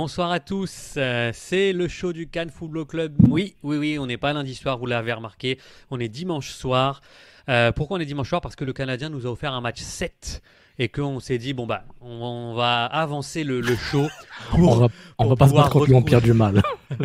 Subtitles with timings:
[0.00, 3.14] Bonsoir à tous, euh, c'est le show du Cannes Football Club.
[3.28, 5.58] Oui, oui, oui, on n'est pas lundi soir, vous l'avez remarqué,
[5.90, 7.00] on est dimanche soir.
[7.48, 8.40] Euh, pourquoi on est dimanche soir?
[8.40, 10.40] Parce que le Canadien nous a offert un match 7
[10.78, 14.06] et qu'on s'est dit, bon bah, on, va avancer le, show
[14.52, 16.62] on va, on va pas se battre contre l'Empire du Mal.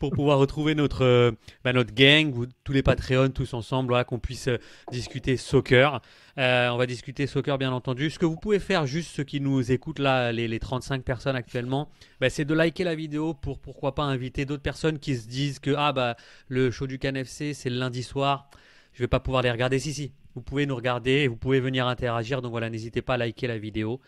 [0.00, 1.32] pour pouvoir retrouver notre, euh,
[1.64, 2.32] bah, notre gang,
[2.64, 4.48] tous les Patreons, tous ensemble, voilà, qu'on puisse
[4.90, 6.00] discuter soccer.
[6.36, 8.10] on va discuter soccer bien entendu.
[8.10, 11.36] Ce que vous pouvez faire, juste ceux qui nous écoutent là, les, les 35 personnes
[11.36, 15.28] actuellement, bah, c'est de liker la vidéo pour pourquoi pas inviter d'autres personnes qui se
[15.28, 16.16] disent que ah bah
[16.48, 18.50] le show du KNFC c'est le lundi soir,
[18.92, 19.78] je vais pas pouvoir les regarder.
[19.78, 22.42] Si si, vous pouvez nous regarder, vous pouvez venir interagir.
[22.42, 24.00] Donc voilà, n'hésitez pas à liker la vidéo.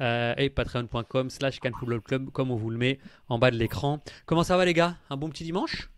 [0.00, 4.00] Euh, et patreon.com slash Club comme on vous le met en bas de l'écran.
[4.26, 4.96] Comment ça va les gars?
[5.10, 5.90] Un bon petit dimanche?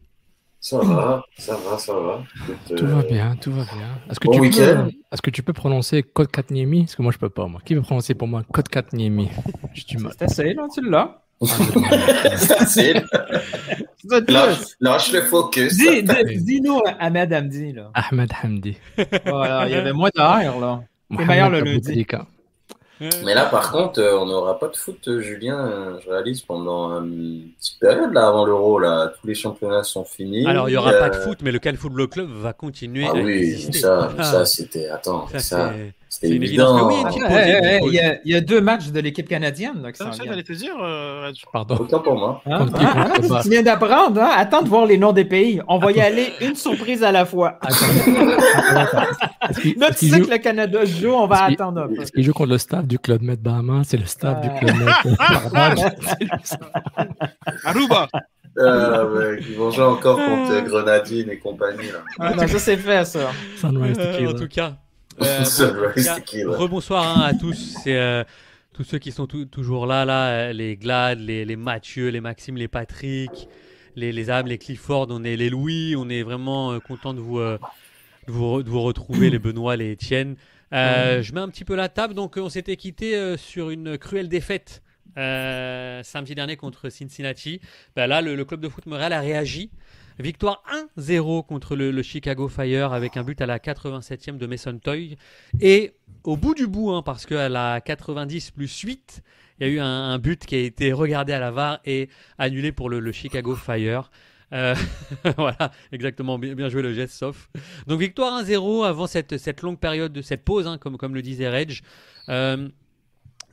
[0.60, 2.22] Ça va, ça va, ça va.
[2.74, 4.00] tout va bien, tout va bien.
[4.10, 7.12] Est-ce que, tu peux, est-ce que tu peux prononcer Code 4 Niemi Parce que moi,
[7.12, 7.47] je peux pas.
[7.47, 7.60] Moi.
[7.66, 9.28] Qui veut prononcer pour moi Code 4 Niemi
[9.74, 11.20] C'est assez, là, tu l'as.
[11.42, 13.04] C'est facile.
[14.81, 15.76] Lâche le focus.
[16.44, 17.72] Dis-nous Ahmed Hamdi.
[17.72, 17.91] Là.
[17.94, 18.76] Ahmed Hamdi.
[19.26, 20.59] Voilà, il y avait moins d'air.
[20.59, 20.82] là.
[21.16, 22.06] C'est meilleur le lundi.
[23.00, 25.59] Mais là, par contre, euh, on n'aura pas de foot, euh, Julien.
[25.59, 28.78] Euh, je réalise pendant une petite période là, avant l'Euro.
[28.78, 30.47] Là, tous les championnats sont finis.
[30.47, 33.04] Alors, il n'y aura pas de foot, mais le Cal Football Club va continuer.
[33.06, 33.78] Ah à oui, exister.
[33.81, 34.47] ça, ça ah.
[34.47, 34.88] c'était.
[34.88, 35.72] Attends, ça.
[35.72, 36.88] C'est évident.
[36.88, 37.10] Oui, ah,
[37.82, 39.82] il, y a, il, y a, deux matchs de l'équipe canadienne.
[39.82, 41.76] Là, ça, j'allais te dire, euh, Pardon.
[41.76, 42.42] Autant pour moi.
[42.47, 42.66] Hein?
[42.75, 44.20] Ah, ah, tu viens d'apprendre.
[44.20, 44.30] Hein?
[44.36, 45.60] Attends de voir les noms des pays.
[45.69, 47.58] On va y aller une surprise à la fois.
[49.76, 51.88] Là, tu sais que le Canada joue, on va attendre.
[52.00, 53.82] Est-ce qu'il joue contre le staff du Club Med Bahama?
[53.84, 54.94] C'est le staff du Club Med.
[57.64, 58.08] Aruba
[58.58, 61.91] euh, ils vont jouer encore contre Grenadine et compagnie.
[61.91, 61.98] Là.
[62.19, 63.30] Ah, non, ça c'est fait, ça.
[63.64, 64.76] Euh, en tout cas,
[65.20, 65.44] euh,
[66.56, 67.76] rebonsoir hein, à tous.
[67.82, 68.25] C'est euh,
[68.72, 72.56] tous ceux qui sont toujours là, là, euh, les Glad, les, les, Mathieu, les Maxime,
[72.56, 73.48] les Patrick,
[73.97, 77.38] les, les Am, les Clifford, on est les Louis, on est vraiment content de vous,
[77.38, 77.58] de
[78.26, 80.36] vous, de vous, retrouver, les Benoît, les Etienne.
[80.72, 84.82] je mets un petit peu la table, donc on s'était quitté sur une cruelle défaite
[85.14, 87.60] samedi dernier contre Cincinnati.
[87.94, 89.70] Ben là, le, le, club de foot Montréal a réagi
[90.20, 90.62] Victoire
[90.97, 95.16] 1-0 contre le, Chicago Fire avec un but à la 87e de Mason Toy.
[95.60, 95.92] Et
[96.22, 99.22] au bout du bout, hein, parce qu'à la 90 plus 8,
[99.58, 102.08] il y a eu un, but qui a été regardé à la VAR et
[102.38, 104.10] annulé pour le, Chicago Fire.
[104.53, 104.76] Euh,
[105.36, 107.50] voilà, exactement, bien, joué le geste, sauf.
[107.88, 111.22] Donc victoire 1-0 avant cette, cette, longue période de cette pause, hein, comme, comme le
[111.22, 111.80] disait Reg.
[112.28, 112.69] Euh,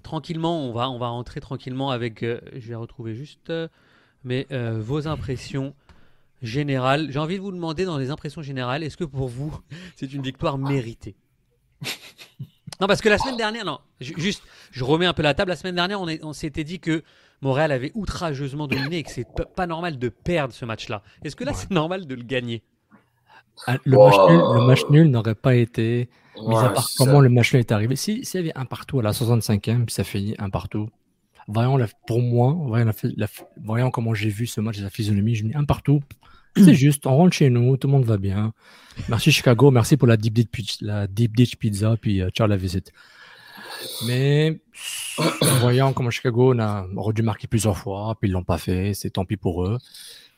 [0.04, 3.52] tranquillement, on va, on va rentrer tranquillement avec, euh, je vais retrouver juste,
[4.24, 5.74] mais vos impressions
[6.42, 7.08] générale.
[7.12, 9.58] J'ai envie de vous demander dans les impressions générales, est-ce que pour vous,
[9.96, 11.16] c'est une victoire méritée?
[12.80, 15.50] Non, parce que la semaine dernière, non, juste, je remets un peu la table.
[15.50, 17.04] La semaine dernière, on, on s'était dit que
[17.42, 21.04] Montréal avait outrageusement dominé et que c'est pas normal de perdre ce match-là.
[21.24, 22.64] Est-ce que là, c'est normal de le gagner?
[23.68, 27.72] Ah, le, match nul, n'aurait pas été, mis à part comment le match nul est
[27.72, 27.96] arrivé.
[27.96, 30.90] S'il y avait un partout à la 65e, puis ça finit un partout,
[31.48, 31.78] voyons
[32.08, 32.58] pour moi,
[33.58, 36.02] voyons, comment j'ai vu ce match, la physionomie, je me dis un partout,
[36.56, 38.54] c'est juste, on rentre chez nous, tout le monde va bien.
[39.10, 42.92] Merci Chicago, merci pour la Deep Dish, la deep Pizza, puis euh, ciao la visite.
[44.06, 44.62] Mais
[45.18, 48.94] en voyant comment Chicago a, aurait dû marquer plusieurs fois, puis ils l'ont pas fait,
[48.94, 49.78] c'est tant pis pour eux.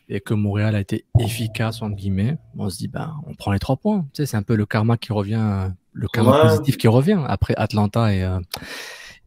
[0.09, 3.59] Et que Montréal a été efficace, entre guillemets, on se dit, ben, on prend les
[3.59, 4.01] trois points.
[4.13, 7.53] Tu sais, c'est un peu le karma qui revient, le karma positif qui revient après
[7.55, 8.39] Atlanta et, euh,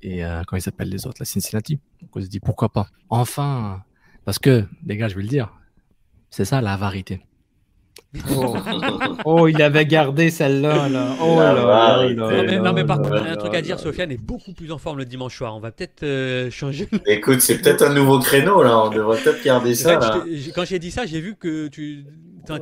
[0.03, 1.81] et euh, comment ils s'appellent les autres, la Cincinnati.
[2.03, 2.89] Donc on se dit, pourquoi pas.
[3.09, 3.83] Enfin,
[4.27, 5.51] parce que, les gars, je vais le dire,
[6.31, 7.21] c'est ça la vérité.
[8.31, 8.57] Oh.
[9.25, 9.49] oh.
[9.49, 10.89] il avait gardé celle-là.
[10.89, 11.17] Là.
[11.21, 12.09] Oh là,
[12.61, 15.05] non, mais, par contre, un truc à dire, Sofiane est beaucoup plus en forme le
[15.05, 15.55] dimanche soir.
[15.57, 16.89] On va peut-être euh, changer.
[17.07, 18.79] Écoute, c'est peut-être un nouveau créneau là.
[18.79, 19.99] On devrait peut-être garder ça.
[20.55, 22.05] quand j'ai dit ça, j'ai vu que tu
[22.49, 22.55] as,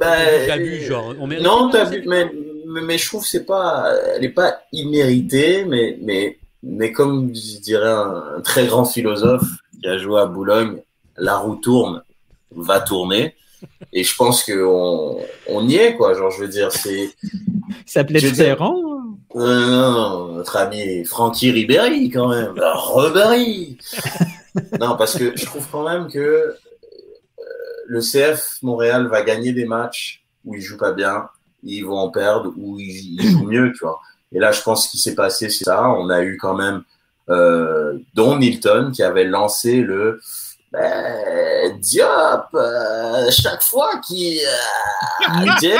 [0.56, 1.14] vu, bah, genre.
[1.14, 2.30] non, t'as vu, mais,
[2.66, 7.90] mais, je trouve c'est pas, elle n'est pas imméritée, mais, mais, mais comme je dirais
[7.90, 9.46] un très grand philosophe
[9.80, 10.78] qui a joué à Boulogne,
[11.16, 12.02] la roue tourne,
[12.50, 13.34] va tourner.
[13.92, 15.18] Et je pense qu'on
[15.48, 16.14] on y est, quoi.
[16.14, 17.08] Genre, je veux dire, c'est.
[17.86, 18.76] Ça s'appelait Ferrand
[19.36, 22.54] euh, Non, notre ami Francky Ribéry, quand même.
[22.58, 23.78] Ribéry
[24.80, 26.54] Non, parce que je trouve quand même que euh,
[27.86, 31.28] le CF Montréal va gagner des matchs où ils jouent pas bien,
[31.62, 34.00] ils vont en perdre, où ils, jouent mieux, tu vois.
[34.32, 35.88] Et là, je pense qu'il s'est passé, c'est ça.
[35.90, 36.82] On a eu quand même
[37.30, 40.20] euh, Don Milton qui avait lancé le
[40.74, 45.70] ben, Diop, euh, chaque fois qu'il euh,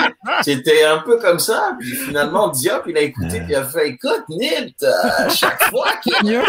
[0.43, 1.77] c'était un peu comme ça.
[1.79, 5.89] Puis finalement, Diop, il a écouté, puis il a fait écoute, Nilt, euh, chaque fois
[6.03, 6.41] qu'il.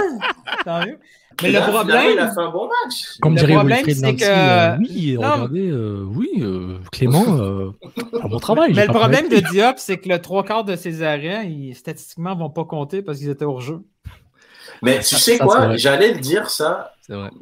[1.41, 3.17] Mais le problème, il a fait un bon match.
[3.21, 4.79] Comme dirait Wilfried Nancy, que...
[4.79, 8.73] oui, regardez, oui, Clément, un bon travail.
[8.73, 12.35] Mais le problème de Diop, c'est que le trois quarts de ses arrêts, ils, statistiquement,
[12.35, 13.81] vont pas compter parce qu'ils étaient hors jeu.
[14.81, 16.93] Mais tu sais quoi, j'allais le dire ça,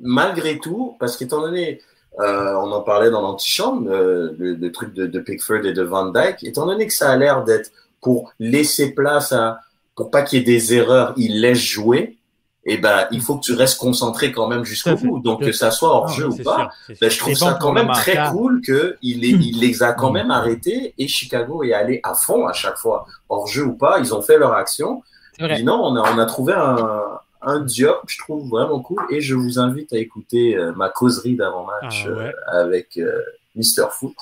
[0.01, 1.81] malgré tout, parce qu'étant donné,
[2.19, 6.43] euh, on en parlait dans l'antichambre, euh, le, truc de, Pickford et de Van Dyke,
[6.43, 7.71] étant donné que ça a l'air d'être
[8.01, 9.59] pour laisser place à,
[9.95, 12.17] pour pas qu'il y ait des erreurs, il laisse jouer.
[12.65, 15.19] Et eh ben, il faut que tu restes concentré quand même jusqu'au bout.
[15.19, 16.69] Donc, que ça soit hors jeu ou pas,
[17.01, 20.93] ben, je trouve ça quand même très cool qu'il il les a quand même arrêtés
[20.97, 23.05] et Chicago est allé à fond à chaque fois.
[23.27, 25.03] Hors jeu ou pas, ils ont fait leur action.
[25.39, 27.01] non, on a, on a trouvé un,
[27.45, 29.01] un Diop, je trouve vraiment cool.
[29.09, 33.21] Et je vous invite à écouter euh, ma causerie d'avant-match ah euh, avec euh,
[33.55, 34.15] Mister Foot,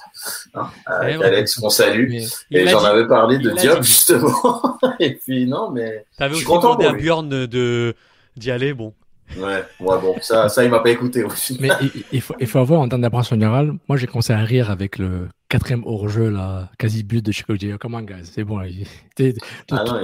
[0.54, 2.14] hein, avec Alex qu'on salue.
[2.52, 4.80] et j'en avais parlé de Diop, justement.
[5.00, 6.06] et puis, non, mais.
[6.18, 7.96] T'avais aussi demandé à Bjorn de,
[8.36, 8.94] d'y aller, bon.
[9.38, 11.58] Ouais, bon, ça, ça il m'a pas écouté aussi.
[11.60, 11.70] Mais
[12.12, 14.98] il, faut, il faut avoir en termes d'approche générale, moi j'ai commencé à rire avec
[14.98, 17.60] le quatrième hors-jeu, là, quasi but de Chicago.
[17.60, 18.60] J'ai Comment, guys, c'est bon.
[19.72, 20.02] ah non,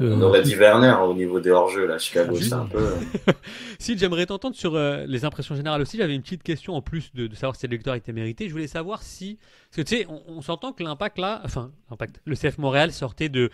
[0.00, 2.92] on aurait dit Werner au niveau des hors-jeux, là, Chicago, c'est un peu.
[3.80, 5.96] si, j'aimerais t'entendre sur euh, les impressions générales aussi.
[5.98, 8.46] J'avais une petite question en plus de, savoir si le victoire était mérité.
[8.46, 9.38] Je voulais savoir si.
[9.70, 13.28] Parce que tu sais, on, s'entend que l'impact là, enfin, l'impact, le CF Montréal sortait
[13.28, 13.50] de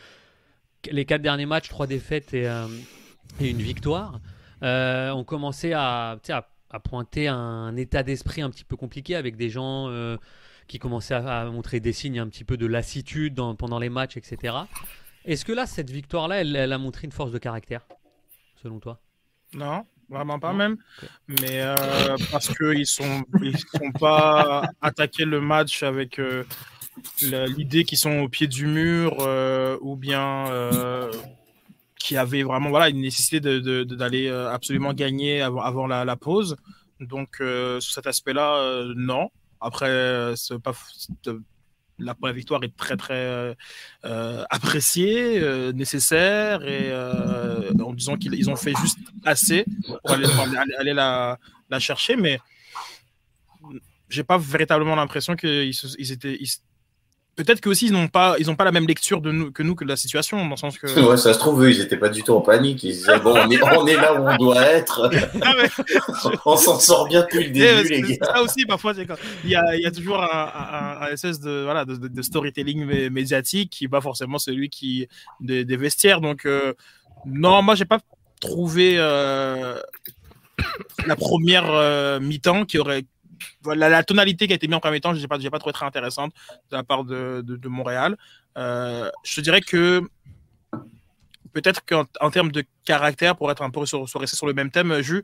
[0.90, 2.66] les quatre derniers matchs, trois défaites et, euh,
[3.40, 4.20] et une victoire.
[4.62, 6.18] Euh, on commençait à,
[6.70, 10.16] à, pointer un état d'esprit un petit peu compliqué avec des gens euh,
[10.66, 14.56] qui commençaient à, montrer des signes un petit peu de lassitude pendant les matchs, etc.
[15.24, 17.86] Est-ce que là, cette victoire-là, elle, a montré une force de caractère,
[18.62, 19.00] selon toi?
[19.54, 20.76] Non, vraiment pas même.
[21.28, 26.20] Mais euh, parce qu'ils sont, ils sont pas attaqué le match avec
[27.22, 29.18] l'idée qu'ils sont au pied du mur
[29.80, 30.44] ou bien
[31.98, 36.56] qui avait vraiment voilà, une nécessité d'aller euh, absolument gagner avant, avant la, pause.
[37.00, 39.30] Donc, euh, sur cet aspect-là, euh, non.
[39.60, 40.72] Après, pas,
[41.98, 43.56] la, la, victoire est très, très
[44.02, 46.94] appréciée, nécessaire, et
[47.82, 50.28] en disant qu'ils ont fait juste assez pour aller,
[50.78, 51.38] aller, la,
[51.68, 52.14] la, chercher.
[52.14, 52.38] Mais
[54.08, 56.38] j'ai pas véritablement l'impression qu'ils ils étaient,
[57.38, 59.74] peut-être qu'aussi ils n'ont pas, ils ont pas la même lecture de nous, que nous
[59.74, 60.86] que de la situation, dans le sens que.
[61.00, 62.82] Ouais, ça se trouve, eux, ils n'étaient pas du tout en panique.
[62.82, 65.10] Ils disaient bon, on est, on est là où on doit être.
[65.40, 65.52] Ah
[66.46, 68.26] on s'en sort bien depuis le début, les gars.
[68.34, 68.92] Ça aussi, parfois,
[69.44, 72.84] il y a, il y a toujours un, un, espèce de voilà de, de, storytelling
[73.10, 75.06] médiatique qui n'est pas forcément celui qui
[75.40, 76.20] des, des vestiaires.
[76.20, 76.74] Donc euh,
[77.24, 78.00] non, moi j'ai pas
[78.40, 79.78] trouvé euh,
[81.06, 83.04] la première euh, mi-temps qui aurait
[83.62, 85.72] voilà, la tonalité qui a été mise en premier temps, je n'ai pas, pas trouvé
[85.72, 86.32] très intéressante
[86.70, 88.16] de la part de, de, Montréal.
[88.56, 90.02] Euh, je te dirais que
[91.52, 94.70] peut-être qu'en termes de caractère, pour être un peu sur, sur rester sur le même
[94.70, 95.22] thème, Jus,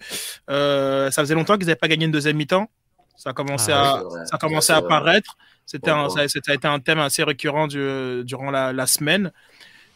[0.50, 2.68] euh, ça faisait longtemps qu'ils n'avaient pas gagné une deuxième mi-temps.
[3.16, 5.37] Ça a commencé ah à, ça a commencé à apparaître.
[5.66, 9.33] C'était ça, ça, a été un thème assez récurrent du, durant la, la, semaine.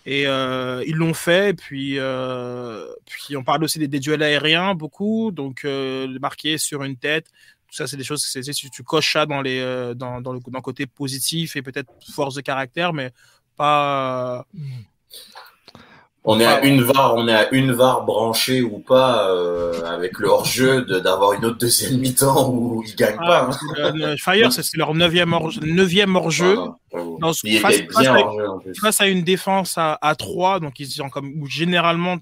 [0.06, 1.50] Et euh, ils l'ont fait.
[1.50, 5.32] Et puis, euh, puis on parle aussi des, des, duels aériens beaucoup.
[5.32, 5.66] Donc,
[6.20, 7.26] marqué sur une tête,
[7.70, 10.40] ça, c'est des choses, c'est, tu, tu coches ça dans, les, euh, dans, dans, le,
[10.46, 13.10] dans côté positif et peut-être force de caractère, mais
[13.56, 14.46] pas.
[16.24, 20.18] On est à une var, on est à une var branchée ou pas euh, avec
[20.18, 23.48] le hors-jeu d'avoir une autre deuxième mi-temps où ils gagnent pas.
[23.50, 24.16] Hein.
[24.18, 25.60] Fire, c'est leur neuvième hors-jeu.
[25.62, 26.58] Neuvième hors-jeu.
[28.80, 32.18] face, à une défense à, à 3, donc ils sont comme où généralement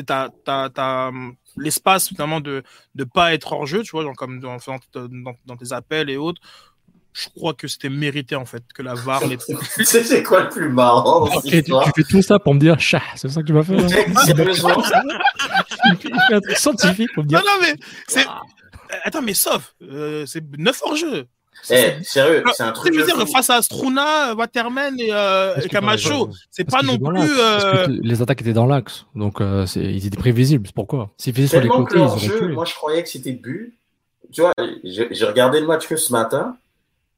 [0.00, 1.10] t'as as,
[1.56, 2.62] l'espace finalement de
[2.94, 4.56] ne pas être hors jeu, tu vois, comme dans,
[4.94, 6.40] dans, dans, tes appels et autres
[7.12, 9.38] je crois que c'était mérité en fait que la VAR les.
[9.84, 11.62] c'est quoi le plus marrant tu, fais
[12.08, 13.78] tout ça pour me dire chat, c'est ça que tu vas faire.
[13.80, 13.86] il
[16.28, 17.38] fait un truc scientifique pour me dire.
[17.38, 17.74] Non, non, mais
[18.08, 18.24] c'est.
[19.04, 21.26] Attends, mais sauf, euh, c'est 9 hors jeu.
[21.70, 22.92] Eh, sérieux, c'est un truc.
[22.92, 27.20] Je veux dire, face à Struna, Waterman et, euh, Camacho, c'est pas non plus.
[27.20, 27.86] Euh...
[27.88, 30.66] les attaques étaient dans l'axe, donc euh, ils étaient prévisibles.
[30.66, 31.10] C'est pourquoi?
[31.18, 33.74] S'ils faisaient sur les côtés, ils jeu, Moi, je croyais que c'était but.
[34.32, 34.52] Tu vois,
[34.82, 36.56] j'ai regardé le match que ce matin.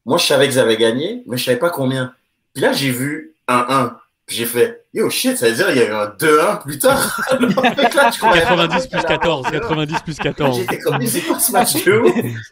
[0.04, 2.12] Moi, je savais qu'ils avaient gagné, mais je savais pas combien.
[2.52, 3.96] Puis là, j'ai vu un 1.
[4.26, 6.78] Puis j'ai fait, yo shit, ça veut dire qu'il y a eu un 2-1 plus
[6.78, 7.21] tard.
[7.38, 10.59] 90 plus 14, 90 plus 14.
[10.59, 11.73] J'étais comme, c'est quoi ce match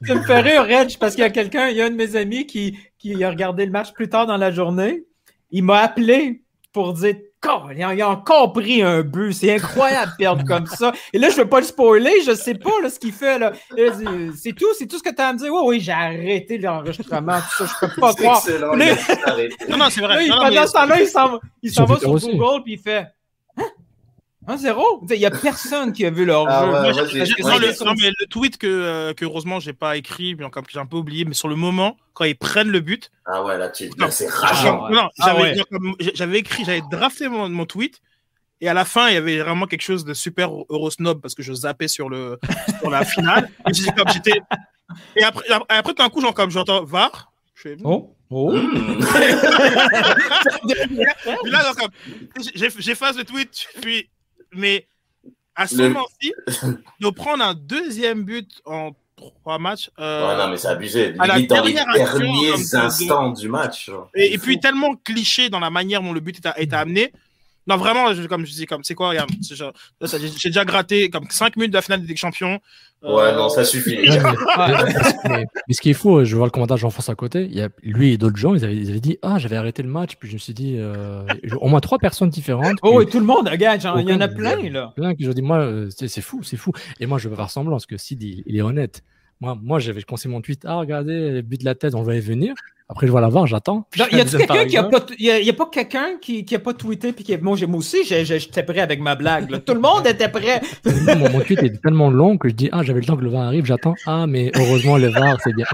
[0.06, 1.96] Ça me fait rire, Reg, parce qu'il y a quelqu'un, il y a un de
[1.96, 5.04] mes amis qui, qui a regardé le match plus tard dans la journée.
[5.50, 6.42] Il m'a appelé
[6.74, 7.16] pour dire
[7.74, 9.32] il a, encore pris un but.
[9.32, 10.92] C'est incroyable de perdre comme ça.
[11.12, 12.22] Et là, je ne veux pas le spoiler.
[12.24, 13.38] Je ne sais pas là, ce qu'il fait.
[13.38, 13.52] Là.
[14.36, 15.52] C'est tout, c'est tout ce que tu as à me dire.
[15.52, 17.38] Oui, oui, j'ai arrêté l'enregistrement.
[17.38, 18.38] Tout ça, je peux pas croire.
[18.38, 18.76] Excellent.
[19.68, 20.26] non, non, c'est vrai.
[20.28, 21.00] pendant ce temps-là,
[21.62, 23.06] il s'en va sur Google et il fait
[24.48, 25.12] 1-0?
[25.14, 27.84] Il n'y a personne qui a vu leur ah jeu.
[27.84, 30.96] non, mais le tweet que, euh, que heureusement j'ai pas écrit, mais j'ai un peu
[30.96, 33.10] oublié, mais sur le moment, quand ils prennent le but.
[33.26, 34.88] Ah ouais, là, c'est rageant.
[34.90, 35.36] Non, ah
[36.14, 38.00] j'avais écrit, j'avais drafté mon, mon, tweet.
[38.60, 41.42] Et à la fin, il y avait vraiment quelque chose de super Eurosnob parce que
[41.42, 42.38] je zappais sur, le,
[42.78, 43.50] sur la finale.
[43.68, 44.40] et j'étais.
[45.16, 47.32] Et après, après, tout un coup, genre, comme j'entends VAR.
[47.54, 48.14] Je fais, oh.
[48.34, 48.50] Oh.
[51.44, 51.72] là,
[52.54, 54.08] j'efface le tweet, puis
[54.54, 54.86] mais
[55.54, 56.32] à ce moment-ci,
[57.00, 59.90] de prendre un deuxième but en trois matchs.
[59.98, 61.14] Euh, non, mais c'est abusé.
[61.18, 63.90] À la dans les derniers instants du match.
[64.14, 67.12] Et, puis tellement cliché dans la manière dont le but est, amené.
[67.66, 71.70] Non, vraiment, comme je dis, comme c'est quoi, regarde, j'ai déjà gratté comme 5 minutes
[71.70, 72.60] de la finale des Champions.
[73.02, 73.96] Ouais, non, ça suffit.
[75.28, 77.46] mais, ce qui est fou, je vois le commentaire Jean-François à côté.
[77.50, 79.82] Il y a, lui et d'autres gens, ils avaient, ils avaient, dit Ah, j'avais arrêté
[79.82, 80.14] le match.
[80.16, 81.24] Puis je me suis dit euh,
[81.60, 82.78] Au moins trois personnes différentes.
[82.82, 84.92] Oh, et tout le monde, regarde, il y en a plein, là.
[84.94, 86.70] Plein qui ont dit Moi, euh, c'est fou, c'est fou.
[87.00, 89.02] Et moi, je veux faire semblant, parce que Sid, il, est honnête.
[89.42, 92.14] Moi, moi j'avais conseillé mon tweet Ah, regardez, le but de la tête, on va
[92.14, 92.54] y venir.
[92.88, 93.88] Après, je vois la voir, j'attends.
[93.96, 96.74] Il y a quelqu'un qui a pas, y a, pas quelqu'un qui, qui a pas
[96.74, 99.64] tweeté puis qui moi, moi aussi, j'étais prêt avec ma blague.
[99.64, 100.60] Tout le monde était prêt.
[101.16, 103.42] mon, tweet est tellement long que je dis ah j'avais le temps que le VAR
[103.42, 105.66] arrive, j'attends ah mais heureusement le VAR c'est bien.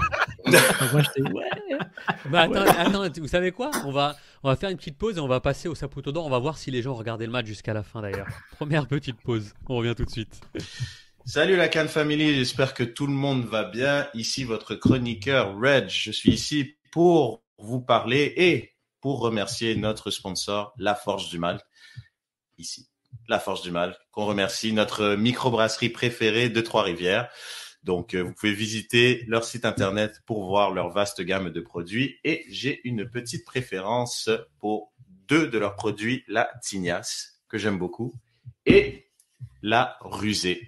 [0.47, 2.39] moi j'étais ouais.
[2.39, 3.71] attends, attends, vous savez quoi?
[3.85, 6.25] On va on va faire une petite pause et on va passer au Saputo d'or.
[6.25, 8.29] On va voir si les gens regardé le match jusqu'à la fin d'ailleurs.
[8.53, 9.53] Première petite pause.
[9.69, 10.41] On revient tout de suite.
[11.29, 14.09] Salut la Cannes Family, j'espère que tout le monde va bien.
[14.15, 15.91] Ici votre chroniqueur Reg.
[15.91, 21.61] Je suis ici pour vous parler et pour remercier notre sponsor, La Forge du Mal,
[22.57, 22.89] ici,
[23.29, 27.29] La Forge du Mal, qu'on remercie, notre microbrasserie préférée de Trois-Rivières.
[27.83, 32.17] Donc, euh, vous pouvez visiter leur site internet pour voir leur vaste gamme de produits.
[32.25, 34.31] Et j'ai une petite préférence
[34.61, 34.95] pour
[35.27, 38.15] deux de leurs produits, la Tignasse, que j'aime beaucoup,
[38.65, 39.11] et
[39.61, 40.67] la Rusée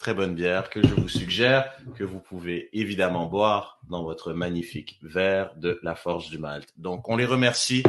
[0.00, 4.98] très bonne bière que je vous suggère, que vous pouvez évidemment boire dans votre magnifique
[5.02, 6.70] verre de la Forge du Malte.
[6.78, 7.82] Donc, on les remercie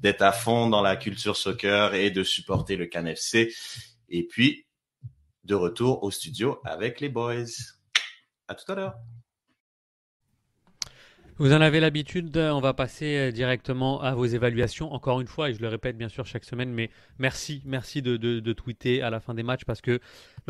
[0.00, 3.54] d'être à fond dans la culture soccer et de supporter le CanFC.
[4.08, 4.66] Et puis,
[5.44, 7.44] de retour au studio avec les boys.
[8.48, 8.94] À tout à l'heure.
[11.40, 14.92] Vous en avez l'habitude, on va passer euh, directement à vos évaluations.
[14.92, 18.16] Encore une fois, et je le répète bien sûr chaque semaine, mais merci, merci de,
[18.16, 20.00] de, tweeter à la fin des matchs parce que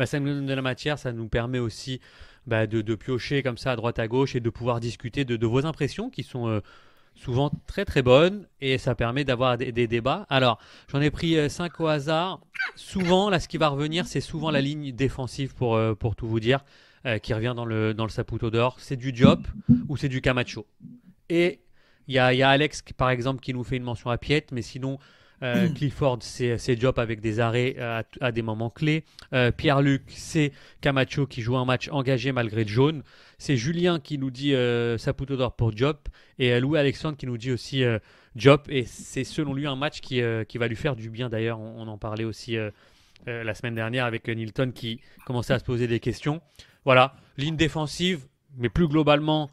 [0.05, 1.99] ça nous donne de la matière, ça nous permet aussi
[2.47, 5.65] bah, de, piocher comme ça à droite à gauche et de pouvoir discuter de, vos
[5.65, 6.61] impressions qui sont euh,
[7.15, 10.25] souvent très très bonnes et ça permet d'avoir des, débats.
[10.29, 12.39] Alors, j'en ai pris 5 euh, au hasard.
[12.75, 16.39] Souvent, là, ce qui va revenir, c'est souvent la ligne défensive pour, pour tout vous
[16.39, 16.63] dire.
[17.05, 18.75] Euh, qui revient dans le, dans le Saputo d'or.
[18.79, 19.47] C'est du Diop
[19.87, 20.67] ou c'est du Camacho.
[21.29, 21.61] Et
[22.09, 24.45] il y a, y a, Alex, par exemple, qui nous fait une mention à Piet,
[24.51, 24.99] mais sinon,
[25.43, 29.03] euh, Clifford, c'est Diop avec des arrêts à, à des moments clés.
[29.33, 33.03] Euh, Pierre-Luc, c'est Camacho qui joue un match engagé malgré le jaune.
[33.37, 34.53] C'est Julien qui nous dit
[34.97, 36.09] Saputo d'or pour Diop.
[36.37, 37.83] Et Louis Alexandre qui nous dit aussi
[38.35, 38.69] Diop.
[38.69, 41.29] Et c'est selon lui un match qui, qui va lui faire du bien.
[41.29, 42.57] D'ailleurs, on, on, en parlait aussi
[43.25, 46.41] la semaine dernière avec Nilton qui commençait à se poser des questions.
[46.85, 48.25] Voilà, ligne défensive,
[48.57, 49.49] mais plus globalement,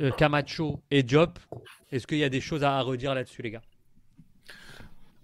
[0.00, 1.38] euh, Camacho et Diop.
[1.90, 3.62] Est-ce qu'il y a des choses à redire là-dessus, les gars?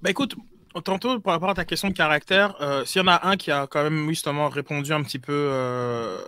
[0.02, 0.36] Bah écoute,
[0.84, 3.50] tantôt, par rapport à ta question de caractère, euh, s'il y en a un qui
[3.50, 6.18] a quand même justement répondu un petit peu euh,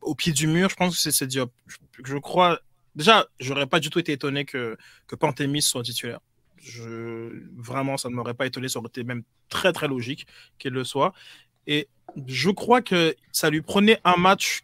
[0.00, 1.52] au pied du mur, je pense que c'est Diop.
[1.66, 2.60] Je, je, crois.
[2.94, 6.20] Déjà, j'aurais pas du tout été étonné que, que Pantémis soit titulaire.
[7.56, 10.26] Vraiment, ça ne m'aurait pas étonné, ça aurait été même très très logique
[10.58, 11.12] qu'il le soit.
[11.66, 11.88] Et
[12.26, 14.62] je crois que ça lui prenait un match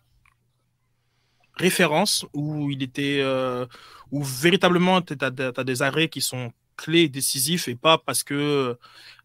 [1.54, 3.66] référence où il était, euh,
[4.10, 8.76] où véritablement tu as, des arrêts qui sont clés, décisifs et pas parce que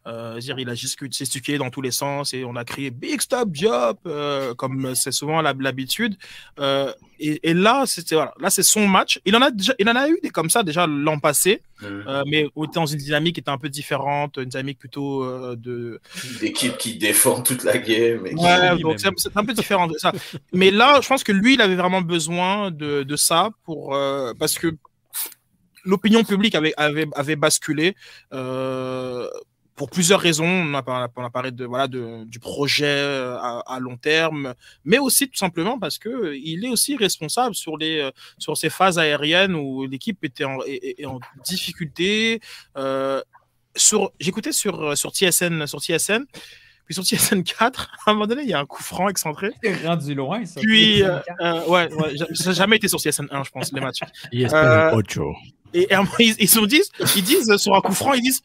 [0.07, 3.21] euh, dire, il a juste gesticulé dans tous les sens et on a crié Big
[3.21, 6.15] Stop Job, euh, comme c'est souvent l'habitude.
[6.59, 9.19] Euh, et, et, là, c'était voilà, là c'est son match.
[9.25, 11.85] Il en a déjà, il en a eu des comme ça déjà l'an passé, mmh.
[11.85, 15.99] euh, mais dans une dynamique qui était un peu différente, une dynamique plutôt euh, de
[16.39, 18.23] d'équipe qui défend toute la game.
[18.23, 20.13] ouais, donc c'est un peu différent de ça.
[20.53, 24.33] mais là, je pense que lui, il avait vraiment besoin de, de ça pour euh,
[24.39, 24.75] parce que
[25.89, 27.95] l'opinion publique avait, avait, avait basculé.
[28.33, 29.27] Euh,
[29.75, 30.45] pour plusieurs raisons.
[30.45, 30.83] On a,
[31.15, 34.53] on a parlé de, voilà, de, du projet euh, à, à, long terme,
[34.83, 38.69] mais aussi tout simplement parce que euh, il est aussi responsable sur, les, sur ces
[38.69, 42.41] phases aériennes où l'équipe était en, est, en difficulté.
[42.75, 43.21] Euh,
[44.19, 46.25] J'écoutais sur, sur TSN, sur TSN,
[46.89, 49.51] puis sur TSN 4, à un moment donné, il y a un coup franc excentré.
[49.63, 50.59] C'est rendu loin, ça.
[50.59, 53.99] Puis, euh, euh, ouais, ouais j'ai jamais été sur TSN 1, je pense, les matchs.
[54.33, 55.01] ESPN euh,
[55.73, 58.41] et, et, ils, ils, disent, ils disent sur un coup franc, ils disent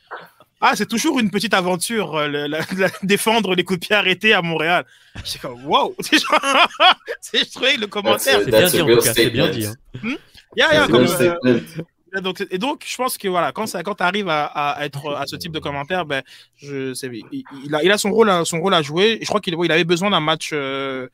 [0.67, 3.95] ah, c'est toujours une petite aventure, euh, le, la, la, défendre les coups de pied
[3.95, 4.87] arrêtés à Montréal.
[5.23, 5.95] J'étais comme, wow!
[6.03, 8.41] je trouvais le commentaire.
[8.43, 9.67] C'est bien en c'est bien dit.
[9.67, 9.75] Hein.
[10.03, 10.15] Hmm?
[10.57, 14.03] Yeah, yeah, comme, euh, donc, et donc, je pense que voilà, quand, ça, quand tu
[14.05, 16.23] arrives à, à, être à ce type de commentaire, ben,
[16.57, 19.19] je, sais, il, il, a, il a son rôle, à, son rôle à jouer.
[19.21, 21.09] Et je crois qu'il il avait besoin d'un match, euh,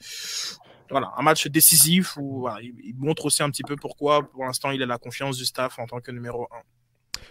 [0.90, 4.44] voilà, un match décisif où voilà, il, il, montre aussi un petit peu pourquoi, pour
[4.44, 6.56] l'instant, il a la confiance du staff en tant que numéro 1.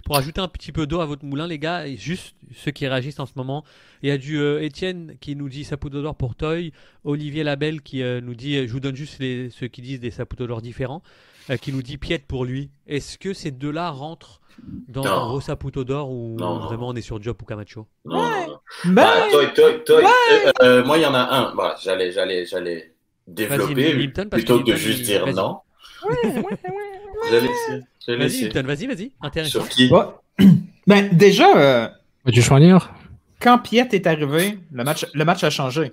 [0.06, 2.88] Pour ajouter un petit peu d'eau à votre moulin, les gars, et juste ceux qui
[2.88, 3.64] réagissent en ce moment,
[4.02, 6.72] il y a du euh, Étienne qui nous dit Saputo d'or pour Toy,
[7.04, 10.12] Olivier Labelle qui euh, nous dit, je vous donne juste les, ceux qui disent des
[10.12, 11.04] Saputo d'or différents,
[11.50, 12.70] euh, qui nous dit Piet pour lui.
[12.88, 14.40] Est-ce que ces deux-là rentrent
[14.88, 15.12] dans non.
[15.12, 17.88] un gros Saputo d'or ou non, vraiment on est sur Job ou Camacho?
[18.06, 18.48] Non, ouais.
[18.86, 20.04] bah, Toy, Toy, Toy.
[20.04, 20.52] Ouais.
[20.62, 21.56] Euh, moi, il y en a un.
[21.56, 22.94] Bah, j'allais, j'allais, j'allais
[23.30, 25.60] développer Milton, plutôt que de juste dire non.
[26.08, 28.18] Ouais, ouais, ouais.
[28.18, 29.12] Vas-y, vas-y, vas-y.
[29.22, 29.52] Intéressant.
[29.52, 29.92] Sur qui?
[30.88, 31.56] Ben, déjà.
[31.56, 31.88] Euh,
[32.32, 32.92] tu choisir
[33.40, 35.92] Quand Piet est arrivé, le match, le match a changé.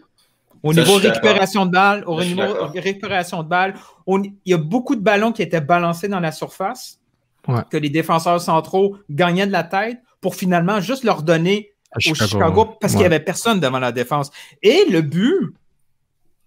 [0.62, 2.42] Au Ça, niveau récupération de balles, au niveau
[2.74, 3.74] récupération de balles,
[4.06, 6.98] on, il y a beaucoup de ballons qui étaient balancés dans la surface,
[7.46, 7.60] ouais.
[7.70, 12.26] que les défenseurs centraux gagnaient de la tête pour finalement juste leur donner au Chicago,
[12.26, 12.98] Chicago parce ouais.
[12.98, 14.30] qu'il n'y avait personne devant la défense.
[14.62, 15.54] Et le but,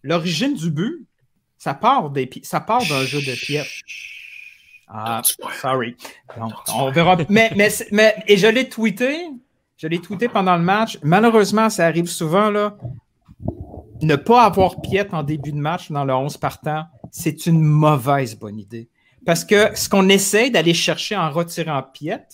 [0.03, 1.05] l'origine du but,
[1.57, 3.65] ça part des, ça part d'un jeu de Piet.
[4.88, 5.21] Ah,
[5.62, 5.95] sorry.
[6.38, 7.15] Donc, on verra.
[7.29, 9.27] mais, mais, mais, et je l'ai tweeté.
[9.77, 10.97] Je l'ai tweeté pendant le match.
[11.03, 12.75] Malheureusement, ça arrive souvent, là.
[14.01, 18.35] Ne pas avoir Piet en début de match dans le 11 partant, c'est une mauvaise
[18.35, 18.89] bonne idée.
[19.25, 22.25] Parce que ce qu'on essaie d'aller chercher en retirant Piet,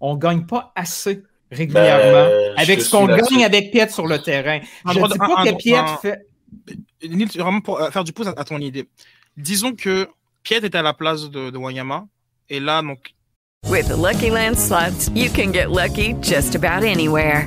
[0.00, 4.20] on ne gagne pas assez régulièrement ben, avec ce qu'on gagne avec Piet sur le
[4.20, 4.60] terrain.
[4.90, 6.26] Je ne dis pas que Piet fait.
[7.02, 8.88] Nils, vraiment pour faire du pouce à, à ton idée.
[9.36, 10.08] Disons que
[10.42, 12.06] Piet était à la place de, de Wanyama.
[12.48, 13.14] Et là, donc.
[13.68, 17.46] With the Lucky Land slots, you can get lucky just about anywhere.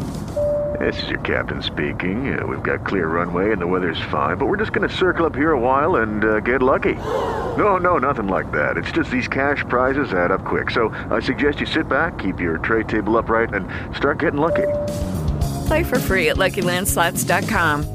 [0.80, 2.38] This is your captain speaking.
[2.38, 5.26] Uh, we've got clear runway and the weather's fine, but we're just going to circle
[5.26, 6.96] up here a while and uh, get lucky.
[7.58, 8.78] No, no, nothing like that.
[8.78, 10.72] It's just these cash prizes add up quick.
[10.72, 14.68] So I suggest you sit back, keep your tray table upright, and start getting lucky.
[15.68, 17.95] Play for free at LuckyLandSlots.com.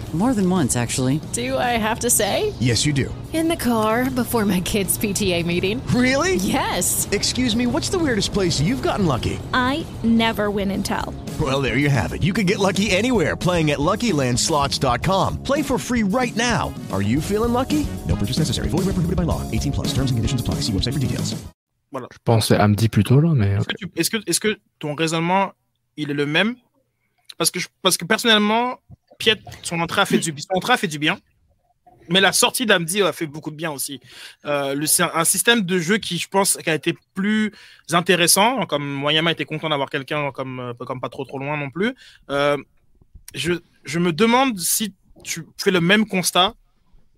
[0.13, 1.21] More than once, actually.
[1.31, 2.53] Do I have to say?
[2.59, 3.13] Yes, you do.
[3.31, 5.81] In the car before my kids' PTA meeting.
[5.95, 6.35] Really?
[6.35, 7.07] Yes.
[7.13, 9.39] Excuse me, what's the weirdest place you've gotten lucky?
[9.53, 11.15] I never win and tell.
[11.39, 12.23] Well, there you have it.
[12.23, 15.43] You can get lucky anywhere playing at LuckyLandSlots.com.
[15.43, 16.73] Play for free right now.
[16.91, 17.87] Are you feeling lucky?
[18.05, 18.67] No purchase necessary.
[18.67, 19.49] Void where prohibited by law.
[19.51, 19.87] 18 plus.
[19.93, 20.55] Terms and conditions apply.
[20.55, 21.35] See website for details.
[21.93, 22.07] Voilà.
[22.11, 23.55] Je pensais Amdi plutôt là, mais.
[23.55, 25.53] Est-ce que, tu, est-ce que, est-ce que ton raisonnement
[25.97, 26.55] il est le même
[27.37, 28.77] parce que, je, parce que personnellement,
[29.21, 31.19] Piet, son entrée a fait du, son entrée a fait du bien.
[32.09, 34.01] Mais la sortie d'Amdi a fait beaucoup de bien aussi.
[34.45, 37.51] Euh, c'est un système de jeu qui, je pense, qui a été plus
[37.91, 38.65] intéressant.
[38.65, 41.93] Comme Wanyama était content d'avoir quelqu'un comme, comme pas trop trop loin non plus.
[42.31, 42.57] Euh,
[43.35, 43.53] je,
[43.83, 46.55] je me demande si tu fais le même constat.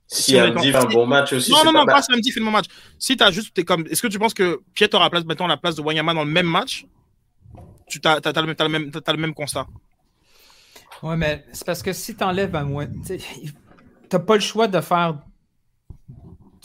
[0.08, 1.52] Si, si Amdi fait un bon match aussi.
[1.52, 2.68] Non, non, non, pas, si Amdi fait le bon match.
[3.00, 3.58] Si tu as juste.
[3.58, 6.14] Es comme, est-ce que tu penses que Piet aura place, maintenant la place de Wanyama
[6.14, 6.86] dans le même match?
[7.88, 9.66] Tu as, le, même, le même constat.
[11.04, 13.20] Ouais, mais c'est parce que si tu enlèves un mois, tu
[14.12, 15.20] n'as pas le choix de faire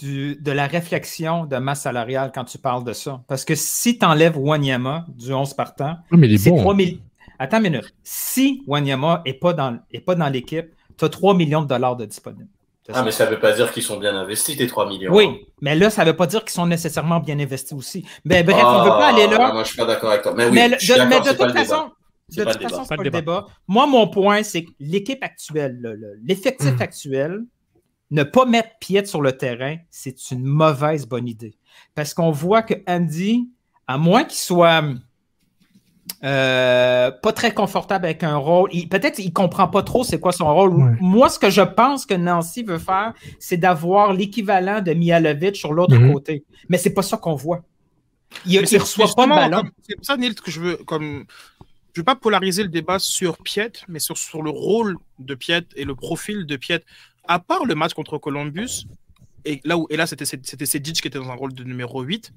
[0.00, 3.20] de la réflexion de masse salariale quand tu parles de ça.
[3.26, 6.90] Parce que si tu enlèves Wanyama du 11 partant, c'est 3 000...
[7.40, 7.94] Attends une minute.
[8.02, 12.48] Si Wanyama n'est pas dans, dans l'équipe, tu as 3 millions de dollars de disponibles.
[12.94, 15.12] Ah, mais ça ne veut pas dire qu'ils sont bien investis, tes 3 millions.
[15.12, 18.06] Oui, mais là, ça ne veut pas dire qu'ils sont nécessairement bien investis aussi.
[18.24, 19.36] Mais bref, on ne veut pas aller là.
[19.40, 20.32] Ah, moi, je ne suis pas d'accord avec toi.
[20.34, 21.90] Mais, oui, de, toute façon,
[22.36, 23.46] de toute façon, c'est pas le débat.
[23.66, 26.82] Moi, mon point, c'est que l'équipe actuelle, l'effectif hmm.
[26.82, 27.44] actuel,
[28.10, 31.54] ne pas mettre Piet sur le terrain, c'est une mauvaise bonne idée.
[31.94, 33.48] Parce qu'on voit que Andy,
[33.86, 34.82] à moins qu'il soit
[36.24, 40.52] euh, pas très confortable avec un rôle, peut-être qu'il comprend pas trop c'est quoi son
[40.52, 40.96] rôle.
[41.00, 45.72] Moi, ce que je pense que Nancy veut faire, c'est d'avoir l'équivalent de Mialovic sur
[45.72, 46.12] l'autre mhm.
[46.12, 46.44] côté.
[46.68, 47.62] Mais c'est pas ça qu'on voit.
[48.46, 49.62] Il, ne reçoit pas de ballon.
[49.86, 51.24] C'est ça, Nils, que je veux comme
[51.98, 55.34] je ne veux pas polariser le débat sur Piet, mais sur, sur le rôle de
[55.34, 56.84] Piet et le profil de Piet
[57.26, 58.86] à part le match contre Columbus,
[59.44, 62.32] et là, où, et là c'était Sedic qui était dans un rôle de numéro 8,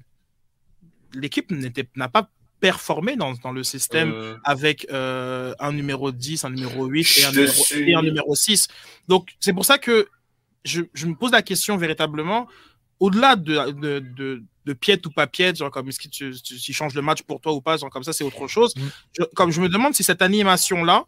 [1.14, 1.52] l'équipe
[1.94, 4.36] n'a pas performé dans, dans le système euh.
[4.42, 8.66] avec euh, un numéro 10, un numéro 8 et un, numéro, et un numéro, 6.
[9.06, 10.08] Donc, c'est pour ça que
[10.64, 12.48] je, je, me pose la question véritablement,
[13.02, 16.94] au-delà de, de, de, de ou pas piète, genre comme est-ce qu'il tu, tu, change
[16.94, 18.74] le match pour toi ou pas, genre comme ça, c'est autre chose.
[18.76, 19.24] Mm.
[19.34, 21.04] comme je me demande si cette animation-là,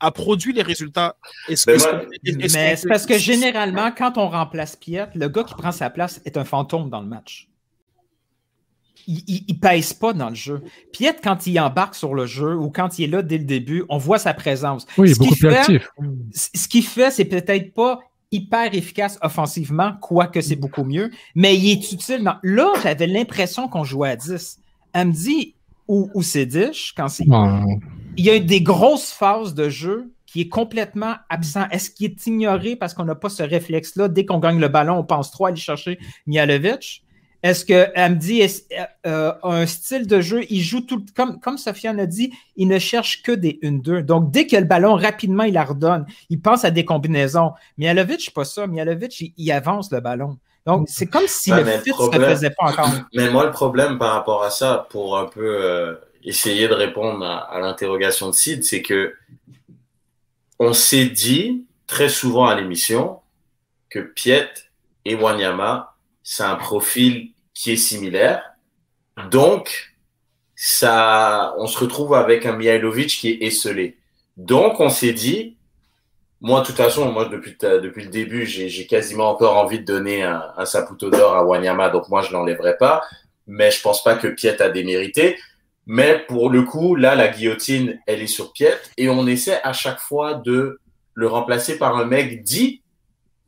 [0.00, 1.16] a produit les résultats.
[1.48, 1.78] Ben
[2.24, 6.20] mais c'est parce que généralement, quand on remplace Piet, le gars qui prend sa place
[6.24, 7.48] est un fantôme dans le match.
[9.06, 10.62] Il, ne pèse pas dans le jeu.
[10.92, 13.84] Piet, quand il embarque sur le jeu ou quand il est là dès le début,
[13.88, 14.86] on voit sa présence.
[14.98, 15.88] Oui, il est beaucoup plus actif.
[16.32, 18.00] Ce qu'il fait, c'est peut-être pas
[18.34, 22.30] hyper efficace offensivement, quoique c'est beaucoup mieux, mais il est utile.
[22.42, 24.58] Là, j'avais l'impression qu'on jouait à 10.
[24.92, 25.54] Elle me dit,
[25.88, 26.48] ou, ou c'est
[26.96, 27.24] quand c'est
[28.16, 31.66] il y a des grosses phases de jeu qui est complètement absent.
[31.70, 34.08] Est-ce qu'il est ignoré parce qu'on n'a pas ce réflexe-là?
[34.08, 37.03] Dès qu'on gagne le ballon, on pense trop à aller chercher Mialovic.
[37.44, 38.40] Est-ce que Amdi
[39.06, 42.68] euh, a un style de jeu, il joue tout comme, comme Sofiane a dit, il
[42.68, 44.00] ne cherche que des 1-2.
[44.00, 46.06] Donc, dès a le ballon, rapidement, il la redonne.
[46.30, 47.52] Il pense à des combinaisons.
[47.76, 48.66] Mialovic, pas ça.
[48.66, 50.38] Mialovic, il, avance le ballon.
[50.64, 52.88] Donc, c'est comme si le fit ne se faisait pas encore.
[53.14, 57.22] Mais moi, le problème par rapport à ça, pour un peu euh, essayer de répondre
[57.26, 59.12] à, l'interrogation de Sid, c'est que
[60.58, 63.18] on s'est dit très souvent à l'émission
[63.90, 64.48] que Piet
[65.04, 68.42] et Wanyama, c'est un profil qui est similaire.
[69.30, 69.94] Donc,
[70.56, 73.96] ça, on se retrouve avec un Mihailovic qui est esselé.
[74.36, 75.56] Donc, on s'est dit,
[76.40, 80.22] moi, de toute façon, moi, depuis, depuis le début, j'ai quasiment encore envie de donner
[80.22, 83.02] un, un Saputo d'or à Wanyama, donc moi, je l'enlèverai pas.
[83.46, 85.38] Mais je pense pas que Piet a démérité.
[85.86, 89.72] Mais pour le coup, là, la guillotine, elle est sur Piet et on essaie à
[89.72, 90.80] chaque fois de
[91.12, 92.82] le remplacer par un mec dit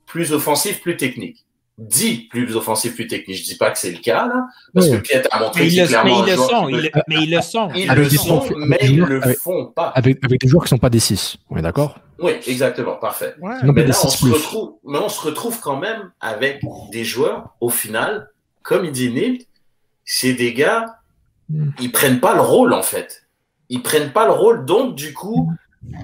[0.05, 1.46] plus offensif, plus technique.
[1.79, 3.37] Dit plus offensif, plus technique.
[3.37, 6.23] Je dis pas que c'est le cas, là, parce que Piet a montré qu'il clairement.
[6.23, 6.67] Mais ils le sont,
[7.07, 7.69] mais ils le sont.
[7.75, 9.89] Ils le sont, mais ils le font pas.
[9.89, 11.37] Avec, avec des joueurs qui sont pas des 6.
[11.51, 11.99] On est d'accord?
[12.19, 13.35] Oui, exactement, parfait.
[13.39, 16.63] Mais là, on se, retrouve, mais on se retrouve quand même avec
[16.93, 18.31] des joueurs, au final,
[18.63, 19.47] comme il dit Neil,
[20.07, 20.87] c'est des gars
[21.49, 21.71] Hmm.
[21.81, 23.27] Ils prennent pas le rôle, en fait.
[23.69, 24.65] Ils prennent pas le rôle.
[24.65, 25.53] Donc, du coup,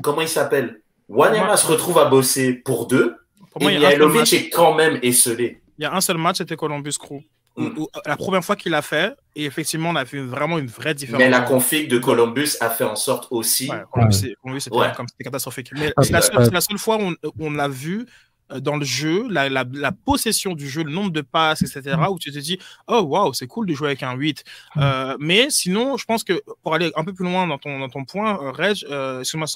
[0.03, 0.81] comment il s'appelle?
[1.09, 3.17] Wanyama se retrouve à bosser pour deux.
[3.51, 5.61] Pour et Mihailovic est quand même esselé.
[5.79, 7.23] Il y a un seul match, c'était Columbus Crew.
[7.55, 7.69] Hmm.
[8.07, 11.23] la première fois qu'il l'a fait, et effectivement, on a vu vraiment une vraie différence.
[11.23, 13.71] Mais la config de Columbus a fait en sorte aussi.
[13.71, 15.71] Ouais, Columbus, c'était catastrophique.
[15.75, 18.07] Mais c'est la, seule fois où on, où on a vu
[18.53, 21.97] euh, dans le jeu, la, la, la, possession du jeu, le nombre de passes, etc.,
[21.99, 22.07] mm.
[22.11, 22.59] où tu te dis,
[22.89, 24.45] oh waouh, c'est cool de jouer avec un 8.
[24.75, 24.81] Mm.
[24.81, 27.91] Euh, mais sinon, je pense que pour aller un peu plus loin dans ton, dans
[27.91, 29.47] ton point, euh, Reg, euh, excuse-moi,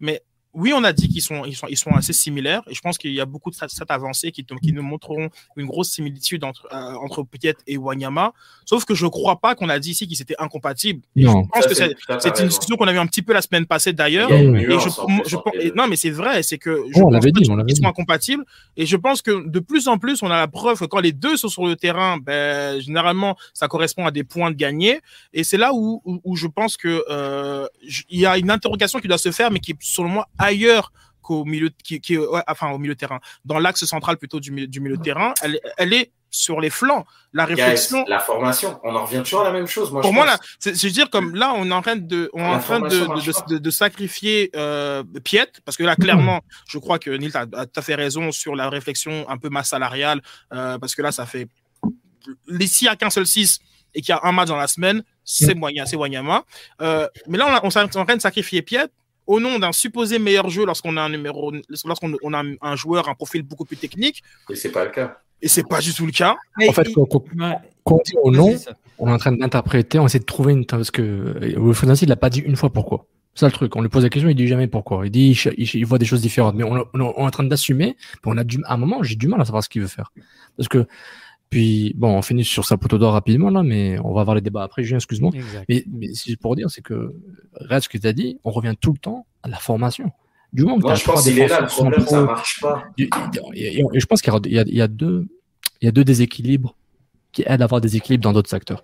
[0.00, 0.22] mais
[0.54, 2.98] oui, on a dit qu'ils sont, ils sont, ils sont assez similaires et je pense
[2.98, 6.68] qu'il y a beaucoup de stats avancées qui, qui nous montreront une grosse similitude entre,
[6.72, 8.32] euh, entre Piet et Wanyama.
[8.66, 11.02] Sauf que je crois pas qu'on a dit ici qu'ils étaient incompatibles.
[11.16, 11.44] Non.
[11.54, 13.92] Je pense que c'est une discussion qu'on a eu un petit peu la semaine passée
[13.92, 14.30] d'ailleurs.
[14.30, 18.44] non, mais c'est vrai, c'est que je oh, pense qu'ils sont incompatibles
[18.76, 21.12] et je pense que de plus en plus, on a la preuve que quand les
[21.12, 25.00] deux sont sur le terrain, ben, généralement, ça correspond à des points de gagner
[25.32, 27.66] et c'est là où, où, je pense que euh,
[28.10, 31.44] il y a une interrogation qui doit se faire, mais qui, selon moi, ailleurs qu'au
[31.44, 34.80] milieu, qui, qui enfin au milieu de terrain, dans l'axe central plutôt du milieu, du
[34.80, 37.06] milieu de terrain, elle, elle est sur les flancs.
[37.32, 38.04] La réflexion.
[38.08, 39.92] la formation, on en revient toujours à la même chose.
[39.92, 42.54] Moi, Pour moi, là, c'est dire comme là, on est en train de, on est
[42.54, 47.10] en train de, de, de, sacrifier euh, Piet, parce que là, clairement, je crois que
[47.10, 50.20] Neil a, a tout à fait raison sur la réflexion un peu masse salariale,
[50.52, 51.48] euh, parce que là, ça fait.
[52.66, 53.60] S'il n'y a qu'un seul 6,
[53.94, 56.44] et qu'il y a un match dans la semaine, c'est moyen, c'est Wanyama.
[56.80, 58.88] Euh, mais là, on, on, en train de sacrifier Piet
[59.32, 61.52] au nom d'un supposé meilleur jeu lorsqu'on a un numéro,
[61.84, 64.22] lorsqu'on on a un joueur, un profil beaucoup plus technique.
[64.50, 65.18] Et c'est pas le cas.
[65.40, 66.36] Et c'est pas du tout le cas.
[66.68, 67.08] En fait, quand,
[67.86, 68.54] on dit au nom,
[68.98, 70.66] on est en train d'interpréter, on essaie de trouver une.
[70.66, 73.06] Parce que euh, Wolf il l'a pas dit une fois pourquoi.
[73.34, 73.74] C'est le truc.
[73.74, 75.06] On lui pose la question, il dit jamais pourquoi.
[75.06, 76.54] Il dit, il, voit des choses différentes.
[76.54, 77.96] Mais on, est en train d'assumer.
[78.26, 80.12] On a du, à un moment, j'ai du mal à savoir ce qu'il veut faire.
[80.58, 80.86] Parce que,
[81.52, 84.40] puis, bon, on finit sur sa poteau d'or rapidement, là, mais on va avoir les
[84.40, 85.32] débats après, Julien, excuse-moi.
[85.68, 87.14] Mais, mais c'est pour dire, c'est que,
[87.54, 90.10] reste ce que tu as dit, on revient tout le temps à la formation.
[90.52, 92.84] Du moment Moi, je pense qu'il est là, le problème, ça marche pas.
[92.96, 93.10] Et,
[93.92, 95.26] je pense qu'il y, y, a deux,
[95.80, 96.74] il y a deux déséquilibres
[97.32, 98.82] qui aident à avoir des équilibres dans d'autres secteurs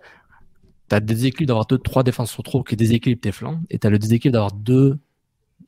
[0.88, 3.86] tu as le déséquilibre d'avoir deux, trois défenseurs trop qui déséquilibrent tes flancs, et tu
[3.86, 4.98] as le déséquilibre d'avoir deux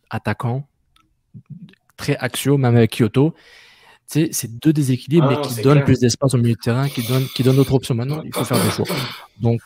[0.08, 0.66] attaquants
[1.96, 3.34] très axiaux, même avec Kyoto.
[4.10, 6.88] Tu sais, c'est deux déséquilibres, mais ah qui donnent plus d'espace au milieu de terrain,
[6.88, 7.94] qui donnent, qui donnent d'autres options.
[7.94, 8.86] Maintenant, il faut faire des choix.
[9.40, 9.60] Donc,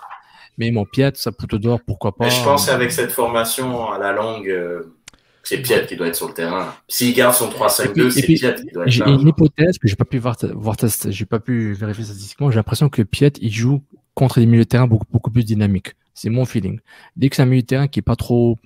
[0.59, 2.29] mais mon Piet, ça poutre d'or, pourquoi pas.
[2.29, 4.95] je pense qu'avec cette formation à la longue, euh,
[5.43, 6.75] c'est Piet qui doit être sur le terrain.
[6.89, 10.05] S'il garde son 3-5-2, c'est Piet qui doit être J'ai une hypothèse que j'ai pas
[10.05, 10.77] pu voir, voir
[11.09, 12.51] j'ai pas pu vérifier statistiquement.
[12.51, 13.83] J'ai l'impression que Piet, il joue
[14.15, 15.95] contre des milieux de terrain beaucoup, beaucoup plus dynamiques.
[16.15, 16.79] C'est mon feeling.
[17.17, 18.57] Dès que c'est un milieu de terrain qui est pas trop,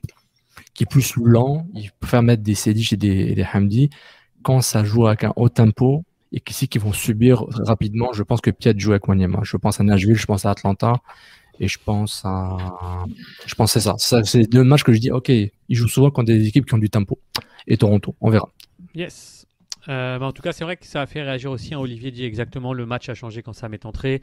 [0.75, 3.91] qui est plus lent, il peut faire mettre des Sedic et des, des Hamdi.
[4.43, 8.41] Quand ça joue avec un haut tempo et qu'ici qui vont subir rapidement, je pense
[8.41, 9.41] que Piet joue avec Wanyama.
[9.43, 10.95] Je pense à Nashville, je pense à Atlanta
[11.61, 12.57] et je pense à,
[13.47, 13.95] je pense c'est ça.
[13.99, 16.75] ça c'est deux matchs que je dis, ok, ils jouent souvent contre des équipes qui
[16.75, 17.19] ont du tempo.
[17.67, 18.51] Et Toronto, on verra.
[18.95, 19.38] Yes.
[19.89, 21.75] Euh, en tout cas, c'est vrai que ça a fait réagir aussi.
[21.75, 21.79] Hein.
[21.79, 24.21] Olivier dit exactement le match a changé quand ça m'est entré.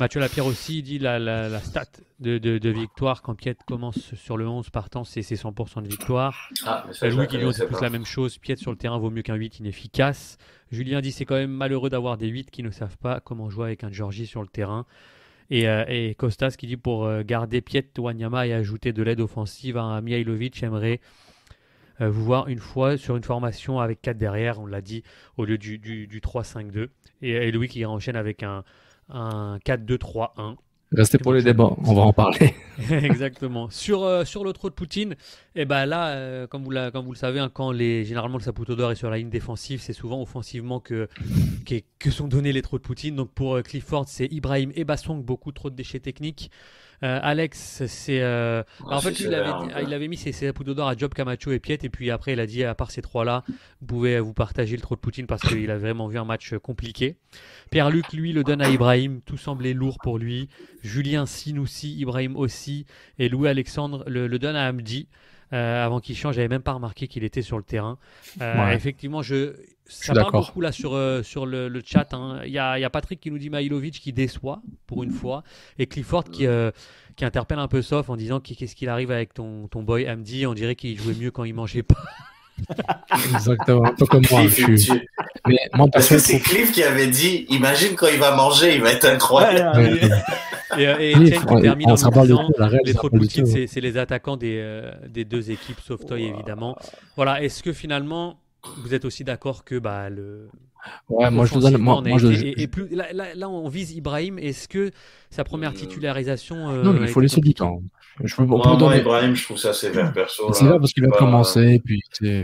[0.00, 1.86] Mathieu Lapierre aussi dit la, la, stat
[2.18, 6.50] de, victoire quand Piet commence sur le 11 partant, c'est 100% de victoire.
[6.66, 8.38] Ah, Louis Guillon dit tous la même chose.
[8.38, 10.36] Piet sur le terrain vaut mieux qu'un 8 inefficace.
[10.72, 13.66] Julien dit c'est quand même malheureux d'avoir des 8 qui ne savent pas comment jouer
[13.66, 14.84] avec un Georgie sur le terrain.
[15.50, 19.20] Et, euh, et Costas qui dit pour euh, garder Piet, Wanyama et ajouter de l'aide
[19.20, 21.33] offensive à Mihailovic, j'aimerais euh,
[22.00, 25.02] vous voir une fois sur une formation avec 4 derrière, on l'a dit,
[25.36, 26.88] au lieu du, du, 3-5-2.
[27.22, 28.64] Et, Louis qui enchaîne avec un,
[29.08, 30.56] un 4-2-3-1.
[30.92, 32.54] Restez pour les débats, on va en parler.
[32.90, 33.68] Exactement.
[33.68, 35.12] Sur, euh, sur le trot de Poutine,
[35.56, 38.38] et eh ben là, euh, comme, vous comme vous le savez, hein, quand les, généralement
[38.38, 41.08] le Saputo d'or est sur la ligne défensive, c'est souvent offensivement que,
[41.98, 43.16] que, sont donnés les trous de Poutine.
[43.16, 46.50] Donc pour Clifford, c'est Ibrahim et Bassong, beaucoup trop de déchets techniques.
[47.04, 48.22] Euh, Alex, c'est.
[48.22, 51.90] Euh, en fait, il, avait, mis ses, ses d'or à Job, Camacho et Piet, et
[51.90, 53.44] puis après, il a dit à part ces trois-là,
[53.80, 56.54] vous pouvez vous partager le trou de Poutine parce qu'il a vraiment vu un match
[56.54, 57.16] compliqué.
[57.70, 60.48] Pierre-Luc, lui, le donne à Ibrahim, tout semblait lourd pour lui.
[60.82, 62.86] Julien Sinoussi, Ibrahim aussi,
[63.18, 65.08] et Louis-Alexandre le, le donne à Hamdi.
[65.54, 66.34] Euh, avant qu'il change.
[66.34, 67.96] J'avais même pas remarqué qu'il était sur le terrain.
[68.40, 69.54] Euh, effectivement, je,
[69.86, 72.12] ça parle beaucoup là sur, euh, sur le, le chat.
[72.12, 72.40] Hein.
[72.44, 75.44] Il y, a, y, a, Patrick qui nous dit Maïlovic qui déçoit pour une fois
[75.78, 76.46] et Clifford qui,
[77.14, 80.46] qui interpelle un peu Sof en disant qu'est-ce qu'il arrive avec ton, ton boy Amdi.
[80.46, 82.02] On dirait qu'il jouait mieux quand il mangeait pas.
[83.34, 84.42] Exactement, un peu comme moi.
[84.46, 84.92] Je suis...
[85.46, 85.58] Mais
[85.92, 89.04] Parce que c'est Cliff qui avait dit Imagine quand il va manger, il va être
[89.04, 89.98] incroyable.
[90.78, 92.48] et, et Etienne qui termine en disant
[92.84, 96.76] Les trop de c'est les attaquants des, euh, des deux équipes, sauf Toy évidemment.
[97.16, 98.38] Voilà, est-ce que finalement,
[98.78, 100.48] vous êtes aussi d'accord que bah, le.
[101.08, 101.78] Ouais, moi je te donne.
[101.78, 102.28] Moi, moi je...
[102.28, 104.38] et, plus, là, là, on vise Ibrahim.
[104.38, 104.90] Est-ce que
[105.30, 106.70] sa première euh, titularisation.
[106.70, 107.82] Euh, non, il faut laisser du temps.
[108.22, 108.98] Je peux, moi, donner...
[108.98, 110.52] Ibrahim, je trouve ça sévère perso.
[110.52, 111.82] C'est là parce qu'il a commencé.
[111.84, 112.00] Puis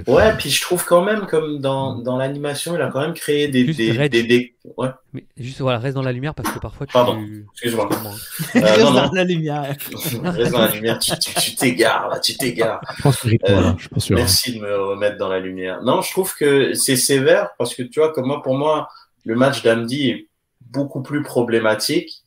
[0.09, 3.47] ouais, puis je trouve quand même, comme dans, dans l'animation, il a quand même créé
[3.49, 3.65] des.
[3.65, 4.89] des, des, Ouais.
[5.15, 6.93] Mais juste voilà, reste dans la lumière parce que parfois tu.
[6.93, 7.89] Pardon, excuse-moi.
[7.93, 9.75] Euh, reste dans la lumière.
[10.23, 12.81] reste dans la lumière, tu t'égares là, tu t'égares.
[12.97, 15.83] Je pense que euh, je pense Merci de me remettre dans la lumière.
[15.83, 18.89] Non, je trouve que c'est sévère parce que tu vois, comme moi, pour moi,
[19.25, 20.29] le match d'Amdi est
[20.61, 22.20] beaucoup plus problématique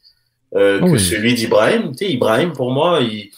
[0.56, 1.92] euh, ah que celui d'Ibrahim.
[1.92, 3.32] Tu sais, Ibrahim, pour moi, il,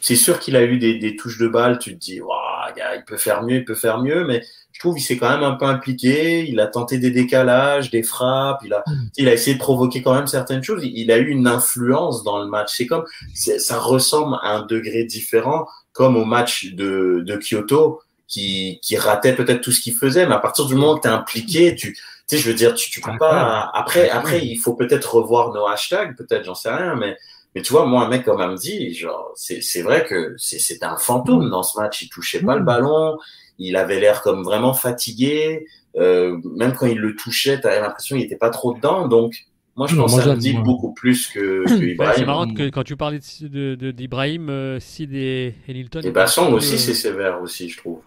[0.00, 1.78] c'est sûr qu'il a eu des, des, touches de balle.
[1.78, 4.42] Tu te dis, il peut faire mieux, il peut faire mieux, mais
[4.72, 6.48] je trouve qu'il s'est quand même un peu impliqué.
[6.48, 8.62] Il a tenté des décalages, des frappes.
[8.64, 8.92] Il a, mm.
[9.18, 10.82] il a essayé de provoquer quand même certaines choses.
[10.82, 12.74] Il, a eu une influence dans le match.
[12.76, 18.78] C'est comme, ça ressemble à un degré différent, comme au match de, de Kyoto, qui,
[18.82, 21.10] qui ratait peut-être tout ce qu'il faisait, mais à partir du moment que tu es
[21.10, 21.98] impliqué, tu,
[22.30, 23.70] tu sais, je veux dire, tu, tu peux pas.
[23.74, 27.16] Après, après, il faut peut-être revoir nos hashtags, peut-être, j'en sais rien, mais,
[27.54, 30.96] mais tu vois, moi, un mec comme Amdi, genre, c'est, c'est vrai que c'est, un
[30.96, 32.02] fantôme dans ce match.
[32.02, 33.18] Il touchait pas le ballon,
[33.58, 35.66] il avait l'air comme vraiment fatigué.
[35.96, 39.08] Euh, même quand il le touchait, tu avais l'impression qu'il était pas trop dedans.
[39.08, 39.34] Donc,
[39.80, 42.12] moi, je pense à dit beaucoup plus que, que Ibrahim.
[42.14, 46.02] c'est marrant que quand tu parlais d'Ibrahim, de, de, euh, Sid et, Hilton.
[46.02, 48.02] Et Bassong aussi, c'est sévère aussi, je trouve.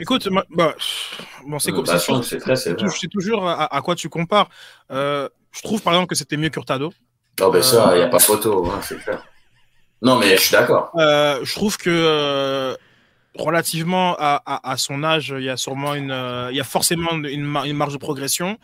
[0.00, 0.74] Écoute, bah,
[1.46, 2.90] bon, c'est comme c'est très sévère.
[2.90, 4.48] C'est toujours à, quoi tu compares.
[4.90, 6.94] Euh, je trouve, par exemple, que c'était mieux qu'Hurtado.
[7.42, 9.22] Oh, ben ça, il n'y a pas photo, hein, c'est clair.
[10.00, 10.92] Non, mais je suis d'accord.
[10.96, 12.74] je trouve que
[13.36, 16.14] relativement à, son âge, il y a sûrement une,
[16.50, 18.58] il y a forcément une, marge de progression.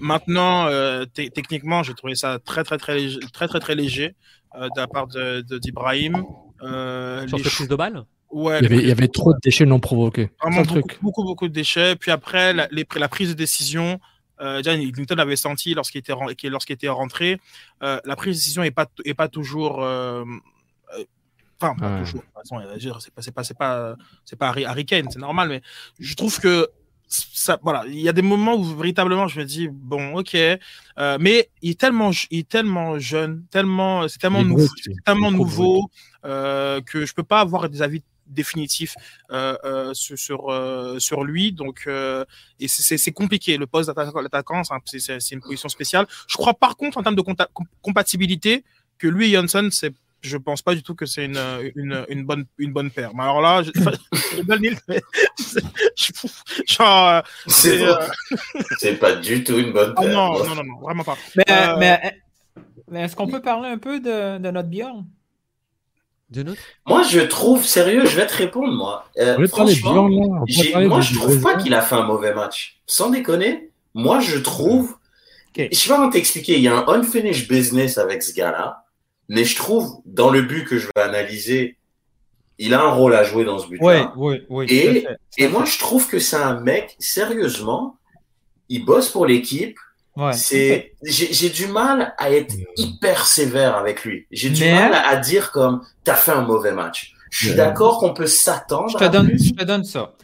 [0.00, 0.68] maintenant,
[1.14, 4.14] techniquement, j'ai trouvé ça très très très léger, très très très léger
[4.54, 6.24] de la part de d'Ibrahim.
[6.60, 8.04] Sur cette prise de balle?
[8.30, 10.30] Ouais, il, y avait, trop de déchets non provoqués.
[10.42, 11.96] Vraiment beaucoup, beaucoup, beaucoup, de déchets.
[11.96, 13.98] Puis après, la, la prise de décision,
[14.40, 16.12] euh, Newton avait senti lorsqu'il était,
[16.48, 17.40] lorsqu'il était rentré,
[17.82, 19.82] euh, la prise de décision n'est pas, est pas toujours.
[21.62, 22.02] Euh, euh, enfin, pas
[22.74, 23.00] toujours.
[23.00, 25.62] C'est pas, c'est pas, c'est pas, c'est pas Harry, Kane, c'est normal, mais
[25.98, 26.68] je trouve que
[27.08, 30.36] ça, voilà, il y a des moments où véritablement je me dis bon, ok,
[31.18, 34.68] mais il est tellement, il est tellement jeune, tellement, c'est tellement nouveau,
[35.04, 35.90] tellement nouveau
[36.22, 38.94] que je peux pas avoir des avis définitif
[39.30, 41.52] euh, euh, sur, euh, sur, lui.
[41.52, 43.56] Donc, et c'est compliqué.
[43.56, 46.06] Le poste d'attaquant, c'est une position spéciale.
[46.26, 47.24] Je crois par contre, en termes de
[47.82, 48.64] compatibilité,
[48.98, 51.40] que lui et Johnson, c'est je pense pas du tout que c'est une,
[51.74, 53.12] une, une, bonne, une bonne paire.
[53.14, 53.70] Mais alors là, je,
[58.78, 60.12] c'est pas du tout une bonne ah paire.
[60.12, 61.16] non, non, non, non, vraiment pas.
[61.36, 61.44] Mais,
[62.90, 65.04] mais, est-ce qu'on peut parler un peu de, de notre Bjorn
[66.86, 69.06] moi, je trouve, sérieux, je vais te répondre, moi.
[69.18, 72.80] Euh, franchement, moi, je trouve pas qu'il a fait un mauvais match.
[72.86, 74.96] Sans déconner, moi, je trouve.
[75.56, 76.56] Je sais pas comment t'expliquer.
[76.56, 78.84] Il y a un unfinished business avec ce gars-là.
[79.28, 81.76] Mais je trouve, dans le but que je vais analyser,
[82.58, 84.12] il a un rôle à jouer dans ce but-là.
[84.16, 84.66] Oui, oui, oui.
[84.68, 87.96] Et, et moi, je trouve que c'est un mec, sérieusement,
[88.68, 89.78] il bosse pour l'équipe
[90.32, 94.26] c'est, j'ai du mal à être hyper sévère avec lui.
[94.30, 97.14] J'ai du mal à, dire comme t'as fait un mauvais match.
[97.30, 98.88] Je suis d'accord qu'on peut s'attendre.
[98.88, 100.14] Je te donne, je te donne ça.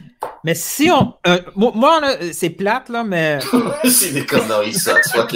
[0.43, 3.39] Mais si on, euh, moi, c'est plate là, mais.
[3.83, 5.27] c'est des conneries ça, moi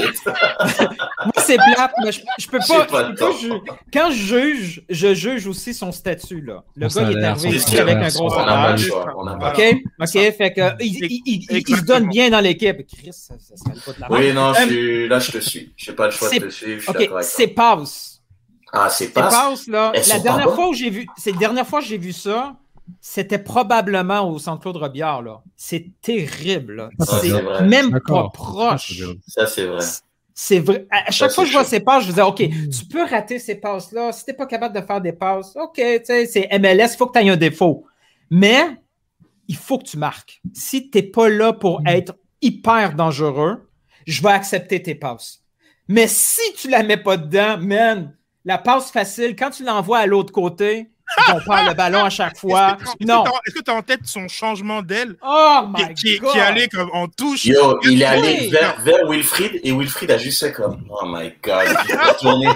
[1.44, 2.88] c'est plate, mais je, je peux pas.
[3.92, 6.64] quand je juge, je juge aussi son statut là.
[6.76, 8.76] Le gars il est arrivé ici avec un gros salaire.
[9.18, 12.86] Ok, ok, fait que il, il, il, se donne bien dans l'équipe.
[12.88, 15.74] Chris, ça, ça serait pas de la Oui, non, je là je te suis.
[15.76, 16.84] J'ai pas le choix de te suivre.
[16.88, 18.09] Ok, c'est passe.
[18.74, 19.30] Ah, c'est pas.
[19.30, 19.92] Passe, là.
[20.08, 22.56] la dernière fois où j'ai vu, c'est la dernière fois que j'ai vu ça,
[23.02, 25.42] c'était probablement au Centre Claude Robillard, là.
[25.56, 29.02] C'est terrible, c'est même pas proche.
[29.28, 29.86] Ça, c'est vrai.
[30.42, 30.88] C'est vrai.
[30.90, 33.56] À chaque fois que je vois ces passes, je disais, OK, tu peux rater ces
[33.56, 34.14] passes-là.
[34.14, 36.98] Si tu n'es pas capable de faire des passes, OK, tu sais, c'est MLS, il
[36.98, 37.86] faut que tu aies un défaut.
[38.30, 38.78] Mais
[39.50, 40.42] il faut que tu marques.
[40.54, 41.88] Si tu n'es pas là pour mm.
[41.88, 43.70] être hyper dangereux,
[44.08, 45.44] je vais accepter tes passes.
[45.90, 48.16] Mais si tu la mets pas dedans, man,
[48.50, 50.90] la passe facile, quand tu l'envoies à l'autre côté,
[51.28, 52.78] on perd le ballon à chaque fois.
[53.00, 53.24] non.
[53.46, 56.32] Est-ce que tu as en tête son changement d'aile oh my qui, God.
[56.32, 57.46] qui, est allé comme en touche?
[57.46, 61.32] Yo, il est allé vers, vers Wilfried et Wilfried a juste fait comme Oh my
[61.44, 61.68] God,
[62.24, 62.50] il est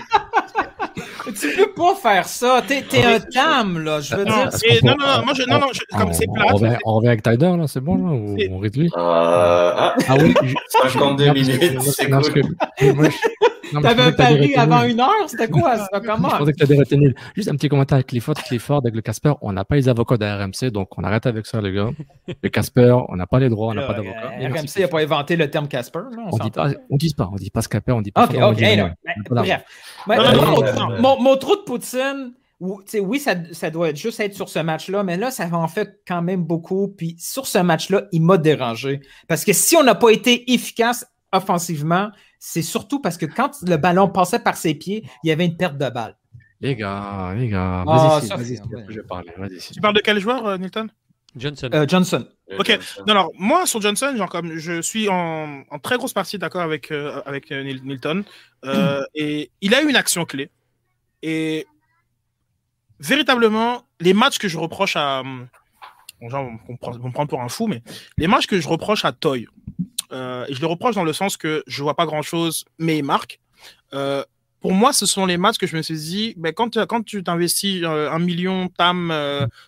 [1.39, 2.63] tu peux pas faire ça.
[2.67, 3.99] T'es, es un tam, là.
[4.01, 4.79] Je veux non, dire.
[4.83, 6.45] non, non, non, moi, je, non, non, comme c'est plat.
[6.49, 8.87] On revient, on revient avec Tyder, là, c'est bon, là, ou on réduit?
[8.87, 9.95] Euh, ah.
[10.07, 10.33] ah oui.
[10.81, 12.57] 52 minutes, c'est cool.
[13.81, 16.01] T'avais un pari avant une heure, c'était quoi ça?
[16.05, 16.29] Comment?
[16.29, 17.15] Je pensais que t'avais retenu.
[17.35, 18.35] Juste un petit commentaire avec Clifford.
[18.35, 21.45] Clifford, avec le Casper, on n'a pas les avocats de RMC, donc on arrête avec
[21.45, 21.89] ça, les gars.
[22.41, 24.29] Le Casper, on n'a pas les droits, on n'a pas d'avocats.
[24.39, 26.01] RMC n'a pas inventé le terme Casper.
[26.31, 28.25] On, dit pas, on dit pas, on dit pas Scapper, on dit pas.
[28.25, 28.63] Ok, ok,
[29.29, 29.63] bref.
[30.99, 35.31] Mon trou de Poutine, oui, ça, ça, doit juste être sur ce match-là, mais là,
[35.31, 36.87] ça en fait quand même beaucoup.
[36.87, 39.01] Puis sur ce match-là, il m'a dérangé.
[39.27, 42.09] Parce que si on n'a pas été efficace offensivement,
[42.45, 45.55] c'est surtout parce que quand le ballon passait par ses pieds, il y avait une
[45.55, 46.17] perte de balle.
[46.59, 48.57] Les gars, les gars, ah, vas-y,
[48.89, 49.23] je parle.
[49.71, 50.89] Tu parles de quel joueur, euh, Nilton?
[51.37, 51.69] Johnson.
[51.73, 52.27] Euh, Johnson.
[52.59, 52.77] Ok.
[53.07, 56.91] Non, alors moi sur Johnson, genre comme je suis en, très grosse partie d'accord avec
[56.91, 58.25] euh, avec Nilton,
[59.15, 60.51] et il a eu une action clé.
[61.21, 61.65] Et
[62.99, 66.73] véritablement, les matchs que je reproche à bon, genre, on
[67.07, 67.81] me prend pour un fou, mais
[68.17, 69.47] les matchs que je reproche à Toy,
[70.13, 72.97] euh, et je le reproche dans le sens que je vois pas grand chose, mais
[72.97, 73.39] il marque.
[73.93, 74.23] Euh,
[74.59, 77.21] pour moi, ce sont les matchs que je me suis dit, ben, quand, quand tu
[77.23, 79.13] t'investis euh, un million tam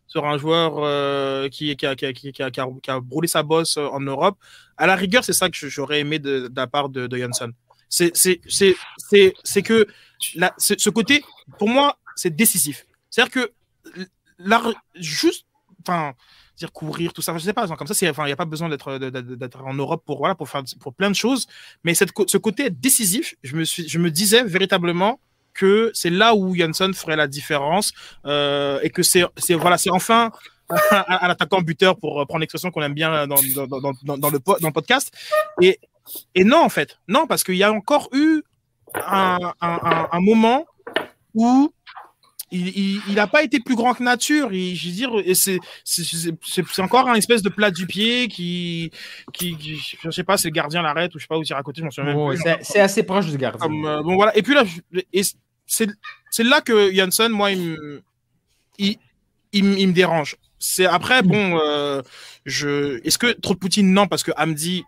[0.08, 4.38] sur un joueur qui, a, brûlé sa bosse en Europe,
[4.78, 7.52] à la rigueur, c'est ça que j'aurais aimé de, de, la part de, de Janssen.
[7.90, 8.12] C'est
[9.64, 9.88] que
[10.36, 11.24] la, ce côté,
[11.60, 12.86] pour moi, c'est décisif.
[13.10, 13.52] C'est-à-dire que
[14.38, 14.62] la,
[14.96, 15.46] juste,
[15.82, 16.14] enfin,
[16.58, 17.38] dire courir, tout ça.
[17.38, 20.36] Je sais pas, comme ça, il n'y a pas besoin d'être en Europe pour, voilà,
[20.36, 21.48] pour faire pour plein de choses.
[21.84, 25.20] Mais cette, ce côté décisif, je me, suis, je me disais véritablement
[25.54, 27.94] que c'est là où Janssen ferait la différence
[28.26, 30.32] euh, et que c'est voilà, enfin
[30.70, 34.74] un, attaquant buteur pour prendre l'expression qu'on aime bien dans, dans, dans, le, dans le
[34.74, 35.14] podcast.
[35.62, 35.80] Et,
[36.34, 38.42] et non, en fait, non, parce qu'il y a encore eu
[38.94, 40.66] un moment
[41.34, 41.72] où
[42.52, 44.54] il n'a pas été plus grand que nature.
[44.54, 48.92] Il, je veux dire, c'est encore un espèce de plat du pied qui,
[49.34, 49.58] qui,
[50.04, 51.80] je sais pas, c'est le gardien l'arrête ou je sais pas où il à côté,
[51.80, 52.44] je m'en souviens même plus.
[52.62, 53.68] C'est assez proche du gardien.
[53.68, 54.36] Euh, bon voilà.
[54.38, 54.64] Et puis là,
[55.66, 57.78] c'est là que Janssen, moi, il
[58.78, 58.98] il,
[59.52, 60.36] il, me dérange.
[60.60, 62.02] C'est après, bon, euh,
[62.46, 63.94] je, est-ce que trop de Poutine?
[63.94, 64.84] Non parce que Hamdi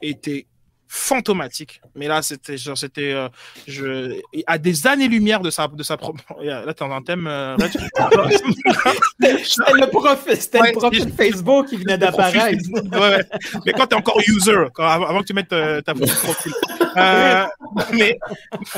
[0.00, 0.46] était
[0.88, 1.80] fantomatique.
[1.94, 3.28] Mais là, c'était genre, c'était, euh,
[3.66, 6.22] je, à des années-lumière de sa, de sa propre.
[6.42, 7.26] Là, t'es dans un thème.
[7.26, 7.56] Euh,
[9.20, 12.62] c'était le profil, c'était le profil Facebook qui venait d'apparaître.
[12.72, 13.24] ouais, ouais.
[13.66, 16.52] Mais quand t'es encore user, quand, avant que tu mettes euh, ta photo de profil.
[16.96, 17.44] Euh,
[17.92, 18.18] mais,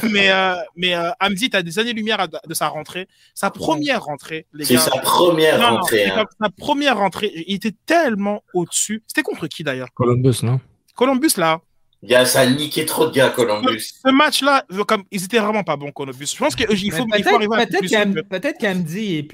[0.02, 3.08] mais, euh, mais euh, Hamdi, t'as des années-lumière de sa rentrée.
[3.34, 4.78] Sa première rentrée, les gars.
[4.78, 6.06] C'est sa première rentrée.
[6.08, 6.24] Non, hein.
[6.40, 9.02] Sa première rentrée, il était tellement au-dessus.
[9.06, 9.88] C'était contre qui d'ailleurs?
[9.94, 10.60] Columbus, non?
[10.94, 11.60] Columbus, là.
[12.08, 13.94] Il ça a niqué trop de gars, Columbus.
[14.04, 16.32] Ce, match-là, comme, ils étaient vraiment pas bons, Columbus.
[16.32, 16.72] Je pense qu'il faut,
[17.16, 19.26] il faut arriver à Peut-être qu'Amdi,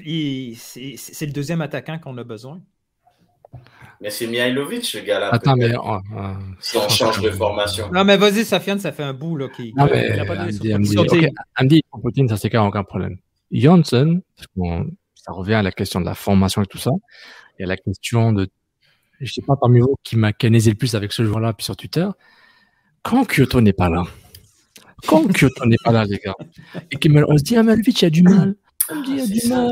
[0.57, 2.59] c'est le deuxième attaquant qu'on a besoin.
[4.01, 5.29] Mais c'est Mihailovic, le gars-là.
[5.31, 5.73] Attends, mais.
[5.81, 5.97] Oh,
[6.59, 7.89] si on change de formation.
[7.91, 9.37] Non, mais vas-y, Safiane, ça fait un bout.
[9.37, 9.73] Là, qui...
[9.77, 10.19] Non, mais.
[11.57, 13.17] Andy, Poutine, ça, c'est quand aucun problème.
[13.51, 14.21] Janssen,
[15.15, 16.91] ça revient à la question de la formation et tout ça,
[17.59, 18.49] et à la question de.
[19.21, 21.77] Je sais pas parmi vous qui m'a canésé le plus avec ce joueur-là, puis sur
[21.77, 22.07] Twitter,
[23.03, 24.03] quand Kyoto n'est pas là,
[25.07, 26.35] quand Kyoto n'est pas là, les gars,
[26.91, 28.55] et qu'on se dit, ah, Malvich, il y a du mal.
[28.89, 29.71] On dit, il y a du mal.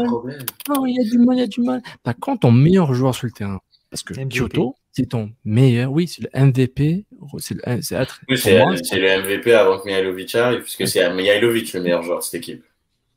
[0.70, 1.82] Non, il y a du mal, il y a du mal.
[2.06, 3.60] Bah, quand ton meilleur joueur sur le terrain,
[3.90, 7.06] parce que Kyoto, c'est ton meilleur, oui, c'est le MVP.
[7.40, 8.38] C'est le, c'est oui,
[8.84, 12.36] c'est le MVP avant que Mihailovic arrive, puisque c'est Mihailovic le meilleur joueur de cette
[12.36, 12.64] équipe.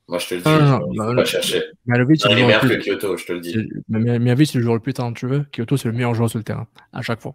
[0.07, 1.63] Moi, je te le dis, ah, je ne pas chercher.
[1.87, 3.57] Mihailovic, c'est le meilleur que Kyoto, je te le dis.
[3.89, 5.47] Mihailovic, c'est le joueur le plus talentueux.
[5.53, 7.35] Kyoto, c'est le meilleur joueur sur le terrain, à chaque fois.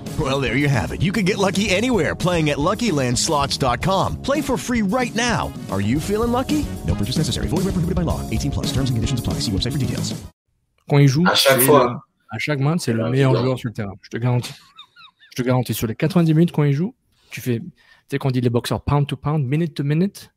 [0.21, 1.01] Well, there you have it.
[1.01, 4.21] You can get lucky anywhere playing at LuckyLandSlots.com.
[4.21, 5.51] Play for free right now.
[5.71, 6.65] Are you feeling lucky?
[6.85, 7.47] No purchase necessary.
[7.47, 8.19] Void where prohibited by law.
[8.29, 8.67] 18 plus.
[8.67, 9.39] Terms and conditions apply.
[9.39, 10.13] See website for details.
[10.89, 13.73] Quand il joue, à chaque fois, à chaque match, c'est le meilleur joueur sur le
[13.73, 13.93] terrain.
[14.01, 14.53] Je te garantis.
[15.31, 15.73] Je te garantis.
[15.73, 16.93] Sur les 90 minutes quand il joue,
[17.31, 17.61] tu fais
[18.11, 20.31] sais, qu'on dit les boxeurs pound to pound, minute to minute,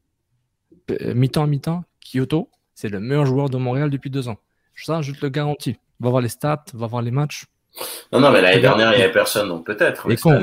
[0.90, 4.38] euh, mi-temps à mi-temps, Kyoto, c'est le meilleur joueur de Montréal depuis deux ans.
[4.76, 5.76] Ça, je te le garantis.
[6.00, 7.46] Va voir les stats, va voir les matchs.
[8.12, 10.10] Non, non, mais l'année dernière, il n'y avait personne, donc peut-être.
[10.10, 10.38] Et quand,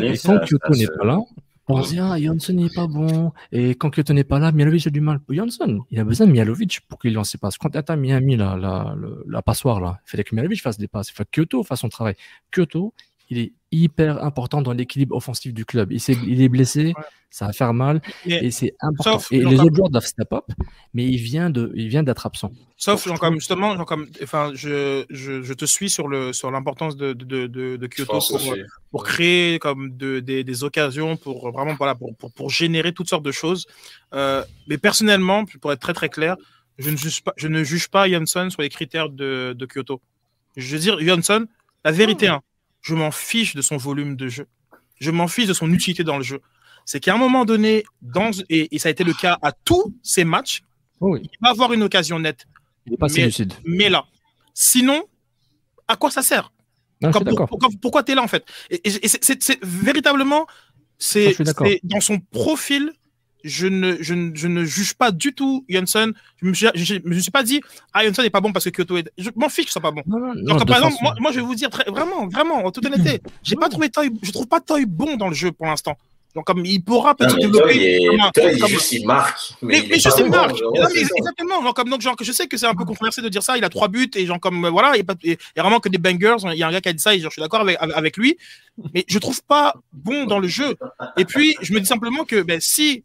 [0.46, 1.20] Kyoto n'est pas là,
[1.68, 3.32] on se dit, ah, Janssen n'est pas bon.
[3.52, 5.20] Et quand Kyoto n'est pas là, Mialovic a du mal.
[5.30, 7.58] Janssen, il a besoin de Mialovic pour qu'il lance ses passes.
[7.58, 8.96] Quand tu Miami, la, la,
[9.28, 11.10] la, passoire, là, il fallait que Mialovic fasse des passes.
[11.10, 12.16] Il faut que Kyoto fasse son travail.
[12.52, 12.94] Kyoto,
[13.30, 15.92] il est hyper important dans l'équilibre offensif du club.
[15.92, 16.94] Il, est, il est blessé,
[17.30, 19.20] ça va faire mal, et, c'est important.
[19.32, 20.46] et les autres joueurs doivent step up,
[20.94, 22.52] mais il vient de, il vient d'être absent.
[22.76, 26.52] Sauf, genre, comme, justement, genre, comme, enfin, je, je, je, te suis sur le, sur
[26.52, 28.56] l'importance de, de, de, de, Kyoto pour,
[28.92, 33.08] pour, créer comme de, des, des, occasions, pour vraiment, voilà, pour, pour, pour, générer toutes
[33.08, 33.66] sortes de choses.
[34.14, 36.36] Euh, mais personnellement, pour être très très clair,
[36.78, 40.02] je ne juge pas, je ne juge pas Janssen sur les critères de, de Kyoto.
[40.58, 41.46] Je veux dire, Janssen,
[41.86, 42.34] la vérité, oh.
[42.34, 42.42] hein,
[42.82, 44.48] je m'en fiche de son volume de jeu.
[45.00, 46.42] Je m'en fiche de son utilité dans le jeu.
[46.86, 50.24] C'est qu'à un moment donné, dans, et, ça a été le cas à tous ces
[50.24, 50.62] matchs,
[51.02, 52.46] il va avoir une occasion nette.
[52.86, 53.54] Il est pas mais, lucide.
[53.64, 54.06] Mais là,
[54.54, 55.04] sinon,
[55.88, 56.52] à quoi ça sert?
[57.82, 58.46] Pourquoi, tu es là en fait?
[58.70, 60.48] Et, c'est véritablement,
[60.98, 61.36] c'est
[61.84, 62.92] dans son profil
[63.44, 66.14] je ne, je, ne, je ne juge pas du tout Janssen.
[66.42, 67.62] Je me, je, me suis pas dit,
[67.94, 69.12] ah, Janssen n'est pas bon parce que Kyoto est.
[69.18, 70.04] Je m'en fiche que ce soit pas bon.
[70.06, 73.22] Donc, par exemple, moi, moi, je vais vous dire très, vraiment, vraiment, en toute honnêteté,
[73.44, 75.98] j'ai pas trouvé Toy, je trouve pas Toy bon dans le jeu pour l'instant.
[76.36, 78.08] Donc, comme il pourra peut-être développer.
[78.34, 79.54] Toy, comme, juste, il marque.
[79.62, 80.56] Mais, mais, je sais, il marque.
[80.96, 81.62] exactement.
[81.62, 83.58] Genre, comme, donc, genre, que je sais que c'est un peu controversé de dire ça.
[83.58, 86.38] Il a trois buts et, genre, comme, voilà, il y, a vraiment que des bangers.
[86.54, 87.78] Il y a un gars qui a dit ça et genre, je suis d'accord avec,
[87.80, 88.38] avec lui.
[88.94, 90.76] Mais je trouve pas bon dans le jeu.
[91.18, 93.04] Et puis, je me dis simplement que, ben, si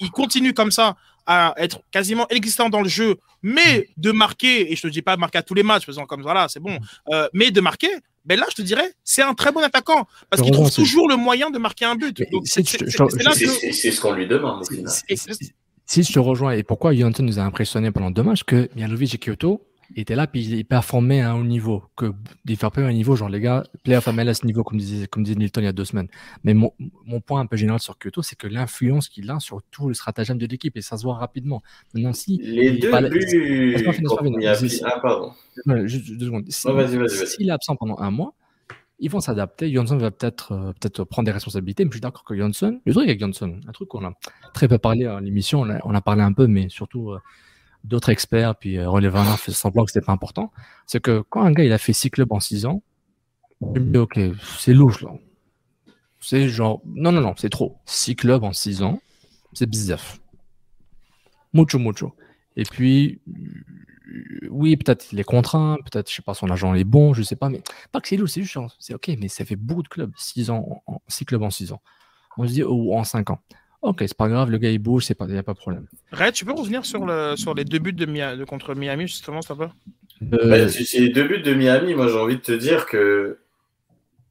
[0.00, 4.76] il continue comme ça à être quasiment existant dans le jeu, mais de marquer, et
[4.76, 6.78] je te dis pas marquer à tous les matchs, faisant comme voilà, c'est bon,
[7.12, 7.90] euh, mais de marquer,
[8.24, 11.16] ben là, je te dirais, c'est un très bon attaquant parce qu'il trouve toujours le
[11.16, 12.22] moyen de marquer un but.
[12.44, 14.64] C'est ce qu'on lui demande.
[15.88, 19.14] Si je te rejoins, et pourquoi Jonathan nous a impressionné pendant deux matchs, que Mialovic
[19.14, 19.62] et Kyoto,
[19.94, 21.84] était là, puis il performait à un haut niveau.
[21.96, 22.12] Que
[22.46, 25.22] il fait à un niveau, genre les gars, playoff à ce niveau, comme disait, comme
[25.22, 26.08] disait Nilton il y a deux semaines.
[26.44, 26.72] Mais mon,
[27.04, 29.94] mon point un peu général sur Kyoto, c'est que l'influence qu'il a sur tout le
[29.94, 31.62] stratagème de l'équipe, et ça se voit rapidement.
[31.94, 32.38] Maintenant, si.
[32.38, 33.26] Les deux buts.
[34.84, 35.32] Ah, pardon.
[35.86, 36.50] Juste deux secondes.
[36.50, 38.34] S'il est absent pendant un mois,
[38.98, 39.72] ils vont s'adapter.
[39.72, 42.92] Johnson va peut-être euh, peut-être prendre des responsabilités, mais je suis d'accord que Johnson, le
[42.92, 44.12] truc avec Johnson, un truc qu'on a
[44.54, 47.18] très peu parlé à l'émission, on, a parlé un peu, mais surtout euh,
[47.86, 50.52] d'autres experts, puis euh, Relevant fait semblant que c'était pas important,
[50.86, 52.82] c'est que quand un gars il a fait six clubs en six ans,
[53.74, 54.18] je me dis ok,
[54.58, 55.10] c'est louche là.
[56.20, 57.76] C'est genre non non non, c'est trop.
[57.84, 59.00] Six clubs en six ans,
[59.52, 60.02] c'est bizarre.
[61.52, 62.14] Mucho mucho.
[62.56, 66.84] Et puis euh, oui, peut-être il est contraint, peut-être, je sais pas, son agent est
[66.84, 67.62] bon, je sais pas, mais
[67.92, 70.50] pas que c'est louche, c'est juste, c'est ok, mais ça fait beaucoup de clubs, six
[70.50, 71.80] ans, six clubs en six ans.
[72.38, 73.40] On se dit, ou en cinq ans.
[73.86, 75.86] Ok, c'est pas grave, le gars il bouge, c'est pas, y a pas de problème.
[76.10, 79.42] Red, tu peux revenir sur, le, sur les deux buts de, de contre Miami, justement,
[79.42, 79.70] ça va?
[80.32, 80.68] Euh...
[80.68, 83.38] C'est les deux buts de Miami, moi j'ai envie de te dire que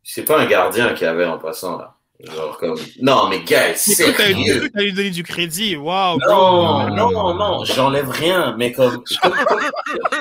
[0.04, 1.96] c'est pas un gardien qui avait en passant là.
[2.20, 2.78] Genre comme...
[3.02, 4.70] Non, mais gars, c'est sérieux.
[4.76, 6.18] Tu lui donné du crédit, waouh.
[6.28, 9.04] Non, non, non, j'enlève rien, mais comme,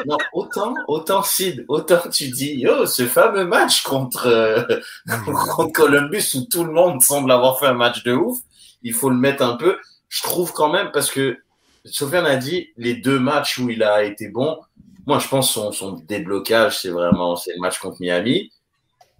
[0.07, 4.63] non, autant, autant Sid, autant tu dis, yo, ce fameux match contre, euh,
[5.57, 8.39] contre Columbus où tout le monde semble avoir fait un match de ouf,
[8.85, 9.79] il faut le mettre un peu.
[10.09, 11.39] Je trouve quand même parce que
[11.85, 14.61] Sofiane a dit les deux matchs où il a été bon.
[15.07, 18.51] Moi, je pense son, son déblocage, c'est vraiment c'est le match contre Miami.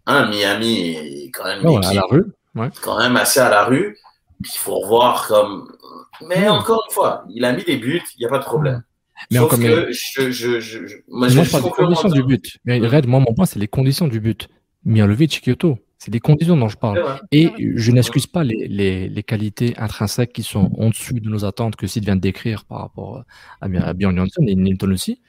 [0.07, 2.25] Un Miami est quand même oh, à la rue.
[2.83, 3.99] quand même assez à la rue.
[4.41, 5.73] il faut revoir comme.
[6.29, 8.85] Mais encore une fois, il a mis des buts, il n'y a pas de problème.
[9.31, 12.59] Mais Sauf que je, je, je, moi, je, des conditions du but.
[12.65, 14.49] Mais Red, moi, mon point, c'est les conditions du but.
[14.85, 15.79] Mialovic, Kyoto.
[16.05, 17.19] C'est des conditions dont je parle.
[17.33, 21.47] Et je n'excuse pas les, les, les, qualités intrinsèques qui sont en dessous de nos
[21.47, 23.25] attentes que Sid vient de décrire par rapport
[23.63, 25.23] à, à Bjorn Johnson et Nilton aussi.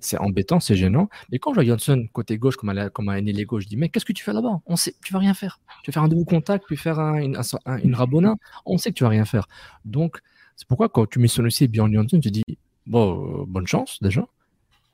[0.00, 1.10] C'est embêtant, c'est gênant.
[1.30, 4.06] Mais quand je vois Johnson côté gauche, comme à, comme à je dis Mais qu'est-ce
[4.06, 4.62] que tu fais là-bas?
[4.64, 5.60] On sait, tu vas rien faire.
[5.82, 7.38] Tu vas faire un double contact, puis faire un, une,
[7.84, 8.36] une rabona.
[8.64, 9.46] On sait que tu vas rien faire.
[9.84, 10.16] Donc,
[10.56, 12.44] c'est pourquoi quand tu mets aussi Bjorn Johnson, tu dis
[12.86, 14.26] Bon, euh, bonne chance déjà.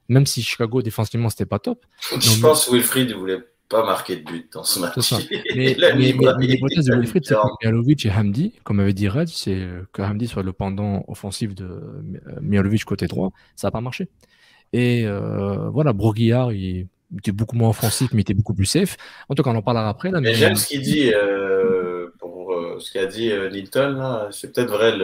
[0.08, 1.86] Même si Chicago défensivement c'était pas top.
[2.18, 3.38] Je pense que Wilfried voulait
[3.68, 4.94] pas marqué de but dans ce match.
[5.54, 10.02] Mais, l'hypothèse de Wilfried, c'est que Mialovic et Hamdi, comme avait dit Red, c'est que
[10.02, 14.08] Hamdi soit le pendant offensif de euh, Mialovic côté droit, ça n'a pas marché.
[14.72, 16.88] Et euh, voilà, Broguillard, il
[17.18, 18.96] était beaucoup moins offensif, mais il était beaucoup plus safe.
[19.28, 20.10] En tout cas, on en parlera après.
[20.10, 24.94] Là, mais, j'aime ce qu'il dit, euh, pour ce qu'a dit Nilton, c'est peut-être vrai,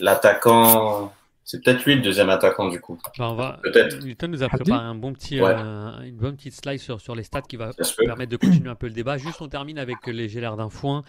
[0.00, 1.12] l'attaquant
[1.46, 2.98] c'est peut-être lui le deuxième attaquant du coup.
[3.16, 3.60] Bah, va...
[3.62, 4.04] Peut-être.
[4.04, 7.22] Newton nous a préparé un bon petit, euh, une bonne petite slide sur, sur les
[7.22, 7.70] stats qui va
[8.04, 9.16] permettre de continuer un peu le débat.
[9.16, 11.04] Juste on termine avec les l'air d'un foin.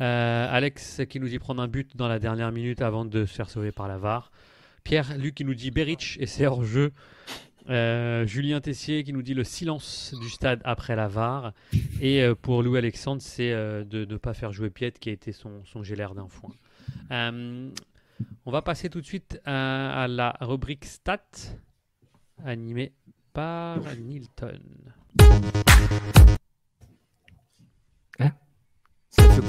[0.00, 3.34] Euh, Alex qui nous dit prendre un but dans la dernière minute avant de se
[3.34, 4.30] faire sauver par la VAR.
[4.84, 6.92] Pierre Luc qui nous dit Berich et c'est hors jeu.
[7.68, 11.54] Euh, Julien Tessier qui nous dit le silence du stade après la VAR.
[12.00, 15.64] Et pour Louis Alexandre, c'est de ne pas faire jouer Piet qui a été son,
[15.64, 16.52] son d'un foin.
[18.46, 21.20] On va passer tout de suite à, la rubrique stats
[22.44, 22.92] animée
[23.32, 24.60] par Nilton.
[28.18, 28.32] Hein?
[29.10, 29.40] C'est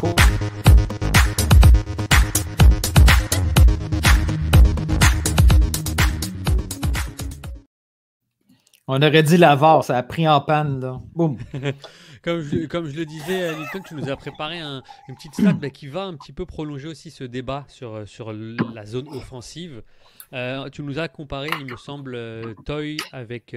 [8.86, 11.02] On aurait dit l'avare, ça a pris en panne, là.
[11.16, 11.38] Boum.
[12.24, 14.82] comme, je, comme je le disais, euh, Nilton, tu nous as préparé une
[15.16, 18.32] petite stat bah, qui va un petit peu prolonger aussi ce débat sur, euh, sur
[18.32, 19.84] la zone offensive.
[20.32, 22.18] Euh, tu nous as comparé, il me semble,
[22.66, 23.56] Toy avec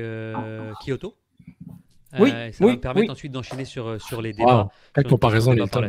[0.84, 1.14] Kyoto.
[2.18, 4.68] Oui, ça va me permettre ensuite d'enchaîner sur, sur les débats.
[4.94, 5.88] Quelle comparaison, Nilton.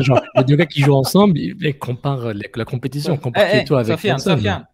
[0.00, 3.16] Genre, les deux gars qui jouent ensemble, ils comparent la compétition.
[3.16, 4.66] Compare hey, Kyoto avec Sofiane, Sofiane.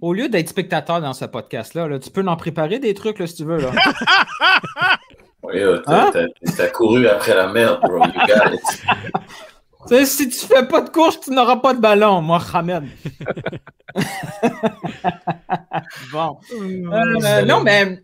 [0.00, 3.36] Au lieu d'être spectateur dans ce podcast-là, tu peux en préparer des trucs là, si
[3.36, 3.58] tu veux.
[3.58, 3.72] Là.
[5.42, 6.10] oui, euh, hein?
[6.56, 8.02] t'as couru après la merde, bro.
[10.04, 12.84] si tu fais pas de course, tu n'auras pas de ballon, moi, Mohamed.
[16.12, 16.38] bon.
[16.52, 18.02] Euh, non, mais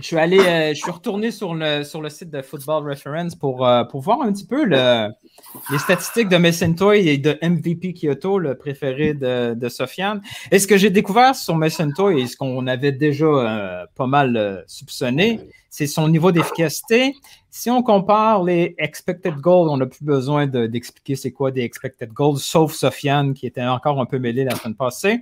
[0.00, 3.36] Je suis allé, euh, je suis retourné sur le, sur le site de Football Reference
[3.36, 5.08] pour, euh, pour voir un petit peu le,
[5.70, 10.20] les statistiques de Messentoy et de MVP Kyoto, le préféré de, de Sofiane.
[10.50, 14.64] Et ce que j'ai découvert sur Messentoy et ce qu'on avait déjà euh, pas mal
[14.66, 15.38] soupçonné,
[15.74, 17.16] c'est son niveau d'efficacité.
[17.50, 22.12] Si on compare les expected goals, on n'a plus besoin d'expliquer c'est quoi des expected
[22.12, 25.20] goals, sauf Sofiane qui était encore un peu mêlé la semaine passée.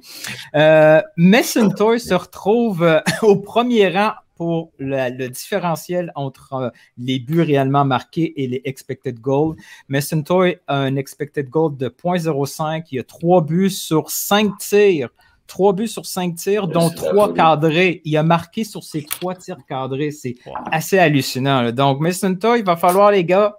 [0.54, 7.86] Euh, Messentoy se retrouve au premier rang pour le différentiel entre euh, les buts réellement
[7.86, 9.56] marqués et les expected goals.
[9.88, 12.88] Messentoy a un expected goal de 0.05.
[12.90, 15.08] Il a trois buts sur cinq tirs.
[15.46, 18.00] Trois buts sur cinq tirs, dont trois cadrés.
[18.04, 20.10] Il a marqué sur ses trois tirs cadrés.
[20.10, 20.36] C'est
[20.70, 21.70] assez hallucinant.
[21.72, 23.54] Donc, Messentoy, il va falloir, les gars,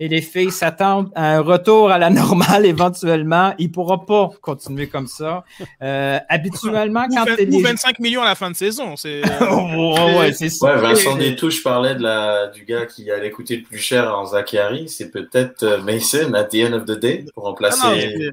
[0.00, 3.54] et les filles s'attendent à un retour à la normale éventuellement.
[3.58, 5.44] Il ne pourra pas continuer comme ça.
[5.82, 8.96] Euh, habituellement, quand ou, 25 millions à la fin de saison.
[8.96, 10.74] C'est oh, ouais, c'est ça.
[10.74, 14.24] Ouais, Vincent Détouche parlait de la, du gars qui allait coûter le plus cher en
[14.24, 14.88] Zachary.
[14.88, 17.80] C'est peut-être euh, Mason at the end of the day pour remplacer.
[17.84, 18.30] Ah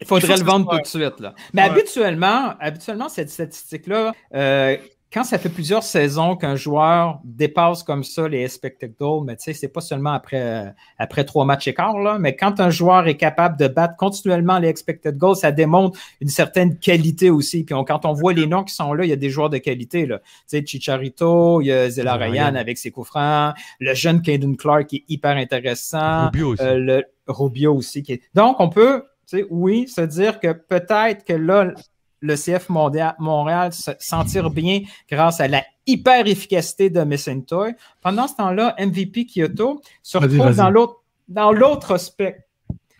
[0.00, 1.20] il faudrait le vendre tout de suite.
[1.20, 1.34] Là.
[1.52, 4.76] Mais habituellement, habituellement, cette statistique-là, euh,
[5.12, 9.44] quand ça fait plusieurs saisons qu'un joueur dépasse comme ça les expected goals, mais tu
[9.44, 13.16] sais, c'est pas seulement après, après trois matchs écarts, là, mais quand un joueur est
[13.16, 17.64] capable de battre continuellement les expected goals, ça démontre une certaine qualité aussi.
[17.64, 19.58] Puis quand on voit les noms qui sont là, il y a des joueurs de
[19.58, 20.18] qualité, là.
[20.18, 24.56] Tu sais, Chicharito, il y a Zela Ryan avec ses coups francs, le jeune Caden
[24.56, 26.26] Clark qui est hyper intéressant.
[26.26, 26.62] Rubio aussi.
[26.62, 28.02] Euh, le Rubio aussi.
[28.02, 28.22] Qui est...
[28.34, 31.72] Donc, on peut, tu sais, oui, se dire que peut-être que là,
[32.20, 37.74] le CF Montréal se sentir bien grâce à la hyper efficacité de Messentoy.
[38.00, 40.96] Pendant ce temps-là, MVP Kyoto se retrouve dans l'autre
[41.28, 42.44] dans l'autre aspect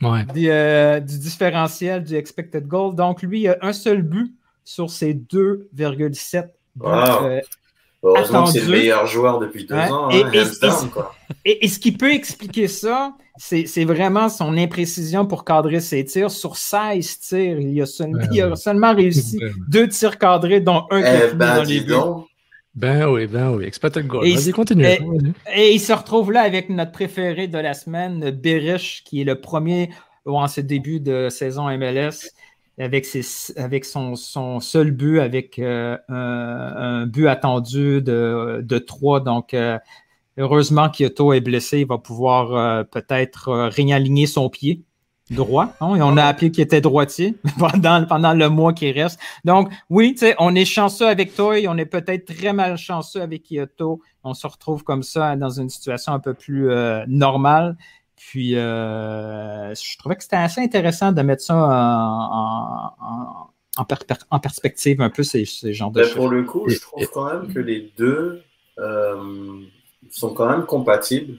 [0.03, 2.95] euh, du, différentiel du expected goal.
[2.95, 6.87] Donc, lui, il a un seul but sur ses 2,7 buts.
[6.87, 7.41] Euh,
[8.03, 10.09] Heureusement que c'est le meilleur joueur depuis deux ans.
[10.11, 10.30] Hein,
[11.44, 16.30] et, ce qui peut expliquer ça, c'est vraiment son imprécision pour cadrer ses tirs.
[16.30, 19.38] Sur 16 tirs, il a, seulement, réussi
[19.68, 21.92] deux tirs cadrés, dont un qui eh ben, dans les buts.
[22.74, 23.64] Ben oui, ben oui.
[23.64, 24.26] Expected goal.
[24.26, 24.86] Vas-y, continue.
[25.55, 29.40] Et, il se retrouve là avec notre préféré de la semaine, Berish, qui est le
[29.40, 29.90] premier
[30.24, 32.30] en ce début de saison MLS
[32.81, 39.20] avec, son, seul but, avec euh, un, but attendu de, de 3.
[39.20, 39.78] Donc, euh,
[40.39, 41.81] heureusement, Kyoto est blessé.
[41.81, 44.83] Il va pouvoir euh, peut-être réaligner son pied
[45.31, 45.74] droit.
[45.81, 49.20] Hein, on a appelé qu'il était droitier pendant, pendant le mois qui reste.
[49.45, 54.01] Donc, oui, on est chanceux avec et on est peut-être très malchanceux avec Kyoto.
[54.24, 56.68] On se retrouve comme ça dans une situation un peu plus
[57.07, 57.76] normale.
[58.21, 63.47] Puis, euh, je trouvais que c'était assez intéressant de mettre ça en,
[63.79, 67.33] en, perspective un peu ces, ces genres de ben, Pour le coup, je trouve quand
[67.33, 68.43] même que les deux
[68.79, 69.62] euh,
[70.11, 71.39] sont quand même compatibles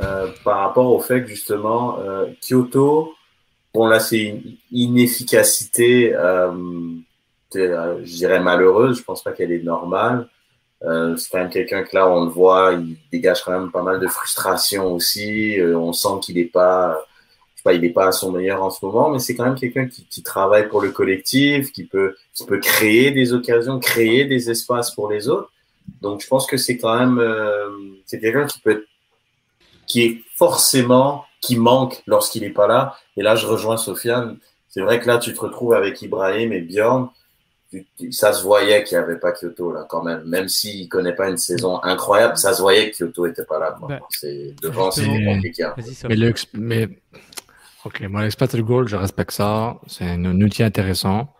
[0.00, 1.98] euh, par rapport au fait que justement,
[2.40, 3.12] Kyoto,
[3.74, 6.12] bon là, c'est une inefficacité,
[7.52, 10.28] je dirais malheureuse, je pense pas qu'elle est normale.
[10.84, 13.82] Euh, c'est quand même quelqu'un que là, on le voit, il dégage quand même pas
[13.82, 15.58] mal de frustration aussi.
[15.58, 16.98] Euh, on sent qu'il n'est pas,
[17.64, 19.88] pas, il est pas à son meilleur en ce moment, mais c'est quand même quelqu'un
[19.88, 24.50] qui, qui, travaille pour le collectif, qui peut, qui peut créer des occasions, créer des
[24.50, 25.50] espaces pour les autres.
[26.02, 27.68] Donc, je pense que c'est quand même, euh,
[28.04, 28.84] c'est quelqu'un qui peut,
[29.86, 32.96] qui est forcément, qui manque lorsqu'il n'est pas là.
[33.16, 34.38] Et là, je rejoins Sofiane.
[34.68, 37.08] C'est vrai que là, tu te retrouves avec Ibrahim et Bjorn
[38.10, 40.22] ça se voyait qu'il n'y avait pas Kyoto là quand même.
[40.24, 43.58] Même s'il ne connaît pas une saison incroyable, ça se voyait que Kyoto n'était pas
[43.58, 43.76] là.
[43.88, 45.64] Ben, c'est devant, c'est compliqué.
[45.64, 45.74] Hein.
[46.08, 46.88] Mais, le, mais
[47.84, 49.78] ok, moi l'expected goal, je respecte ça.
[49.86, 51.34] C'est un, outil intéressant,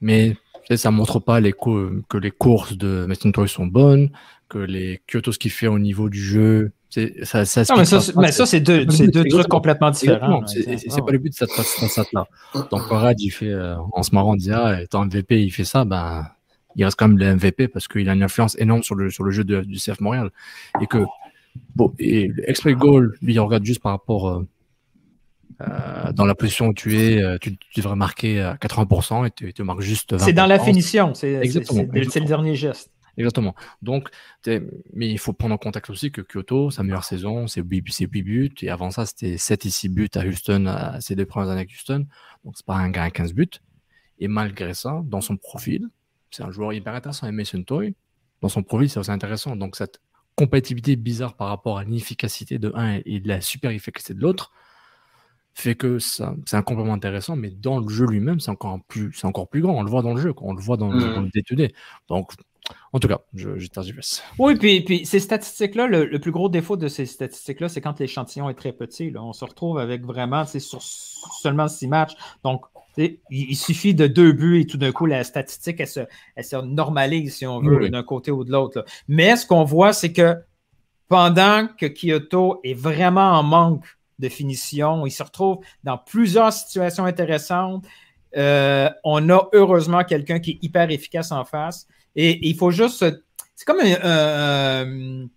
[0.00, 0.36] mais
[0.74, 4.10] ça montre pas les que les courses de Messintoy sont bonnes,
[4.48, 8.00] que les Kyoto ce qu'il fait au niveau du jeu ça, ça non, mais ça,
[8.16, 10.44] mais ça c'est deux, deux trucs complètement différents.
[10.46, 12.26] C'est pas le but de cette là
[12.70, 15.64] Donc, Conrad, il fait, euh, en se marrant, il dit, ah, étant MVP, il fait
[15.64, 16.26] ça, ben,
[16.76, 19.24] il reste quand même le MVP parce qu'il a une influence énorme sur le, sur
[19.24, 20.30] le jeu de, du CF Montréal.
[20.80, 21.04] Et que,
[21.76, 24.46] bon, et l'expect goal, lui, il regarde juste par rapport, euh,
[25.60, 29.62] euh, dans la position où tu es, tu, devrais marquer à 80% et tu, tu
[29.62, 30.18] marques juste 20%.
[30.18, 32.90] C'est dans la finition, c'est le dernier geste.
[33.20, 33.54] Exactement.
[33.82, 34.08] Donc,
[34.94, 38.54] mais il faut prendre en contact aussi que Kyoto, sa meilleure saison, c'est 8, buts.
[38.62, 41.60] Et avant ça, c'était 7 et 6 buts à Houston, à ses deux premières années
[41.60, 42.06] avec Houston.
[42.44, 43.50] Donc, c'est pas un gars à 15 buts.
[44.18, 45.88] Et malgré ça, dans son profil,
[46.30, 47.26] c'est un joueur hyper intéressant.
[47.26, 47.94] Et Mason Toy,
[48.40, 49.54] dans son profil, c'est aussi intéressant.
[49.54, 50.00] Donc, cette
[50.34, 54.52] compatibilité bizarre par rapport à l'inefficacité de un et de la super efficacité de l'autre
[55.54, 59.12] fait que ça, c'est un complément intéressant, mais dans le jeu lui-même, c'est encore plus,
[59.12, 59.74] c'est encore plus grand.
[59.74, 61.30] On le voit dans le jeu, on le voit dans, le, mmh.
[62.08, 62.32] dans Donc,
[62.92, 64.22] En tout cas, je, je tergiverse.
[64.38, 68.48] Oui, puis, puis ces statistiques-là, le, plus gros défaut de ces statistiques-là, c'est quand l'échantillon
[68.50, 69.10] est très petit.
[69.10, 69.22] Là.
[69.22, 72.14] On se retrouve avec vraiment, c'est sur seulement six matchs.
[72.44, 72.62] Donc,
[73.30, 76.00] il, suffit de deux buts et tout d'un coup, la statistique, elle se,
[76.36, 78.84] elle se normalise, si on veut, d'un côté ou de l'autre.
[79.08, 80.36] Mais ce qu'on voit, c'est que
[81.08, 83.84] pendant que Kyoto est vraiment en manque
[84.18, 87.84] de finition, il se retrouve dans plusieurs situations intéressantes.
[88.36, 91.86] Euh, on a heureusement quelqu'un qui est hyper efficace en face.
[92.16, 93.04] Et, il faut juste.
[93.54, 95.30] C'est comme une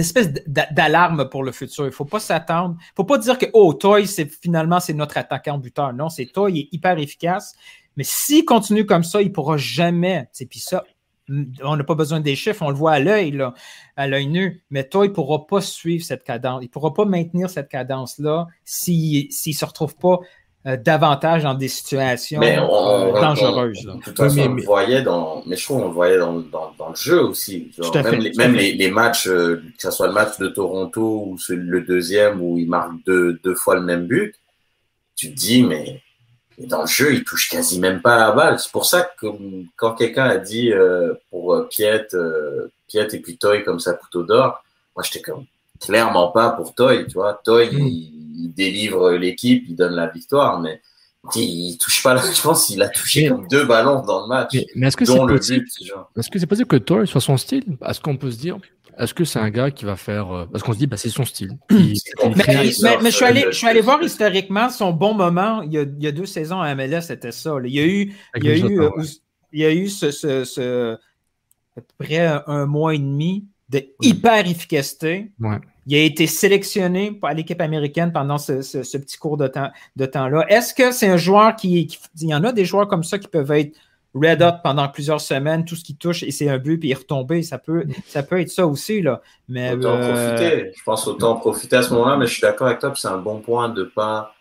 [0.00, 1.84] espèce d'alarme pour le futur.
[1.84, 2.76] Il ne faut pas s'attendre.
[2.78, 5.92] Il ne faut pas dire que, oh, Toy, c'est, finalement, c'est notre attaquant buteur.
[5.92, 7.54] Non, c'est Toy, il est hyper efficace.
[7.96, 10.28] Mais s'il continue comme ça, il ne pourra jamais.
[10.50, 10.84] Puis ça,
[11.62, 13.38] on n'a pas besoin des chiffres, on le voit à l'œil,
[13.96, 14.64] à l'œil nu.
[14.70, 16.60] Mais Toy ne pourra pas suivre cette cadence.
[16.62, 20.20] Il ne pourra pas maintenir cette cadence-là s'il ne se retrouve pas
[20.66, 23.84] euh, davantage dans des situations euh, dangereuses.
[23.84, 26.74] de toute façon, on le voyait dans, mais je trouve on le voyait dans, dans,
[26.76, 27.70] dans le jeu aussi.
[27.94, 31.82] même, les, même les, matchs, euh, que ce soit le match de Toronto ou le
[31.82, 34.34] deuxième où il marque deux, deux fois le même but,
[35.14, 36.02] tu te dis, mais,
[36.58, 38.58] dans le jeu, il touche quasi même pas la balle.
[38.58, 39.26] C'est pour ça que
[39.76, 40.72] quand quelqu'un a dit
[41.30, 42.08] pour Piet,
[42.88, 44.64] Piet et puis Toy comme ça couteau d'or,
[44.96, 45.44] moi j'étais comme
[45.80, 47.40] clairement pas pour Toy, tu vois.
[47.44, 47.78] Toy, mm.
[47.78, 50.80] il, il délivre l'équipe, il donne la victoire, mais
[51.34, 52.22] il touche pas là.
[52.22, 54.56] Je pense qu'il a touché comme deux ballons dans le match.
[54.74, 55.64] Mais, est-ce que c'est possible
[56.16, 57.76] Est-ce que c'est possible que Toy soit son style?
[57.86, 58.58] Est-ce qu'on peut se dire
[58.98, 61.10] est-ce que c'est un gars qui va faire euh, parce qu'on se dit bah c'est
[61.10, 61.50] son style.
[61.70, 65.60] mais, je suis allé je suis allé voir historiquement son bon moment.
[65.60, 67.56] Il y a, il y a deux saisons à MLS c'était ça.
[67.62, 68.90] Il y a eu il y a eu, euh,
[69.52, 74.48] il y a eu ce, ce, à peu près un mois et demi de hyper
[74.48, 75.30] efficacité.
[75.40, 75.58] Ouais.
[75.86, 78.52] Il a été sélectionné par l'équipe américaine pendant ce,
[78.98, 80.44] petit cours de temps de temps-là.
[80.48, 83.28] Est-ce que c'est un joueur qui, Il y en a des joueurs comme ça qui
[83.28, 83.76] peuvent être
[84.14, 86.92] red hot pendant plusieurs semaines, tout ce qui touche et c'est un but puis il
[86.92, 87.42] est retombé?
[87.42, 89.00] Ça peut, ça peut être ça aussi.
[89.00, 89.20] Là.
[89.48, 90.72] Mais, autant euh, profiter.
[90.76, 93.18] Je pense autant profiter à ce moment-là, mais je suis d'accord avec toi, c'est un
[93.18, 94.32] bon point de pas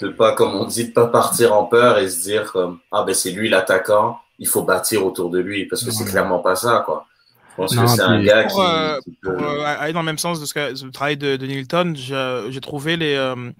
[0.00, 2.52] de pas, comme on dit, de pas partir en peur et se dire
[2.90, 6.40] ah ben c'est lui l'attaquant, il faut bâtir autour de lui, parce que c'est clairement
[6.40, 7.06] pas ça, quoi.
[7.54, 8.58] Je pense que c'est un gars qui.
[8.58, 11.46] Euh, pour, euh, aller dans le même sens de ce que, le travail de, de
[11.46, 13.52] Nilton, j'ai trouvé les, euh,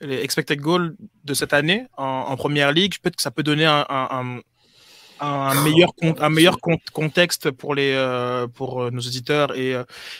[0.00, 2.98] les expected goals de cette année en, en première ligue.
[3.00, 4.40] Peut-être que ça peut donner un, un,
[5.20, 6.58] un meilleur, un meilleur
[6.92, 9.76] contexte pour, les, euh, pour nos auditeurs et,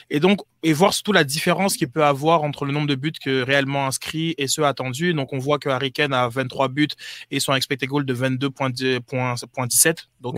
[0.08, 3.12] et donc et voir surtout la différence qu'il peut avoir entre le nombre de buts
[3.22, 5.12] que réellement inscrits et ceux attendus.
[5.12, 6.88] Donc on voit que Harry Kane a 23 buts
[7.30, 10.06] et son expected goal de 22.17.
[10.20, 10.36] Donc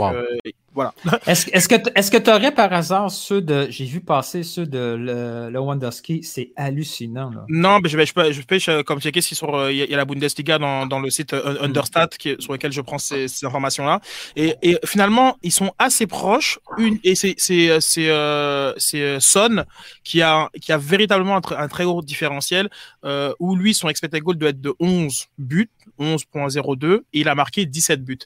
[0.74, 0.92] voilà.
[1.26, 4.96] Est-ce que est-ce que tu aurais par hasard ceux de j'ai vu passer ceux de
[4.98, 7.44] le, Lewandowski, c'est hallucinant là.
[7.48, 10.04] Non, mais je je peux, je peux comme checker si sur il y, a la
[10.04, 14.00] Bundesliga dans, dans le site Understat qui, sur lequel je prends ces, ces informations là
[14.36, 19.64] et, et, finalement ils sont assez proches une et c'est c'est c'est euh, c'est Son
[20.02, 22.68] qui a qui a véritablement un, un très gros différentiel
[23.04, 27.34] euh, où lui son expected goal doit être de 11 buts 11.02 et il a
[27.34, 28.18] marqué 17 buts.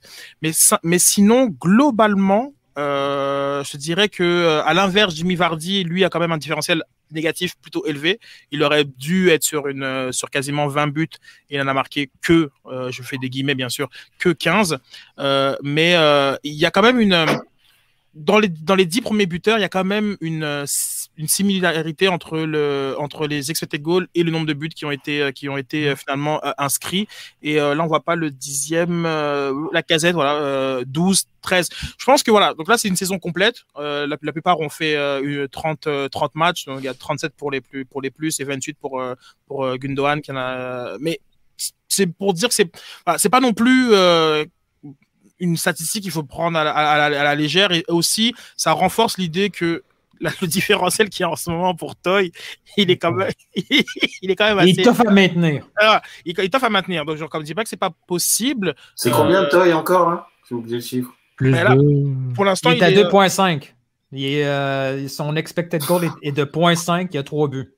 [0.42, 0.52] Mais,
[0.82, 6.20] mais sinon, globalement, euh, je dirais que euh, à l'inverse, Jimmy Vardy, lui, a quand
[6.20, 8.20] même un différentiel négatif plutôt élevé.
[8.52, 11.08] Il aurait dû être sur une euh, sur quasiment 20 buts.
[11.50, 12.50] Il en a marqué que,
[12.90, 13.88] je fais des guillemets bien sûr,
[14.18, 14.78] que 15.
[15.62, 15.94] mais
[16.44, 17.26] il y a quand même une
[18.14, 20.64] dans les dans les dix premiers buteurs, il y a quand même une
[21.18, 24.90] une similarité entre le entre les expected goals et le nombre de buts qui ont
[24.92, 27.08] été euh, qui ont été euh, finalement inscrits.
[27.42, 31.68] Et là, on voit pas le dixième, la casette, voilà, 12, 13.
[31.98, 32.54] Je pense que voilà.
[32.54, 33.64] Donc là, c'est une saison complète.
[33.76, 34.96] La, la, plupart ont fait
[35.50, 36.66] 30 30 matchs.
[36.66, 39.02] Donc il y a 37 pour les plus pour les plus et 28 pour
[39.46, 40.96] pour Gundogan qui en a.
[41.00, 41.20] Mais
[41.88, 42.70] c'est pour dire que c'est
[43.16, 43.92] c'est pas non plus
[45.40, 49.82] une statistique qu'il faut prendre à la, légère et aussi ça renforce l'idée que
[50.20, 52.32] le différentiel qu'il y a en ce moment pour Toy,
[52.76, 54.70] il est quand même, il est quand même assez.
[54.70, 55.66] Il est à maintenir.
[55.80, 57.04] Ah, il, est à maintenir.
[57.04, 58.74] Donc, genre, comme je dis pas que c'est pas possible.
[58.94, 61.10] C'est combien de euh, Toy encore, hein J'ai oublié le chiffre?
[61.36, 61.54] Plus
[62.34, 63.74] Pour l'instant, il, est à 2,5.
[64.14, 67.74] Euh, son expected goal est, de 0.5, il y a 3 buts.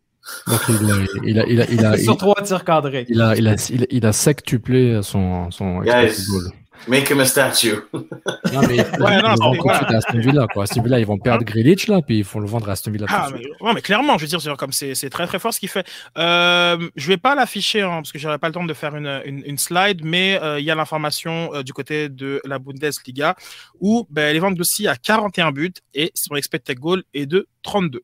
[0.46, 0.90] Donc il
[1.38, 3.04] a, il a, il a, Sur 3 tirs cadrés.
[3.08, 3.56] Il a, il a,
[3.90, 6.52] il a, sectuplé son, son expected goal.
[6.88, 7.74] Make him a statue.
[7.92, 10.64] non, mais ouais, non, ils vont à Aston Villa, quoi.
[10.64, 13.06] Aston Villa, ils vont perdre Grealish, là, puis ils font le vendre à Aston Villa.
[13.08, 15.68] Ah, mais, ouais, mais clairement, je veux dire, comme c'est très très fort ce qu'il
[15.68, 15.86] fait.
[16.18, 19.20] Euh, je vais pas l'afficher, hein, parce que j'aurais pas le temps de faire une,
[19.24, 23.36] une, une slide, mais euh, il y a l'information euh, du côté de la Bundesliga,
[23.80, 28.02] où ben, Lewandowski a 41 buts et son expected goal est de 32.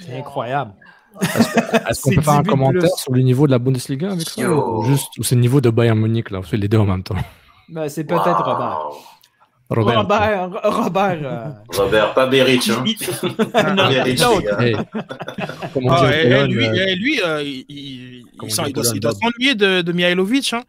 [0.00, 0.72] C'est incroyable.
[1.88, 4.84] Est-ce qu'on peut faire un commentaire sur le niveau de la Bundesliga avec ça ou
[4.84, 7.16] juste ou c'est le niveau de Bayern Munich là, c'est les deux en même temps
[7.68, 8.90] ben, c'est peut-être Robert.
[9.70, 9.98] Robert.
[9.98, 11.50] Robert, Robert, euh...
[11.76, 12.70] Robert pas Berich.
[12.70, 12.84] Hein.
[13.76, 14.20] non, Berich,
[14.58, 14.76] hey.
[15.90, 20.54] ah, et, et, lui, lui euh, il, il, il, doit, doit s'ennuyer de, de Mihailovic.
[20.54, 20.62] Hein.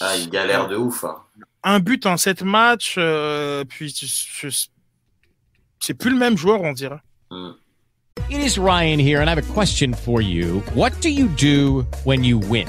[0.00, 1.04] Ah, il galère de ouf.
[1.04, 1.16] Hein.
[1.64, 3.92] Un but en sept matchs, euh, puis
[5.80, 7.00] c'est plus le même joueur, on dirait.
[7.30, 7.50] Mm.
[8.30, 10.62] It is Ryan here, and I have a question for you.
[10.74, 12.68] What do you do when you win?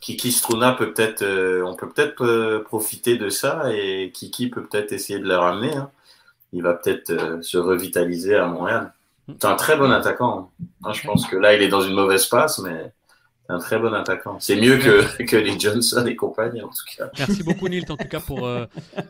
[0.00, 4.62] Kiki Struna peut peut-être, euh, on peut peut-être euh, profiter de ça et Kiki peut
[4.64, 5.74] peut-être essayer de le ramener.
[5.74, 5.90] Hein.
[6.52, 8.92] Il va peut-être euh, se revitaliser à Montréal.
[9.28, 10.50] C'est un très bon attaquant.
[10.84, 10.92] Hein.
[10.92, 12.92] je pense que là, il est dans une mauvaise passe, mais
[13.46, 14.36] c'est un très bon attaquant.
[14.38, 17.10] C'est mieux que, que les Johnson et compagnie, en tout cas.
[17.18, 18.48] Merci beaucoup, Nilt, en tout cas, pour,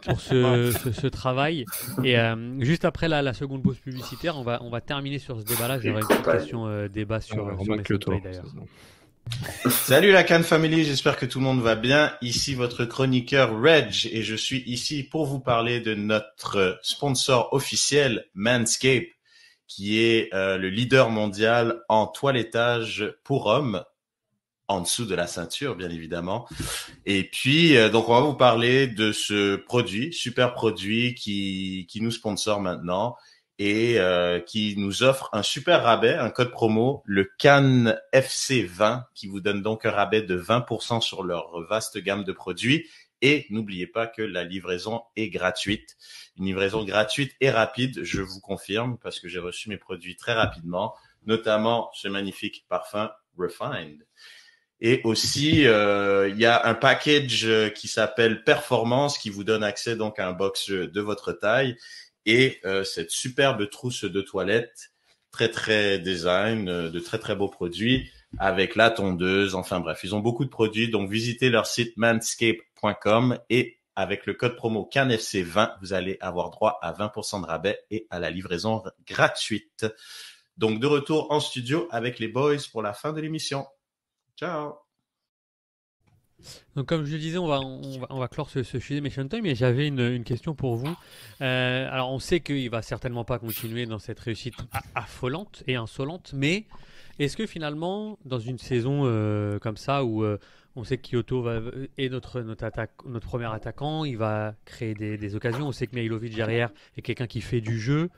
[0.05, 1.67] pour ce, ce, travail.
[2.05, 2.17] Et
[2.61, 5.81] juste après la, la, seconde pause publicitaire, on va, on va terminer sur ce débat-là.
[5.81, 8.45] J'aurais une question débat sur, ouais, sur d'ailleurs.
[9.71, 12.15] Salut la Cannes Family, j'espère que tout le monde va bien.
[12.23, 18.27] Ici votre chroniqueur Reg et je suis ici pour vous parler de notre sponsor officiel
[18.35, 19.09] Manscape
[19.67, 23.85] qui est euh, le leader mondial en toilettage pour hommes
[24.69, 26.47] en dessous de la ceinture bien évidemment.
[27.07, 32.01] Et puis euh, donc on va vous parler de ce produit, super produit qui qui
[32.01, 33.17] nous sponsor maintenant
[33.59, 39.29] et euh, qui nous offre un super rabais, un code promo, le CAN FC20, qui
[39.29, 42.89] vous donne donc un rabais de 20% sur leur vaste gamme de produits.
[43.21, 45.97] Et n'oubliez pas que la livraison est gratuite.
[46.37, 50.33] Une livraison gratuite et rapide, je vous confirme, parce que j'ai reçu mes produits très
[50.33, 50.95] rapidement,
[51.27, 54.05] notamment ce magnifique parfum Refined.
[54.81, 59.95] Et aussi, euh, il y a un package qui s'appelle Performance qui vous donne accès
[59.95, 61.77] donc à un box de votre taille
[62.27, 64.93] et euh, cette superbe trousse de toilette,
[65.31, 69.55] très très design, euh, de très très beaux produits avec la tondeuse.
[69.55, 70.91] Enfin bref, ils ont beaucoup de produits.
[70.91, 76.79] Donc visitez leur site manscape.com et avec le code promo CANFC20, vous allez avoir droit
[76.81, 79.87] à 20% de rabais et à la livraison gratuite.
[80.57, 83.67] Donc de retour en studio avec les boys pour la fin de l'émission.
[84.37, 84.82] Ciao
[86.77, 89.55] donc, comme je le disais, on va, on va, clore ce, sujet Mission Time, mais
[89.55, 90.95] j'avais une, question pour vous.
[91.41, 94.55] Euh, alors, on sait qu'il va certainement pas continuer dans cette réussite
[94.95, 96.65] affolante et insolente, mais
[97.19, 100.39] est-ce que finalement, dans une saison euh, comme ça, où euh,
[100.77, 101.61] on sait que Kyoto va,
[101.99, 105.95] est notre, notre, attaque, notre premier attaquant, il va créer des, occasions, on sait que
[105.95, 108.09] Mihailovic derrière est quelqu'un qui fait du jeu,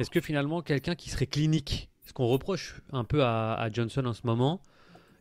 [0.00, 4.14] est-ce que finalement, quelqu'un qui serait clinique, ce qu'on reproche un peu à Johnson en
[4.14, 4.62] ce moment,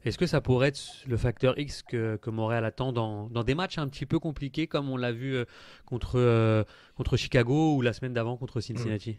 [0.05, 3.77] est-ce que ça pourrait être le facteur X que, que Montréal attend dans, des matchs
[3.77, 5.45] un petit peu compliqués comme on l'a vu euh,
[5.85, 6.63] contre, euh,
[6.95, 9.17] contre Chicago ou la semaine d'avant contre Cincinnati?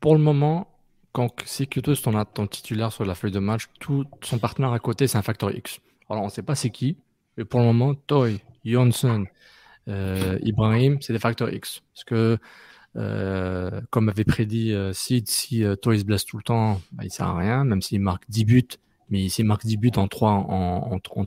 [0.00, 0.68] Pour le moment,
[1.12, 4.72] quand si Kyoto est ton, ton titulaire sur la feuille de match, tout son partenaire
[4.72, 5.80] à côté, c'est un facteur X.
[6.08, 6.96] Alors on ne sait pas c'est qui,
[7.36, 9.26] mais pour le moment, Toy, Johnson,
[9.88, 11.82] euh, Ibrahim, c'est des facteurs X.
[11.94, 12.38] Parce que,
[13.90, 17.36] comme avait prédit Sid, si Toy se blesse tout le temps, bah, il sert à
[17.36, 18.68] rien, même s'il marque 10 buts
[19.12, 21.24] mais s'il marque 10 buts en trois, en, en,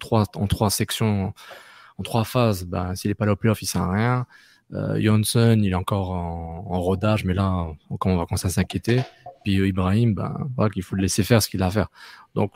[0.59, 1.33] en sections,
[1.99, 4.25] en trois phases, ben, s'il n'est pas là au playoff, il sert à rien.
[4.73, 9.03] Euh, Johnson, il est encore en, rodage, mais là, on, on va commencer à s'inquiéter?
[9.43, 11.89] Puis euh, Ibrahim, ben, voilà, qu'il faut le laisser faire ce qu'il a à faire.
[12.33, 12.53] Donc,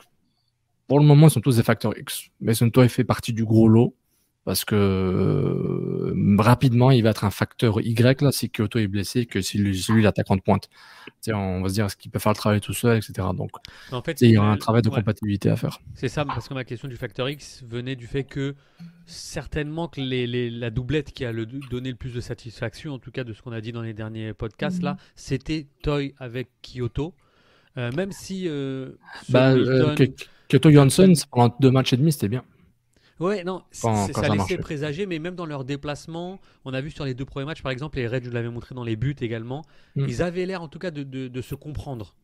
[0.88, 2.24] pour le moment, ils sont tous des facteurs X.
[2.40, 3.94] Mais Sonto fait partie du gros lot
[4.44, 9.26] parce que euh, rapidement il va être un facteur Y là si Kyoto est blessé
[9.26, 10.68] que si lui, lui l'attaquant de pointe.
[11.28, 13.28] on va se dire est-ce qu'il peut faire le travail tout seul, etc.
[13.34, 13.50] Donc
[13.92, 15.78] en fait, il y aura un travail de compatibilité à faire.
[15.94, 18.54] C'est ça, parce que ma question du facteur X venait du fait que
[19.04, 23.10] certainement que les, la doublette qui a le, donné le plus de satisfaction, en tout
[23.10, 24.98] cas de ce qu'on a dit dans les derniers podcasts là, mhm.
[25.16, 27.14] c'était Toy avec Kyoto.
[27.76, 28.90] Euh, même si euh,
[29.28, 29.54] bah,
[30.48, 32.42] Kyoto Johnson pendant deux matchs et demi c'était bien.
[33.20, 37.14] Ouais, non, ça laissait présager, mais même dans leurs déplacements, on a vu sur les
[37.14, 39.62] deux premiers matchs, par exemple, les Reds, je l'avais montré dans les buts également,
[39.94, 40.06] mm.
[40.08, 42.14] ils avaient l'air en tout cas de, de, se comprendre.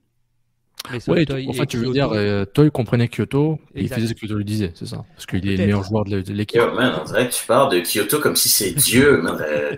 [1.08, 4.20] Oui, en fait, tu veux dire, euh, Toy comprenait Kyoto et il faisait ce que
[4.20, 5.04] Kyoto lui disait, c'est ça?
[5.14, 6.60] Parce qu'il est le meilleur joueur de l'équipe.
[6.62, 9.20] on dirait que tu parles de Kyoto comme si c'est Dieu.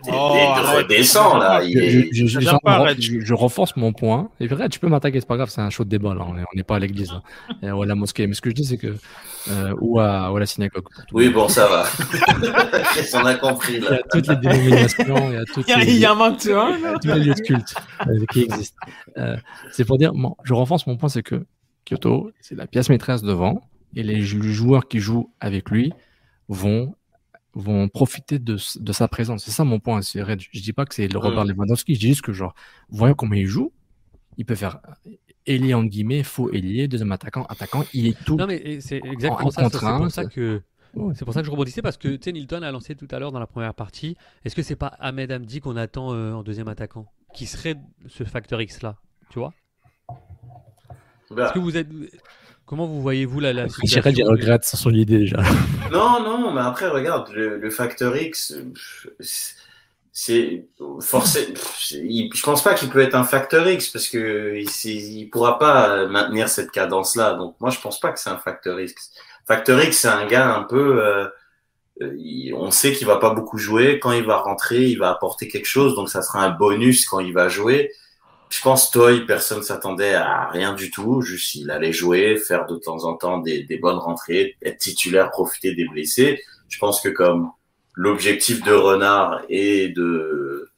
[0.05, 0.35] T'es oh,
[0.77, 1.63] redescends là.
[1.63, 2.41] Je, je,
[3.21, 4.29] je, renforce mon point.
[4.39, 6.27] Et vrai, tu peux m'attaquer, c'est pas grave, c'est un show de débat là.
[6.29, 7.11] On n'est pas à l'église,
[7.63, 8.27] ou à la mosquée.
[8.27, 8.95] Mais ce que je dis, c'est que
[9.51, 10.85] euh, ou, à, ou, à, la synagogue.
[11.13, 11.85] Oui, bon, ça va.
[13.15, 13.81] On a compris.
[13.81, 13.89] Là.
[13.91, 15.31] Il y a toutes les dénominations.
[15.31, 17.75] Il y, a toutes il, y en manque tu un Tous les lieux de culte
[18.07, 18.79] euh, qui existent.
[19.17, 19.37] Euh,
[19.73, 21.47] c'est pour dire, bon, je renforce mon point, c'est que
[21.85, 23.63] Kyoto, c'est la pièce maîtresse devant,
[23.95, 25.93] et les joueurs qui jouent avec lui
[26.49, 26.95] vont
[27.55, 29.45] vont profiter de, de sa présence.
[29.45, 30.01] C'est ça mon point.
[30.01, 31.51] Je dis pas que c'est le Robert mm.
[31.51, 32.55] Lewandowski, je dis juste que genre,
[32.89, 33.73] voyons comment il joue,
[34.37, 34.79] il peut faire
[35.49, 38.37] ailier en guillemets, faux ailier, deuxième attaquant, attaquant, il est tout.
[38.37, 39.69] Non mais c'est exactement ça.
[39.71, 40.63] C'est pour ça que
[41.15, 43.41] c'est pour ça que je rebondissais parce que Nilton a lancé tout à l'heure dans
[43.41, 44.17] la première partie.
[44.45, 47.77] Est-ce que c'est pas Ahmed Hamdi qu'on attend euh, en deuxième attaquant, qui serait
[48.07, 48.97] ce facteur X là,
[49.31, 49.53] tu vois?
[51.31, 51.47] Bah.
[51.47, 51.89] Est-ce que vous êtes
[52.65, 55.43] Comment vous voyez-vous la, la situation Il regrette son idée déjà.
[55.91, 58.55] Non, non, mais après, regarde, le, le facteur X,
[60.13, 60.67] c'est
[61.01, 61.55] forcé.
[61.91, 66.07] Je pense pas qu'il peut être un facteur X parce que il, il pourra pas
[66.07, 67.35] maintenir cette cadence-là.
[67.35, 69.13] Donc moi, je pense pas que c'est un facteur X.
[69.47, 71.03] Facteur X, c'est un gars un peu.
[71.05, 71.29] Euh,
[72.55, 73.99] on sait qu'il va pas beaucoup jouer.
[73.99, 75.95] Quand il va rentrer, il va apporter quelque chose.
[75.95, 77.91] Donc ça sera un bonus quand il va jouer.
[78.51, 81.21] Je pense Toy, personne s'attendait à rien du tout.
[81.21, 85.31] Juste, il allait jouer, faire de temps en temps des, des bonnes rentrées, être titulaire,
[85.31, 86.43] profiter des blessés.
[86.69, 87.51] Je pense que comme
[87.99, 90.71] l'objectif de Renard et de,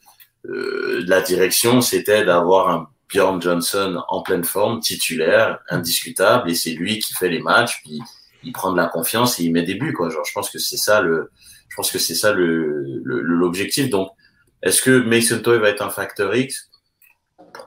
[0.49, 6.55] euh, de la direction, c'était d'avoir un Bjorn Johnson en pleine forme, titulaire, indiscutable, et
[6.55, 8.01] c'est lui qui fait les matchs, puis
[8.43, 10.09] il prend de la confiance et il met des buts, quoi.
[10.09, 11.31] Genre, je pense que c'est ça le,
[11.69, 13.91] je pense que c'est ça le, l'objectif.
[13.91, 14.09] Donc,
[14.63, 16.71] est-ce que Mason Toy va être un facteur X?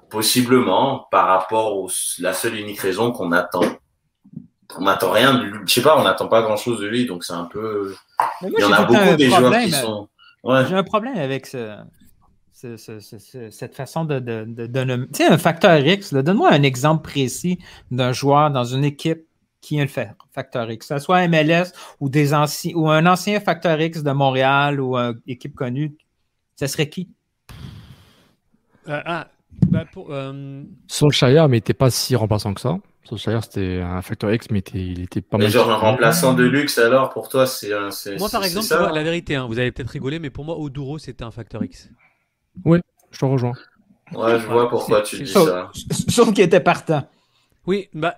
[0.10, 3.78] Possiblement, par rapport à la seule unique raison qu'on attend
[4.78, 5.60] on n'attend rien de lui.
[5.66, 7.96] Je sais pas, on n'attend pas grand chose de lui, donc c'est un peu.
[8.42, 10.08] Il y en a beaucoup des joueurs qui sont.
[10.44, 11.78] J'ai un problème avec ce,
[12.52, 17.60] cette façon de, de, de, Tu sais, un facteur X, donne-moi un exemple précis
[17.92, 19.26] d'un joueur dans une équipe
[19.62, 21.72] qui est le facteur X, que ce soit MLS
[22.02, 25.96] ou, des anciens, ou un ancien facteur X de Montréal ou une équipe connue,
[26.58, 27.10] ce serait qui?
[28.90, 29.28] Euh, ah,
[29.68, 30.64] bah pour, euh...
[30.88, 32.78] Solskjaer, mais il n'était pas si remplaçant que ça.
[33.04, 35.50] Solskjaer, c'était un facteur X, mais il était pas mal.
[35.50, 37.70] genre un remplaçant de luxe, alors pour toi, c'est.
[38.18, 41.24] Moi, par exemple, la vérité, hein, vous avez peut-être rigolé, mais pour moi, Oduro, c'était
[41.24, 41.90] un facteur X.
[42.66, 42.80] Oui,
[43.12, 43.54] je te rejoins.
[44.14, 45.72] Ouais, je vois pourquoi tu dis ça.
[46.10, 47.08] Sauf qu'il était partant.
[47.66, 48.18] Oui, bah,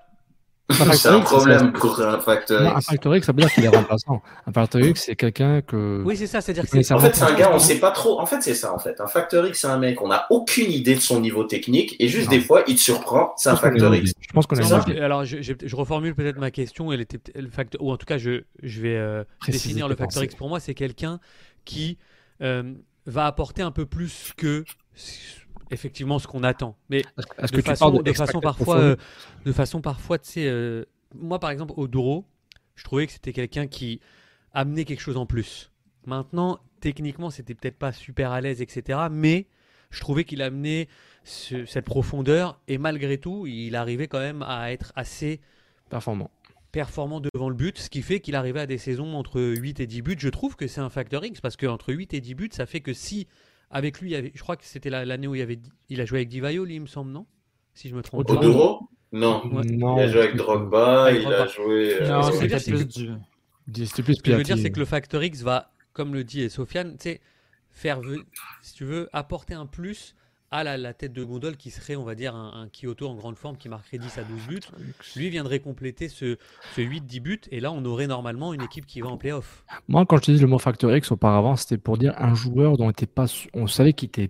[0.72, 2.76] c'est un problème pour un facteur X.
[2.76, 4.22] Un facteur X, ça veut dire qu'il est remplaçant.
[4.48, 6.02] Un facteur X, c'est quelqu'un que.
[6.04, 6.42] Oui, c'est ça.
[6.42, 6.94] C'est-à-dire que c'est.
[6.94, 8.20] En fait, c'est un gars, on sait pas trop.
[8.20, 9.00] En fait, c'est ça, en fait.
[9.00, 12.08] Un facteur X, c'est un mec, on n'a aucune idée de son niveau technique et
[12.08, 13.34] juste des fois, il te surprend.
[13.38, 14.14] C'est un facteur X.
[14.20, 15.00] Je pense qu'on est.
[15.00, 16.92] Alors, je, je, reformule peut-être ma question.
[16.92, 20.24] Elle était le facteur, ou en tout cas, je, je vais euh, définir le facteur
[20.24, 20.36] X.
[20.36, 21.20] Pour moi, c'est quelqu'un
[21.64, 21.98] qui
[22.42, 22.74] euh,
[23.06, 24.64] va apporter un peu plus que
[25.72, 26.76] effectivement ce qu'on attend.
[26.90, 28.96] Mais de, façon, de, façon, parfois, euh,
[29.46, 32.26] de façon parfois, tu sais, euh, moi par exemple, Oduro,
[32.76, 34.00] je trouvais que c'était quelqu'un qui
[34.54, 35.72] amenait quelque chose en plus.
[36.06, 39.00] Maintenant, techniquement, c'était peut-être pas super à l'aise, etc.
[39.12, 39.48] Mais
[39.90, 40.88] je trouvais qu'il amenait
[41.24, 45.42] cette profondeur et malgré tout, il arrivait quand même à être assez
[45.90, 46.30] performant.
[46.72, 49.88] Performant devant le but, ce qui fait qu'il arrivait à des saisons entre 8 et
[49.88, 50.18] 10 buts.
[50.20, 52.82] Je trouve que c'est un facteur X parce qu'entre 8 et 10 buts, ça fait
[52.82, 53.28] que si
[53.76, 55.60] avec lui, je crois que c'était l'année où il, avait,
[55.90, 57.26] il a joué avec Divayo, il me semble, non?
[57.74, 58.34] Si je me trompe pas.
[58.34, 59.42] Oduro non.
[59.46, 59.98] non.
[59.98, 62.02] Il a joué avec Drogba, il a joué.
[62.02, 63.86] Euh, non, c'était plus du.
[63.86, 66.24] C'était plus Ce que je veux dire, c'est que le Factor X va, comme le
[66.24, 66.96] dit Sofiane,
[67.70, 68.00] faire,
[68.62, 70.16] si tu veux, apporter un plus
[70.56, 73.58] à la, tête de gondole qui serait, on va dire, un, Kyoto en grande forme
[73.58, 74.60] qui marquerait 10 à 12 buts.
[75.16, 76.38] Lui viendrait compléter ce,
[76.76, 79.66] ce 8-10 buts et là, on aurait normalement une équipe qui va en playoff.
[79.88, 82.88] Moi, quand je dis le mot Factor X auparavant, c'était pour dire un joueur dont
[82.88, 84.30] on, était pas, on savait qu'il était,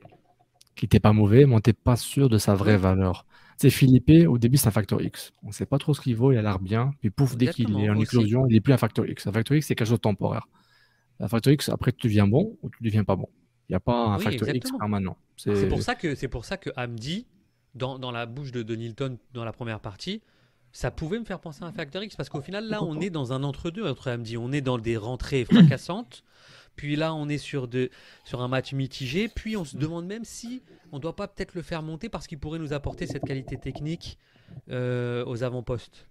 [0.82, 3.26] était pas mauvais, mais on n'était pas sûr de sa vraie valeur.
[3.58, 5.32] C'est Philippe, au début, c'est un Factor X.
[5.44, 6.92] On ne sait pas trop ce qu'il vaut, il a l'air bien.
[7.00, 9.28] Puis pouf, dès qu'il est en éclosion, il n'est plus un Factor X.
[9.28, 10.48] Un Factor X, c'est quelque chose de temporaire.
[11.20, 13.30] Un Factor X, après, tu deviens bon ou tu deviens pas bon.
[13.70, 15.18] Il n'y a pas un facteur X permanent.
[15.38, 17.26] C'est pour ça que c'est pour ça que Hamdi,
[17.74, 20.22] dans, dans la bouche de, de, Nilton dans la première partie,
[20.72, 23.10] ça pouvait me faire penser à un facteur X parce qu'au final là on est
[23.10, 26.24] dans un entre-deux entre Hamdi, on est dans des rentrées fracassantes.
[26.76, 27.90] Puis là, on est sur, de,
[28.26, 29.30] sur un match mitigé.
[29.30, 30.62] Puis on se demande même si
[30.92, 33.58] on ne doit pas peut-être le faire monter parce qu'il pourrait nous apporter cette qualité
[33.58, 34.18] technique
[34.70, 36.08] euh, aux avant-postes.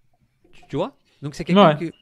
[0.68, 0.96] Tu, vois?
[1.22, 1.92] Donc c'est quelqu'un que,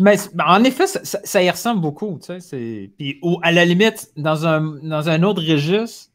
[0.00, 2.18] mais en effet, ça, y ressemble beaucoup.
[2.24, 6.10] Tu sais, puis à la limite, dans un, dans un autre registre,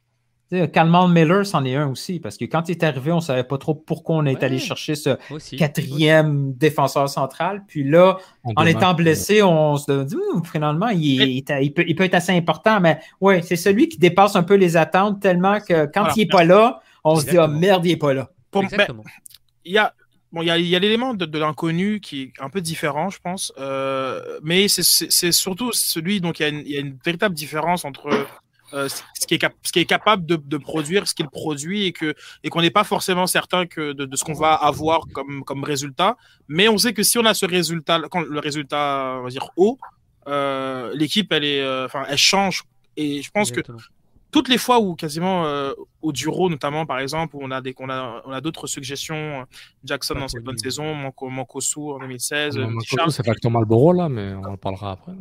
[0.71, 3.43] Calman Miller, c'en est un aussi, parce que quand il est arrivé, on ne savait
[3.43, 5.17] pas trop pourquoi on est allé chercher ce
[5.55, 7.63] quatrième défenseur central.
[7.67, 8.17] Puis là,
[8.55, 12.79] en étant blessé, on se dit, finalement, il, il, peut, il, peut, être assez important,
[12.79, 16.27] mais oui, c'est celui qui dépasse un peu les attentes tellement que quand il n'est
[16.27, 18.29] pas là, on se dit, oh merde, il n'est pas là.
[18.53, 19.03] Exactement.
[19.65, 19.93] il y a
[20.35, 23.53] bon, il y a, l'élément de, l'inconnu qui est un peu différent, je pense.
[23.57, 28.27] Euh, mais c'est surtout celui, donc il y, a une, véritable différence entre
[28.73, 32.13] euh, ce, qui est ce qui est capable de, produire, ce qu'il produit et que
[32.43, 36.17] et qu'on n'est pas forcément certain que de, ce qu'on va avoir comme, comme résultat.
[36.49, 39.49] Mais on sait que si on a ce résultat, quand le résultat, on va dire
[39.55, 39.79] haut,
[40.27, 41.63] euh, l'équipe, elle est,
[42.09, 42.63] elle change.
[42.97, 43.61] Et je pense que
[44.35, 45.71] toutes les fois où quasiment euh,
[46.01, 49.45] au Duro notamment par exemple où on a des on a on a d'autres suggestions
[49.85, 54.09] Jackson dans cette bonne saison Manco, Mancosu en 2016 non, Mancosu c'est facteur Malboro là
[54.09, 55.13] mais on en parlera après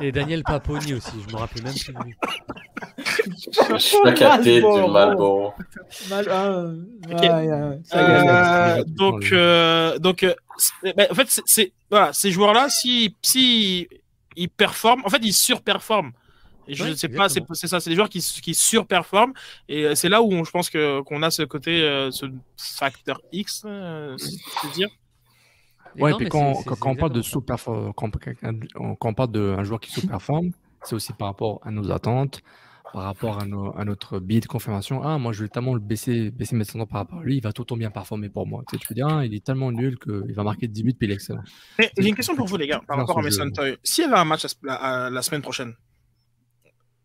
[0.00, 1.92] et Daniel Paponi aussi je me rappelle même plus.
[1.92, 2.14] De lui
[3.72, 5.54] je suis pas capté du Malboro
[6.08, 6.28] Mal...
[6.30, 6.66] Ah,
[7.12, 7.28] okay.
[7.96, 13.88] euh, donc euh, donc en fait c'est voilà ces joueurs là si si
[14.36, 15.02] ils performent.
[15.04, 16.12] En fait, ils surperforment.
[16.68, 19.32] Et je ne sais pas, c'est ça, c'est des joueurs qui, qui surperforment.
[19.68, 22.26] Et euh, c'est là où on, je pense que qu'on a ce côté, euh, ce
[22.56, 24.16] facteur X, euh,
[24.74, 24.88] dire.
[25.98, 27.56] Ouais, et puis quand, quand, quand on parle de sous quand,
[27.94, 28.10] quand,
[29.00, 30.50] on parle d'un joueur qui sous-performe,
[30.82, 32.42] c'est aussi par rapport à nos attentes,
[32.92, 35.02] par rapport à, nos, à notre billet de confirmation.
[35.02, 37.42] Ah, moi, je vais tellement le baisser, baisser mes attentes par rapport à lui, il
[37.42, 38.62] va tout autant bien performer pour moi.
[38.68, 41.06] Tu, sais, tu peux dire, ah, il est tellement nul qu'il va marquer 18 puis
[41.06, 41.42] il est excellent.
[41.78, 43.76] J'ai une question pour vous, les gars, par rapport à Mason Toy.
[43.82, 45.74] S'il y avait un match la, la, semaine prochaine,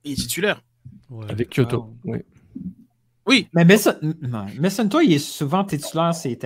[0.03, 0.61] il est titulaire.
[1.09, 1.29] Ouais.
[1.29, 2.19] Avec Kyoto, ah, oui.
[3.31, 3.47] Oui.
[3.53, 3.95] Mais Mason,
[4.59, 6.37] Mason Toy, il est souvent titulaire s'il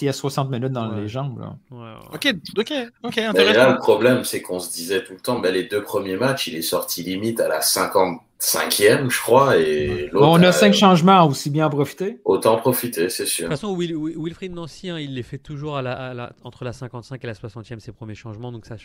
[0.00, 1.02] y a 60 minutes dans ouais.
[1.02, 1.40] les jambes.
[1.40, 1.56] Là.
[1.70, 2.72] Ouais, ok, ok,
[3.02, 3.20] ok.
[3.34, 6.16] Mais là, le problème, c'est qu'on se disait tout le temps, ben, les deux premiers
[6.16, 9.58] matchs, il est sorti limite à la 50 cinquième, je crois.
[9.58, 12.20] Et bon, on a, cinq changements, aussi bien en profiter.
[12.24, 13.48] Autant en profiter, c'est sûr.
[13.48, 16.32] De toute façon, Will, Wilfried Nancy, hein, il les fait toujours à la, à la,
[16.42, 18.76] entre la 55 et la 60e, ses premiers changements, donc ça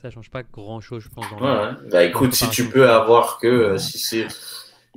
[0.00, 1.24] ça change pas grand chose, je pense.
[1.40, 1.90] ouais, ouais.
[1.90, 4.26] Bah écoute, si tu peux avoir que, euh, si c'est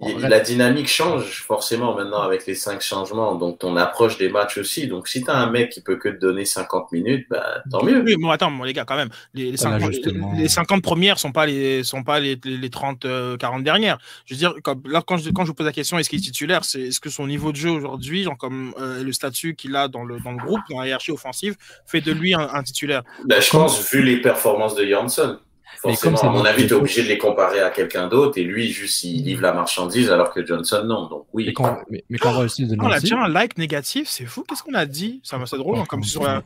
[0.01, 4.87] la dynamique change forcément maintenant avec les cinq changements, donc ton approche des matchs aussi.
[4.87, 7.83] Donc si tu as un mec qui peut que te donner 50 minutes, bah, tant
[7.83, 8.01] mieux.
[8.01, 9.91] Oui, bon, attends, bon, les gars, quand même, les, les, 50,
[10.37, 13.97] les 50, premières sont pas les sont pas les, les 30 euh, 40 dernières.
[14.25, 16.19] Je veux dire, quand, là quand je, quand je vous pose la question, est-ce qu'il
[16.19, 19.55] est titulaire, c'est est-ce que son niveau de jeu aujourd'hui, genre comme euh, le statut
[19.55, 22.49] qu'il a dans le dans le groupe, dans la hiérarchie offensive, fait de lui un,
[22.51, 23.03] un titulaire?
[23.23, 25.37] Bah, je pense vu les performances de Janssen.
[25.78, 28.70] Forcément, à mon avis, tu es obligé de les comparer à quelqu'un d'autre et lui,
[28.70, 31.07] juste, il livre la marchandise alors que Johnson, non.
[31.07, 31.45] Donc, oui.
[31.47, 32.34] Mais quand, mais, mais quand
[32.80, 34.43] on a déjà un like négatif, c'est fou.
[34.47, 35.22] Qu'est-ce qu'on a dit?
[35.24, 36.43] Ça C'est drôle, hein, comme sur la.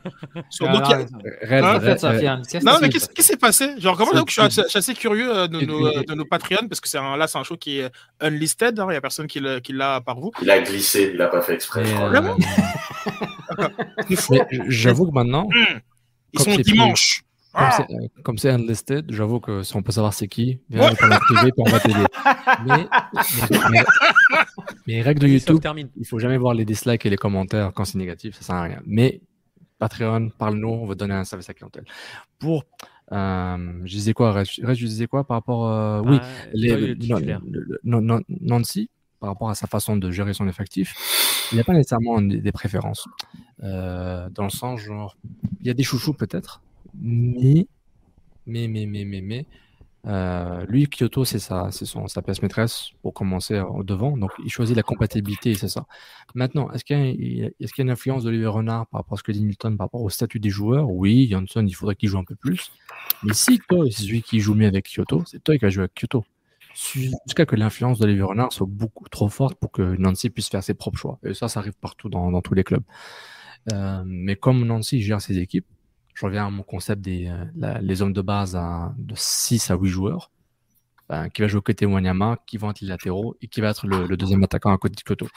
[0.50, 0.94] Sur ah, d'autres.
[0.94, 2.42] Hein?
[2.64, 3.80] Non, mais qu'est-ce qui s'est passé?
[3.80, 6.80] Genre, comment je suis, je suis assez curieux euh, de nos, de nos Patreons parce
[6.80, 7.90] que un, là, c'est un show qui est
[8.20, 8.80] unlisted.
[8.80, 10.32] Hein, il n'y a personne qui l'a par vous.
[10.42, 11.84] Il a glissé, il n'a pas fait exprès.
[11.84, 12.36] Vraiment?
[14.68, 15.48] J'avoue que maintenant.
[15.50, 15.80] Hmm.
[16.34, 17.24] Ils sont dimanche.
[17.54, 17.86] Ah.
[18.24, 21.20] Comme c'est unlisted, j'avoue que si on peut savoir c'est qui, viens la
[21.58, 22.06] on va t'aider.
[22.66, 22.88] Mais,
[23.72, 23.84] mais,
[24.86, 25.60] mais, règle de YouTube,
[25.96, 28.64] il faut jamais voir les dislikes et les commentaires quand c'est négatif, ça sert à
[28.64, 28.82] rien.
[28.86, 29.22] Mais
[29.80, 31.86] Patreon, parle-nous, on va donner un service à clientèle.
[32.38, 32.66] Pour,
[33.12, 36.96] euh, je disais quoi, Reste, je disais quoi par rapport, euh, oui, ah, les,
[37.84, 38.90] non, non, Nancy,
[39.20, 40.94] par rapport à sa façon de gérer son effectif,
[41.52, 43.08] il n'y a pas nécessairement des, des préférences.
[43.64, 45.18] Euh, dans le sens, genre,
[45.62, 46.62] il y a des chouchous peut-être,
[46.94, 47.68] mais,
[48.46, 49.46] mais, mais, mais, mais, mais,
[50.08, 54.16] euh, lui, Kyoto, c'est sa, son, sa pièce maîtresse pour commencer au devant.
[54.18, 55.86] Donc, il choisit la compatibilité, c'est ça.
[56.36, 59.44] Maintenant, est-ce qu'il y a, une influence d'Olivier Renard par rapport à ce que dit
[59.44, 60.90] Newton, par rapport au statut des joueurs?
[60.90, 62.72] Oui, Janssen, il faudrait qu'il joue un peu plus.
[63.24, 65.84] Mais si toi, c'est celui qui joue mieux avec Kyoto, c'est toi qui vas jouer
[65.84, 66.24] avec Kyoto.
[66.76, 70.76] Jusqu'à que l'influence d'Olivier Renard soit beaucoup trop forte pour que Nancy puisse faire ses
[70.76, 71.20] propres choix.
[71.26, 72.84] Et ça, ça arrive partout dans, dans tous les clubs.
[73.74, 75.66] Euh, mais comme Nancy gère ses équipes,
[76.20, 79.72] je reviens à mon concept des euh, la, les hommes de base à, de 6
[79.72, 80.32] à 8 joueurs,
[81.08, 83.88] ben, qui va jouer côté Wanyama, qui vont être les latéraux et qui va être
[83.88, 85.28] le, le deuxième attaquant à côté de Koto.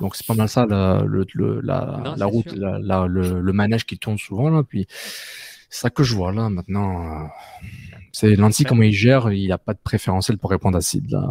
[0.00, 3.52] Donc c'est pas mal ça la, le, le, la, non, la route, la, le, le,
[3.52, 4.62] manège qui tourne souvent là.
[4.62, 4.86] Puis
[5.68, 7.24] c'est ça que je vois là maintenant.
[7.24, 7.26] Euh,
[8.12, 11.10] c'est Lancy comment il gère, il n'y a pas de préférentiel pour répondre à Sid
[11.10, 11.26] là.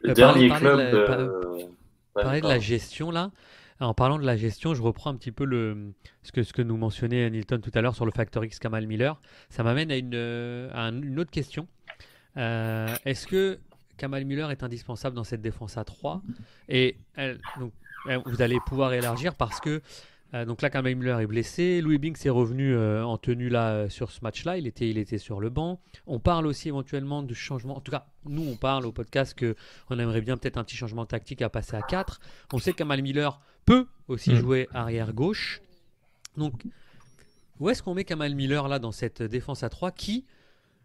[0.00, 0.78] Le dernier club.
[0.78, 0.96] De...
[0.96, 1.40] Euh...
[2.12, 3.30] Parler de la gestion là.
[3.80, 5.44] En parlant de la gestion, je reprends un petit peu
[6.22, 9.20] ce, que, nous mentionnait Nilton tout à l'heure sur le Factor X Kamal Miller.
[9.50, 11.66] Ça m'amène à une, une autre question.
[12.36, 13.58] Euh, Est-ce que
[13.96, 16.22] Kamal Miller est indispensable dans cette défense à 3
[16.68, 16.96] Et
[18.24, 19.82] vous allez pouvoir élargir parce que
[20.34, 21.80] euh, donc là, Kamal Miller est blessé.
[21.80, 24.58] Louis Binks est revenu euh, en tenue là euh, sur ce match-là.
[24.58, 25.80] Il était, il était sur le banc.
[26.06, 27.76] On parle aussi éventuellement de changement.
[27.76, 29.54] En tout cas, nous, on parle au podcast que
[29.90, 32.20] on aimerait bien peut-être un petit changement tactique à passer à 4.
[32.52, 34.36] On sait que Kamal Miller peut aussi mmh.
[34.36, 35.62] jouer arrière gauche.
[36.36, 36.64] Donc,
[37.60, 40.24] où est-ce qu'on met Kamal Miller là dans cette défense à 3 qui,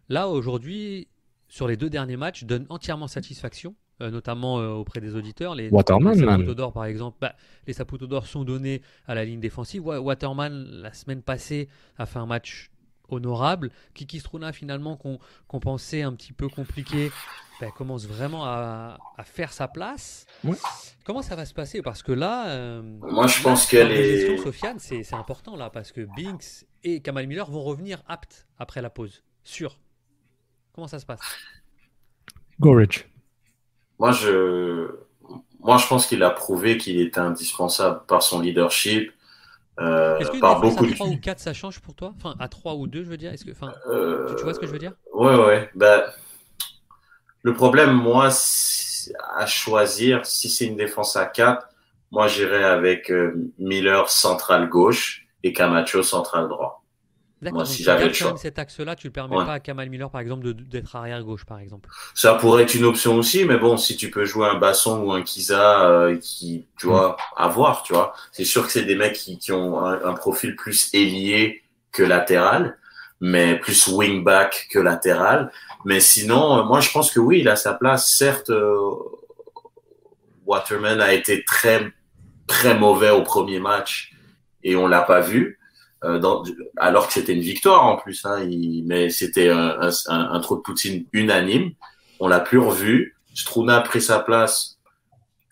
[0.08, 1.08] là aujourd'hui,
[1.48, 5.54] sur les deux derniers matchs, donne entièrement satisfaction notamment auprès des auditeurs.
[5.54, 7.34] Les, Waterman, les Saputo d'or, par exemple, bah,
[7.66, 9.84] les Saputo d'or sont donnés à la ligne défensive.
[9.84, 11.68] Waterman, la semaine passée,
[11.98, 12.70] a fait un match
[13.12, 13.70] honorable.
[13.94, 17.10] Kiki Struna, finalement, qu'on pensait un petit peu compliqué,
[17.60, 20.26] ben, commence vraiment à, faire sa place.
[21.04, 21.82] Comment ça va se passer?
[21.82, 24.38] Parce que là, euh, moi je pense qu'elle est.
[24.38, 28.90] Sofiane, c'est important là, parce que Binks et Kamal Miller vont revenir aptes après la
[28.90, 29.22] pause.
[29.44, 29.78] Sûr.
[30.72, 31.20] Comment ça se passe?
[32.58, 33.06] Gorich.
[34.00, 34.88] Moi je,
[35.60, 39.12] moi je pense qu'il a prouvé qu'il était indispensable par son leadership
[39.78, 42.12] euh, Est-ce que par beaucoup à 3 ou 4 ça change pour toi?
[42.16, 44.34] Enfin, à 3 ou 2, je veux dire Est-ce que, enfin, euh...
[44.34, 44.92] tu vois ce que je veux dire?
[45.14, 45.70] Ouais, ouais.
[45.74, 46.04] Bah,
[47.42, 48.28] le problème, moi,
[49.34, 51.66] à choisir, si c'est une défense à 4,
[52.10, 56.79] moi, j'irais avec euh, Miller central gauche et Camacho central droit.
[57.42, 58.36] Moi, si j'avais le choix.
[58.36, 61.58] cet axe-là, tu ne permets pas à Kamal Miller, par exemple, d'être arrière gauche, par
[61.58, 61.88] exemple.
[62.14, 65.12] Ça pourrait être une option aussi, mais bon, si tu peux jouer un Basson ou
[65.12, 68.12] un Kiza, euh, qui, tu vois, à voir, tu vois.
[68.32, 71.62] C'est sûr que c'est des mecs qui, qui ont un, profil plus ailier
[71.92, 72.76] que latéral,
[73.20, 75.50] mais plus wingback que latéral.
[75.86, 78.10] Mais sinon, euh, moi, je pense que oui, il a sa place.
[78.10, 78.76] Certes, euh,
[80.44, 81.90] Waterman a été très,
[82.46, 84.12] très mauvais au premier match
[84.62, 85.59] et on l'a pas vu.
[86.02, 86.42] Euh, dans,
[86.78, 88.24] alors que c'était une victoire en plus.
[88.24, 91.72] Hein, il, mais c'était un, un, un, trou de Poutine unanime.
[92.20, 93.16] On l'a plus revu.
[93.34, 94.78] Struna a pris sa place.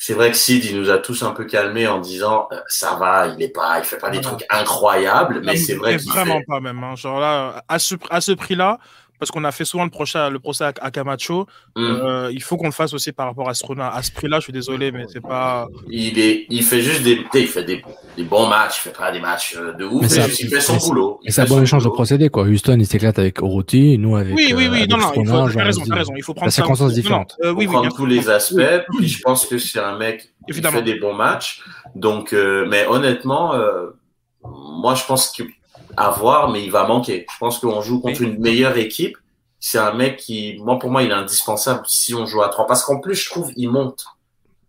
[0.00, 2.94] C'est vrai que Sid, il nous a tous un peu calmés en disant euh, ça
[2.94, 6.40] va, il est pas, il fait pas des trucs incroyables, mais c'est vrai qu'il vraiment
[6.46, 6.82] pas même.
[6.84, 6.94] Hein.
[6.94, 8.78] Genre là, à ce, à ce prix-là,
[9.18, 11.46] parce qu'on a fait souvent le procès, le procès à, Camacho.
[11.76, 11.80] Mm.
[11.80, 13.90] Euh, il faut qu'on le fasse aussi par rapport à Struna.
[13.90, 15.68] À ce prix-là, je suis désolé, mais c'est pas.
[15.90, 17.82] Il est, il fait juste des, il fait des,
[18.16, 18.78] des bons matchs.
[18.78, 20.02] Il fait pas des matchs euh, de ouf.
[20.02, 21.20] Mais il fait son boulot.
[21.24, 22.44] Et c'est un bon échange de procédés, quoi.
[22.44, 24.36] Houston, il s'éclate avec Orotti, nous avec.
[24.36, 24.82] Oui, oui, oui.
[24.82, 26.12] Euh, non, non, il faut, as raison, as raison.
[26.16, 27.36] Il faut prendre la circonstance différente.
[27.42, 28.84] Euh, oui, prendre tous les aspects.
[28.96, 31.62] Puis je pense que c'est un mec qui fait des bons matchs.
[31.94, 33.90] Donc, euh, mais honnêtement, euh,
[34.44, 35.42] moi, je pense que
[35.98, 37.26] à voir, mais il va manquer.
[37.30, 39.16] Je pense qu'on joue contre une meilleure équipe.
[39.60, 42.66] C'est un mec qui, moi, pour moi, il est indispensable si on joue à trois.
[42.66, 44.06] Parce qu'en plus, je trouve, il monte.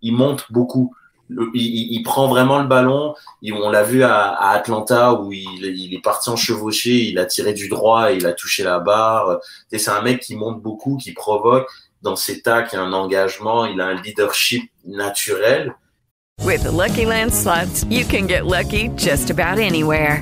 [0.01, 0.95] Il monte beaucoup.
[1.30, 3.14] il, il, prend vraiment le ballon.
[3.43, 7.26] on l'a vu à, à, Atlanta où il, il, est parti en chevauché, il a
[7.26, 9.39] tiré du droit, il a touché la barre.
[9.72, 11.69] C'est un mec qui monte beaucoup, qui provoque.
[12.01, 15.76] Dans ses tacs, il y a un engagement, il a un leadership naturel.
[16.45, 20.22] With the Lucky Land slots, you can get lucky just about anywhere.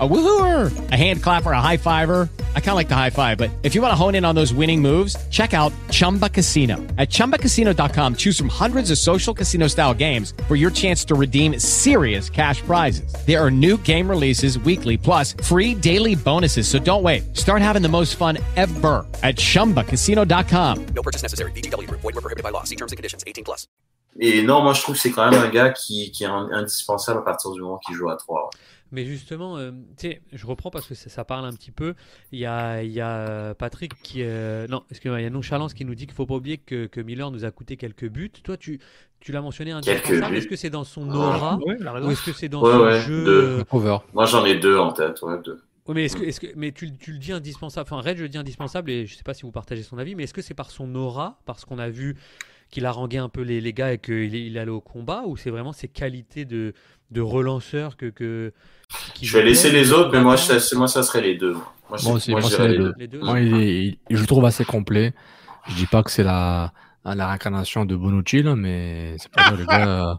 [0.00, 2.28] A woohooer, a hand clapper, a high fiver.
[2.54, 4.34] I kind of like the high five, but if you want to hone in on
[4.34, 6.76] those winning moves, check out Chumba Casino.
[6.98, 11.58] At ChumbaCasino.com, choose from hundreds of social casino style games for your chance to redeem
[11.58, 13.12] serious cash prizes.
[13.26, 16.68] There are new game releases weekly, plus free daily bonuses.
[16.68, 17.36] So don't wait.
[17.36, 20.86] Start having the most fun ever at ChumbaCasino.com.
[20.94, 21.50] No purchase necessary.
[21.52, 21.90] BGW.
[21.90, 22.62] Void were prohibited by law.
[22.62, 23.24] See terms and conditions.
[23.26, 23.66] 18 plus.
[24.20, 27.20] Et non, moi je trouve que c'est quand même un gars qui, qui est indispensable
[27.20, 28.50] à partir du moment qu'il joue à 3.
[28.90, 31.94] Mais justement, euh, tu sais, je reprends parce que ça, parle un petit peu.
[32.32, 34.22] Il y a, il y a Patrick qui.
[34.22, 36.58] Euh, non, excuse-moi, il y a Nonchalance qui nous dit qu'il ne faut pas oublier
[36.58, 38.30] que, que, Miller nous a coûté quelques buts.
[38.42, 38.80] Toi, tu,
[39.20, 41.70] tu l'as mentionné un Est-ce que c'est dans son aura ou
[42.10, 43.64] est-ce que c'est dans son jeu deux.
[44.14, 45.20] Moi, j'en ai deux en tête.
[45.22, 45.60] Ouais, deux.
[45.88, 47.88] mais, est-ce que, est-ce que, mais tu, tu, le dis indispensable.
[47.90, 49.98] Enfin, Red, je le dis indispensable et je ne sais pas si vous partagez son
[49.98, 52.16] avis, mais est-ce que c'est par son aura, parce qu'on a vu
[52.70, 55.24] qu'il a rangué un peu les, les gars et qu'il il est allé au combat,
[55.26, 56.74] ou c'est vraiment ses qualités de,
[57.10, 58.52] de relanceur que, que
[59.22, 60.36] je vais laisser les autres, mais moi,
[60.74, 61.54] moi, ça serait les deux.
[61.54, 62.40] Moi, moi aussi, moi,
[62.96, 63.20] les, deux.
[63.20, 65.14] Moi, il je trouve assez complet.
[65.68, 66.72] Je dis pas que c'est la,
[67.04, 70.18] la réincarnation de Bonucci, là, mais c'est pas le gars.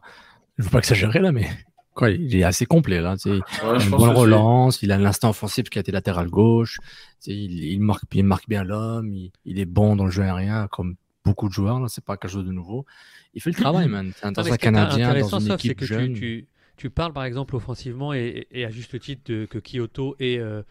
[0.57, 1.49] Je veux pas exagérer, là, mais
[1.93, 3.15] quoi, il est assez complet, là.
[3.25, 6.79] il a une bonne relance, il a l'instinct offensif qui a été latéral gauche,
[7.25, 9.13] il, il, marque, il marque bien l'homme,
[9.45, 12.31] il, est bon dans le jeu aérien, comme beaucoup de joueurs, là, c'est pas quelque
[12.31, 12.85] chose de nouveau.
[13.33, 14.11] Il fait le travail, man.
[14.15, 16.13] C'est un Canadien dans une équipe jeune.
[16.13, 16.47] Tu, tu
[16.87, 20.63] parles par exemple offensivement et, à juste titre de, que Kyoto est, euh,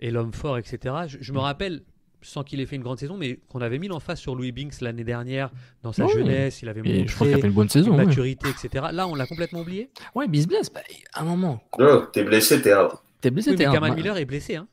[0.00, 0.94] l'homme fort, etc.
[1.06, 1.40] Je, me mm.
[1.40, 1.82] rappelle,
[2.22, 4.80] sans qu'il ait fait une grande saison, mais qu'on avait mis l'emphase sur Louis Binks
[4.80, 5.50] l'année dernière
[5.82, 6.62] dans sa jeunesse.
[6.62, 8.86] Il avait montré je crois qu'il a fait une bonne saison, maturité, etc.
[8.92, 9.90] Là, on l'a complètement oublié.
[10.14, 10.72] Ouais, il se blesse.
[10.72, 10.80] Bah,
[11.14, 11.62] à un moment.
[11.78, 12.92] Non, t'es blessé, t'es out.
[13.20, 14.56] T'es blessé, oui, t'es Kamal Miller est blessé.
[14.56, 14.68] Hein.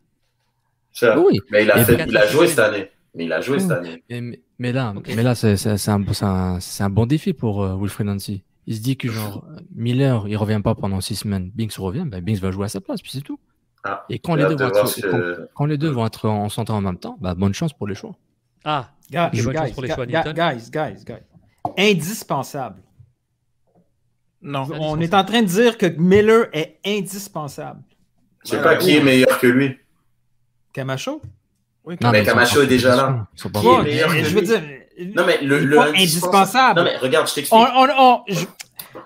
[1.17, 1.39] oui.
[1.51, 2.89] Mais il a, fait, il a joué cette année.
[3.15, 4.03] Mais il a joué cette année.
[4.59, 8.43] Mais, là, mais là c'est un, un, un, bon défi pour euh, Wilfred Nancy.
[8.65, 9.45] Il se dit que genre
[9.75, 12.81] Miller, il revient pas pendant six semaines, Binks revient, ben Binks va jouer à sa
[12.81, 13.39] place, puis c'est tout.
[13.83, 16.79] Ah, et quand les, deux vont être, quand, les deux vont être en santé en
[16.79, 18.15] même temps, bah, bonne chance pour les choix.
[18.63, 21.03] Ah, guys, guys, pour les choix guys, guys, guys,
[21.77, 22.81] Indispensable.
[24.41, 24.67] Non.
[24.79, 27.81] On est en train de dire que Miller est indispensable.
[28.45, 29.77] Je sais pas qui est meilleur que lui.
[30.73, 31.21] Camacho?
[31.85, 33.27] Oui, non, mais Camacho est déjà là.
[33.35, 34.61] Qui est meilleur que je veux dire.
[34.99, 36.79] Non, mais le, indispensable.
[36.79, 37.61] Non, mais regarde, je t'explique.
[37.61, 38.23] On, on,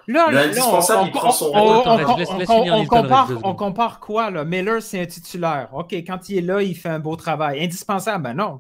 [0.08, 4.44] Là, l'indispensable, il prend son on, compare, on compare quoi, là?
[4.44, 5.70] Miller, c'est un titulaire.
[5.74, 7.64] OK, quand il est là, il fait un beau travail.
[7.64, 8.60] Indispensable, ben non.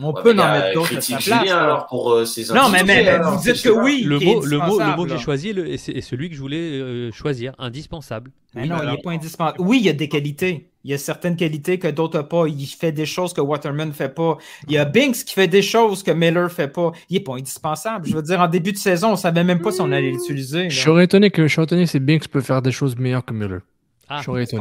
[0.00, 1.50] On peut en mettre d'autres à sa place.
[1.50, 2.24] alors pour euh,
[2.54, 4.04] Non, mais, mais vous dites que oui.
[4.04, 7.10] Le mot, le mot, le mot que j'ai choisi est celui que je voulais euh,
[7.12, 8.30] choisir, indispensable.
[8.54, 9.60] Mais non, il n'est pas indispensable.
[9.60, 10.70] Oui, il y a des qualités.
[10.88, 12.46] Il y a certaines qualités que d'autres pas.
[12.48, 14.38] Il fait des choses que Waterman ne fait pas.
[14.68, 16.92] Il y a Binks qui fait des choses que Miller ne fait pas.
[17.10, 18.08] Il n'est pas indispensable.
[18.08, 20.12] Je veux dire, en début de saison, on ne savait même pas si on allait
[20.12, 20.70] l'utiliser.
[20.70, 23.34] Je serais étonné que, je serais étonné si Binks peut faire des choses meilleures que
[23.34, 23.60] Miller.
[24.08, 24.56] Ah, Moi, j'ai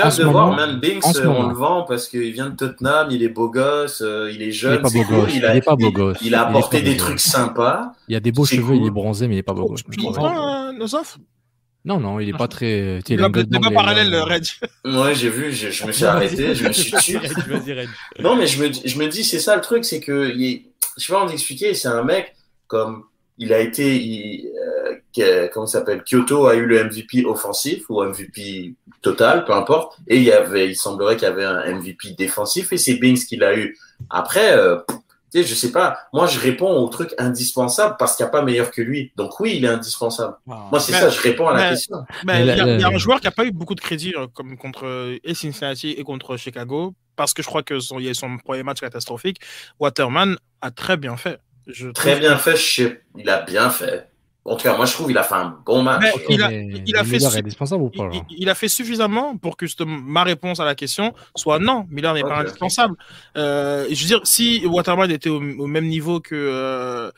[0.00, 3.28] hâte de voir, même Binks, on le vend parce qu'il vient de Tottenham, il est
[3.28, 4.72] beau gosse, euh, il est jeune.
[4.72, 5.34] Il est pas beau gosse.
[5.34, 6.18] Il, a, est pas beau gosse.
[6.22, 7.92] Il a apporté des trucs sympas.
[8.08, 9.82] Il a des beaux cheveux, il est bronzé, mais il est pas beau gosse.
[9.92, 11.18] Tu comprends, Nosov
[11.84, 13.00] non, non, il est pas très.
[13.08, 14.44] Il a pas parallèle, le Red.
[14.84, 17.18] Ouais, j'ai vu, je, je, me suis arrêté, je me suis tué.
[18.18, 21.06] non, mais je me, je me dis, c'est ça le truc, c'est que, il je
[21.06, 22.34] sais pas comment expliquer, c'est un mec
[22.66, 23.04] comme
[23.38, 24.50] il a été, il,
[25.18, 30.16] euh, comment s'appelle, Kyoto a eu le MVP offensif ou MVP total, peu importe, et
[30.16, 33.36] il y avait, il semblerait qu'il y avait un MVP défensif et c'est Bings qui
[33.36, 33.78] l'a eu.
[34.10, 34.76] Après, euh,
[35.32, 38.32] tu sais, je sais pas, moi je réponds au truc indispensable parce qu'il n'y a
[38.32, 39.12] pas meilleur que lui.
[39.16, 40.34] Donc oui, il est indispensable.
[40.46, 42.04] Moi c'est ça, je réponds à la question.
[42.26, 44.56] Mais il y, a un joueur qui n'a pas eu beaucoup de crédit euh, comme
[44.56, 48.14] contre et Cincinnati et contre Chicago parce que je crois que son, il y a
[48.14, 49.38] son premier match catastrophique.
[49.78, 51.38] Waterman a très bien fait.
[51.94, 52.56] Très bien fait,
[53.16, 54.09] il a bien fait.
[54.50, 56.02] En tout cas, moi je trouve qu'il a fait un bon match.
[56.28, 57.18] il, a, il, a fait
[58.30, 62.22] il, a fait suffisamment pour que ma réponse à la question soit non, Miller n'est
[62.22, 62.96] pas indispensable.
[63.36, 67.12] Euh, je veux dire, si Waterman était au, même niveau que euh,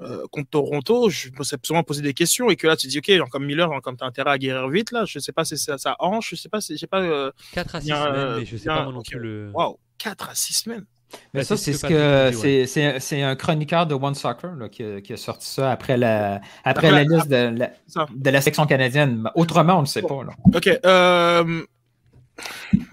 [0.00, 3.00] euh, contre Toronto, je me serais sûrement posé des questions et que là tu dis
[3.00, 5.58] ok, comme Miller, comme tu as intérêt à guérir vite là, je sais pas si
[5.58, 7.32] ça, ça hanche, je sais pas, je sais pas.
[7.52, 9.50] 4 à 6 semaines, mais je sais pas non plus le.
[9.52, 10.86] Waouh, 4 à 6 semaines.
[11.32, 12.66] Mais bah, ça, c'est ce que
[13.00, 16.40] c'est un chroniqueur de One Soccer là, qui, a, qui, a, sorti ça après la,
[16.64, 17.70] après, la, liste de la,
[18.14, 19.28] de la, section canadienne.
[19.34, 20.22] Autrement, on ne sait pas.
[20.24, 20.32] Là.
[20.54, 20.68] OK.
[20.84, 21.64] Euh,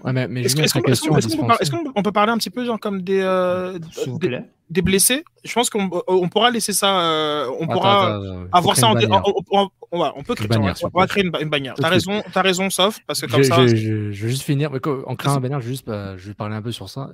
[0.02, 3.78] Ouais, mais, mais est-ce qu'on peut, peut, parler un petit peu genre, comme des, euh,
[4.20, 4.40] des,
[4.70, 5.24] des, blessés?
[5.44, 7.00] Je pense qu'on on pourra laisser ça.
[7.00, 8.20] Euh, on pourra
[8.52, 8.96] avoir ça en.
[8.96, 11.74] On, on, on, peut créer, une bannière, on va créer une, une bannière.
[11.74, 13.66] T'as raison, as raison, sauf parce que comme je, ça.
[13.66, 14.70] Je, je, vais juste finir.
[14.70, 16.88] Mais en créant une bannière, je vais, juste, bah, je vais parler un peu sur
[16.88, 17.10] ça.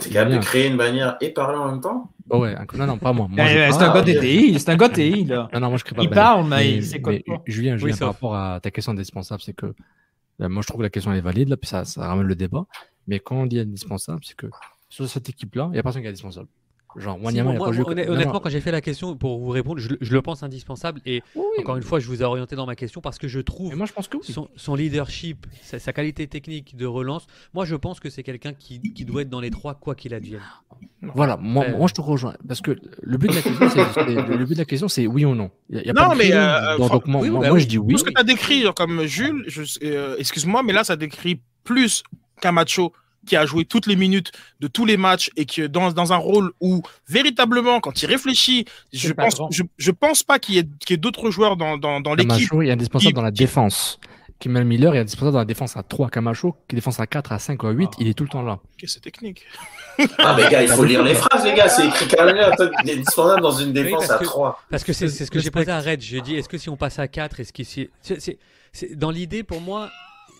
[0.00, 2.10] T'es capable de créer une bannière et parler en même temps?
[2.30, 3.26] Oh ouais, non, non, pas moi.
[3.30, 5.48] moi c'est un gars TI, c'est un gars TI, là.
[5.52, 7.14] Non, non, moi je crée pas Il parle, mais il sait quoi.
[7.46, 9.74] Julien, Julien par rapport à ta question d'indispensable, c'est que
[10.38, 12.36] ben, moi, je trouve que la question est valide, là, puis ça, ça ramène le
[12.36, 12.66] débat.
[13.06, 14.46] Mais quand on dit indispensable, c'est que
[14.88, 16.48] sur cette équipe-là, il n'y a personne qui est indispensable.
[16.96, 21.00] Genre, moi, honnêtement, quand j'ai fait la question pour vous répondre, je, le pense indispensable.
[21.04, 21.22] Et
[21.58, 23.86] encore une fois, je vous ai orienté dans ma question parce que je trouve moi,
[23.86, 24.18] je pense que
[24.56, 29.04] son, leadership, sa, qualité technique de relance, moi, je pense que c'est quelqu'un qui, qui,
[29.04, 30.40] doit être dans les trois, quoi qu'il advienne.
[31.02, 32.34] Voilà, moi, euh, moi, je te rejoins.
[32.46, 35.24] Parce que le but de la question, c'est, le but de la question, c'est oui
[35.24, 35.50] ou non.
[35.70, 36.30] Y a, non, mais.
[36.32, 37.98] Euh, donc, moi, moi, je dis oui.
[37.98, 39.46] Ce que tu as décrit, comme Jules,
[39.82, 42.02] euh, excuse-moi, mais là, ça décrit plus
[42.40, 42.92] Camacho
[43.26, 46.12] qui a joué toutes les minutes de tous les matchs et qui est dans, dans
[46.12, 50.58] un rôle où véritablement, quand il réfléchit, je pense, je, je, pense pas qu'il y
[50.58, 52.50] ait, qu ait d'autres joueurs dans, dans, dans l'équipe.
[52.54, 53.98] il est indispensable dans la défense.
[54.38, 56.10] Kimmel Miller est indispensable dans la défense à 3.
[56.10, 58.52] Camacho, qui défense à 4, à 5 à 8, il est tout le temps là.
[58.52, 59.44] Ok, c'est technique.
[60.18, 61.68] ah, mais gars, il faut lire les phrases, les gars.
[61.68, 62.52] C'est écrit carrément.
[62.84, 64.62] Il est indispensable dans une défense à 3.
[64.70, 66.00] Parce que c'est ce que j'ai posé à Red.
[66.00, 67.90] J'ai dit, est-ce que si on passe à 4, est-ce qu'ici.
[68.00, 69.90] C'est dans l'idée, pour moi,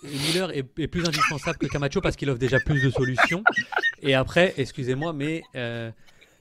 [0.02, 3.42] Miller est, plus indispensable que Camacho parce qu'il offre déjà plus de solutions.
[4.02, 5.90] Et après, excusez-moi, mais euh,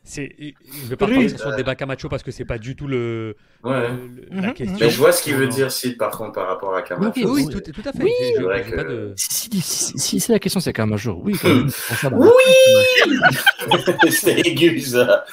[0.07, 2.87] c'est, je vais pas repartir sur le débat Camacho parce que c'est pas du tout
[2.87, 3.35] le,
[3.65, 3.89] ouais.
[4.31, 4.53] la mhm.
[4.53, 4.77] question.
[4.79, 7.11] Mais je vois ce qu'il veut dire, Sid, par contre, par rapport à Camacho.
[7.17, 8.03] Oui, oui tout, tout, à fait.
[8.03, 9.13] Oui, que...
[9.17, 11.19] si, si, si, c'est la question, c'est Camacho.
[11.23, 11.65] Oui, oui
[14.09, 15.25] C'est aigu, ça.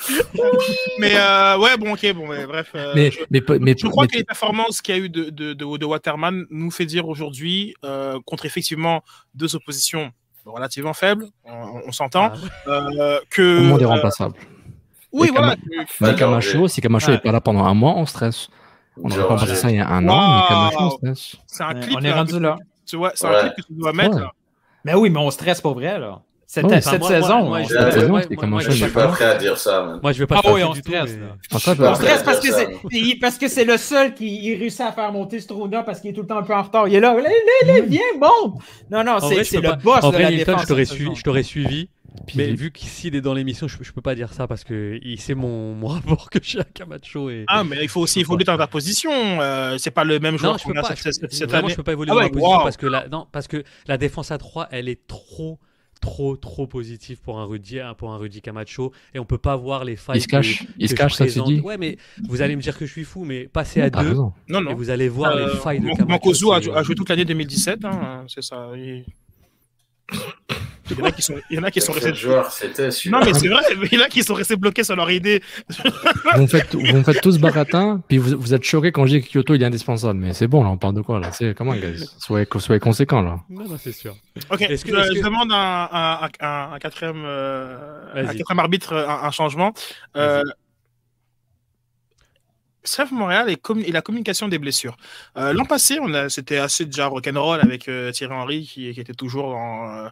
[0.98, 2.72] mais euh, ouais, bon, ok, bon, mais bref.
[2.74, 5.30] Euh, mais, je, mais, mais, je crois que les performances qu'il y a eu de,
[5.30, 10.10] de, de, de Waterman nous fait dire aujourd'hui, euh, contre effectivement deux oppositions
[10.44, 12.32] relativement faibles, on, on s'entend,
[12.66, 13.58] ah, euh, que.
[13.58, 14.34] Tout le monde est remplaçable.
[15.14, 15.56] Oui, voilà.
[16.00, 18.48] Mais Camacho, si Camacho n'est pas là pendant un mois, on stresse.
[19.02, 21.36] On n'aurait pas pensé ça il y a un an, mais Camacho, on stresse.
[21.46, 21.96] C'est un clip.
[21.98, 22.56] On est rendu là.
[22.86, 24.34] Tu vois, c'est un clip que tu dois mettre.
[24.84, 26.20] Mais oui, mais on stresse pas vrai, là.
[26.46, 27.44] cette, oh, cette saison.
[27.48, 27.62] Moi,
[28.60, 29.98] je suis pas prêt à dire ça.
[30.02, 31.16] Moi, je vais pas ah, oui, on stresse.
[31.52, 35.40] On stresse parce que c'est parce que c'est le seul qui réussit à faire monter
[35.40, 36.86] Strona parce qu'il est tout le temps un peu en retard.
[36.88, 37.16] Il est là,
[37.86, 38.60] viens, monte.
[38.90, 40.66] Non, non, c'est le boss de la défense.
[40.68, 41.88] Je t'aurais suivi.
[42.36, 44.98] Mais vu qu'ici il est dans l'émission, je, je peux pas dire ça parce que
[45.18, 47.30] c'est mon, mon rapport que j'ai à Camacho.
[47.30, 47.44] Et...
[47.48, 49.10] Ah, mais il faut aussi évoluer dans ta position.
[49.12, 51.70] Euh, c'est pas le même joueur qu'on a cette, cette, cette année.
[51.70, 53.98] je peux pas évoluer ah dans ma position parce que la, non, parce que la
[53.98, 55.58] défense à 3, elle est trop
[56.00, 59.56] trop trop positif pour un Rudy hein, pour un Rudy Camacho et on peut pas
[59.56, 61.96] voir les failles il se cache il se cache ça se dit ouais mais
[62.28, 64.70] vous allez me dire que je suis fou mais passez à deux non, non.
[64.70, 67.24] et vous allez voir les euh, failles de Camacho Mancosu a, a, joué toute l'année
[67.24, 69.04] 2017 hein, c'est ça il...
[70.96, 72.14] Il y en a qui sont, il y en a qui sont restés.
[72.14, 72.50] Joueur,
[73.06, 75.42] non, mais c'est vrai, il y en a qui sont restés bloqués sur leur idée.
[76.34, 79.22] vous, me faites, vous faites tous baratin, puis vous, vous êtes choqués quand je dis
[79.22, 80.18] que Kyoto il est indispensable.
[80.18, 81.32] Mais c'est bon, là, on parle de quoi là?
[81.32, 83.40] C'est comment, guys soyez, soyez conséquents là.
[83.48, 84.16] Non, non, c'est sûr.
[84.50, 88.58] Ok, est-ce que, je, est je, demande un, un, un, un quatrième, euh, un quatrième
[88.58, 89.72] arbitre un, changement.
[90.16, 90.42] Euh,
[92.84, 94.96] CF Montréal et, et, la communication des blessures.
[95.36, 95.98] Euh, L'an passé,
[96.28, 100.10] c'était assez déjà rock'n'roll avec euh, Thierry Henry qui, qui, était toujours dans, euh, euh,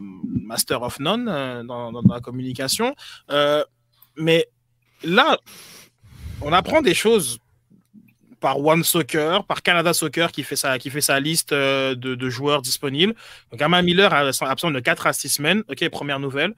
[0.00, 2.94] Master of None euh, dans, la communication.
[3.30, 3.64] Euh,
[4.16, 4.46] mais
[5.02, 5.38] là,
[6.40, 7.38] on apprend des choses
[8.40, 12.60] par One Soccer, par Canada Soccer qui fait sa, qui fait sa liste de, joueurs
[12.60, 13.14] disponibles.
[13.50, 15.64] Donc, Ama Miller absent de 4 à 6 semaines.
[15.70, 16.54] Ok, première nouvelle.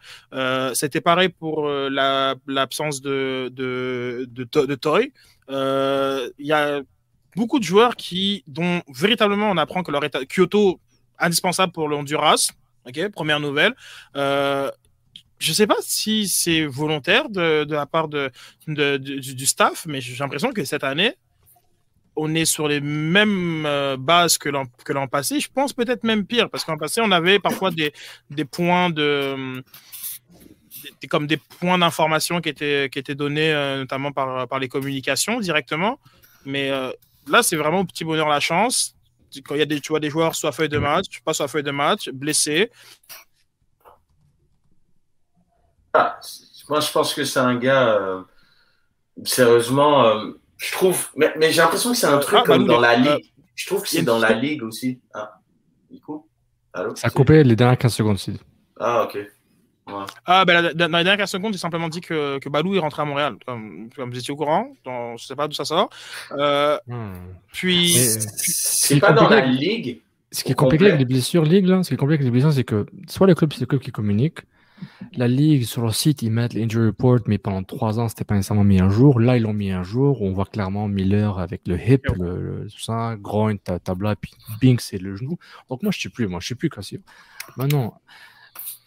[0.74, 5.12] C'était pareil pour l'absence de, de, de, Toy.
[5.48, 6.82] Il y a
[7.36, 10.24] beaucoup de joueurs qui, dont véritablement on apprend que leur état.
[10.24, 10.80] Kyoto,
[11.20, 12.50] indispensable pour le Honduras.
[12.86, 13.74] Ok, première nouvelle.
[14.14, 14.70] Euh,
[15.38, 18.30] je ne sais pas si c'est volontaire de, la part de,
[18.66, 21.14] du, staff, mais j'ai l'impression que cette année,
[22.14, 25.40] on est sur les mêmes euh, bases que l'an passé.
[25.40, 27.92] Je pense peut-être même pire, parce qu'en passé, on avait parfois des,
[28.30, 29.62] des points de.
[31.10, 35.40] Comme des points d'information qui étaient, qui étaient donnés euh, notamment par, par les communications
[35.40, 35.98] directement.
[36.44, 36.70] Mais
[37.26, 38.95] là, c'est vraiment au petit bonheur la chance
[39.44, 41.48] quand il y a des, tu vois, des joueurs soit feuille de match, pas soit
[41.48, 42.70] feuille de match, blessés.
[45.92, 46.18] Ah,
[46.68, 48.22] moi, je pense que c'est un gars, euh,
[49.24, 52.80] sérieusement, euh, je trouve, mais, mais j'ai l'impression que c'est un truc ah, comme dans
[52.80, 53.32] la euh, ligue.
[53.54, 55.00] Je trouve que c'est dans la ligue aussi.
[55.14, 55.40] Ah,
[55.90, 56.28] du coup,
[56.72, 58.14] Allô, Ça a coupé les dernières 15 secondes.
[58.16, 58.38] Aussi.
[58.78, 59.18] Ah, ok.
[60.24, 63.04] Ah, ben, dans les dernières secondes, j'ai simplement dit que, que Balou est rentré à
[63.04, 63.36] Montréal.
[63.46, 65.90] Comme, vous étiez au courant, donc, je sais pas d'où ça sort.
[66.32, 67.12] Euh, hmm.
[67.52, 67.94] Puis.
[67.94, 70.00] C'est pas dans la ligue.
[70.32, 72.30] Ce qui est compliqué avec les blessures ligue, là, ce qui est compliqué avec les
[72.30, 74.40] blessures, c'est que soit les clubs, c'est les clubs qui communiquent.
[75.14, 78.34] La ligue, sur leur site, ils mettent l'injury report, mais pendant trois ans, c'était pas
[78.34, 79.20] nécessairement mis un jour.
[79.20, 80.20] Là, ils l'ont mis un jour.
[80.20, 84.98] On voit clairement Miller avec le hip, le, tout ça, groin, tabla, puis Bing, c'est
[84.98, 85.38] le genou.
[85.70, 87.00] Donc, moi, je suis plus, moi, je suis plus cassé.
[87.56, 87.98] Maintenant,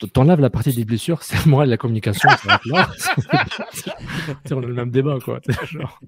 [0.08, 2.30] t'enlèves la partie des blessures, c'est moi la communication.
[4.46, 5.40] c'est on a le même débat, quoi.
[5.66, 6.00] Genre,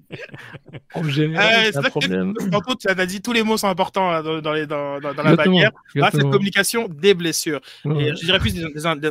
[0.94, 2.34] en général, c'est un problème.
[2.50, 5.36] Tantôt, tu as dit tous les mots sont importants hein, dans, les, dans, dans, la
[5.36, 5.72] bannière.
[5.94, 7.60] Là, c'est la communication des blessures.
[7.84, 8.64] Et je dirais plus des,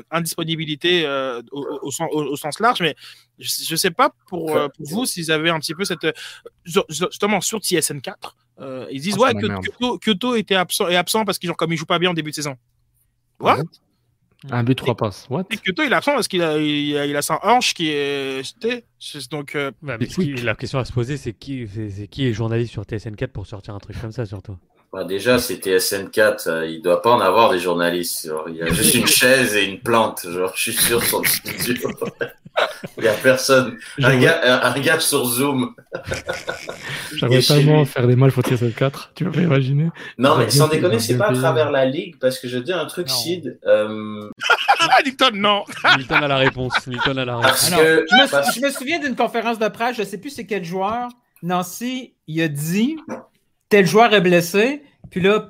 [0.09, 2.95] indisponibilités euh, au, au, sens large, mais
[3.39, 6.07] je ne sais pas pour, euh, pour vous s'ils avaient un petit peu cette.
[6.65, 8.13] Justement, sur TSN4,
[8.59, 11.77] euh, ils disent ah, ouais, que Kyoto, était absent, est absent parce qu'ils comme il
[11.77, 12.55] joue pas bien en début de saison.
[13.39, 13.63] What?
[14.49, 15.27] Un but, trois passes.
[15.29, 15.45] What?
[15.51, 18.41] Et Kyoto, il absent parce qu'il a, il a, il a sa hanche qui est.
[19.29, 19.71] Donc, euh...
[19.81, 20.07] bah, mais
[20.43, 23.75] la question à se poser, c'est qui, c'est qui est journaliste sur TSN4 pour sortir
[23.75, 24.57] un truc comme ça, surtout?
[24.91, 28.27] Bah, Déjà, c'est TSN4, euh, il doit pas en avoir des journalistes.
[28.27, 30.25] Genre, il y a juste une chaise et une plante.
[30.29, 31.89] Genre, je suis sûr, son studio.
[32.97, 33.77] Il n'y a personne.
[34.03, 35.73] Un gars, un gars, sur Zoom.
[37.15, 39.11] J'aimerais tellement faire des mal pour TSN 4.
[39.15, 42.17] Tu peux imaginer Non, mais sans déconner, c'est pas à travers la ligue.
[42.19, 43.59] Parce que je dis un truc, Sid.
[43.65, 44.29] Euh...
[45.05, 45.63] Nilton, non.
[45.97, 46.73] Nilton a la réponse.
[46.87, 47.69] Nilton a la réponse.
[47.69, 49.95] je, me, souviens d'une conférence de presse.
[49.95, 51.09] Je sais plus c'est quel joueur.
[51.43, 52.97] Nancy, il a dit
[53.71, 54.83] tel joueur est blessé.
[55.09, 55.49] Puis là,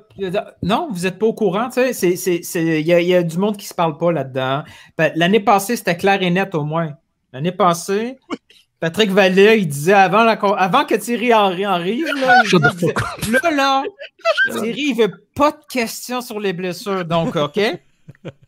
[0.62, 1.68] non, vous n'êtes pas au courant.
[1.76, 4.64] Il y, y, a du monde qui ne se parle pas là-dedans.
[4.96, 6.94] Ben, l'année passée, c'était clair et net au moins.
[7.32, 8.18] L'année passée,
[8.80, 12.42] Patrick Vallée, il disait avant, la, avant que Thierry Henry arrive, là,
[13.30, 13.82] là, là,
[14.50, 17.04] Thierry, il veut pas de questions sur les blessures.
[17.04, 17.60] Donc, OK?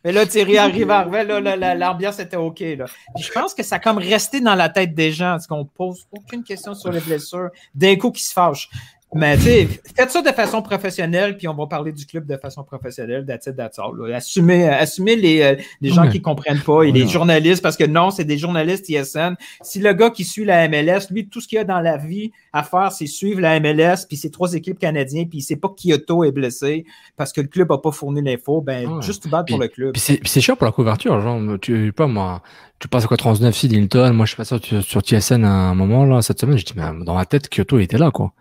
[0.03, 2.59] Mais là, Thierry arrive, arrivait, là, l'ambiance était OK.
[2.59, 2.85] Là.
[3.17, 6.05] je pense que ça a comme resté dans la tête des gens, parce qu'on pose
[6.11, 8.69] aucune question sur les blessures, d'un coup qui se fâche.
[9.13, 12.35] Mais tu sais, faites ça de façon professionnelle, puis on va parler du club de
[12.35, 13.93] façon professionnelle, that's it, that's all.
[14.13, 18.11] Assumez, assumez les, euh, les gens qui comprennent pas et les journalistes, parce que non,
[18.11, 19.35] c'est des journalistes ISN.
[19.61, 22.31] Si le gars qui suit la MLS, lui, tout ce qu'il a dans la vie
[22.51, 25.69] à faire, c'est suivre la MLS, puis ses trois équipes canadiennes, puis il sait pas
[25.69, 29.45] que Kyoto est blessé parce que le club a pas fourni l'info, ben juste battre
[29.45, 29.93] pour le club.
[29.93, 32.41] Puis c'est cher pour la couverture, genre, tu pas moi
[32.79, 35.49] tu passes à quoi 39 si Hilton, moi je suis passé sur, sur TSN à
[35.49, 38.33] un moment là cette semaine, je dis mais dans ma tête Kyoto était là quoi.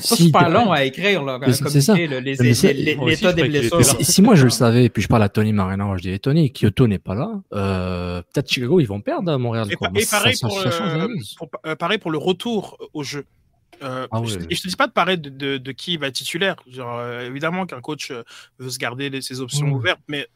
[0.00, 1.94] C'est pas super long à écrire, là, c'est ça.
[1.94, 3.82] l'état des blessures.
[4.00, 6.52] Si, moi je le savais, et puis je parle à Tony Marina, je dis Tony,
[6.52, 9.68] Kyoto n'est pas là, euh, peut-être Chicago ils vont perdre à Montréal.
[9.70, 13.24] Et, pareil, pour, euh, pareil pour le retour au jeu.
[13.82, 16.56] Euh, ah je, te dis pas de parler de, de, qui va être titulaire.
[16.66, 18.12] Genre, euh, évidemment qu'un coach
[18.58, 20.28] veut se garder ses options ouvertes, mais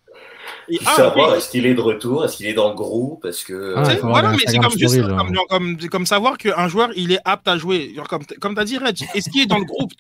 [0.69, 3.45] et ah, savoir est-ce qu'il est de retour, est-ce qu'il est dans le groupe, parce
[3.45, 3.75] que.
[3.77, 7.93] Ah, voilà, mais c'est comme, comme, comme, savoir qu'un joueur il est apte à jouer.
[7.95, 9.93] Genre, comme comme tu as dit, Reg, est-ce qu'il est dans le groupe?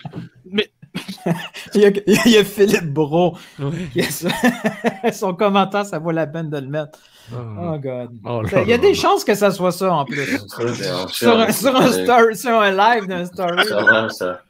[0.50, 0.70] Mais
[1.74, 3.36] il, y a, il, y a, Philippe Bro.
[5.12, 6.98] Son commentaire, ça vaut la peine de le mettre.
[7.32, 8.10] Oh, oh God.
[8.24, 10.38] Oh, il y a des chances que ça soit ça en plus.
[11.08, 13.66] sur, un, sur, un story, sur un live d'un story.
[14.10, 14.40] Ça.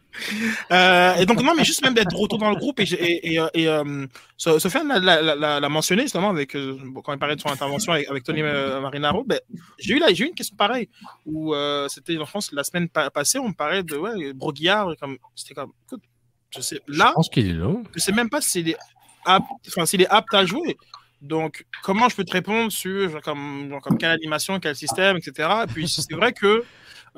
[0.72, 2.80] Euh, et donc, non, mais juste même d'être de retour dans le groupe.
[2.80, 4.06] Et, et, et, et euh,
[4.36, 8.80] Sofiane l'a mentionné justement avec, euh, quand il parlait de son intervention avec, Tony euh,
[8.80, 9.24] Marinaro.
[9.24, 9.40] Ben,
[9.78, 10.88] j'ai eu, eu une question pareille
[11.24, 11.54] où
[11.88, 14.92] c'était en France la semaine passée, on me parlait de ouais, Broguillard.
[15.34, 16.02] C'était comme, écoute,
[16.50, 17.74] je sais, là, je pense qu'il est là.
[17.94, 18.76] Je sais même pas s'il est,
[19.24, 19.46] apte,
[19.84, 20.76] s'il est apte à jouer.
[21.22, 25.16] Donc, comment je peux te répondre sur genre, comme, genre, comme quelle animation, quel système,
[25.16, 25.48] etc.
[25.64, 26.64] Et puis, c'est vrai que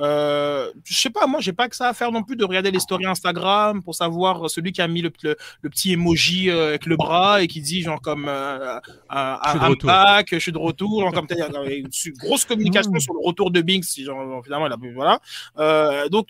[0.01, 2.71] euh, je sais pas, moi, j'ai pas que ça à faire non plus de regarder
[2.71, 6.87] les stories Instagram pour savoir celui qui a mis le, le, petit emoji euh, avec
[6.87, 8.79] le bras et qui dit, genre, comme euh,
[9.11, 11.27] un pack, je suis de retour, genre, comme
[11.67, 11.89] une
[12.19, 13.01] grosse communication mmh.
[13.01, 15.21] sur le retour de Binks, genre, finalement, voilà.
[15.59, 16.29] Euh, donc,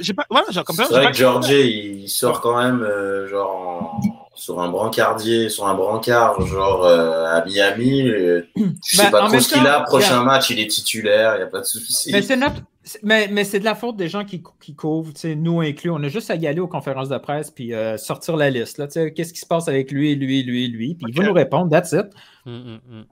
[0.00, 0.86] j'ai pas, voilà, genre, comme ça.
[0.88, 4.00] C'est vrai que Georgie, il sort quand même, euh, genre,
[4.34, 8.08] sur un brancardier, sur un brancard, genre à Miami.
[8.08, 8.42] je
[8.82, 9.80] sais bah, pas trop ce qu'il a.
[9.80, 12.10] Prochain match, il est titulaire, il n'y a pas de souci.
[12.12, 12.60] Mais c'est notre,
[13.02, 15.90] mais, mais c'est de la faute des gens qui, qui couvrent, nous inclus.
[15.90, 18.82] On a juste à y aller aux conférences de presse puis euh, sortir la liste.
[19.14, 20.94] Qu'est-ce qui se passe avec lui, lui, lui, lui?
[20.94, 22.06] Puis il va nous répondre, that's it.
[22.44, 23.04] Mm, mm, mm.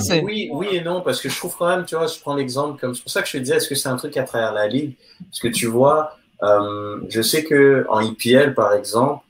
[0.00, 0.22] c'est.
[0.22, 2.80] Oui, oui et non, parce que je trouve quand même, tu vois, je prends l'exemple
[2.80, 2.94] comme.
[2.94, 4.66] C'est pour ça que je te disais, est-ce que c'est un truc à travers la
[4.68, 4.94] ligue?
[5.30, 9.22] Parce que tu vois, euh, je sais que en IPL, par exemple,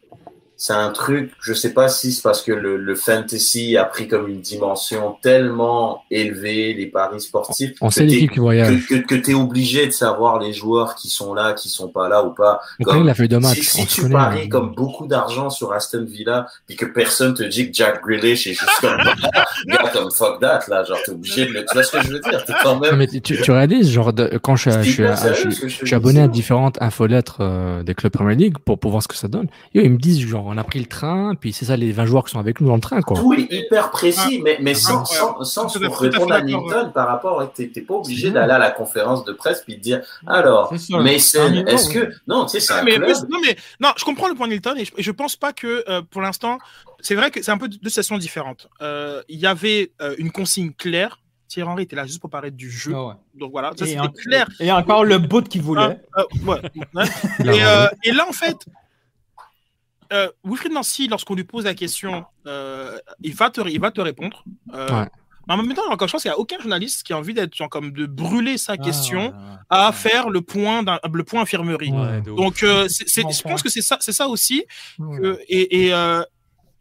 [0.59, 4.09] c'est un truc, je sais pas si c'est parce que le, le, fantasy a pris
[4.09, 7.73] comme une dimension tellement élevée, les paris sportifs.
[7.83, 8.87] On sait l'équipe qui voyage.
[8.89, 11.89] Que, que, que tu es obligé de savoir les joueurs qui sont là, qui sont
[11.89, 12.61] pas là ou pas.
[12.83, 13.69] Comme, il a fait de matchs.
[13.69, 14.49] Si, tu paries hein.
[14.49, 18.55] comme beaucoup d'argent sur Aston Villa, puis que personne te dit que Jack Grealish est
[18.55, 18.97] juste comme,
[19.67, 22.13] gars, comme fuck that, là, genre, t'es obligé de le, tu vois ce que je
[22.13, 22.43] veux dire?
[22.47, 22.97] T'es quand même.
[22.97, 26.81] mais tu, tu réalises, genre, de, quand je, je, je, je, suis abonné à différentes
[26.81, 29.49] infolettres euh, des clubs Premier League pour, pour voir ce que ça donne.
[29.75, 32.07] Yo, ils me disent, genre, on a pris le train, puis c'est ça les 20
[32.07, 33.03] joueurs qui sont avec nous dans le train.
[33.03, 33.21] Quoi.
[33.21, 37.83] Oui, hyper précis, mais, mais sans, sans, sans répondre à Newton par rapport, tu n'es
[37.83, 42.11] pas obligé d'aller à la conférence de presse puis de dire alors, Mason, est-ce que.
[42.27, 43.17] Non, tu sais, c'est un mais, club.
[43.29, 45.85] Non, mais non, je comprends le point de Newton et je, je pense pas que
[45.89, 46.59] euh, pour l'instant,
[47.01, 48.69] c'est vrai que c'est un peu deux situations différentes.
[48.81, 51.19] Euh, il y avait euh, une consigne claire
[51.49, 52.93] Thierry Henry était là juste pour parler du jeu.
[52.95, 54.49] Ah Donc voilà, ça c'était clair.
[54.61, 56.01] Et encore le bout qu'il voulait.
[56.15, 56.61] Ah, ouais.
[57.45, 58.57] et, euh, et, là, en fait,
[60.13, 64.01] euh, Wilfried Nancy, lorsqu'on lui pose la question, euh, il, va te, il va te
[64.01, 64.45] répondre.
[64.75, 65.05] Euh,
[65.49, 67.33] mais en même temps, encore, je pense qu'il n'y a aucun journaliste qui a envie
[67.33, 69.33] d'être comme de brûler sa ah, question
[69.71, 71.93] à faire le point, le point infirmerie.
[72.25, 74.65] Donc, euh, je pense que c'est ça, c'est ça aussi.
[75.49, 76.23] et, et, euh,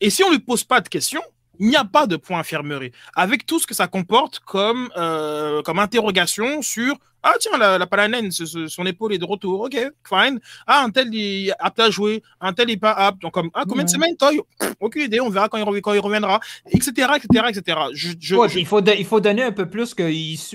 [0.02, 1.22] et si on lui pose pas de questions,
[1.60, 2.91] il n'y a pas de point infirmerie.
[3.15, 6.95] Avec tout ce que ça comporte comme, euh, comme interrogation sur
[7.27, 9.61] Ah, tiens, la, la palanène, son épaule est de retour.
[9.61, 9.76] Ok,
[10.07, 10.40] fine.
[10.68, 13.19] Ah, un tel est apte à jouer, un tel n'est pas apte.
[13.23, 14.40] Donc, comme, ah, combien de semaines Toy
[14.80, 16.91] Aucune idée, on verra quand il, quand il reviendra, etc.
[17.15, 17.80] etc., etc.
[17.94, 20.03] Je, je, Il, faut il faut donner un peu plus que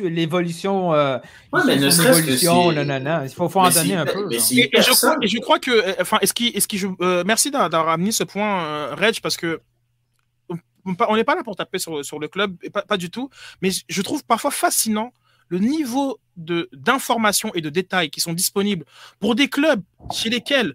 [0.07, 0.95] l'évolution.
[0.95, 1.19] Euh,
[1.53, 2.47] ouais, mais ne serait-ce que.
[2.47, 3.23] Non, non, non.
[3.25, 4.29] Il faut, faut en donner un peu.
[4.31, 5.73] Et, je crois, et, je crois, que.
[5.73, 6.57] Euh, enfin, est-ce qu'il.
[6.57, 9.61] Est qu euh, merci d'avoir amené ce point, euh, Reg, parce que
[10.85, 12.57] on n'est pas là pour taper sur, sur le club,
[12.89, 13.31] pas, du tout,
[13.63, 15.13] mais je trouve parfois fascinant
[15.49, 18.85] le niveau d'informations et de détails qui sont disponibles
[19.19, 19.83] pour des clubs
[20.13, 20.75] chez lesquels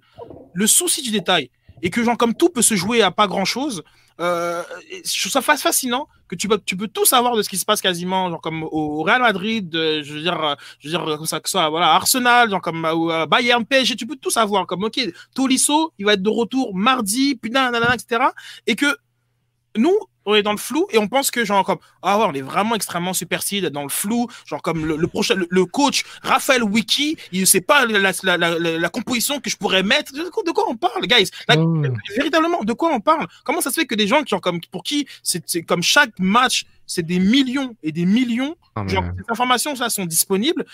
[0.54, 1.50] le souci du détail
[1.82, 3.84] et que genre comme tout peut se jouer à pas grand chose.
[4.22, 4.64] Euh,
[5.04, 7.66] je trouve ça fascinant que tu peux, tu peux tout savoir de ce qui se
[7.66, 11.18] passe quasiment, genre comme au Real Madrid, euh, je veux dire, euh, je veux dire
[11.18, 14.66] comme ça, que ça, voilà, Arsenal, genre comme euh, Bayern, PSG, tu peux tout savoir,
[14.66, 15.00] comme ok,
[15.34, 18.26] Tolisso, il va être de retour mardi, puis etc.
[18.68, 18.98] Et que
[19.76, 22.34] nous, on est dans le flou et on pense que genre comme ah ouais on
[22.34, 24.28] est vraiment extrêmement superstitieux dans le flou.
[24.46, 28.60] Genre comme le, prochain le, coach Raphaël Wiki il ne sait pas la, la, la,
[28.60, 30.14] la, composition que je pourrais mettre.
[30.14, 31.30] De quoi, de quoi on parle guys?
[32.16, 33.28] Véritablement de quoi on parle?
[33.44, 36.66] Comment ça se fait que des gens genre comme pour qui c'est comme chaque match
[36.88, 38.56] c'est des millions et des millions.
[38.88, 40.66] Genre, ces informations ça sont disponibles.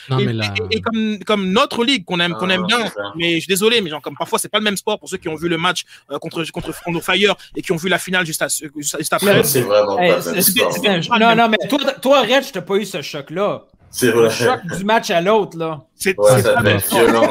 [0.72, 3.82] et, comme, comme, notre ligue qu'on aime, qu'on aime ah, bien, mais je suis désolé,
[3.82, 5.58] mais genre comme parfois c'est pas le même sport pour ceux qui ont vu le
[5.58, 8.44] match euh, contre contre Front Fire et qui ont vu la finale juste,
[8.76, 9.44] juste, après.
[9.44, 11.20] C'est vraiment pas le même sport.
[11.20, 13.66] Non, non, mais toi, toi, Red, je t'ai pas eu ce choc-là.
[13.92, 14.24] C'est vrai.
[14.24, 15.82] Le choc du match à l'autre, là.
[16.02, 17.30] C'est ouais, ça violent,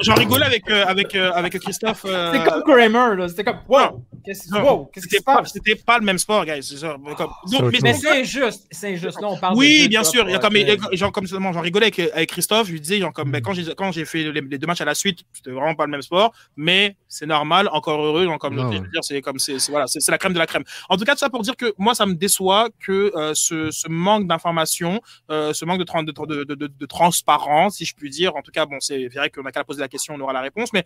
[0.00, 2.04] J'en rigolais avec, euh, avec, euh, avec Christophe.
[2.04, 2.32] Euh...
[2.32, 3.28] C'était comme Kramer, là.
[3.28, 5.52] C'était comme, wow, qu'est-ce wow, qui se passe?
[5.52, 6.64] C'était pas le même sport, guys.
[6.64, 6.96] C'est ça.
[7.16, 7.30] Comme...
[7.52, 8.66] Donc, mais, c'est injuste.
[8.72, 9.20] C'est injuste.
[9.20, 10.28] Là, on parle Oui, bien sûr.
[10.28, 10.56] Il y a comme,
[10.92, 12.66] genre, comme j'en rigolais avec, avec Christophe.
[12.66, 14.84] Je lui disais, genre, comme, ben, quand j'ai, quand j'ai fait les, deux matchs à
[14.84, 16.32] la suite, c'était vraiment pas le même sport.
[16.56, 18.24] Mais c'est normal, encore heureux.
[18.24, 20.64] Genre, comme, je dire, c'est comme, c'est, voilà, c'est la crème de la crème.
[20.88, 23.70] En tout cas, tout ça pour dire que moi, ça me déçoit que euh, ce,
[23.70, 25.00] ce manque d'informations,
[25.30, 28.52] euh, ce manque de, de, de, de, de transparence, si je puis dire, en tout
[28.52, 30.84] cas, bon, c'est vrai qu'on n'a qu'à poser la question, on aura la réponse, mais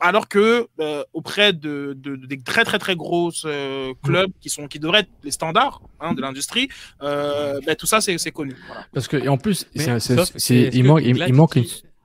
[0.00, 4.78] alors que euh, auprès de, des très très très grosses euh, clubs qui sont qui
[4.78, 6.68] devraient être les standards hein, de l'industrie,
[7.02, 8.54] euh, ben, tout ça c'est connu.
[8.92, 11.58] Parce que et en plus, c'est il, manque il, manque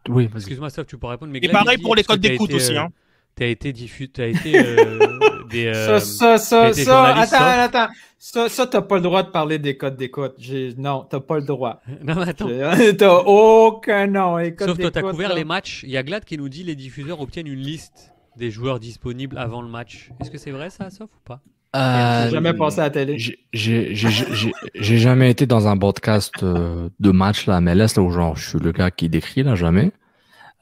[0.10, 0.30] oui.
[0.36, 1.32] Excuse-moi, Steph, tu peux répondre.
[1.32, 2.76] Mais et pareil pour les codes d'écoute aussi.
[2.76, 2.90] Hein.
[3.36, 5.74] T'as été diffus, t'as été euh, des.
[5.74, 7.06] ça, ça, ça, ça.
[7.16, 7.38] Attends,
[7.80, 7.94] attends.
[8.26, 10.36] Ça, ça, t'as pas le droit de parler des codes d'écoute.
[10.78, 11.82] Non, t'as pas le droit.
[12.04, 12.48] non, mais attends.
[12.98, 14.38] T'as aucun nom.
[14.58, 15.84] Sauf toi, t'as couvert les matchs.
[15.84, 19.38] Il y a Glad qui nous dit les diffuseurs obtiennent une liste des joueurs disponibles
[19.38, 20.10] avant le match.
[20.22, 21.42] Est-ce que c'est vrai ça, sauf ou pas?
[21.76, 23.18] Euh, J'ai jamais pensé à la télé.
[23.52, 28.36] J'ai jamais été dans un broadcast euh, de match là, mais MLS là où genre
[28.36, 29.92] je suis le gars qui décrit là jamais.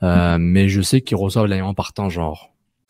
[0.04, 2.51] Euh, mais je sais qu'ils reçoivent l'élément partant genre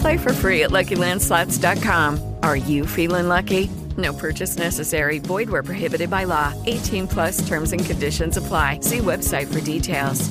[0.00, 2.18] Play for free at LuckyLandSlots.com.
[2.42, 3.70] Are you feeling lucky?
[3.96, 5.18] No purchase necessary.
[5.20, 6.52] Void where prohibited by law.
[6.66, 8.80] 18 plus terms and conditions apply.
[8.80, 10.28] See website for details.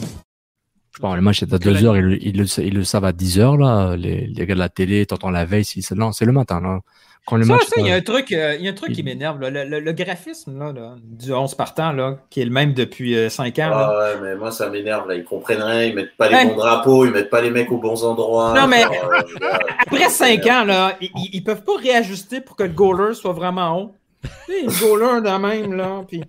[1.01, 3.39] Bon, le match est à 2 heures, ils, ils, le, ils le savent à 10
[3.39, 3.97] heures, là.
[3.97, 6.79] Les, les gars de la télé, t'entends la veille, si, non, c'est le matin, là.
[7.25, 8.75] Quand le ça, match, ça, il y a un truc, euh, il y a un
[8.75, 12.45] truc qui m'énerve, le, le, le, graphisme là, là, du 11 partant, là, qui est
[12.45, 13.71] le même depuis 5 euh, ans.
[13.73, 15.15] Ah ouais, mais moi, ça m'énerve, là.
[15.15, 17.79] Ils comprennent rien, ils mettent pas les bons drapeaux, ils mettent pas les mecs aux
[17.79, 18.53] bons endroits.
[18.53, 19.49] Non, mais euh,
[19.79, 23.75] après 5 ans, là, ils, ils peuvent pas réajuster pour que le goaler soit vraiment
[23.75, 23.95] haut.
[24.47, 26.03] Les goalers de même, là.
[26.07, 26.21] Puis,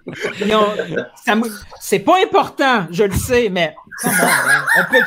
[1.80, 3.74] c'est pas important, je le sais, mais
[4.04, 5.04] on peut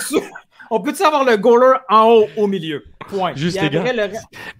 [0.71, 2.83] on peut avoir le goaler en haut au milieu.
[3.07, 3.33] Point.
[3.35, 3.83] Juste les gars.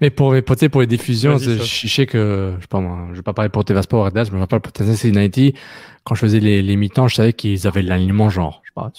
[0.02, 3.22] Mais pour, pour, pour les diffusions, je, sais que, je sais pas moi, je vais
[3.22, 5.54] pas parler pour TV Sport, mais je vais parler pour Tennessee United.
[6.04, 8.92] Quand je faisais les, les mi-temps, je savais qu'ils avaient l'alignement genre, je sais pas,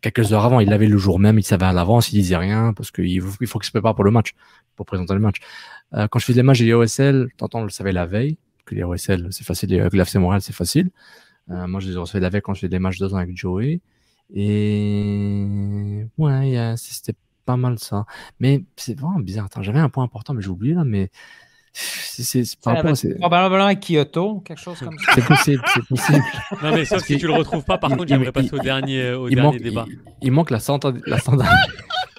[0.00, 2.72] quelques heures avant, ils l'avaient le jour même, ils savaient à l'avance, ils disaient rien
[2.72, 4.34] parce qu'il faut, il faut qu'ils se préparent pour le match,
[4.76, 5.36] pour présenter le match.
[5.94, 8.74] Euh, quand je faisais les matchs des OSL, t'entends, on le savait la veille que
[8.74, 10.90] les OSL, c'est facile, les Glafs et Montréal, c'est facile.
[11.50, 13.18] Euh, moi, je les ai reçus la veille quand je fais des matchs deux ans
[13.18, 13.80] avec Joey.
[14.34, 18.04] Et ouais, c'était pas mal ça.
[18.40, 19.46] Mais c'est vraiment bizarre.
[19.46, 21.10] Attends, j'avais un point important, mais j'ai oublié là, mais
[21.72, 23.18] c'est rapport à.
[23.18, 25.12] Probablement à Kyoto, quelque chose comme ça.
[25.14, 26.24] C'est possible, c'est possible.
[26.62, 29.28] Non, mais sauf si tu le retrouves pas, par contre, j'aimerais passer au dernier, au
[29.28, 29.84] dernier débat.
[30.22, 31.52] Il, manque la, standard, la standard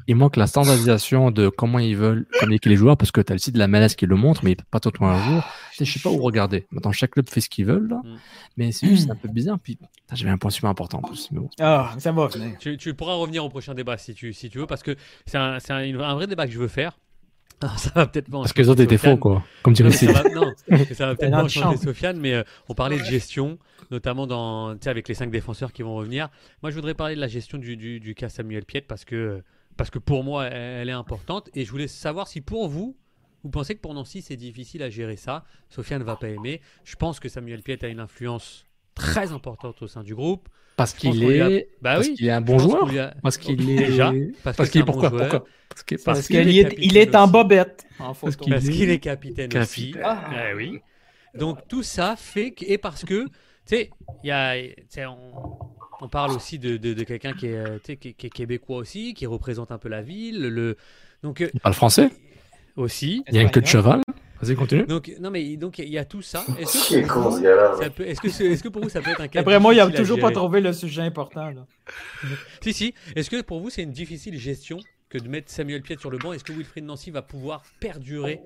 [0.07, 3.35] il manque la standardisation de comment ils veulent communiquer les joueurs parce que tu as
[3.35, 5.43] le site de la MLS qui le montre, mais pas tout un jour.
[5.79, 6.67] Je sais pas où regarder.
[6.71, 8.01] Maintenant, chaque club fait ce qu'ils veulent, là.
[8.03, 8.17] Mm.
[8.57, 9.59] mais c'est juste un peu bizarre.
[9.59, 9.77] Puis,
[10.13, 11.29] j'avais un point super important en plus.
[11.59, 12.29] Ah, ça va.
[12.59, 14.95] Tu, tu, pourras revenir au prochain débat si tu, si tu veux, parce que
[15.25, 16.97] c'est un, un, vrai débat que je veux faire.
[17.77, 19.43] ça va peut-être Parce que les autres étaient faux, quoi.
[19.63, 20.07] Comme tu le sais.
[20.33, 20.53] Non,
[20.93, 23.57] ça va peut-être pas changer Sofiane, mais euh, on parlait de gestion,
[23.91, 26.29] notamment dans, avec les cinq défenseurs qui vont revenir.
[26.63, 29.43] Moi, je voudrais parler de la gestion du, du, du cas Samuel Piet parce que
[29.79, 31.49] parce que pour moi, elle est importante.
[31.55, 32.97] Et je voulais savoir si pour vous,
[33.45, 35.45] vous pensez que pour Nancy, c'est difficile à gérer ça.
[35.69, 36.59] Sofiane ne va pas aimer.
[36.83, 40.49] Je pense que Samuel Piet a une influence très importante au sein du groupe.
[40.75, 43.13] Parce qu'il est, bah parce qu'il est un bon joueur.
[43.23, 44.11] Parce qu'il est déjà.
[44.43, 45.45] Parce, qu'il pourquoi, pourquoi
[46.03, 47.85] Parce qu'il est, il est en bobette.
[47.97, 49.95] Parce qu'il est capitaine, aussi.
[50.03, 50.49] Ah.
[50.51, 50.81] Eh oui.
[51.35, 53.29] Donc tout ça fait que, et parce que tu
[53.65, 53.91] sais,
[54.25, 54.57] il y a,
[55.09, 55.69] on,
[56.07, 59.77] parle aussi de, de, quelqu'un qui est, qui, qui est québécois aussi, qui représente un
[59.77, 60.41] peu la ville.
[60.47, 60.77] Le,
[61.23, 62.09] donc il parle français
[62.75, 63.23] aussi.
[63.27, 64.01] Il y a une queue de cheval.
[64.41, 64.85] Vas-y, continue.
[64.85, 66.45] Donc, non, mais donc il y a tout ça.
[66.57, 69.41] Est-ce que, pour vous, est-ce que, est-ce que pour vous ça peut être un cas
[69.41, 71.49] Après moi, il a toujours pas trouvé le sujet important.
[71.49, 71.65] Là.
[72.61, 72.93] si, si.
[73.15, 76.17] Est-ce que pour vous c'est une difficile gestion que de mettre Samuel Piet sur le
[76.17, 76.31] banc?
[76.31, 78.41] Est-ce que Wilfried Nancy va pouvoir perdurer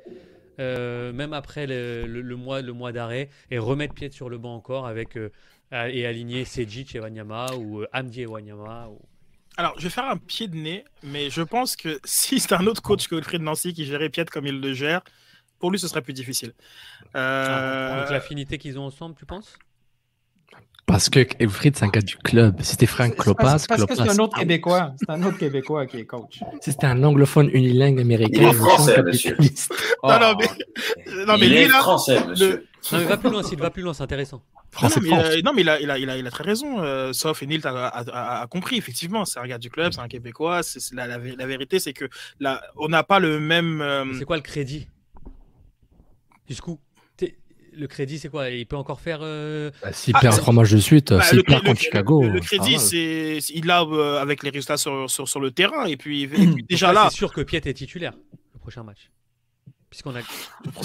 [0.59, 4.55] euh, même après le, le, mois, le mois d'arrêt et remettre Piet sur le banc
[4.55, 5.31] encore avec euh,
[5.73, 8.99] et aligner Sejic et Wanyama ou euh, Amdi et Wanyama ou...
[9.57, 12.65] Alors, je vais faire un pied de nez, mais je pense que si c'est un
[12.67, 15.01] autre coach que Wilfried Nancy qui gérait Piet comme il le gère,
[15.59, 16.53] pour lui, ce serait plus difficile.
[17.15, 17.97] Euh...
[17.97, 19.57] Avec l'affinité qu'ils ont ensemble, tu penses?
[20.85, 22.61] Parce que Wilfried, c'est un gars du club.
[22.61, 24.93] Si c'était Frank Klopas, parce, que c'est un autre Québécois.
[24.99, 26.41] C'est un autre Québécois qui est coach.
[26.61, 29.37] Si c'était un anglophone unilingue américain, il est français, monsieur.
[30.03, 32.67] Non, non, mais, non, mais il lui, est là, français, monsieur.
[32.91, 34.43] Non, mais va plus loin, s'il va plus loin, c'est intéressant.
[34.81, 36.31] Non, non, mais, il a, non, mais il, a, il, a, il, a, il a
[36.31, 36.81] très raison.
[36.81, 39.23] Euh, sauf et Nilt a, a, a, compris, effectivement.
[39.25, 40.61] C'est un gars du club, c'est un Québécois.
[40.93, 42.05] La, la, la, vérité, c'est que
[42.39, 43.81] là, on n'a pas le même.
[43.81, 44.05] Euh...
[44.17, 44.87] C'est quoi le crédit?
[46.47, 46.79] Jusqu'où?
[47.75, 48.49] Le crédit, c'est quoi?
[48.49, 49.19] Il peut encore faire.
[49.23, 49.71] Euh...
[49.81, 52.21] Bah, S'il ah, perd trois matchs de suite, bah, s'il perd contre Chicago.
[52.21, 55.85] Le, crédit, c'est il a euh, avec les résultats sur, sur, sur, le terrain.
[55.85, 57.07] Et puis, et puis déjà là.
[57.09, 58.13] C'est sûr que Piet est titulaire
[58.53, 59.09] le prochain match.
[59.93, 60.21] Puisqu'on a.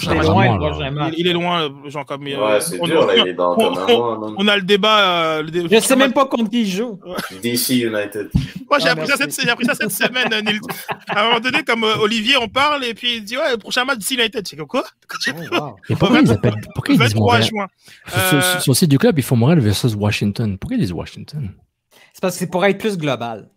[0.03, 2.25] Il est loin, il, il est loin, genre comme.
[2.25, 4.99] Ouais, euh, c'est dur, là, il est dans, on, on, on, a le débat.
[4.99, 5.65] Euh, le dé...
[5.67, 6.99] Je sais même pas contre qui il joue.
[7.41, 8.29] DC United.
[8.69, 10.59] Moi, j'ai ah, appris, ça cette, appris ça cette semaine, Nil.
[11.07, 13.57] À un moment donné, comme euh, Olivier, on parle et puis il dit Ouais, le
[13.57, 14.47] prochain match DC United.
[14.47, 14.83] C'est comme quoi?
[15.11, 15.75] Oh, wow.
[15.89, 16.61] Et pourquoi ils appellent.
[16.75, 17.67] Pourquoi ils disent 23 juin.
[18.05, 20.55] Sur, sur, sur, le site du club, ils font Montréal versus Washington.
[20.59, 21.49] Pourquoi ils disent Washington?
[22.13, 23.49] C'est parce que c'est pour être plus global.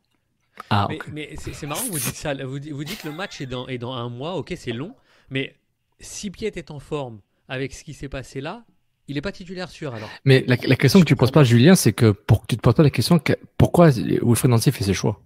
[0.71, 0.99] Ah, okay.
[1.13, 2.35] Mais, mais c'est marrant, vous dites ça.
[2.35, 4.95] Vous, vous dites que le match est dans, est dans un mois, ok, c'est long,
[5.33, 5.57] mais
[5.99, 8.65] si Piet est en forme avec ce qui s'est passé là,
[9.09, 10.09] il n'est pas titulaire sûr alors.
[10.25, 12.63] Mais la, la question que tu poses pas, Julien, c'est que pour que tu te
[12.63, 15.21] poses pas la question, que, pourquoi Wilfred Nancy fait ses choix?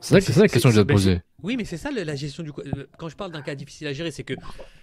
[0.00, 1.20] C'est ça, la question que je dois te poser.
[1.42, 2.50] Oui, mais c'est ça la gestion du.
[2.50, 4.34] Euh, quand je parle d'un cas difficile à gérer, c'est que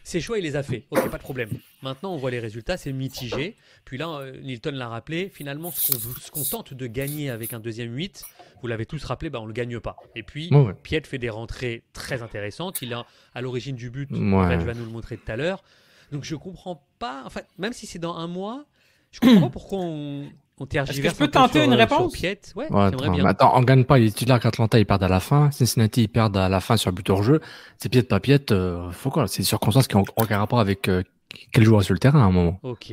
[0.03, 0.85] ses choix, il les a fait.
[0.91, 1.49] Ok, pas de problème.
[1.81, 3.55] Maintenant, on voit les résultats, c'est mitigé.
[3.85, 5.29] Puis là, euh, Nilton l'a rappelé.
[5.29, 8.23] Finalement, ce qu'on tente de gagner avec un deuxième 8,
[8.61, 9.97] vous l'avez tous rappelé, bah, on le gagne pas.
[10.15, 10.49] Et puis,
[10.83, 12.81] Piet fait des rentrées très intéressantes.
[12.81, 12.95] Il est
[13.33, 14.09] à l'origine du but.
[14.11, 14.59] Ouais.
[14.59, 15.63] je vais nous le montrer tout à l'heure.
[16.11, 17.23] Donc, je comprends pas.
[17.25, 18.65] Enfin, même si c'est dans un mois,
[19.11, 20.29] je comprends pas pourquoi on
[20.59, 23.25] on Est-ce que je peux tenter une réponse Ouais, ouais bien.
[23.25, 23.99] attends, on gagne pas.
[23.99, 25.51] Il est titulaire qu'Atlanta, ils perdent à la fin.
[25.51, 27.41] Cincinnati, ils perdent à la fin sur but hors jeu.
[27.77, 28.39] C'est pied pas pied.
[28.49, 29.27] Euh, faut quoi?
[29.27, 31.03] C'est des circonstances qui ont aucun rapport avec euh,
[31.51, 32.59] quel joueur sur le terrain à un moment.
[32.63, 32.91] Ok.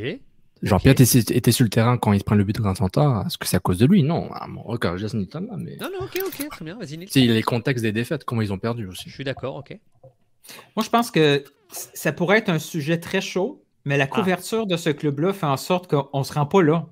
[0.62, 0.94] Genre, okay.
[0.94, 3.24] Piet était, sur le terrain quand il se prend le but contre Atlanta.
[3.26, 4.02] Est-ce que c'est à cause de lui?
[4.02, 4.30] Non.
[4.32, 4.46] Ah,
[4.96, 5.76] Jason Newton là, mais.
[5.80, 6.78] Non, non, ok, ok, très bien.
[6.78, 9.08] Vas-y, a les contextes des défaites, comment ils ont perdu aussi.
[9.08, 9.78] Je suis d'accord, ok.
[10.76, 14.06] Moi, je pense que ça pourrait être un sujet très chaud, mais la ah.
[14.06, 16.86] couverture de ce club-là fait en sorte qu'on ne se rend pas là.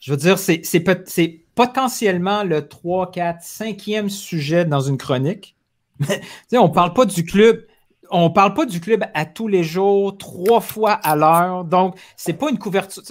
[0.00, 5.56] Je veux dire, c'est potentiellement le 3, 4, 5e sujet dans une chronique.
[6.52, 7.64] on ne parle pas du club.
[8.12, 11.64] On parle pas du club à tous les jours, trois fois à l'heure.
[11.64, 13.02] Donc, c'est pas une couverture.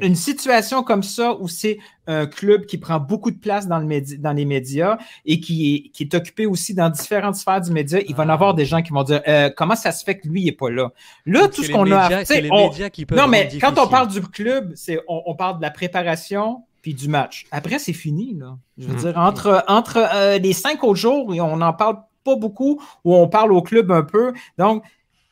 [0.00, 4.18] Une situation comme ça où c'est un club qui prend beaucoup de place dans, le
[4.18, 8.00] dans les médias et qui est, qui est, occupé aussi dans différentes sphères du média,
[8.06, 10.18] il va y en avoir des gens qui vont dire euh, comment ça se fait
[10.18, 10.90] que lui n'est pas là?
[11.24, 12.24] Là, tout ce qu'on a.
[12.24, 15.34] C'est les médias qui peuvent non, mais quand on parle du club, c'est on, on,
[15.34, 17.46] parle de la préparation puis du match.
[17.50, 18.34] Après, c'est fini.
[18.38, 18.56] Là.
[18.78, 19.00] Je veux mm.
[19.00, 23.28] dire, entre, entre euh, les cinq autres jours, on n'en parle pas beaucoup ou on
[23.28, 24.32] parle au club un peu.
[24.58, 24.84] Donc,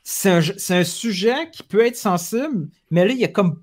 [0.02, 0.40] c'est un,
[0.77, 3.62] un sujet qui peut être sensible, mais là, il y a comme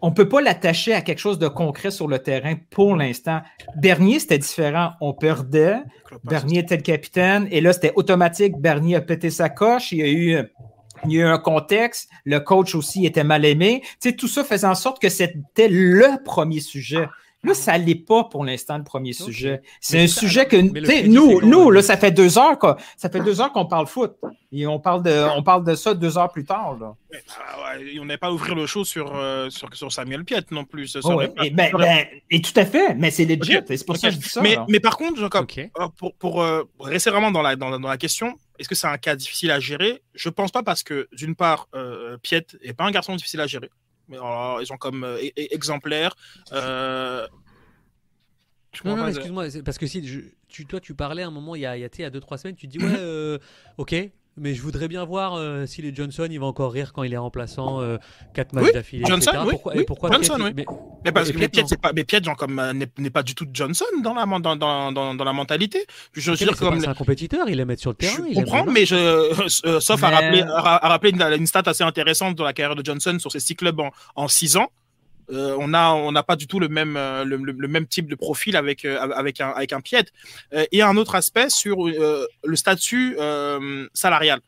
[0.00, 3.40] on ne peut pas l'attacher à quelque chose de concret sur le terrain pour l'instant.
[3.76, 4.92] Bernier, c'était différent.
[5.00, 5.78] On perdait.
[6.24, 7.48] Bernier était le capitaine.
[7.50, 8.58] Et là, c'était automatique.
[8.58, 9.92] Bernier a pété sa coche.
[9.92, 10.44] Il y a eu,
[11.04, 12.08] il y a eu un contexte.
[12.24, 13.80] Le coach aussi était mal aimé.
[14.00, 17.08] Tu sais, tout ça faisait en sorte que c'était le premier sujet.
[17.44, 19.62] Là, ça l'est pas pour l'instant le premier sujet.
[19.80, 20.56] C'est un sujet que
[21.06, 22.76] nous, nous, là, ça fait deux heures quoi.
[22.96, 24.16] Ça fait deux heures qu'on parle foot.
[24.50, 26.76] Et on parle de, on parle de ça deux heures plus tard.
[26.80, 26.94] Là.
[27.38, 30.96] Ah on n'est pas ouvrir le show sur, euh, sur, sur, Samuel Piet non plus.
[31.04, 33.58] Oh, et, ben, ben, et, tout à fait, mais c'est legit.
[33.66, 34.40] C'est pour ça que je dis ça.
[34.40, 37.98] Mais, mais par contre, euh, pour, pour euh, rester vraiment dans la, dans, dans la
[37.98, 40.02] question, est-ce que c'est un cas difficile à gérer?
[40.14, 41.68] Je pense pas parce que d'une part,
[42.22, 43.70] Piet n'est pas un garçon difficile à gérer
[44.10, 46.16] ils ont comme euh, e-, e-, exemplaire.
[46.52, 47.26] Euh...
[48.84, 50.02] Non, non, excuse-moi, parce que si
[50.48, 52.54] tu, toi tu parlais à un moment il y a, il y a 2-3 semaines,
[52.54, 53.38] tu dis ouais, euh,
[53.76, 53.94] ok,
[54.40, 57.12] mais je voudrais bien voir euh, si les Johnson, il va encore rire quand il
[57.12, 57.80] est remplaçant
[58.34, 59.04] 4 matchs d'affilée.
[59.06, 59.80] Johnson, oui, pourquoi, oui.
[59.80, 60.52] Et pourquoi Johnson, Piet- oui.
[60.56, 60.66] mais-
[61.04, 63.84] Mais parce que Piet, pas, mais Piet, genre, comme, euh, n'est pas du tout Johnson
[64.02, 65.86] dans la, dans, dans, dans, dans la mentalité.
[66.12, 66.80] Je veux Ok, mais dire, c'est comme.
[66.80, 68.14] C'est un compétiteur, il aime être sur le terrain.
[68.26, 68.94] Je il comprends, mais je,
[69.66, 72.52] euh, sauf à Mais- rappeler, à, à rappeler une, une stat assez intéressante dans la
[72.52, 74.68] carrière de Johnson sur ses six clubs en, en six ans.
[75.30, 78.14] Euh, on a, on n'a pas du tout le même, euh, le, même type de
[78.14, 80.06] profil avec, euh, avec un, avec un Piet.
[80.54, 83.16] Euh, et un autre aspect sur euh, le statut
[83.92, 84.40] salarial.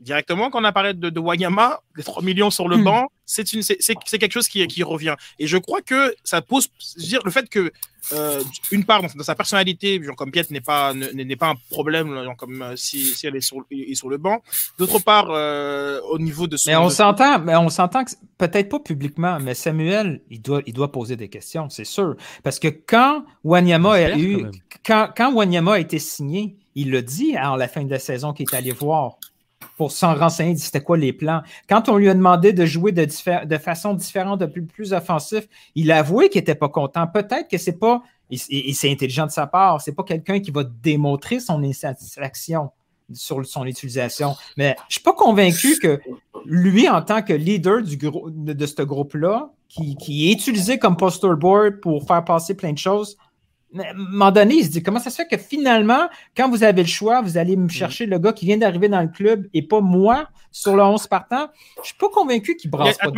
[0.00, 2.84] Directement, quand on apparaît de, de Wanyama, les 3 millions sur le Hmm.
[2.84, 5.14] banc, c'est une, c'est, c'est, c'est quelque chose qui, qui revient.
[5.38, 7.72] Et je crois que ça pose, je veux dire, le fait que
[8.12, 8.40] euh,
[8.70, 11.54] une part dans, dans sa personnalité, genre comme Piet n'est pas ne- n'est pas un
[11.70, 14.42] problème, genre comme euh, si, si elle est sur, est sur le banc.
[14.78, 16.70] D'autre part, euh, au niveau de son.
[16.70, 20.72] Mais on s'entend, mais on s'entend que peut-être pas publiquement, mais Samuel, il doit, il
[20.72, 22.14] doit poser des questions, c'est sûr.
[22.44, 24.50] Parce que quand Wanyama a eu, quand
[24.86, 28.32] quand, quand Wanyama a été signé, il l'a dit à la fin de la saison
[28.32, 29.16] qu'il est allé voir
[29.76, 31.42] pour s'en renseigner, c'était quoi les plans.
[31.68, 33.04] Quand on lui a demandé de jouer de,
[33.44, 37.06] de façon différente, de plus, plus offensif, il a avoué qu'il n'était pas content.
[37.06, 40.50] Peut-être que c'est pas, et, et- c'est intelligent de sa part, c'est pas quelqu'un qui
[40.50, 42.70] va démontrer son insatisfaction
[43.12, 44.34] sur son utilisation.
[44.56, 46.00] Mais je suis pas convaincu que
[46.44, 50.96] lui, en tant que leader du de, de ce groupe-là, qui, qui est utilisé comme
[50.96, 53.16] poster board pour faire passer plein de choses,
[53.84, 56.62] à un moment donné, il se dit comment ça se fait que finalement, quand vous
[56.64, 59.46] avez le choix, vous allez me chercher le gars qui vient d'arriver dans le club
[59.54, 61.48] et pas moi sur le 11 partant?
[61.82, 63.16] Je suis pas convaincu qu'il brasse pas de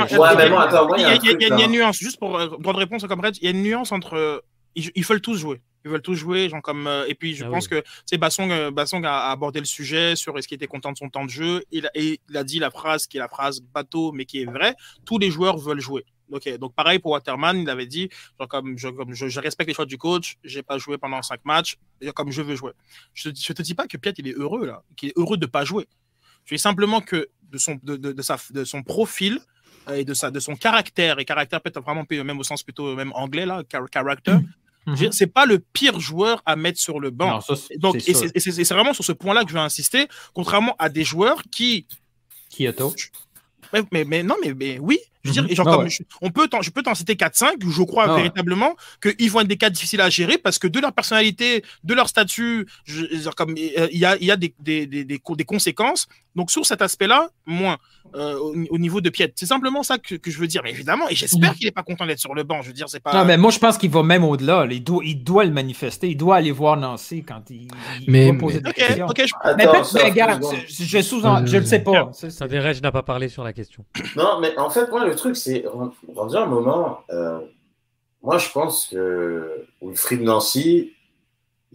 [0.98, 3.48] il y a- une nuance, juste pour euh, droit de réponse comme Red, il y
[3.48, 4.14] a une nuance entre.
[4.14, 4.38] euh,
[4.74, 5.60] Ils, ils veulent tous jouer.
[5.84, 6.48] Ils veulent tous jouer.
[6.48, 9.30] Genre comme, euh, et puis, je Ah pense que sais, Bassong, euh, Bassong a, a
[9.32, 11.62] abordé le sujet sur est-ce qu'il était content de son temps de jeu.
[11.72, 14.42] Il a, et il a dit la phrase qui est la phrase bateau, mais qui
[14.42, 14.74] est vraie
[15.06, 16.04] tous les joueurs veulent jouer.
[16.30, 19.68] Ok, donc pareil pour Waterman, il avait dit genre comme, je, comme je, je respecte
[19.68, 21.76] les choix du coach, j'ai pas joué pendant cinq matchs,
[22.14, 22.72] comme je veux jouer.
[23.14, 25.36] Je, te- je te dis pas que Piet il est heureux là, qu'il est heureux
[25.38, 25.86] de pas jouer.
[26.44, 29.38] Je dis simplement que de son, de, de, de sa, de son profil
[29.88, 32.94] euh, et de, sa, de son caractère, et caractère peut-être vraiment même au sens plutôt
[32.94, 34.32] même anglais, là, char- character,
[34.86, 37.30] veux dire, c'est pas le pire joueur à mettre sur le banc.
[37.36, 40.74] Non, ça, c'est- Donc, et c'est vraiment sur ce point-là que je vais insister, contrairement
[40.78, 41.86] à des joueurs qui.
[42.50, 42.94] Kyoto.
[43.72, 44.98] Mais, mais, mais non, mais, mais oui.
[45.24, 45.50] Je veux dire, Mhm.
[45.50, 45.90] et genre Ah comme ouais.
[45.90, 48.16] je, on peut t'en- je peux t'en citer 4-5 où je crois Ah ouais.
[48.18, 51.94] véritablement qu'ils vont être des cas difficiles à gérer parce que de leur personnalité, de
[51.94, 55.18] leur statut, je, je euh, il y a, il y a des, des, des, des,
[55.18, 56.06] co- des conséquences.
[56.36, 57.78] Donc, sur cet aspect-là, moins
[58.14, 59.30] euh, au, au niveau de Piet.
[59.36, 60.62] C'est simplement ça que, que je veux dire.
[60.64, 61.56] Mais évidemment, et j'espère Mhm.
[61.56, 62.62] qu'il n'est pas content d'être sur le banc.
[62.62, 63.12] Je veux dire, c'est pas.
[63.12, 64.64] Non, mais moi, je pense qu'il va même au-delà.
[64.64, 64.72] là.
[64.72, 66.08] Il doit, il doit le manifester.
[66.08, 67.68] Il doit aller voir Nancy quand il,
[68.00, 69.06] il Mais- poser mais- des Ok, questions.
[69.44, 72.08] je- Attends, ça, mais regarde, je, je sous je le sais pas.
[72.14, 73.84] C'est- c'est- Attendez, Reg n'a pas parlé sur la question.
[74.16, 77.00] Non, mais en fait, moi, le truc, c'est rendu un moment.
[77.10, 77.40] euh,
[78.22, 80.92] moi, je pense que Wilfried Nancy,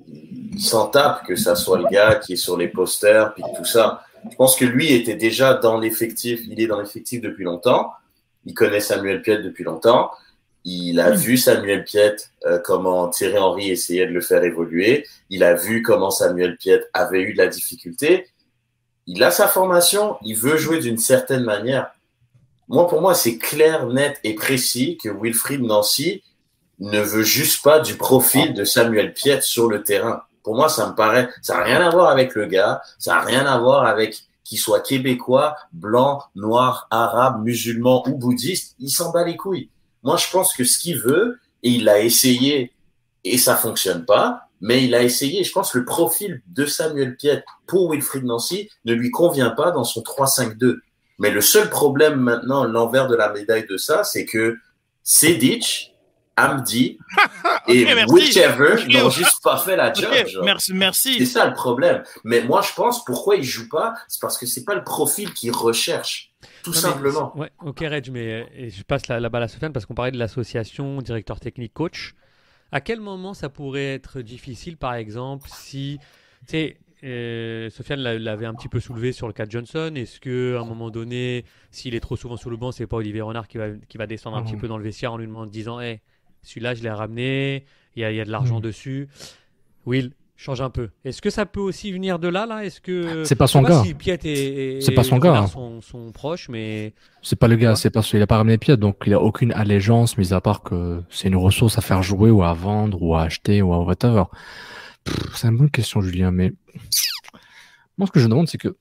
[0.08, 3.66] il s'en tape que ça soit le gars qui est sur les posters, puis tout
[3.66, 4.04] ça.
[4.30, 6.42] Je pense que lui était déjà dans l'effectif.
[6.50, 7.92] Il est dans l'effectif depuis longtemps.
[8.46, 10.12] Il connaît Samuel Piet depuis longtemps.
[10.66, 12.16] Il a vu Samuel Piet,
[12.46, 15.06] euh, comment Thierry Henry essayait de le faire évoluer.
[15.30, 18.28] Il a vu comment Samuel Piet avait eu de la difficulté.
[19.08, 20.18] Il a sa formation.
[20.24, 21.94] Il veut jouer d'une certaine manière.
[22.68, 26.24] Moi, pour moi, c'est clair, net et précis que Wilfried Nancy
[26.80, 30.24] ne veut juste pas du profil de Samuel Piet sur le terrain.
[30.44, 33.22] Pour moi, ça me paraît, ça n'a rien à voir avec le gars, ça n'a
[33.22, 38.76] rien à voir avec qu'il soit québécois, blanc, noir, arabe, musulman ou bouddhiste.
[38.80, 39.70] Il s'en bat les couilles.
[40.04, 42.74] Moi, je pense que ce qu'il veut, et il l'a essayé
[43.24, 45.44] et ça fonctionne pas, mais il a essayé.
[45.44, 49.72] Je pense que le profil de Samuel Piet pour Wilfried Nancy ne lui convient pas
[49.72, 50.80] dans son 3-5-2.
[51.24, 54.58] Mais le seul problème maintenant, l'envers de la médaille de ça, c'est que
[55.04, 55.96] Sedic,
[56.36, 56.98] Amdi
[57.70, 60.10] et whichever n'ont juste pas fait la job.
[60.12, 60.44] Ok, genre.
[60.44, 61.18] merci, merci.
[61.20, 62.04] C'est ça le problème.
[62.26, 65.32] Mais moi, je pense pourquoi il joue pas, c'est parce que c'est pas le profil
[65.34, 66.34] qu'il recherche,
[66.64, 67.38] tout Non, mais- simplement.
[67.38, 69.94] ouais, ok, Reg, mais euh, et je passe la, la balle à Sofiane parce qu'on
[69.94, 72.16] parlait de l'association directeur technique coach.
[72.74, 76.00] À quel moment ça pourrait être difficile, par exemple, si.
[76.48, 79.92] Tu sais, euh, Sofiane l'a- l'avait un petit peu soulevé sur le cas de Johnson.
[79.96, 82.98] Est-ce que à un moment donné, s'il est trop souvent sur le banc, c'est pas
[82.98, 85.28] Olivier Renard qui va, qui va descendre un petit peu dans le vestiaire en lui
[85.28, 86.00] demandant, disant Hey,
[86.44, 87.66] celui-là, je l'ai ramené,
[87.96, 88.62] il y a, il y a de l'argent Mhm.
[88.62, 89.08] dessus.
[89.86, 90.90] Will, change un peu.
[91.06, 92.66] Est-ce que ça peut aussi venir de là, là?
[92.66, 93.84] Est-ce que C'est pas son gars.
[93.84, 95.46] Si Piet et, et- C'est pas son et gars.
[95.48, 98.76] Sont, sont proches, mais C'est pas le gars, c'est parce qu'il a pas ramené Piet,
[98.78, 102.30] donc il a aucune allégeance, mis à part que c'est une ressource à faire jouer
[102.32, 104.24] ou à vendre ou à acheter ou à whatever.
[105.36, 106.54] C'est une bonne question, Julien, mais
[107.98, 108.76] moi, ce que je demande, c'est que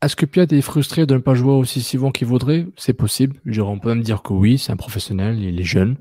[0.00, 2.66] est-ce que Piet est frustré de ne pas jouer aussi souvent qu'il voudrait?
[2.76, 3.40] C'est possible.
[3.60, 5.96] On peut même dire que oui, c'est un professionnel, il est jeune.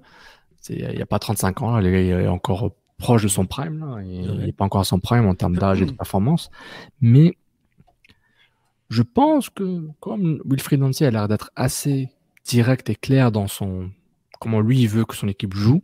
[0.69, 3.79] Il n'y a pas 35 ans, il est encore proche de son prime.
[3.79, 4.03] Là.
[4.03, 6.51] Il n'est pas encore à son prime en termes d'âge et de performance.
[7.01, 7.35] Mais
[8.89, 12.09] Je pense que comme Wilfried Nancy a l'air d'être assez
[12.45, 13.91] direct et clair dans son
[14.39, 15.83] comment lui il veut que son équipe joue,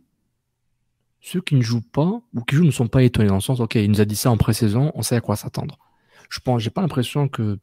[1.24, 3.58] ceux qui ne jouent pas ou qui jouent ne sont pas étonnés dans le sens
[3.58, 5.78] ok il nous a dit ça en pré-saison, on sait à quoi s'attendre.
[6.28, 7.58] Je pense j'ai pas l'impression que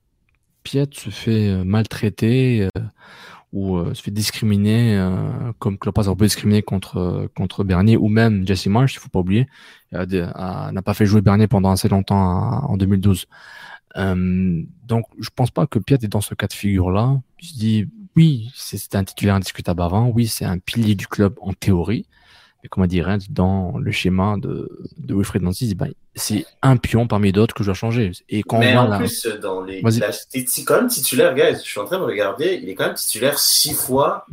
[0.64, 2.82] Piet se fait euh, maltraiter euh,
[3.54, 5.00] ou euh, se fait discriminer
[5.60, 9.20] comme Klopp a pu discriminer contre contre Bernier ou même Jesse Marsh, il faut pas
[9.20, 9.48] oublier,
[9.92, 13.28] n'a pas fait jouer Bernier pendant assez longtemps en 2012.
[13.96, 17.22] donc je pense pas que Piet est dans ce cas de figure là.
[17.40, 21.36] Il se dit oui, c'est un titulaire indiscutable avant, oui, c'est un pilier du club
[21.42, 22.08] en théorie,
[22.70, 27.54] comment dire, dans le schéma de, de Wilfred Nancy, ben, c'est un pion parmi d'autres
[27.54, 28.12] que je dois changer.
[28.30, 29.82] Et quand mais en plus, dans les,
[30.48, 32.96] c'est quand même titulaire, guys, je suis en train de regarder, il est quand même
[32.96, 34.26] titulaire six fois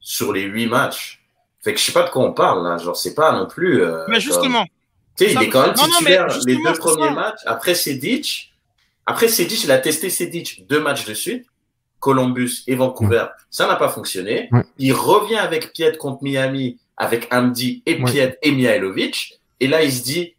[0.00, 1.22] sur les huit matchs.
[1.62, 3.82] Fait que je sais pas de quoi on parle, là, genre, c'est pas non plus.
[3.82, 4.64] Euh, mais justement.
[5.16, 7.40] Tu sais, il est quand même titulaire les deux premiers matchs.
[7.44, 8.52] Après Sedic,
[9.04, 11.46] après Sedic, il a testé Sedic deux matchs de suite.
[12.00, 14.48] Columbus et Vancouver, ça n'a pas fonctionné.
[14.78, 19.40] Il revient avec Piet contre Miami, avec Amdi et Piet et Mihailovic.
[19.58, 20.34] Et là, il se dit,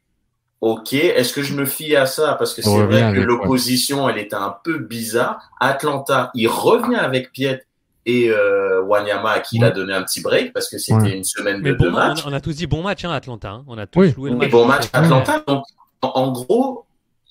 [0.62, 2.36] OK, est-ce que je me fie à ça?
[2.36, 5.50] Parce que c'est vrai que l'opposition, elle était un peu bizarre.
[5.60, 7.66] Atlanta, il revient avec Piet
[8.06, 11.24] et euh, Wanyama à qui il a donné un petit break parce que c'était une
[11.24, 12.22] semaine de deux matchs.
[12.28, 13.50] On, a tous dit bon match, hein, Atlanta.
[13.50, 13.64] Hein.
[13.68, 14.52] On a tous joué le match.
[14.52, 15.44] Bon match, Atlanta.
[15.48, 15.64] Donc,
[16.04, 16.86] en gros,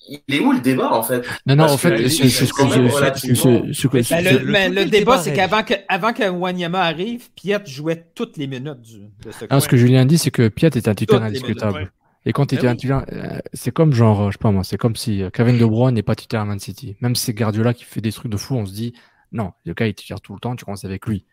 [0.07, 1.25] il est où le débat en fait?
[1.45, 6.27] Non, non, en fait, c'est ce que Mais le débat, c'est qu'avant que, avant que
[6.29, 10.31] Wanyama arrive, Piet jouait toutes les minutes du, de ce Ce que Julien dit, c'est
[10.31, 11.91] que Piet est un titulaire indiscutable.
[12.25, 13.05] Et quand il était un titulaire,
[13.53, 16.15] c'est comme genre, je sais pas moi, c'est comme si Kevin De Bruyne n'est pas
[16.15, 16.95] titulaire à Man City.
[17.01, 18.93] Même si c'est Guardiola qui fait des trucs de fou, on se dit,
[19.31, 21.25] non, le gars il titulaire tout le temps, tu commences avec lui.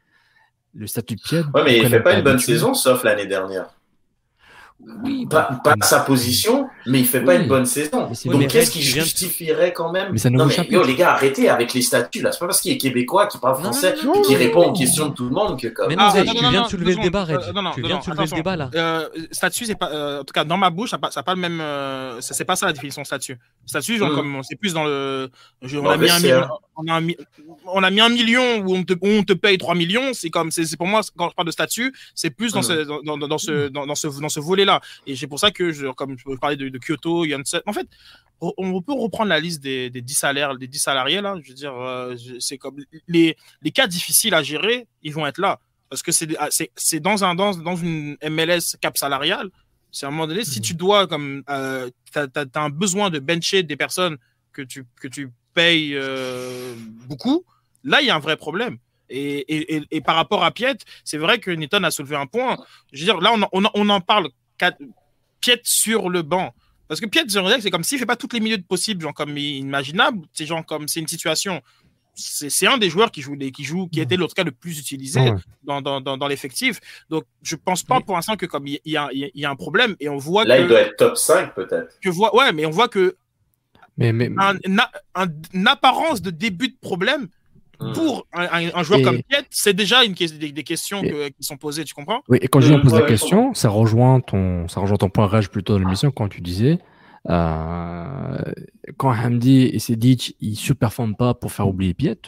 [0.75, 1.43] Le statut de Piet.
[1.55, 3.67] Ouais, mais il fait pas une bonne saison, sauf l'année dernière.
[4.81, 8.09] Oui, pas, pas sa position, mais il fait pas une bonne saison.
[8.27, 11.75] Donc qu'est-ce qui justifierait quand même mais ça non, mais, yo, les gars, arrêtez avec
[11.75, 12.31] les statuts là.
[12.31, 13.95] C'est pas parce qu'il est québécois, qui parle français,
[14.25, 15.89] qui répond aux questions de tout le monde que comme.
[15.89, 17.41] Mais non, ah, tu viens de soulever le débat, Red.
[17.75, 18.71] tu viens de soulever le débat là.
[18.75, 21.41] Euh, statut, c'est pas, euh, en tout cas dans ma bouche, ça n'a pas, le
[21.41, 21.61] même.
[21.61, 23.37] Euh, c'est pas ça la définition de statut.
[23.67, 24.15] Statut, genre mm.
[24.15, 25.29] comme c'est plus dans le.
[25.63, 26.49] on, a mis un million,
[27.67, 30.13] on, a mis un million où on te, on te paye 3 millions.
[30.13, 32.63] C'est comme, c'est pour moi quand je parle de statut, c'est plus dans mm.
[32.63, 34.81] ce dans ce dans ce dans ce volet là.
[35.07, 37.89] Et c'est pour ça que, je, comme je parlais de, de Kyoto, Janssen, en fait,
[38.41, 41.35] on peut reprendre la liste des, des 10 salaires, des 10 salariés là.
[41.43, 42.77] Je veux dire, euh, c'est comme
[43.09, 45.59] les, les cas difficiles à gérer, ils vont être là
[45.89, 46.29] parce que c'est
[46.77, 49.51] c'est dans un dans, dans une MLS cap salarial.
[49.91, 53.19] C'est à un moment donné, si tu dois comme euh, tu as, un besoin de
[53.19, 54.19] bencher des personnes
[54.53, 56.75] que tu que tu payes euh,
[57.07, 57.45] beaucoup,
[57.85, 58.79] là il y a un vrai problème.
[59.11, 62.59] Et, et, et, par rapport à Piet, c'est vrai que Newton a soulevé un point.
[62.93, 64.29] Je veux dire, là, on, on, on en parle
[65.41, 66.55] Piet sur le banc.
[66.89, 70.27] Parce que Piet, c'est comme s'il fait pas toutes les minutes possibles, genre comme imaginable.
[70.33, 71.63] C'est genre comme c'est une situation.
[72.15, 75.33] C'est un des joueurs qui joue, qui joue, qui était l'autre cas le plus utilisé
[75.63, 76.81] dans, dans, dans, l'effectif.
[77.11, 79.55] Donc, je pense pas pour l'instant que comme il y, a, il y a un
[79.55, 81.97] problème et on voit Là, que, il doit être top 5 peut-être.
[82.07, 83.17] Vois, ouais, mais on voit que
[83.99, 84.31] mais, mais...
[84.39, 84.57] Un,
[85.53, 87.29] une apparence de début de problème.
[87.95, 91.95] Pour un, joueur comme Piet, c'est déjà une, des, des questions qui sont posées, tu
[91.95, 92.23] comprends?
[92.29, 95.51] Oui, et quand je pose la question, ça rejoint ton, ça rejoint ton point rage
[95.51, 96.79] plutôt de l'émission quand tu disais
[97.29, 98.39] euh,
[98.97, 102.19] quand Hamdi et Sedic ils ne performent pas pour faire oublier Piet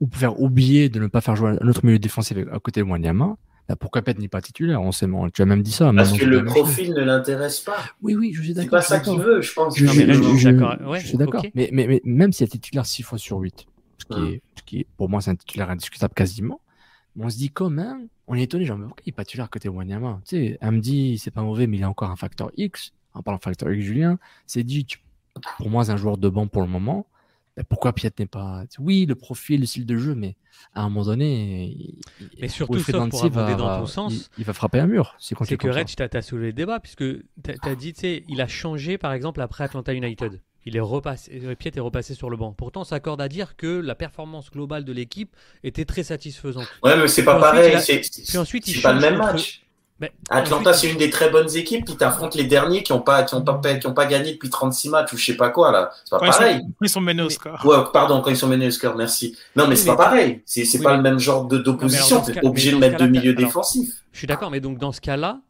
[0.00, 2.80] ou pour faire oublier de ne pas faire jouer un autre milieu défensif à côté
[2.80, 3.36] de Wanyama,
[3.68, 4.80] bah pourquoi Piet n'est pas titulaire?
[4.80, 5.92] On sait, Tu as même dit ça.
[5.94, 7.76] Parce que le profil ne l'intéresse pas.
[8.00, 8.82] Oui, oui, je suis d'accord.
[8.82, 9.78] C'est pas ça qu'il veut, je pense.
[9.78, 11.44] Je, suis d'accord.
[11.54, 13.66] Mais, mais, mais, même s'il est titulaire 6 fois sur 8,
[14.02, 16.60] ce qui, est, ce qui est, pour moi, c'est un titulaire indiscutable quasiment.
[17.16, 19.24] Mais on se dit quand même, on est étonné, genre, mais pourquoi il n'est pas
[19.24, 20.20] titulaire côté Wanyama?
[20.26, 22.92] Tu sais, Amdi, c'est pas mauvais, mais il a encore un facteur X.
[23.14, 24.86] En parlant facteur X, Julien, c'est dit,
[25.58, 27.06] pour moi, c'est un joueur de banc pour le moment.
[27.56, 28.64] Ben, pourquoi Piet n'est pas.
[28.78, 30.36] Oui, le profil, le style de jeu, mais
[30.74, 31.94] à un moment donné.
[32.40, 34.30] Mais surtout, pour va, dans ton sens.
[34.38, 35.14] Il, va frapper un mur.
[35.18, 37.24] C'est que Reg, tu as soulevé le débat, puisque tu
[37.62, 40.40] as, dit, tu sais, il a changé, par exemple, après Atlanta United.
[40.64, 42.52] Il est repassé, euh, Piet est repassé sur le banc.
[42.52, 45.34] Pourtant, on s'accorde à dire que la performance globale de l'équipe
[45.64, 46.68] était très satisfaisante.
[46.84, 47.76] Ouais, mais c'est pas pareil.
[47.80, 49.62] C'est ensuite, il pas le même match.
[50.30, 53.34] Atlanta, c'est une des très bonnes équipes qui t'affrontent les derniers qui n'ont pas, qui
[53.34, 55.90] ont pas, qui ont pas gagné depuis 36 matchs ou je sais pas quoi là.
[56.04, 56.56] C'est pas pareil.
[56.56, 57.64] Ils sont, ils sont menés au score.
[57.64, 59.36] Ouais, pardon, quand ils sont menés au score, merci.
[59.54, 60.42] Non, mais c'est pas pareil.
[60.44, 62.20] C'est c'est pas le même genre de d'opposition.
[62.22, 64.02] T'es obligé de mettre deux milieux défensifs.
[64.12, 65.40] Je suis d'accord, mais donc dans ce cas-là,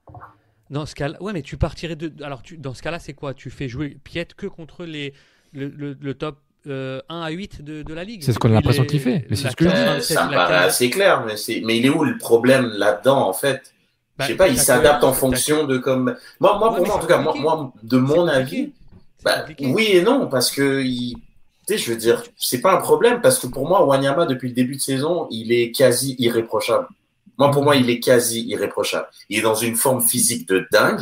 [0.73, 2.11] dans ce cas-là, ouais, mais tu partirais de.
[2.25, 3.35] Alors, tu, dans ce cas-là, c'est quoi?
[3.35, 5.13] Tu fais jouer Piet que contre les,
[5.53, 8.23] le, le, top 1 euh, à 8 de, de la ligue.
[8.23, 9.27] C'est ce qu'on a l'impression qu'il fait.
[9.29, 10.03] Mais c'est ce que je dis.
[10.03, 13.75] Ça assez clair, mais, mais il est où le problème là-dedans, en fait?
[14.17, 16.17] Bah, Je sais pas, il s'adapte en fonction de comme.
[16.41, 18.73] Moi, moi pour moi, en tout cas, moi, moi de mon avis,
[19.25, 21.17] bah, oui et non, parce que il
[21.69, 24.49] Tu sais, je veux dire, c'est pas un problème parce que pour moi, Wanyama, depuis
[24.49, 26.89] le début de saison, il est quasi irréprochable.
[27.39, 29.09] Moi, pour moi, il est quasi irréprochable.
[29.29, 31.01] Il est dans une forme physique de dingue.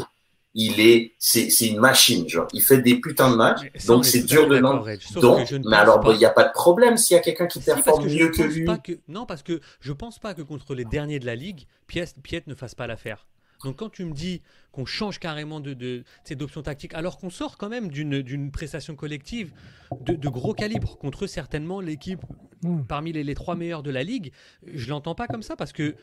[0.53, 2.49] Il est, c'est, une machine, genre.
[2.53, 3.61] Il fait des putains de matchs.
[3.87, 4.85] donc, c'est dur de non.
[5.21, 8.07] Donc, mais alors, il n'y a pas de problème s'il y a quelqu'un qui performe
[8.07, 8.67] mieux que lui.
[9.07, 12.43] Non, parce que je pense pas que contre les derniers de la ligue, Piet, Piet
[12.47, 13.27] ne fasse pas l'affaire.
[13.65, 14.43] Donc quand tu me dis
[14.73, 18.95] qu'on change carrément de, de, d'options tactiques, alors qu'on sort quand même d'une, d'une prestation
[18.95, 19.53] collective
[20.01, 22.21] de, de, gros calibre contre certainement l'équipe
[22.63, 22.83] mmh.
[22.89, 24.33] parmi les, les, trois meilleurs de la ligue,
[24.73, 25.97] je l'entends pas comme ça parce que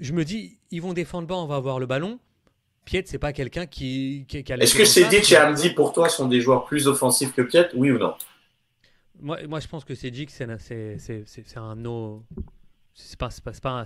[0.00, 2.18] je me dis, ils vont défendre bas, on va avoir le ballon.
[2.84, 6.08] Piet, c'est pas quelqu'un qui, qui, qui a Est-ce que Sedic et Hamdi, pour toi,
[6.08, 8.14] sont des joueurs plus offensifs que Piet, oui ou non?
[9.20, 12.24] Moi, moi, je pense que Sedic, c'est, c'est, c'est, c'est un no.
[12.94, 13.84] C'est pas, c'est pas, c'est pas,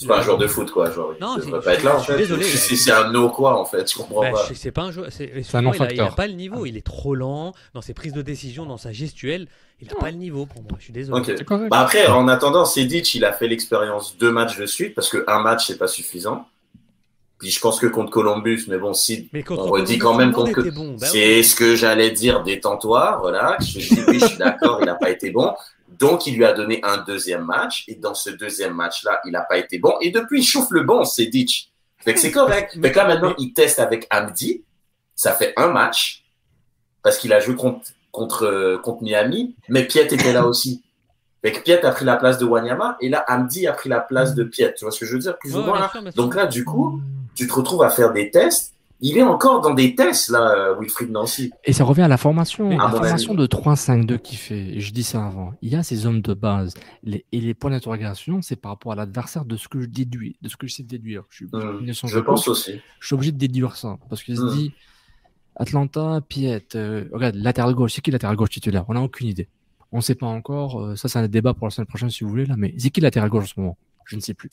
[0.00, 0.92] c'est pas un joueur de foot, quoi.
[0.92, 2.16] Genre, non, il devrait pas être là, en fait.
[2.16, 2.44] Désolé.
[2.44, 3.90] C'est un no, quoi, en fait.
[3.90, 4.48] Je comprends bah, pas.
[4.54, 5.08] C'est pas un joueur.
[5.10, 6.66] C'est un non il, a, pas le niveau.
[6.66, 9.48] Il est trop lent dans ses prises de décision, dans sa gestuelle.
[9.80, 10.72] Il a pas le niveau pour moi.
[10.78, 11.20] Je suis désolé.
[11.20, 11.44] Okay.
[11.68, 15.40] Bah après, en attendant, Sedic, il a fait l'expérience deux matchs de suite parce qu'un
[15.40, 16.46] match, c'est pas suffisant.
[17.40, 20.96] Puis je pense que contre Columbus, mais bon, si on redit quand même contre bon.
[20.98, 21.44] bah c'est oui.
[21.44, 23.66] ce que j'allais dire, détends-toi, relax.
[23.66, 25.52] Je oui, je suis d'accord, il n'a pas été bon.
[25.88, 27.84] Donc, il lui a donné un deuxième match.
[27.88, 29.94] Et dans ce deuxième match-là, il n'a pas été bon.
[30.00, 31.70] Et depuis, il chauffe le bon, c'est Ditch.
[31.98, 32.78] Fait que c'est correct.
[32.82, 34.64] Fait que là, maintenant, il teste avec Amdi.
[35.14, 36.24] Ça fait un match.
[37.02, 39.56] Parce qu'il a joué contre, contre, contre Miami.
[39.68, 40.82] Mais Piet était là aussi.
[41.42, 42.96] Fait que Piet a pris la place de Wanyama.
[43.00, 44.74] Et là, Amdi a pris la place de Piet.
[44.74, 45.38] Tu vois ce que je veux dire?
[45.38, 45.90] Plus ou moins.
[46.14, 47.00] Donc là, du coup,
[47.34, 51.10] tu te retrouves à faire des tests il est encore dans des tests, là, Wilfried
[51.10, 51.52] Nancy.
[51.64, 52.70] Et ça revient à la formation.
[52.70, 56.20] la formation de 3-5-2 qui fait, je dis ça avant, il y a ces hommes
[56.20, 56.74] de base.
[57.04, 60.36] Les, et les points d'interrogation, c'est par rapport à l'adversaire de ce que je déduis,
[60.42, 61.24] de ce que je sais déduire.
[61.30, 62.80] Je, mmh, je pense aussi.
[63.00, 63.98] Je suis obligé de déduire ça.
[64.08, 64.56] Parce qu'il se mmh.
[64.56, 64.72] dit,
[65.54, 68.84] Atlanta, Piet, euh, regarde, latéral gauche, c'est qui latéral gauche titulaire?
[68.88, 69.48] On n'a aucune idée.
[69.92, 70.80] On ne sait pas encore.
[70.80, 72.54] Euh, ça, c'est un débat pour la semaine prochaine si vous voulez, là.
[72.56, 73.78] Mais c'est qui latéral gauche en ce moment?
[74.06, 74.50] Je ne sais plus.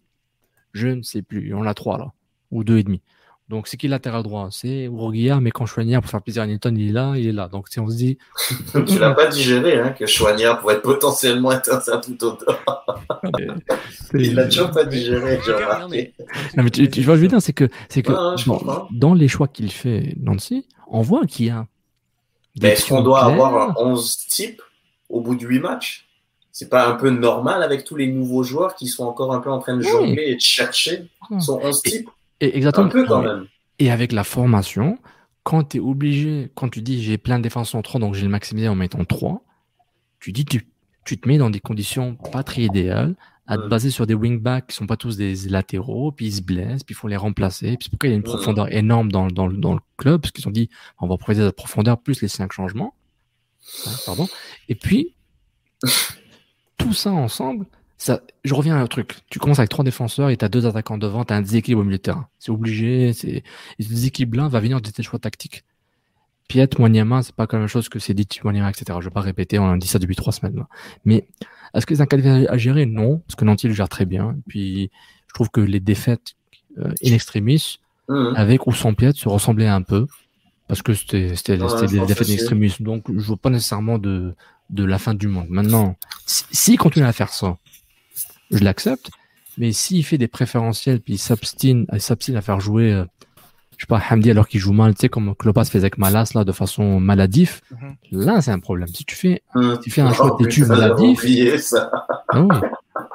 [0.74, 1.54] Je ne sais plus.
[1.54, 2.14] On a trois, là.
[2.52, 3.02] Ou deux et demi.
[3.48, 4.48] Donc, c'est qui latéral droit?
[4.50, 7.32] C'est Uruguay, mais quand Chouanière, pour faire plaisir à Newton, il est là, il est
[7.32, 7.48] là.
[7.48, 8.18] Donc, si on se dit.
[8.88, 12.56] tu l'as pas digéré, hein, que Chouanière pourrait potentiellement être un tout autant.
[14.16, 16.14] il l'a toujours pas digéré, j'ai remarqué.
[16.58, 18.14] Non, mais tu, tu vois, je veux dire, c'est que, c'est que
[18.98, 21.68] dans, les choix qu'il fait, Nancy, on voit qu'il y a.
[22.60, 24.62] Mais est-ce qu'on doit avoir 11 types
[25.08, 26.08] au bout de 8 matchs?
[26.52, 29.52] C'est pas un peu normal avec tous les nouveaux joueurs qui sont encore un peu
[29.52, 31.10] en train de jongler et de chercher
[31.40, 32.10] son 11 types
[32.42, 32.88] et exactement.
[32.88, 33.48] Un peu quand même.
[33.80, 34.98] Et avec la formation,
[35.44, 38.24] quand tu es obligé, quand tu dis j'ai plein de défenses en 3, donc j'ai
[38.24, 39.44] le maximisé en mettant 3,
[40.20, 40.68] tu dis tu,
[41.06, 43.16] tu te mets dans des conditions pas très idéales
[43.48, 46.42] à te baser sur des wingbacks qui sont pas tous des latéraux, puis ils se
[46.42, 47.78] blessent, puis il faut les remplacer.
[47.78, 50.32] Puis c'est pourquoi il y a une profondeur énorme dans, dans, dans le club, parce
[50.32, 52.96] qu'ils ont dit on va proposer de la profondeur plus les cinq changements.
[53.86, 54.28] Hein, pardon.
[54.68, 55.16] Et puis,
[56.78, 57.68] tout ça ensemble,
[57.98, 59.16] ça, je reviens à un truc.
[59.30, 61.82] Tu commences avec trois défenseurs et tu as deux attaquants devant, tu as un déséquilibre
[61.82, 62.28] au milieu de terrain.
[62.40, 63.14] C'est obligé.
[63.14, 63.44] C'est...
[63.80, 65.64] Et ce déséquilibre-là va venir de tes choix tactiques.
[66.48, 68.98] Piet, Moignama, c'est pas la même chose que c'est dit Moignama, etc.
[69.00, 70.56] Je vais pas répéter, on a dit ça depuis trois semaines.
[70.56, 70.68] Là.
[71.04, 71.28] Mais
[71.74, 72.86] est-ce que c'est un cas à gérer?
[72.86, 74.32] Non, parce que Nanty le gère très bien.
[74.32, 74.92] Et puis,
[75.28, 76.34] je trouve que les défaites
[76.78, 78.34] euh, in extremis, mmh.
[78.36, 80.06] avec ou sans Piet, se ressemblaient un peu.
[80.68, 82.76] Parce que c'était, c'était, c'était des défaites in extremis.
[82.80, 84.36] Donc, je vois pas nécessairement de,
[84.70, 85.48] de la fin du monde.
[85.50, 85.96] Maintenant,
[86.26, 87.58] s'il si continue à faire ça,
[88.52, 89.10] je l'accepte.
[89.58, 93.06] Mais s'il fait des préférentiels, puis il s'obstine, à faire jouer, euh,
[93.78, 96.32] je sais pas, Hamdi alors qu'il joue mal, tu sais, comme Klopas faisait avec Malas,
[96.36, 97.96] là, de façon maladif, mhm.
[98.12, 98.88] là, c'est un problème.
[98.88, 99.74] Si tu fais, mmh.
[99.82, 101.22] tu fais un choix de têtu maladif.
[101.62, 101.92] ça.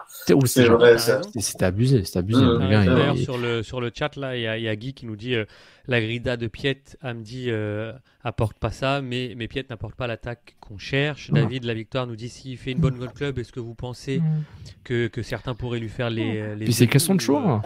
[0.06, 1.20] C'est vrai, ça.
[1.38, 2.42] C'est abusé, c'est abusé.
[2.42, 2.58] Mmh.
[2.58, 5.34] D'ailleurs, sur, le, sur le chat, là, il y, y, a Guy qui nous dit
[5.34, 5.44] euh,
[5.86, 7.92] la grida de Piet, Hamdi euh,
[8.22, 11.30] apporte pas ça, mais, mais Piet n'apporte pas l'attaque qu'on cherche.
[11.30, 14.18] David, la victoire, nous dit s'il fait une bonne goal club, est-ce que vous pensez
[14.18, 14.44] mmh.
[14.84, 16.54] que, que, certains pourraient lui faire les.
[16.56, 17.62] les Puis c'est question de choix.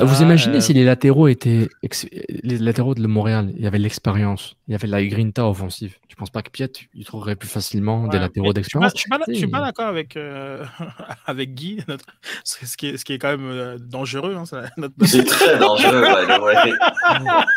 [0.00, 1.68] Vous imaginez euh, si les latéraux étaient
[2.42, 5.96] les latéraux de Montréal, il y avait l'expérience, il y avait la grinta offensive.
[6.08, 8.92] Tu penses pas que Piet il trouverait plus facilement des latéraux d'expérience?
[8.94, 10.64] Je suis pas, d'accord avec euh,
[11.26, 12.04] avec Guy, notre...
[12.44, 14.36] ce, qui est, ce qui est quand même euh, dangereux.
[14.36, 14.44] Hein,
[14.76, 14.94] notre...
[15.04, 16.54] C'est très dangereux, ouais,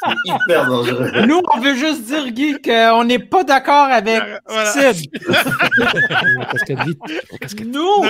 [0.05, 1.11] c'est hyper dangereux.
[1.27, 4.93] Nous, on veut juste dire Guy qu'on n'est pas d'accord avec voilà.
[4.93, 5.09] Sid.
[7.65, 8.05] Nous.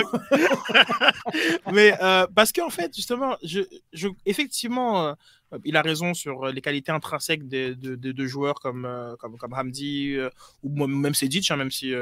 [1.72, 1.94] Mais
[2.34, 3.60] parce qu'en fait, justement, je,
[3.92, 5.14] je effectivement,
[5.52, 9.52] euh, il a raison sur les qualités intrinsèques de, de, joueurs comme, euh, comme, comme
[9.52, 10.30] Hamdi euh,
[10.62, 11.92] ou même Sedic, hein, même si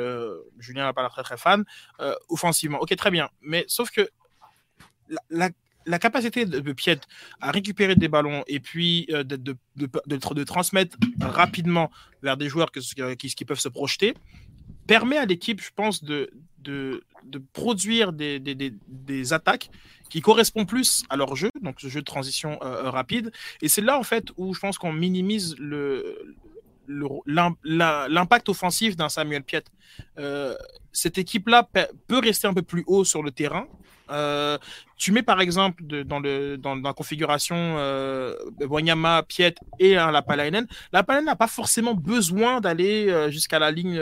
[0.59, 1.65] Julien n'est pas très très fan,
[2.29, 2.79] offensivement.
[2.81, 3.29] Ok, très bien.
[3.43, 4.09] Mais sauf que
[5.31, 5.51] la,
[6.01, 6.99] capacité de, Piet
[7.41, 11.91] à récupérer des ballons et puis de, transmettre rapidement
[12.23, 14.15] vers des joueurs qui, qui, peuvent se projeter,
[14.87, 16.31] permet à l'équipe, je pense, de,
[16.67, 17.03] de,
[17.53, 18.55] produire des, des,
[18.89, 19.71] des, attaques
[20.09, 23.33] qui correspondent plus à leur jeu, donc ce jeu de transition euh, rapide.
[23.63, 25.57] Et c'est là, en fait, où je pense qu'on minimise
[26.89, 29.65] l'impact offensif d'un Samuel Piet.
[30.19, 30.57] Euh,
[30.93, 31.69] cette équipe-là
[32.07, 33.67] peut rester un peu plus haut sur le terrain.
[34.11, 34.57] Euh,
[34.97, 40.67] tu mets par exemple dans, la configuration euh, Wanyama, Piet et la Palainen.
[40.93, 44.01] La Palainen n'a pas forcément besoin d'aller euh, jusqu'à la ligne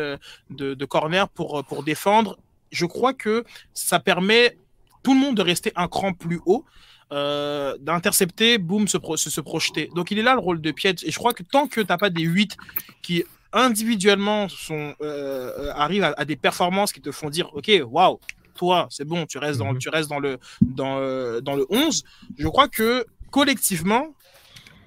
[0.51, 2.39] de, corner pour défendre.
[2.71, 4.59] Je crois que ça permet
[5.05, 6.65] tout le monde de rester un cran plus haut.
[7.13, 9.91] Euh, d'intercepter, boum, se, se, se, projeter.
[9.95, 10.97] Donc il est là le rôle de Piet.
[11.05, 12.57] Et je crois que tant que tu n'as pas des 8
[13.03, 13.23] qui
[13.53, 18.19] individuellement sont, euh, arrivent à, à, des performances qui te font dire, OK, waouh,
[18.55, 19.81] toi, c'est bon, tu restes, dans, mm -hmm.
[19.81, 22.05] tu restes dans, le, dans, euh, dans le 11,
[22.39, 24.07] je crois que collectivement,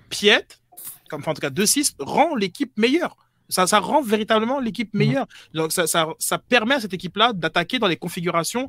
[0.10, 0.48] Piet,
[1.10, 3.15] comme en tout cas 2-6, rend l'équipe meilleure.
[3.49, 5.27] Ça, ça rend véritablement l'équipe meilleure.
[5.53, 5.57] Mmh.
[5.57, 8.68] Donc, ça, ça, ça permet à cette équipe-là d'attaquer dans les configurations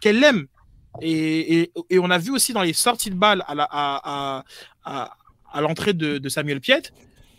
[0.00, 0.46] qu'elle aime.
[1.00, 4.44] Et, et, et, on a vu aussi dans les sorties de balles à, la, à,
[4.84, 5.16] à,
[5.50, 6.92] à l'entrée de, de, Samuel Piet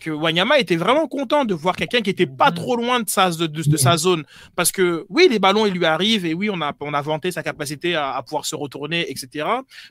[0.04, 3.30] que Wanyama était vraiment content de voir quelqu'un qui était pas trop loin de sa,
[3.32, 4.26] de, sa zone.
[4.56, 7.32] Parce que oui, les ballons, ils lui arrivent et oui, on a, on a vanté
[7.32, 9.48] sa capacité à, à pouvoir se retourner, etc.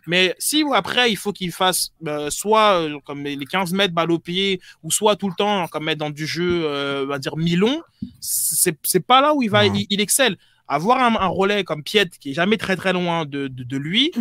[0.06, 4.12] Mais si après, il faut qu'il fasse euh, soit euh, comme les 15 mètres balle
[4.12, 7.18] au pied ou soit tout le temps comme être dans du jeu, euh, on va
[7.18, 7.80] dire, mi-long,
[8.20, 10.36] c'est pas là où il va, il, il excelle
[10.68, 13.76] avoir un, un, relais comme Piet qui est jamais très très loin de, de, de
[13.76, 14.12] lui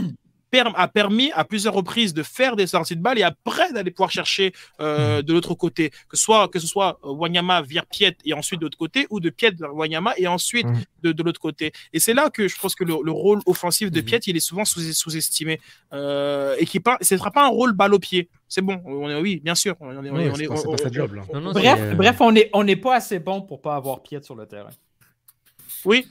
[0.52, 3.90] per a permis à plusieurs reprises de faire des sorties de balles et après d'aller
[3.90, 4.52] pouvoir chercher
[4.82, 5.92] euh, de l'autre côté.
[6.10, 9.30] Que soit que ce soit Wanyama vers Piet et ensuite de l'autre côté ou de
[9.30, 10.84] Piet vers Wanyama et ensuite mmh.
[11.04, 11.72] de, de l'autre côté.
[11.94, 14.42] Et c'est là que je pense que le, le rôle offensif de Piet il est
[14.42, 18.30] souvent sous-estimé sous euh, et qui pas ce sera pas un rôle balle au pied.
[18.50, 20.76] C'est bon on est, oui bien sûr on est, on oui, on est, on, on,
[20.86, 21.94] on, job, non, non, bref euh...
[21.96, 24.72] bref on est on n'est pas assez bon pour pas avoir Piet sur le terrain.
[25.86, 26.06] Oui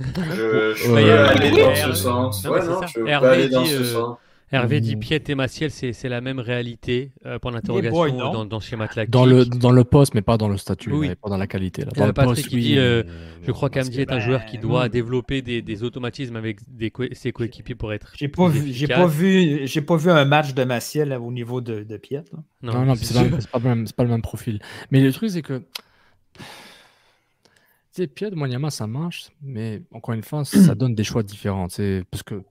[0.00, 2.44] je, je euh, aller dans ce sens.
[2.44, 4.16] Non, ouais, non, je Hervé aller dans dit, ce euh, sens.
[4.52, 8.68] Hervé dit Piet et Maciel, c'est la même réalité euh, pour l'interrogation dans, dans ce
[8.68, 9.10] schéma classique.
[9.10, 11.14] Dans le, dans le poste, mais pas dans le statut, oui.
[11.14, 11.82] pas dans la qualité.
[11.84, 11.92] Là.
[11.94, 13.04] Dans le Patrick poste, qui oui, dit euh,
[13.42, 17.04] Je crois qu'Amdi est un joueur qui doit développer des, des automatismes avec des co
[17.12, 18.12] ses coéquipiers pour être.
[18.16, 21.60] J'ai pas, vu, j'ai pas, vu, j'ai pas vu un match de Maciel au niveau
[21.60, 22.24] de, de Piet.
[22.32, 22.38] Là.
[22.62, 23.60] Non, non, non c'est pas, pas,
[23.96, 24.58] pas, le même profil.
[24.90, 25.62] Mais le truc, c'est que
[28.06, 31.68] Pierre de Moyama, ça marche, mais encore une fois, ça donne des choix différents.
[32.10, 32.42] Parce que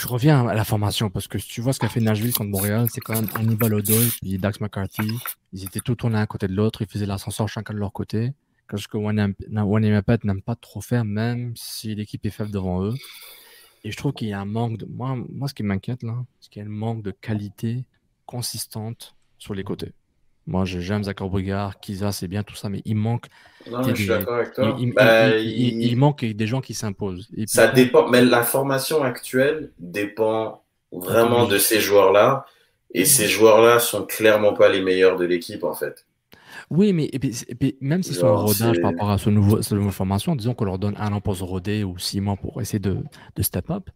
[0.00, 2.50] je reviens à la formation, parce que si tu vois ce qu'a fait Nashville contre
[2.50, 5.08] Montréal, c'est quand même Hannibal O'Doyle et Dax McCarthy.
[5.52, 8.32] Ils étaient tout tournés à côté de l'autre, ils faisaient l'ascenseur chacun de leur côté.
[8.68, 12.94] Parce que Wanyamapet n'aime pas trop faire, même si l'équipe est faible devant eux.
[13.84, 14.86] Et je trouve qu'il y a un manque de.
[14.86, 17.86] Moi, moi ce qui m'inquiète là, c'est qu'il y a un manque de qualité
[18.26, 19.92] consistante sur les côtés.
[20.48, 23.26] Moi, j'aime Zachary Brugard, Kiza, c'est bien tout ça, mais il manque.
[23.70, 24.74] Non, je suis d'accord avec toi.
[24.78, 27.28] Il, bah, il, il, il, manque des gens qui s'imposent.
[27.44, 32.46] Ça dépend, mais la formation actuelle dépend vraiment de ces joueurs-là.
[32.94, 36.06] Et ces joueurs-là sont clairement pas les meilleurs de l'équipe, en fait.
[36.70, 39.28] Oui, mais et puis, et puis, même s'ils sont en rodage par rapport à ce
[39.28, 42.22] nouveau, cette nouvelle formation, disons qu'on leur donne un an pour se roder ou six
[42.22, 42.96] mois pour essayer de,
[43.36, 43.90] de step up,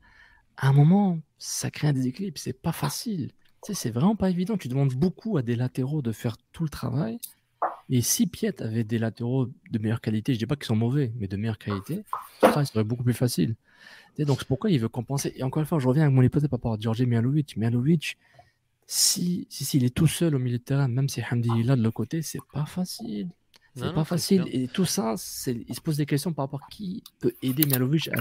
[0.59, 2.39] à un moment, ça crée un déséquilibre.
[2.39, 3.31] C'est pas facile.
[3.63, 4.57] C'est vraiment pas évident.
[4.57, 7.21] Tu demandes beaucoup à des latéraux de faire tout le travail.
[7.91, 11.13] Et si Piet avait des latéraux de meilleure qualité, je dis pas qu'ils sont mauvais,
[11.17, 12.05] mais de meilleure qualité,
[12.41, 13.55] ça serait beaucoup plus facile.
[14.19, 15.33] Donc c'est pourquoi il veut compenser.
[15.37, 17.57] Et encore une fois, je reviens avec mon hypothèse par rapport à Georgi Mialovic.
[17.57, 18.19] Mialovic,
[18.87, 21.77] si, si, s'il est tout seul au milieu de terrain, même si Hamdi est là
[21.77, 23.31] de l'autre côté, c'est pas facile.
[23.75, 24.45] C'est pas non, facile.
[24.49, 25.15] Et tout ça,
[25.47, 28.21] il se pose des questions par rapport à qui peut aider Mialovic à,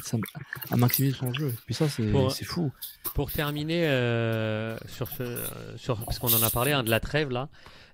[0.69, 1.53] à, maximiser son jeu.
[1.65, 2.71] Puis ça, c'est fou.
[3.15, 5.37] Pour terminer euh, sur ce,
[5.75, 7.49] sur, parce qu'on en a parlé hein, de la trêve là,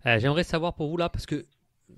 [0.06, 1.46] euh, j'aimerais savoir pour vous là, parce que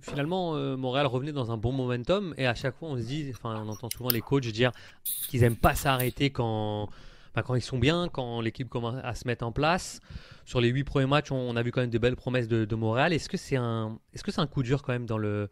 [0.01, 3.29] finalement, euh, Montréal revenait dans un bon momentum et à chaque fois, on se dit,
[3.31, 4.71] enfin, on entend souvent les coachs dire
[5.03, 6.89] qu'ils aiment pas s'arrêter quand
[7.35, 9.99] bah, quand ils sont bien, quand l'équipe commence à se mettre en place.
[10.49, 12.65] Sur les huit premiers matchs, on, on, a vu quand même de belles promesses de,
[12.65, 13.13] de Montréal.
[13.13, 15.47] Est-ce que c'est un, est-ce que c'est un coup dur quand même dans le,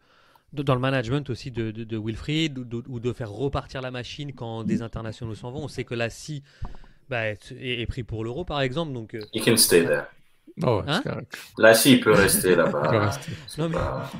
[0.52, 3.92] dans le management aussi de, de, de Wilfried ou de, ou de, faire repartir la
[3.92, 5.62] machine quand des internationaux s'en vont?
[5.62, 6.42] On sait que la SI
[7.08, 8.92] bah, est, est, pris pour l'euro par exemple.
[8.92, 9.20] Donc, euh...
[9.32, 10.06] He can stay there.
[10.64, 11.00] Oh, hein?
[11.58, 13.12] Là, si, il peut rester là-bas.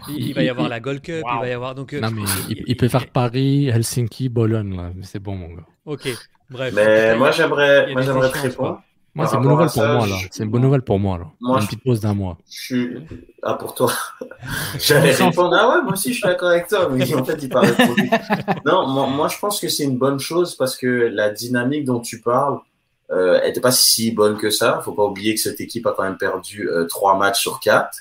[0.09, 1.39] il, il, va y avoir la Gold Cup, wow.
[1.39, 1.93] il va y avoir donc.
[1.93, 4.93] Euh, non, mais il, il, peut faire Paris, Helsinki, Bologne, là.
[5.03, 5.67] C'est bon, mon gars.
[5.87, 6.09] Ok,
[6.49, 6.73] bref.
[6.73, 8.81] Mais moi, j'aimerais, moi, j'aimerais te répondre.
[9.19, 10.17] Moi, c'est une bonne nouvelle pour moi, là.
[10.31, 11.25] C'est une bonne nouvelle pour moi, là.
[11.41, 12.39] Moi, une petite pause d'un mois.
[12.49, 12.97] Je suis...
[13.43, 13.93] Ah, pour toi.
[14.79, 16.89] J'allais répondre, ah ouais, moi aussi, je suis d'accord avec toi.
[16.89, 18.09] Mais en fait, il parlait pour lui.
[18.65, 21.99] non, moi, moi, je pense que c'est une bonne chose parce que la dynamique dont
[21.99, 22.61] tu parles,
[23.11, 24.81] euh, n'était pas si bonne que ça.
[24.85, 27.99] Faut pas oublier que cette équipe a quand même perdu euh, trois matchs sur quatre.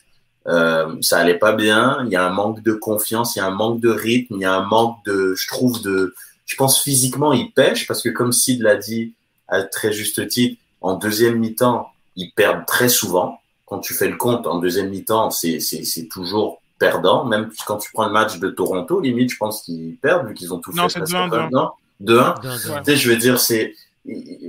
[0.48, 2.04] Euh, ça allait pas bien.
[2.06, 4.42] Il y a un manque de confiance, il y a un manque de rythme, il
[4.42, 6.14] y a un manque de, je trouve de,
[6.46, 9.14] je pense physiquement ils pêchent parce que comme Sid l'a dit
[9.48, 13.40] à très juste titre, en deuxième mi-temps ils perdent très souvent.
[13.66, 17.26] Quand tu fais le compte en deuxième mi-temps, c'est c'est toujours perdant.
[17.26, 20.54] Même quand tu prends le match de Toronto, limite, je pense qu'ils perdent vu qu'ils
[20.54, 21.00] ont tout non, fait.
[21.00, 22.40] Non, c'est 2-1.
[22.42, 22.84] 2-1.
[22.84, 23.74] Tu sais, je veux dire, c'est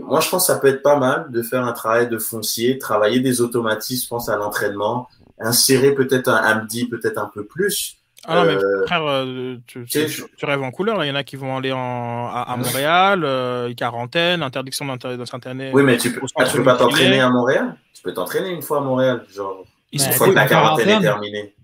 [0.02, 2.78] moi, je pense que ça peut être pas mal de faire un travail de foncier,
[2.78, 5.08] travailler des automatismes, je pense à l'entraînement,
[5.40, 7.97] insérer peut-être un Abdi peut-être un peu plus.
[8.26, 11.04] Ah non, mais euh, frère, euh, tu, tu, tu, rêves en couleur.
[11.04, 15.26] Il y en a qui vont aller en, à, à Montréal, euh, quarantaine, interdiction d'un
[15.26, 17.76] certain Oui, mais tu peux, ah, tu peux pas t'entraîner à Montréal?
[17.94, 21.54] Tu peux t'entraîner une fois à Montréal, genre, une fois que la quarantaine est terminée.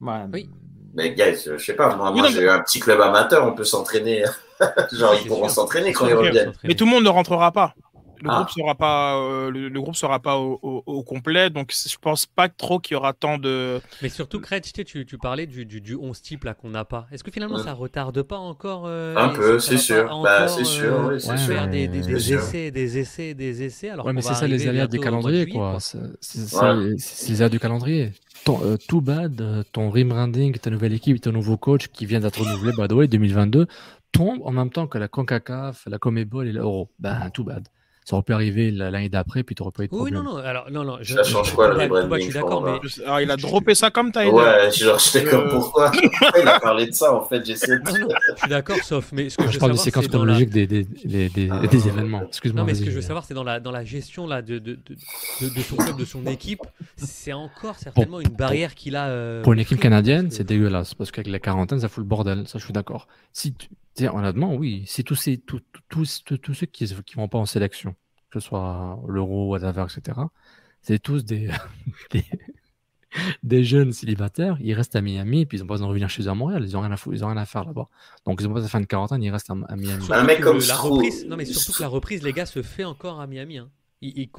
[0.00, 0.12] Ouais.
[0.32, 0.50] Oui.
[0.94, 4.24] Mais guys, je sais pas, moi, moi j'ai un petit club amateur, on peut s'entraîner.
[4.92, 6.52] Genre, ils pourront s'entraîner quand ils reviennent.
[6.64, 7.74] Mais tout le monde ne rentrera pas.
[8.22, 8.36] Le ah.
[8.36, 11.96] groupe sera pas, euh, le, le, groupe sera pas au, au, au, complet, donc je
[11.98, 13.80] pense pas trop qu'il y aura tant de.
[14.02, 17.06] Mais surtout, Kretsch, tu, tu parlais du, du, du 11 type là qu'on n'a pas.
[17.12, 17.62] Est-ce que finalement ouais.
[17.62, 20.20] ça retarde pas encore euh, Un peu, c'est sûr.
[20.22, 21.54] Bah, c'est sûr, euh, oui, c'est sûr.
[21.54, 23.88] Faire des, des, des essais, des essais, des essais.
[23.88, 25.78] Alors ouais, mais c'est ça les aléas du calendrier, quoi.
[25.80, 25.98] C'est
[27.28, 28.12] les aléas du calendrier.
[28.44, 32.40] Ton, euh, tout bad, ton rebranding, ta nouvelle équipe, ton nouveau coach qui vient d'être
[32.40, 33.66] renouvelé, by the way, 2022,
[34.12, 36.90] tombe en même temps que la CONCACAF, la Comebol et l'Euro.
[36.98, 37.68] Ben, tout bad
[38.04, 40.16] ça aurait pu arriver l'année d'après, puis tu n'aurais pas eu de problème.
[40.16, 40.98] Oui, non, non, alors, non, non.
[41.02, 42.70] Je, ça change quoi, le rebranding Je suis d'accord, mais.
[42.70, 44.30] Alors, ah, il a droppé ça comme Tyler.
[44.30, 45.92] Ouais, genre, j'étais comme pourquoi?
[46.40, 47.84] Il a parlé de ça, en fait, j'essaie de.
[47.84, 49.12] Non, non, je suis d'accord, sauf.
[49.12, 50.54] Mais ce que je, je parle des séquences chronologiques la...
[50.54, 52.22] des, des, des, des, ah, des événements.
[52.26, 52.62] Excuse-moi.
[52.62, 54.58] Non, mais ce que je veux savoir, c'est dans la, dans la gestion là, de,
[54.58, 54.78] de,
[55.40, 56.62] de, de, son club, de son équipe,
[56.96, 59.08] c'est encore certainement une barrière qu'il a.
[59.08, 62.48] Euh, pour une équipe canadienne, c'est dégueulasse, parce qu'avec la quarantaine, ça fout le bordel.
[62.48, 63.06] Ça, je suis d'accord.
[63.32, 63.54] Si,
[64.08, 67.94] honnêtement, oui, c'est tous, ces, tous, tous, tous ceux qui ne vont pas en sélection
[68.30, 70.18] que ce soit l'euro, whatever, etc.
[70.82, 71.50] C'est tous des,
[72.10, 72.24] des,
[73.42, 74.56] des, jeunes célibataires.
[74.60, 76.62] Ils restent à Miami, puis ils ont pas besoin de revenir chez eux à Montréal.
[76.64, 77.88] Ils ont rien rien à faire là-bas.
[78.24, 80.06] Donc ils ont pas de fin de quarantaine, ils restent à, à Miami.
[80.10, 82.84] Un mec comme la reprise, non mais surtout que la reprise, les gars, se fait
[82.84, 83.58] encore à Miami.
[83.58, 83.70] Hein.
[84.00, 84.30] Ils, ils,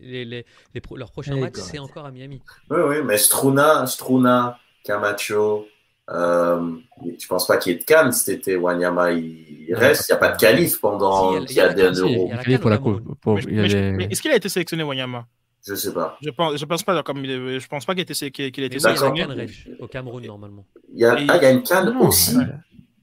[0.00, 2.40] les, les, les, leur prochain match, c'est encore à Miami.
[2.70, 5.66] Oui, oui, mais Struna, Struna, Camacho,
[6.10, 6.72] euh,
[7.18, 8.56] je pense pas qu'il y ait de Cannes cet été.
[8.56, 10.08] Wanyama, il reste.
[10.08, 12.30] Il n'y a pas de qualif pendant qu'il y a, des euros.
[12.32, 15.26] Est-ce qu'il a été sélectionné, Wanyama?
[15.66, 16.16] Je sais pas.
[16.22, 19.26] Je pense, je pense pas, comme je pense pas qu'il ait été, qu'il été sélectionné.
[19.78, 20.64] au Cameroun, normalement.
[20.92, 22.36] Il y a, ah, il y a une Cannes aussi.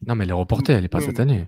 [0.05, 1.47] Non, mais elle est reportée, elle n'est pas cette année.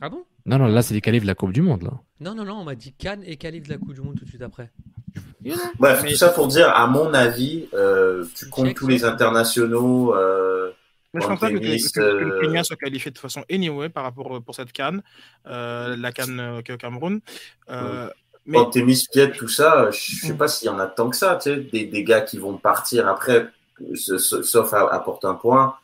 [0.00, 0.24] Ah bon?
[0.46, 1.82] Non, non, là, c'est les qualifs de la Coupe du Monde.
[1.82, 1.92] Là.
[2.20, 4.24] Non, non, non, on m'a dit Cannes et qualifs de la Coupe du Monde tout
[4.24, 4.70] de suite après.
[5.78, 10.14] Bref, tout ça pour dire, à mon avis, euh, tu comptes tous les internationaux.
[10.14, 10.70] Euh,
[11.12, 14.04] mais je pense pas que, que, que, le Kenya soit qualifié de façon anyway par
[14.04, 15.02] rapport euh, pour cette canne,
[15.46, 17.20] euh, la canne euh, Cameroun.
[17.68, 18.12] Euh, ouais.
[18.46, 18.82] mais...
[18.82, 20.36] Mis pied tout ça, je sais mm.
[20.36, 22.56] pas s'il y en a tant que ça, tu sais, des, des gars qui vont
[22.56, 23.48] partir après,
[23.94, 25.74] sauf à apporter un point.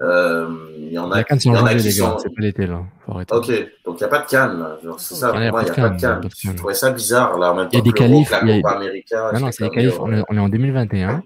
[0.00, 0.48] Euh,
[0.78, 2.18] il y en a, la canne, il y en a qui sont.
[2.18, 2.84] C'est pas l'été là.
[3.08, 3.50] Ok,
[3.84, 4.64] donc il n'y a pas de canne.
[4.98, 5.30] C'est ça.
[5.30, 6.28] Pour moi, il n'y a, pas de canne.
[6.44, 7.50] Je trouvais ça bizarre là.
[7.50, 8.30] En même temps il y a des qualifs.
[8.30, 9.32] La Copa América.
[9.32, 9.98] Non, non, c'est des qualifs.
[9.98, 11.24] On est en 2021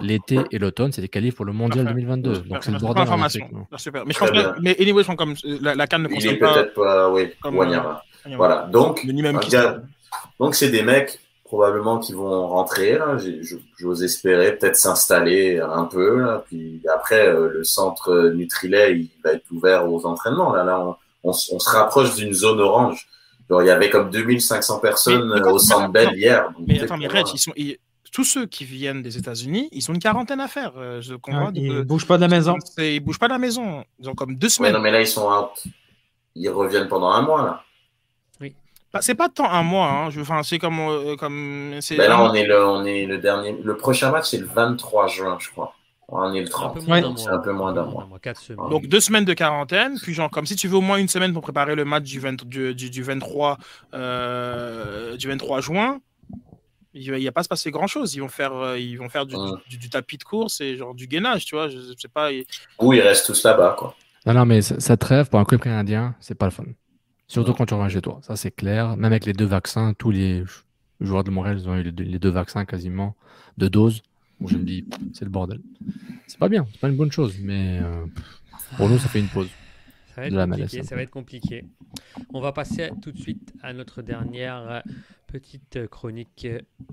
[0.00, 2.38] l'été et l'automne, c'est des qualifs pour le mondial 2022.
[2.40, 3.02] Donc c'est le bordel.
[3.02, 3.48] Information.
[3.76, 4.04] Super.
[4.06, 6.54] Mais je pense que, mais anyway, je comme la, la canne ne concerne pas.
[6.54, 8.02] peut-être pas, oui, comme, Wanyama.
[8.36, 8.68] Voilà.
[8.70, 9.06] Donc,
[10.38, 12.98] donc c'est des mecs probablement qui vont rentrer.
[13.78, 16.20] J'ose espérer peut-être s'installer un peu.
[16.20, 16.44] Là.
[16.46, 20.52] Puis après, euh, le centre Nutrilait, il va être ouvert aux entraînements.
[20.52, 23.06] Là, là, on, on, on se rapproche d'une zone orange.
[23.48, 26.50] Genre, il y avait comme 2500 personnes mais, au centre Bell hier.
[26.56, 27.76] Donc, mais attends, mais Reg, ils sont, ils,
[28.12, 30.72] tous ceux qui viennent des États-Unis, ils ont une quarantaine à faire.
[30.76, 31.48] Euh, je comprends.
[31.48, 32.56] Ah, ils ne bougent pas de la maison.
[32.78, 33.84] Ils bougent pas de la maison.
[34.00, 34.72] Ils ont comme deux semaines.
[34.72, 35.64] Ouais, non, mais là, ils sont out.
[36.34, 37.62] Ils reviennent pendant un mois, là.
[38.40, 38.54] Oui.
[38.92, 39.88] Bah, c'est pas tant un mois.
[39.88, 40.10] Hein.
[40.10, 40.78] Je, enfin, c'est comme.
[40.80, 43.56] Euh, comme ben là, on est, le, on est le dernier.
[43.62, 45.74] Le prochain match, c'est le 23 juin, je crois.
[46.08, 46.80] On est le 30.
[47.16, 48.06] C'est un peu moins d'un mois.
[48.06, 48.68] mois.
[48.70, 51.32] Donc deux semaines de quarantaine, puis genre comme si tu veux au moins une semaine
[51.32, 53.58] pour préparer le match du, 20, du, du, du 23,
[53.94, 56.00] euh, du 23 juin,
[56.94, 58.14] il va, va pas se passer grand chose.
[58.14, 59.50] Ils vont faire, euh, ils vont faire du, ouais.
[59.68, 61.68] du, du, tapis de course et genre du gainage, tu vois.
[61.68, 62.30] Je, sais pas.
[62.78, 63.94] Ou ils restent tous là-bas, quoi.
[64.26, 66.64] Non, non, mais ça trêve pour un club canadien, c'est pas le fun.
[67.26, 68.20] Surtout quand tu reviens chez toi.
[68.22, 68.96] Ça, c'est clair.
[68.96, 70.44] Même avec les deux vaccins, tous les
[71.00, 73.16] joueurs de Montréal, ils ont eu les deux, les deux vaccins quasiment
[73.58, 74.02] de doses.
[74.40, 75.60] Où je me dis, c'est le bordel.
[76.26, 78.04] C'est pas bien, c'est pas une bonne chose, mais euh,
[78.76, 79.48] pour nous, ça fait une pause.
[80.14, 81.64] Ça va, être compliqué, ça va être compliqué.
[82.32, 84.82] On va passer tout de suite à notre dernière
[85.34, 86.46] petite chronique.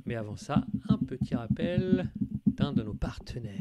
[0.08, 2.10] Mais avant ça, un petit rappel
[2.48, 3.52] d'un de nos partenaires.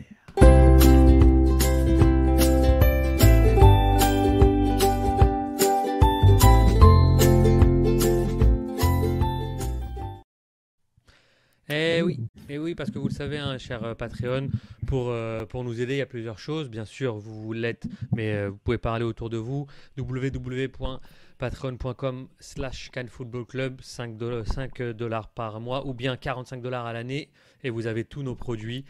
[11.73, 14.49] Eh oui, Et oui, parce que vous le savez, hein, cher euh, Patreon,
[14.87, 16.71] pour, euh, pour nous aider, il y a plusieurs choses.
[16.71, 17.87] Bien sûr, vous l'êtes,
[18.17, 19.67] mais euh, vous pouvez parler autour de vous.
[21.41, 24.17] www.patreon.com slash canfootballclub, 5
[24.93, 27.31] dollars par mois ou bien 45 dollars à l'année.
[27.65, 28.85] Et vous avez tous nos produits.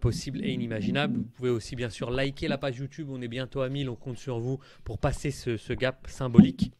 [0.00, 1.16] possibles et inimaginables.
[1.16, 3.96] Vous pouvez aussi bien sûr liker la page YouTube, on est bientôt à 1000, on
[3.96, 6.70] compte sur vous pour passer ce, gap symbolique.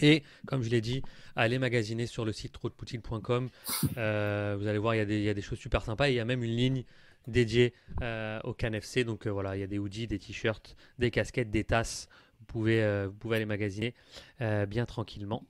[0.00, 1.02] Et comme je l'ai dit,
[1.34, 3.48] allez magasiner sur le site troutpoutine.com.
[3.96, 6.08] Euh, vous allez voir, il y, a des choses super sympas.
[6.08, 6.84] il y a même une ligne
[7.26, 7.72] dédiée
[8.02, 9.04] euh, au CanFC.
[9.04, 12.08] Donc euh, voilà, il y a des hoodies, des t-shirts, des casquettes, des tasses.
[12.44, 13.94] Vous pouvez, vous pouvez aller magasiner
[14.38, 15.46] bien tranquillement.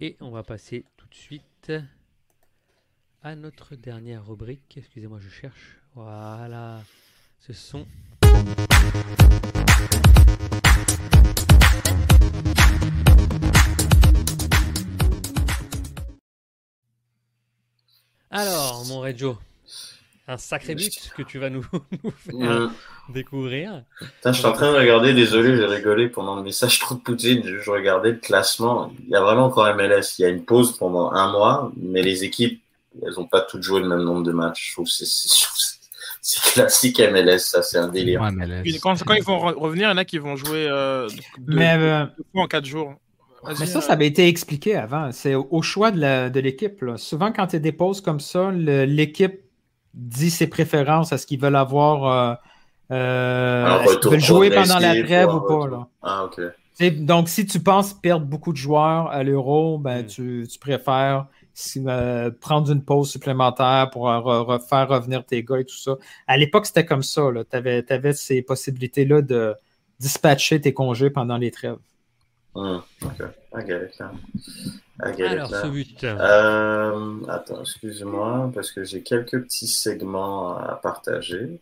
[0.00, 1.72] Et on va passer tout de suite
[3.22, 4.76] à notre dernière rubrique.
[4.76, 5.78] Excusez-moi, je cherche.
[5.96, 6.80] Voilà.
[7.40, 7.86] Ce sont
[18.30, 19.36] Alors, mon Reggio,
[20.30, 21.62] un sacré but que tu vas nous,
[22.16, 22.70] faire
[23.08, 23.82] découvrir.
[24.24, 27.42] je suis en train de regarder, désolé, j'ai rigolé pendant le message trop de Poutine.
[27.44, 28.92] Je regardais le classement.
[29.04, 30.18] Il y a vraiment encore MLS.
[30.18, 32.62] Il y a une pause pendant un mois, mais les équipes,
[33.02, 34.68] elles n'ont pas toutes joué le même nombre de matchs.
[34.68, 34.92] Je trouve que
[36.22, 38.20] c'est classique MLS, ça, c'est un délire.
[38.80, 41.08] Quand, ils vont revenir, il y en a qui vont jouer euh,
[41.50, 42.94] euh, en quatre jours.
[43.58, 45.10] Mais ça, ça avait été expliqué avant.
[45.12, 46.84] C'est au choix de l'équipe.
[46.98, 49.40] Souvent, quand tu as des pauses comme ça, l'équipe
[49.94, 51.12] dit ses préférences.
[51.12, 52.04] Est-ce qu'ils veulent avoir.
[52.06, 52.34] Euh,
[52.92, 55.88] euh veulent jouer pendant la trêve ou pas?
[56.02, 56.40] Ah, OK.
[57.04, 60.06] donc, si tu penses perdre beaucoup de joueurs à l'Euro, ben, hmm.
[60.06, 61.26] tu, préfères
[61.76, 64.08] euh, prendre une pause supplémentaire pour
[64.68, 65.96] faire revenir tes gars et tout ça.
[66.26, 67.22] À l'époque, c'était comme ça.
[67.50, 69.54] Tu avais, avais, ces possibilités-là de
[69.98, 71.76] dispatcher tes congés pendant les trêves.
[72.54, 73.20] Hmm, ok,
[73.54, 76.04] I get it Alors, ce but.
[76.04, 81.60] Euh, attends, excuse-moi, parce que j'ai quelques petits segments à partager.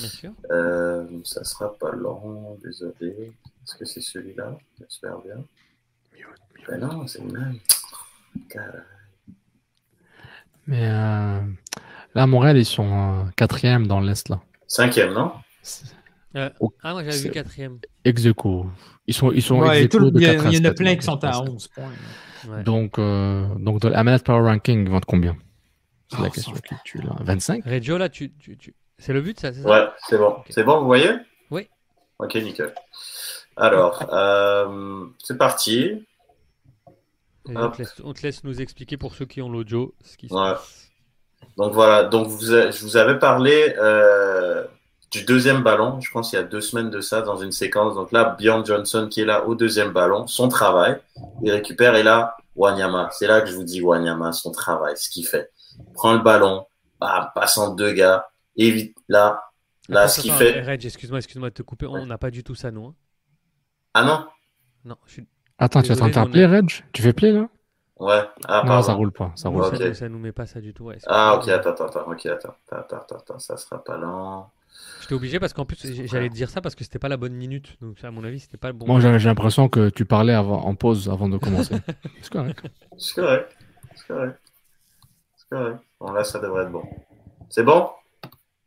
[0.00, 0.32] Bien sûr.
[0.50, 3.32] Euh, ça sera pas long, désolé.
[3.64, 4.58] Est-ce que c'est celui-là?
[4.80, 5.44] J'espère bien.
[6.68, 7.58] Ben non, c'est le même.
[10.66, 11.40] Mais euh,
[12.14, 14.40] là, Montréal, ils sont euh, quatrième dans l'Est, là.
[14.66, 15.32] Cinquième, non?
[16.36, 16.50] Euh,
[16.82, 17.78] ah, moi j'avais vu quatrième.
[18.04, 18.22] Ex
[19.06, 21.40] Ils sont, ils sont ouais, tout, Il y, y, en a plein qui sont à
[21.40, 22.62] 11 points.
[22.64, 25.36] Donc, euh, donc dans l'Amenat Power Ranking, ils vont combien?
[26.10, 27.16] C'est la oh, question qui tue là.
[27.20, 28.74] 25 Reggio, là, tu, tu, tu...
[28.98, 30.36] c'est le but, ça Ouais, c'est bon.
[30.50, 31.10] C'est bon, vous voyez?
[31.50, 31.68] Oui.
[32.18, 32.74] Ok, nickel.
[33.56, 36.04] Alors, euh, c'est parti.
[37.46, 40.28] On te, laisse, on te, laisse, nous expliquer pour ceux qui ont l'audio ce qui
[40.28, 40.52] se ouais.
[40.52, 40.90] passe.
[41.58, 44.64] Donc voilà, donc vous, je vous avais parlé euh,
[45.14, 47.94] du deuxième ballon, je pense qu'il y a deux semaines de ça, dans une séquence.
[47.94, 50.98] Donc là, Bjorn Johnson qui est là au deuxième ballon, son travail,
[51.42, 53.10] il récupère et là, Wanyama.
[53.12, 55.52] C'est là que je vous dis Wanyama, son travail, ce qu'il fait.
[55.94, 56.66] prend le ballon,
[57.00, 58.26] bah, passant deux gars,
[58.56, 59.40] évite là,
[59.88, 60.62] là, ce qu'il fait.
[60.62, 62.86] Reg, excuse-moi, excuse-moi de te couper, on n'a pas du tout ça, nous.
[62.86, 62.94] Hein.
[63.94, 64.26] Ah non?
[64.84, 65.28] Non, je suis...
[65.58, 66.68] Attends, tu es en train de play, Reg?
[66.92, 67.48] Tu fais play là?
[68.00, 68.22] Ouais.
[68.48, 69.30] Ah, non, ça roule pas.
[69.36, 70.86] Ça, roule ça, ça, nous met pas ça du tout.
[70.86, 74.50] Ouais, ah, ok, attends, attends, attends, ok, attends, attends, attends, attends, ça sera pas lent.
[75.00, 77.34] J'étais obligé parce qu'en plus, j'allais te dire ça parce que c'était pas la bonne
[77.34, 77.76] minute.
[77.80, 78.86] Donc, à mon avis, c'était pas le bon.
[78.86, 81.74] Moi, j'ai l'impression que tu parlais avant, en pause avant de commencer.
[82.22, 82.62] C'est correct.
[82.96, 83.56] C'est correct.
[83.94, 84.40] C'est correct.
[85.36, 85.78] C'est correct.
[86.00, 86.84] Bon, là, ça devrait être bon.
[87.50, 87.88] C'est bon?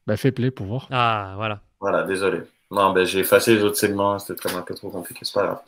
[0.05, 0.87] Bah, fais play pour voir.
[0.91, 1.61] Ah, voilà.
[1.79, 2.41] Voilà, désolé.
[2.69, 5.61] Non, ben, j'ai effacé les autres segments, c'était un peu trop compliqué, c'est pas grave.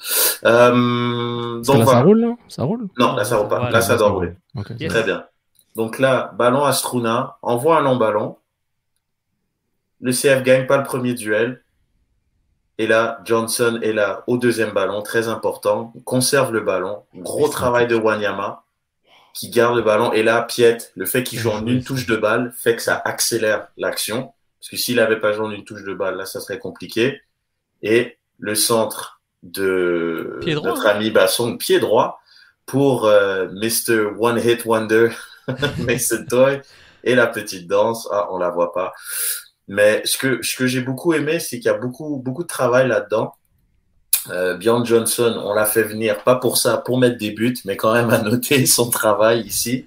[0.46, 2.88] Euh, donc, là, ça roule, là Ça roule?
[2.98, 3.70] Non, là, ça roule pas.
[3.70, 4.34] Là, ça doit rouler.
[4.88, 5.26] Très bien.
[5.76, 8.38] Donc là, ballon à Struna, envoie un long ballon.
[10.02, 11.62] Le CF gagne pas le premier duel.
[12.78, 15.94] Et là, Johnson est là au deuxième ballon, très important.
[16.06, 17.04] conserve le ballon.
[17.14, 18.64] Gros travail de Wanyama
[19.34, 20.14] qui garde le ballon.
[20.14, 23.02] Et là, Piet, le fait qu'il joue en une touche de balle fait que ça
[23.04, 24.34] accélère l'action.
[24.60, 27.22] Parce que s'il n'avait pas joué en une touche de balle, là, ça serait compliqué.
[27.82, 32.22] Et le centre de notre ami Basson, pied droit,
[32.66, 34.12] pour euh, Mr.
[34.20, 35.10] One Hit Wonder,
[35.80, 36.62] Mason Toy.
[37.04, 38.94] Et la petite danse, ah, on la voit pas.
[39.70, 42.48] Mais ce que, ce que j'ai beaucoup aimé, c'est qu'il y a beaucoup, beaucoup de
[42.48, 43.36] travail là-dedans.
[44.32, 47.78] Euh, Bjorn Johnson, on l'a fait venir, pas pour ça, pour mettre des buts, mais
[47.78, 49.86] quand même à noter son travail ici,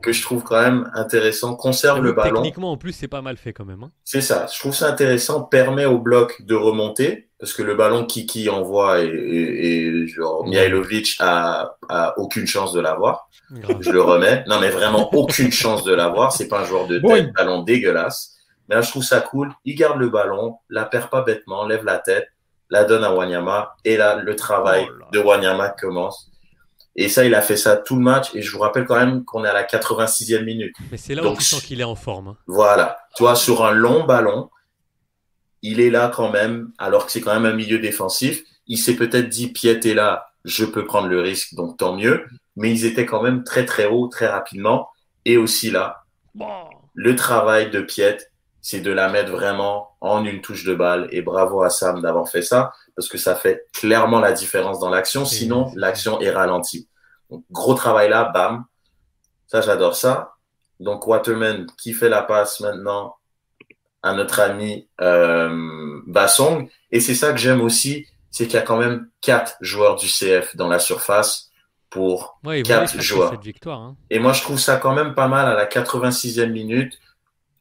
[0.00, 1.54] que je trouve quand même intéressant.
[1.56, 2.40] Conserve le ballon.
[2.40, 3.82] Techniquement, en plus, c'est pas mal fait quand même.
[3.82, 3.90] Hein.
[4.02, 4.46] C'est ça.
[4.52, 5.42] Je trouve ça intéressant.
[5.42, 11.16] Permet au bloc de remonter, parce que le ballon Kiki envoie et, et, genre, Mihailovic
[11.20, 13.28] a, a aucune chance de l'avoir.
[13.80, 14.42] Je le remets.
[14.48, 16.32] Non, mais vraiment aucune chance de l'avoir.
[16.32, 18.37] C'est pas un joueur de tête, ballon dégueulasse.
[18.68, 19.52] Mais là, je trouve ça cool.
[19.64, 22.28] Il garde le ballon, la perd pas bêtement, lève la tête,
[22.70, 23.76] la donne à Wanyama.
[23.84, 26.30] Et là, le travail oh de Wanyama commence.
[26.96, 28.34] Et ça, il a fait ça tout le match.
[28.34, 30.74] Et je vous rappelle quand même qu'on est à la 86e minute.
[30.90, 32.28] Mais c'est là où tu sens qu'il est en forme.
[32.28, 32.36] Hein.
[32.46, 32.98] Voilà.
[33.16, 34.50] Tu vois, sur un long ballon,
[35.62, 38.42] il est là quand même, alors que c'est quand même un milieu défensif.
[38.66, 42.26] Il s'est peut-être dit, Piet est là, je peux prendre le risque, donc tant mieux.
[42.56, 44.88] Mais ils étaient quand même très très haut, très rapidement.
[45.24, 46.04] Et aussi là,
[46.94, 48.18] le travail de Piet,
[48.68, 51.08] c'est de la mettre vraiment en une touche de balle.
[51.10, 54.90] Et bravo à Sam d'avoir fait ça parce que ça fait clairement la différence dans
[54.90, 55.24] l'action.
[55.24, 56.86] Sinon, l'action est ralentie.
[57.30, 58.66] Donc, gros travail là, bam.
[59.46, 60.34] Ça, j'adore ça.
[60.80, 63.16] Donc, Waterman qui fait la passe maintenant
[64.02, 66.68] à notre ami euh, Bassong.
[66.90, 70.08] Et c'est ça que j'aime aussi, c'est qu'il y a quand même quatre joueurs du
[70.08, 71.50] CF dans la surface
[71.88, 73.40] pour quatre joueurs.
[73.40, 73.96] victoire, hein.
[74.10, 76.98] Et moi, je trouve ça quand même pas mal à la 86e minute.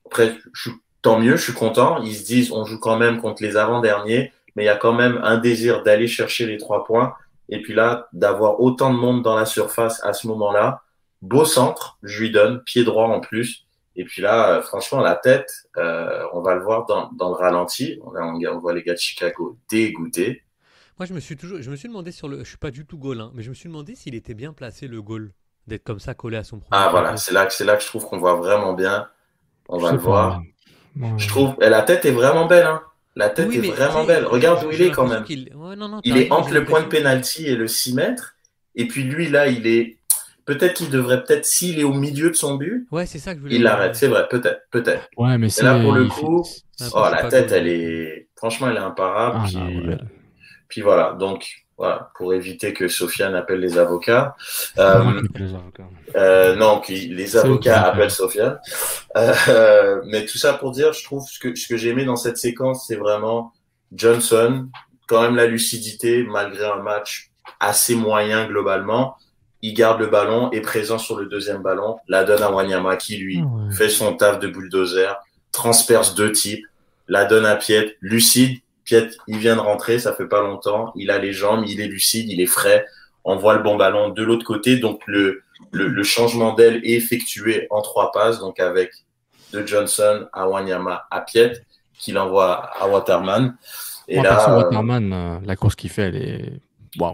[0.05, 0.71] Après, je,
[1.01, 2.01] tant mieux, je suis content.
[2.01, 4.93] Ils se disent, on joue quand même contre les avant-derniers mais il y a quand
[4.93, 7.13] même un désir d'aller chercher les trois points.
[7.47, 10.81] Et puis là, d'avoir autant de monde dans la surface à ce moment-là,
[11.21, 13.67] beau centre, je lui donne, pied droit en plus.
[13.95, 17.35] Et puis là, euh, franchement, la tête, euh, on va le voir dans, dans le
[17.35, 17.99] ralenti.
[18.03, 20.43] On, on, voit les gars de Chicago dégoûtés.
[20.97, 22.83] Moi, je me suis toujours, je me suis demandé sur le, je suis pas du
[22.83, 25.33] tout goal, hein, mais je me suis demandé s'il était bien placé le goal,
[25.67, 26.69] d'être comme ça collé à son premier.
[26.71, 29.07] Ah voilà, c'est là que c'est là que je trouve qu'on voit vraiment bien.
[29.69, 30.41] On va le voir.
[31.17, 32.65] Je trouve, et la tête est vraiment belle.
[32.65, 32.81] Hein.
[33.15, 34.25] La tête est vraiment belle.
[34.25, 35.23] Regarde où il est quand même.
[35.27, 38.35] Il, est entre le point de pénalty et le 6 mètres.
[38.75, 39.97] Et puis lui, là, il est.
[40.45, 43.39] Peut-être qu'il devrait, peut-être, s'il est au milieu de son but, ouais, c'est ça que
[43.39, 43.97] je voulais il l'arrête.
[43.97, 45.09] C'est vrai, peut-être, peut-être.
[45.17, 46.45] Ouais, mais et là, pour le coup,
[46.93, 48.29] oh, la tête, elle est.
[48.35, 49.39] Franchement, elle est imparable.
[49.41, 49.97] Ah, puis...
[50.69, 51.17] puis voilà.
[51.19, 54.35] Donc, voilà, pour éviter que Sofiane appelle les avocats.
[54.79, 55.21] Euh,
[56.15, 58.59] euh, non, les avocats appellent Sofiane.
[59.15, 62.15] Euh, mais tout ça pour dire, je trouve ce que, ce que j'ai aimé dans
[62.15, 63.53] cette séquence, c'est vraiment
[63.91, 64.67] Johnson,
[65.07, 67.29] quand même la lucidité, malgré un match
[67.59, 69.15] assez moyen globalement.
[69.61, 73.17] Il garde le ballon, est présent sur le deuxième ballon, la donne à Wanyama qui
[73.17, 75.15] lui ah fait son taf de bulldozer,
[75.51, 76.65] transperce deux types,
[77.07, 80.93] la donne à Piet, lucide, Piet, il vient de rentrer, ça fait pas longtemps.
[80.95, 82.85] Il a les jambes, il est lucide, il est frais.
[83.25, 84.77] On voit le bon ballon de l'autre côté.
[84.77, 88.39] Donc, le, le, changement d'aile est effectué en trois passes.
[88.39, 88.91] Donc, avec
[89.51, 91.61] de Johnson à Wanyama à Piet,
[91.99, 93.57] qu'il envoie à Waterman.
[94.07, 96.61] Et là, Waterman, euh, la course qu'il fait, elle est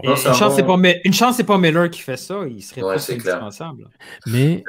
[0.02, 2.40] une, chance, c'est pas, une chance, c'est pas Miller qui fait ça.
[2.48, 3.88] Il serait ouais, indispensable.
[4.26, 4.64] Mais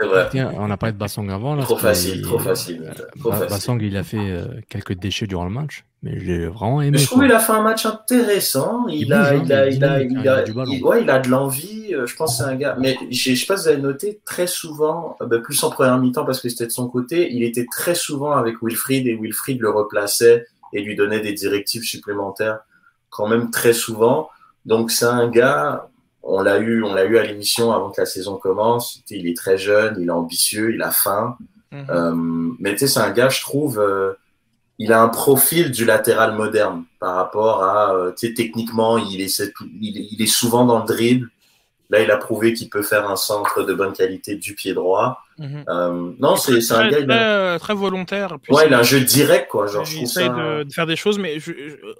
[0.58, 1.56] on n'a pas de Bassong avant.
[1.56, 5.52] Là, trop, facile, trop facile, trop Bassong, il a fait euh, quelques déchets durant le
[5.52, 5.86] match.
[6.06, 7.00] Mais j'ai vraiment aimé.
[7.00, 8.88] je trouve qu'il a fait un match intéressant.
[8.88, 10.44] Il, a, il, a, il, a, il, a,
[10.84, 11.96] ouais, il a de l'envie.
[11.96, 12.78] Euh, je pense que c'est un gars.
[12.80, 15.98] Mais je sais pas si vous avez noté, très souvent, euh, bah, plus en première
[15.98, 19.60] mi-temps parce que c'était de son côté, il était très souvent avec Wilfried et Wilfried
[19.60, 22.60] le replaçait et lui donnait des directives supplémentaires
[23.10, 24.30] quand même très souvent.
[24.68, 25.90] Donc c'est un gars,
[26.22, 29.02] on l'a eu, on l'a eu à l'émission avant que la saison commence.
[29.10, 31.36] Il est très jeune, il est ambitieux, il a faim.
[31.72, 31.86] Mhm.
[31.90, 32.14] Euh,
[32.60, 34.14] mais tu sais, c'est un gars, je trouve, euh,
[34.78, 39.22] il a un profil du latéral moderne par rapport à, euh, tu sais, techniquement, il
[39.22, 39.40] est,
[39.82, 41.30] il, il est souvent dans le dribble.
[41.92, 45.20] Là, il a prouvé qu'il peut faire un centre de bonne qualité du pied droit.
[45.38, 45.64] Mhm.
[45.70, 47.04] euh, non, c'est un gars.
[47.04, 48.38] Très, euh, très volontaire.
[48.50, 49.68] ouais, il a un jeu direct, quoi.
[49.68, 51.52] Genre, il essaye de, de, faire des choses, mais je,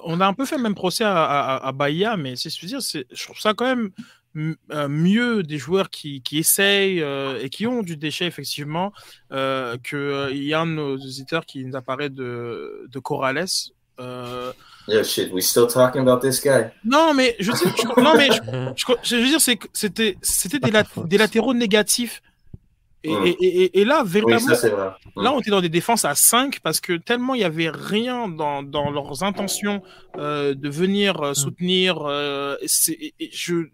[0.04, 2.80] on a un peu fait le même procès à, à, à Bahia, mais c'est dire,
[2.82, 3.92] je trouve ça quand même
[4.36, 8.92] mieux des joueurs qui, qui essayent euh, et qui ont du déchet, effectivement,
[9.32, 13.46] euh, qu'il euh, y a un de nos visiteurs qui nous apparaît de, de Corrales.
[14.00, 14.52] Euh,
[14.88, 16.70] Yeah, shit, we still talking about this guy.
[16.84, 18.30] Non, mais je, je non, mais
[18.76, 20.72] je, je, veux dire, c'est c'était c'était des,
[21.06, 22.22] des, latéraux négatifs.
[23.04, 23.26] Et, mm.
[23.26, 24.90] et, et, et là, véritablement, oui, ça, vrai.
[25.16, 25.24] Mm.
[25.24, 28.28] là, on était dans des défenses à 5 parce que tellement il y avait rien
[28.28, 29.82] dans, dans leurs intentions
[30.18, 32.04] euh, de venir euh, soutenir.
[32.06, 33.70] Euh, je,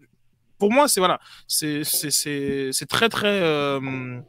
[0.62, 1.18] pour moi, c'est voilà,
[1.48, 1.82] c'est
[2.88, 4.20] très très euh,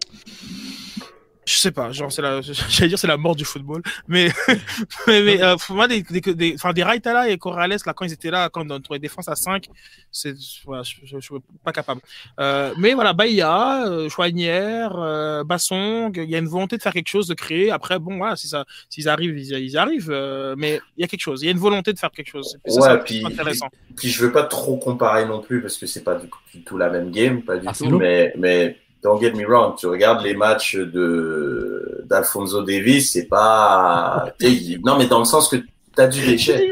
[1.45, 4.29] je sais pas, genre c'est la, j'allais dire c'est la mort du football, mais
[5.07, 8.05] mais, mais euh, pour moi des des des, enfin, des Raitala et Corrales là quand
[8.05, 9.67] ils étaient là quand dans les défenses à 5
[10.11, 12.01] c'est voilà, je, je, je, suis pas capable.
[12.39, 16.93] Euh, mais voilà, Bahia, euh, Chouanière, euh, Bassong, il y a une volonté de faire
[16.93, 17.71] quelque chose, de créer.
[17.71, 21.07] Après bon voilà, si ça s'ils arrivent ils, ils arrivent, euh, mais il y a
[21.07, 22.57] quelque chose, il y a une volonté de faire quelque chose.
[22.65, 23.67] ouais, ça, puis, intéressant.
[23.69, 26.63] Puis, puis je veux pas trop comparer non plus parce que c'est pas du, du,
[26.63, 29.87] tout la même game, pas du ah, tout, mais mais don't get me wrong, tu
[29.87, 34.33] regardes les matchs de d'Alfonso Davis, c'est pas
[34.83, 35.57] non mais dans le sens que
[35.95, 36.69] t'as du déchet.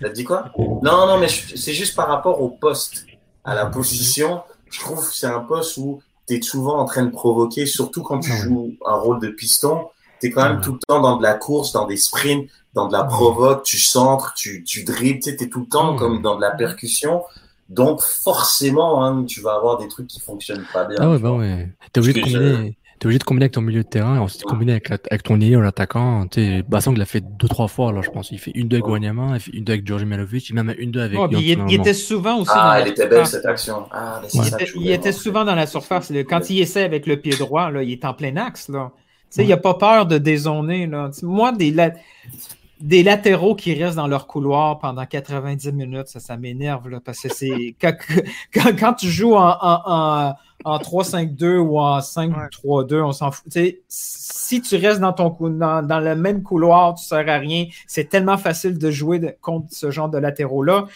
[0.00, 0.46] T'as dit quoi?
[0.58, 3.06] Non non mais c'est juste par rapport au poste,
[3.44, 4.42] à la position.
[4.70, 8.32] Je trouve c'est un poste où t'es souvent en train de provoquer, surtout quand tu
[8.32, 9.88] joues un rôle de piston.
[10.20, 12.92] T'es quand même tout le temps dans de la course, dans des sprints, dans de
[12.92, 16.50] la provoque, tu centres, tu tu dribbles, t'es tout le temps comme dans de la
[16.50, 17.22] percussion.
[17.70, 20.98] Donc forcément, hein, tu vas avoir des trucs qui fonctionnent pas bien.
[21.00, 21.68] Ah ouais, bah ouais.
[21.92, 22.76] T'es obligé de combiner.
[22.98, 25.40] T'es obligé de combiner avec ton milieu de terrain et ensuite combiner avec, avec ton
[25.40, 26.26] ailier ou l'attaquant.
[26.26, 28.30] Tu Bassang l'a fait deux, trois fois, là, je pense.
[28.30, 30.74] Il fait une deux avec Wanyama, il fait une deux avec Georgi Melovic, il même
[30.76, 31.18] une deux avec.
[31.30, 32.50] il, était souvent aussi.
[32.52, 33.86] Ah, elle était belle cette action.
[33.90, 34.20] Ah,
[34.74, 36.12] il, était, souvent dans la surface.
[36.28, 38.68] Quand il essaie avec le pied droit, là, il est en plein axe.
[38.68, 38.90] Là.
[39.30, 40.86] sais, Il n'a pas peur de dézoner.
[40.86, 41.10] Là.
[41.22, 41.74] moi, des,
[42.80, 47.00] des latéraux qui restent dans leur couloir pendant 90 minutes, ça, ça m'énerve.
[47.04, 47.74] Parce que c'est.
[47.80, 47.94] Quand,
[48.78, 50.34] quand, tu joues en, en
[50.64, 53.46] en 3-5-2 ou en 5-3-2, on s'en fout.
[53.88, 57.66] si tu restes dans, ton dans, dans, le même couloir, tu ne sers à rien.
[57.86, 60.86] C'est tellement facile de jouer contre ce genre de latéraux-là.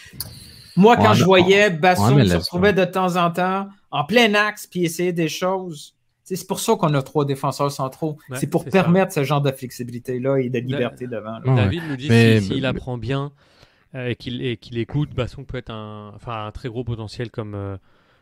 [0.77, 4.85] Moi, quand je voyais Basson se retrouver de temps en temps en plein axe puis
[4.85, 5.95] essayer des choses,
[6.25, 8.17] c'est pour ça qu'on a trois défenseurs centraux.
[8.35, 11.39] c'est pour permettre ce genre de flexibilité-là et de liberté devant.
[11.45, 13.33] David nous dit que s'il apprend bien
[13.95, 17.77] euh, et qu'il écoute, Basson peut être un, enfin, un très gros potentiel comme, euh,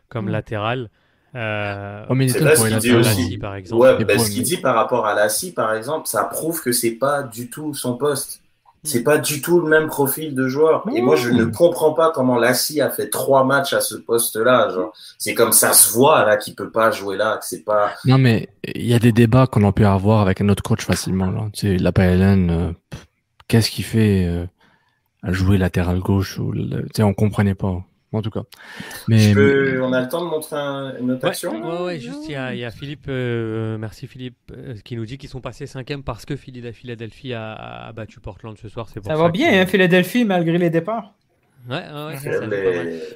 [0.09, 0.89] comme latéral.
[1.35, 3.37] Euh, c'est ce qu'il dit aussi.
[3.39, 3.81] par exemple.
[3.81, 6.91] Ouais, ben, ce qu'il dit par rapport à Lassie, par exemple, ça prouve que c'est
[6.91, 8.42] pas du tout son poste.
[8.83, 10.85] C'est pas du tout le même profil de joueur.
[10.93, 14.69] Et moi, je ne comprends pas comment Lassie a fait trois matchs à ce poste-là.
[15.17, 17.37] C'est comme ça se voit là qu'il peut pas jouer là.
[17.37, 17.93] Que c'est pas.
[18.05, 20.83] Non, mais il y a des débats qu'on a pu avoir avec un autre coach
[20.83, 21.31] facilement.
[21.31, 21.47] Là.
[21.53, 22.71] Tu sais, la PLN, euh,
[23.47, 24.45] qu'est-ce qu'il fait euh,
[25.21, 27.83] à jouer latéral gauche ou, tu sais, on comprenait pas
[28.17, 28.43] en tout cas.
[29.07, 29.33] Mais...
[29.81, 30.55] On a le temps de montrer
[30.99, 32.35] une autre action ouais, juste il y,
[32.65, 36.35] a Philippe, euh, merci Philippe, euh, qui nous dit qu'ils sont passés cinquième parce que
[36.35, 38.87] Philadelphie a, a battu Portland ce soir.
[38.89, 41.13] ça va bien, hein, Philadelphie, malgré les départs.
[41.69, 42.45] Ouais, ouais, c'est ça.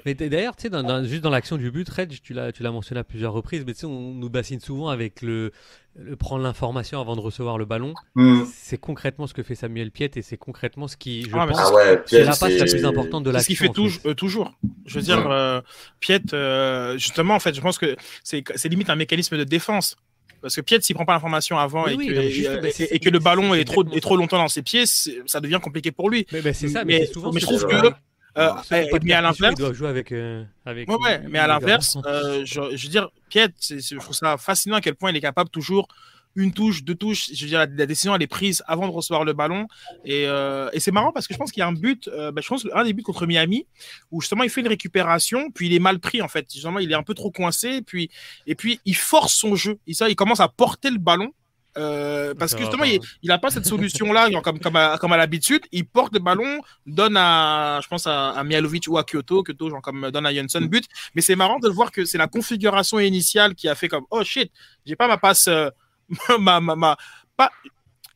[0.06, 2.72] Mais d'ailleurs, tu sais, dans, juste dans l'action du but, Red, tu l'as, tu l'as
[2.72, 5.52] mentionné à plusieurs reprises, mais tu sais, on nous bassine souvent avec le,
[5.96, 7.94] le prendre l'information avant de recevoir le ballon.
[8.16, 8.44] Hmm.
[8.54, 11.60] C'est concrètement ce que fait Samuel Piet et c'est concrètement ce qui, je ah, pense,
[11.60, 13.54] ah c'est la passe la plus importante de l'action.
[13.54, 14.54] Ce qu'il fait toujours, euh, toujours.
[14.86, 15.62] Je veux dire, euh,
[16.00, 19.98] Piet, euh, justement, en fait, je pense que c'est, limite un mécanisme de défense.
[20.42, 23.66] Parce que Piet, s'il prend pas l'information avant et, que, et, que le ballon est
[23.66, 26.28] trop, est trop longtemps dans ses pieds, ça devient compliqué pour lui.
[26.32, 27.92] Mais, c'est ça, mais, souvent, mais je trouve que
[28.38, 28.52] euh,
[29.04, 30.12] mais à l'inverse, jouer avec.
[30.12, 34.78] Euh, avec ouais, mais à l'inverse, euh, je, veux dire, Piet, je trouve ça fascinant
[34.78, 35.88] à quel point il est capable toujours
[36.36, 37.32] une touche, deux touches.
[37.34, 39.68] Je veux dire, la, décision elle est prise avant de recevoir le ballon.
[40.06, 42.48] Et, et c'est marrant parce que je pense qu'il y a un but, bah, je
[42.48, 43.66] pense un des buts contre Miami
[44.12, 46.46] où justement il fait une récupération, puis il est mal pris en fait.
[46.54, 48.12] Justement, il est un peu trop coincé, puis
[48.46, 49.80] et puis il force son jeu.
[49.88, 51.32] Et ça, il commence à porter le ballon
[51.78, 55.62] euh, parce que justement, il n'a pas cette solution-là, comme, comme à, comme à l'habitude.
[55.72, 59.70] Il porte le ballon, donne à, je pense, à, à Mialovic ou à Kyoto, Kyoto,
[59.70, 60.86] genre comme donne à Johnson but.
[61.16, 64.24] Mais c'est marrant de voir que c'est la configuration initiale qui a fait comme, oh
[64.24, 64.52] shit,
[64.86, 65.70] j'ai pas ma passe, euh,
[66.40, 66.98] ma, ma, ma,
[67.36, 67.52] pas,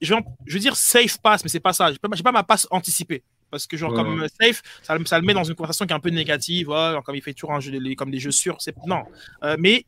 [0.01, 1.91] je veux dire safe pass, mais c'est pas ça.
[1.91, 5.33] J'ai pas, pas ma passe anticipée parce que genre comme safe ça, ça, le met
[5.33, 6.67] dans une conversation qui est un peu négative
[7.03, 9.03] comme il fait toujours un jeu comme des jeux sûrs c'est non
[9.43, 9.85] euh, mais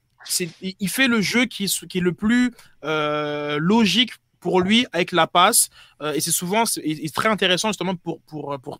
[0.61, 2.51] il fait le jeu qui, est le plus
[2.83, 5.69] euh, logique pour lui avec la passe.
[6.01, 8.21] Euh, et c'est souvent très intéressant justement pour,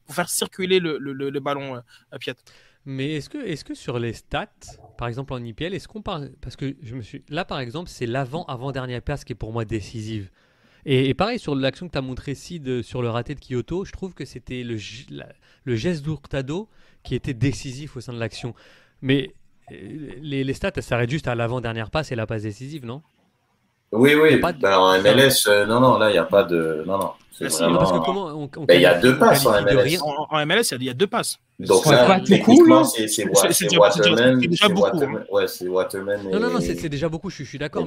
[0.10, 1.84] faire circuler le, ballon à
[2.14, 2.36] euh, Piet.
[2.86, 4.50] Mais est-ce que, sur les stats,
[4.98, 6.32] par exemple en IPL, est-ce qu'on parle.
[6.42, 7.24] Parce que je me suis.
[7.30, 10.30] Là, par exemple, c'est l'avant-avant-dernière passe qui est pour moi décisive.
[10.86, 13.94] Et, pareil, sur l'action que tu as montré Sid sur le raté de Kyoto, je
[13.94, 14.78] trouve que c'était le,
[15.64, 16.68] le geste d'Hurtado
[17.04, 18.54] qui était décisif au sein de l'action.
[19.02, 19.34] Mais
[19.70, 23.02] les, les stats, elles s'arrêtent juste à l'avant-dernière passe et la passe décisive, non?
[23.92, 24.42] Oui, oui.
[24.60, 26.84] Ben, en MLS, euh, non, non, là, il n'y a pas de.
[26.88, 27.12] Non, non.
[27.40, 27.78] Vraiment...
[27.78, 30.00] Parce que comment on, on ben, il y a deux passes en MLS.
[30.02, 31.40] En, MLS, il y a deux passes.
[31.60, 31.84] Donc
[32.26, 33.08] techniquement, c'est
[33.76, 34.40] Waterman.
[34.42, 34.98] C'est déjà beaucoup.
[34.98, 36.30] Waterman, ouais, c'est Waterman.
[36.32, 37.86] Non, non, non, c'est déjà beaucoup, je, je suis d'accord.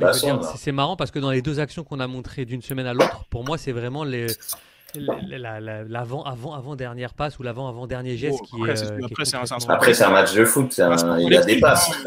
[0.57, 3.25] C'est marrant parce que dans les deux actions qu'on a montrées d'une semaine à l'autre,
[3.31, 4.27] pour moi, c'est vraiment les
[4.99, 9.05] l'avant avant avant dernière passe ou l'avant avant dernier geste qui après, est,
[9.69, 10.77] après c'est un, match de foot
[11.19, 11.91] il y a des passes.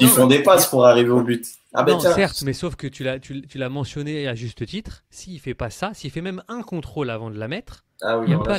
[0.00, 1.46] Ils font des passes pour arriver au but.
[1.74, 5.38] Ah ben certes mais sauf que tu l'as tu, l'as mentionné à juste titre s'il
[5.40, 8.34] fait pas ça s'il fait même un contrôle avant de la mettre ah oui, il
[8.34, 8.58] n'y a pas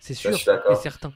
[0.00, 1.12] c'est sûr et certain.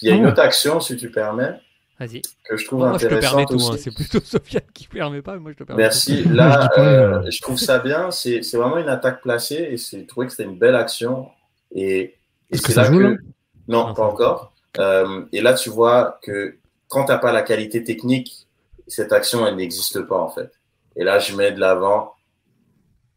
[0.00, 1.60] Il y a une autre action si tu permets
[1.98, 2.22] Vas-y.
[2.48, 3.16] Que je trouve moi, intéressant.
[3.16, 3.76] Je te permets tout, hein.
[3.78, 5.82] c'est plutôt Sofiane qui ne permet pas, moi je te permets.
[5.82, 6.24] Merci.
[6.24, 8.10] Là, euh, je trouve ça bien.
[8.10, 11.28] C'est vraiment une attaque placée et j'ai trouvé que c'était une belle action.
[11.74, 12.14] Et,
[12.50, 13.18] et c'est là que.
[13.66, 14.52] non, pas encore.
[14.78, 16.56] Euh, et là, tu vois que
[16.88, 18.46] quand tu n'as pas la qualité technique,
[18.86, 20.52] cette action, elle n'existe pas en fait.
[20.96, 22.14] Et là, je mets de l'avant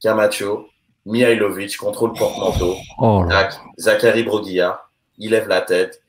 [0.01, 0.67] Camacho,
[1.05, 3.25] Mihailovic, contrôle porte-manteau, oh
[3.79, 4.83] Zachary Brodilla,
[5.17, 6.01] il lève la tête,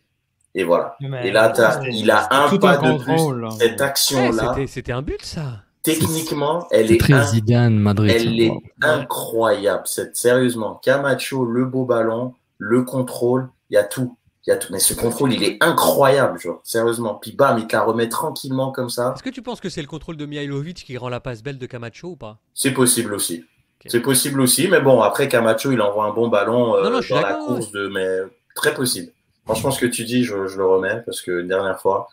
[0.54, 0.96] et voilà.
[1.00, 1.52] et là,
[1.90, 3.58] il a un pas de plus.
[3.58, 4.56] Cette action-là.
[4.66, 5.62] C'était un but, ça.
[5.82, 9.82] Techniquement, elle est, Madrid, elle est incroyable.
[9.86, 14.16] Cette, sérieusement, Camacho, le beau ballon, le contrôle, il y a tout.
[14.46, 17.14] Il y a tout, mais ce contrôle, il est incroyable, genre, sérieusement.
[17.14, 19.12] Puis bam, il te la remet tranquillement comme ça.
[19.14, 21.58] Est-ce que tu penses que c'est le contrôle de Mihailovic qui rend la passe belle
[21.58, 22.38] de Camacho ou pas?
[22.54, 23.44] C'est possible aussi.
[23.86, 27.34] C'est possible aussi, mais bon, après Camacho, il envoie un bon ballon euh, dans la
[27.34, 28.18] course, de, mais
[28.54, 29.12] très possible.
[29.44, 32.08] Franchement, ce que tu dis, je, je le remets parce que une dernière fois.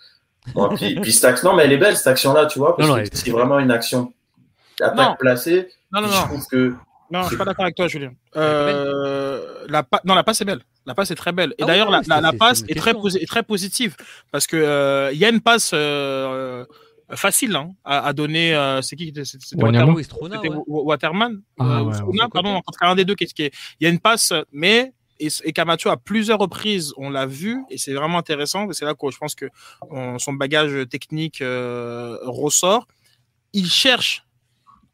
[0.53, 3.09] Bon, puis, puis cette action, non, mais elle est belle cette action-là, tu vois, parce
[3.09, 4.13] que c'est vraiment une action
[4.81, 5.69] attaque placée.
[5.91, 6.13] Non, non, non.
[6.13, 6.73] Je trouve que
[7.11, 8.11] non, je suis pas d'accord avec toi, Julien.
[8.35, 9.99] Euh, la pa...
[10.05, 10.61] Non, la passe est belle.
[10.85, 11.53] La passe est très belle.
[11.57, 13.95] Et ah d'ailleurs, la, la, la, passe est, très, est très positive
[14.31, 16.65] parce que euh, il y a une passe euh,
[17.11, 18.55] facile hein, à, à, donner.
[18.55, 19.95] Euh, c'est qui C'était Waterman?
[20.67, 21.41] Waterman?
[21.59, 23.15] Ah, ouais, Strona, pardon, entre un des deux.
[23.15, 26.93] Qu'est-ce qui est Il y a une passe, mais et, et, Camacho à plusieurs reprises,
[26.97, 28.71] on l'a vu, et c'est vraiment intéressant.
[28.71, 29.45] C'est là que je pense que
[29.89, 32.87] on, son bagage technique euh, ressort.
[33.53, 34.25] Il cherche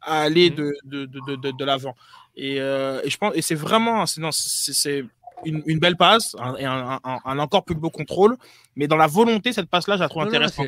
[0.02, 0.56] à aller mmh.
[0.56, 1.96] de, de, de, de, de l'avant.
[2.36, 5.04] Et, euh, et, je pense, et c'est vraiment, c'est
[5.46, 8.38] une, une, belle passe un, et un, un, un, encore plus beau contrôle.
[8.76, 10.68] Mais dans la volonté, cette passe-là, je la trouve non, intéressante.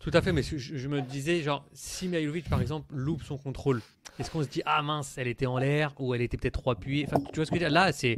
[0.00, 3.36] Tout à fait, mais je, je, me disais, genre, si Mihailovic, par exemple, loupe son
[3.36, 3.82] contrôle,
[4.18, 6.70] est-ce qu'on se dit, ah mince, elle était en l'air ou elle était peut-être trop
[6.70, 7.06] appuyée?
[7.06, 7.70] Enfin, Tu vois ce que je veux dire?
[7.70, 8.16] Là, c'est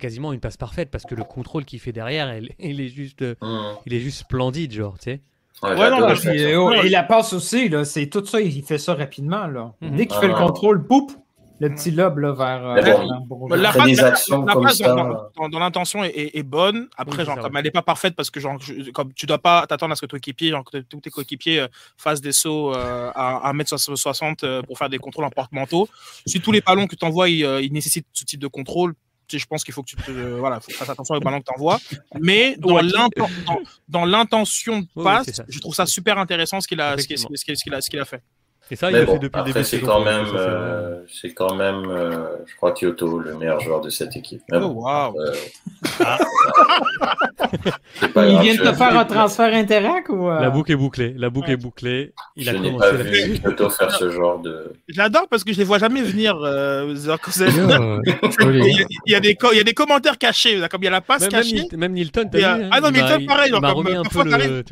[0.00, 3.20] quasiment une passe parfaite parce que le contrôle qu'il fait derrière, elle, il, est juste,
[3.20, 3.36] mmh.
[3.84, 5.20] il est juste splendide, genre, tu sais.
[5.62, 8.94] Ouais, ouais non, puis, oh, et la passe aussi, c'est tout ça, il fait ça
[8.94, 9.48] rapidement.
[9.48, 9.74] Là.
[9.80, 9.96] Mm -hmm.
[9.96, 11.08] Dès qu'il ah, fait le contrôle, boum,
[11.60, 12.64] le petit lobe là, vers.
[12.64, 16.88] Euh, bon, la, passe, la, la passe dans, dans, dans l'intention est, est, est, bonne.
[16.96, 19.38] Après, oui, genre, comme elle n'est pas parfaite parce que genre, je, comme tu dois
[19.38, 22.32] pas t'attendre à ce que ton équipier, genre, que tous tes coéquipiers euh, fassent des
[22.32, 25.88] sauts euh, à 1m60 euh, pour faire des contrôles en porte-manteau.
[26.26, 28.94] Si tous les ballons que tu envoies, ils, euh, ils nécessitent ce type de contrôle,
[29.36, 31.44] je pense qu'il faut que tu te, euh, voilà, faut faire attention au ballon que
[31.44, 31.78] tu envoies.
[32.18, 32.56] Mais
[33.88, 37.74] dans l'intention de passe, oui, je trouve ça super intéressant ce qu'il a, ce qu'il
[37.74, 38.22] a, ce qu'il a fait.
[38.70, 39.64] Et ça, il bon, fait depuis après, le début.
[39.64, 43.88] C'est quand même, euh, c'est quand même, euh, je crois, Kyoto, le meilleur joueur de
[43.88, 44.42] cette équipe.
[44.50, 45.18] Mais oh, wow.
[45.18, 45.32] euh,
[46.04, 46.18] ah.
[48.16, 51.14] il vient de te faire un transfert Interac ou La boucle est bouclée.
[51.16, 51.54] La boucle ouais.
[51.54, 52.12] est bouclée.
[52.36, 54.72] Il je a n'ai pas vu Kyoto faire ce genre de.
[54.88, 56.36] Je l'adore parce que je les vois jamais venir.
[56.42, 60.60] Euh, il, y a des il y a des commentaires cachés.
[60.70, 61.68] Comme il y a la passe même, cachée.
[61.76, 62.28] Même Milton.
[62.44, 63.50] Ah non, Milton, pareil.
[63.54, 64.64] Il m'a remis un peu le.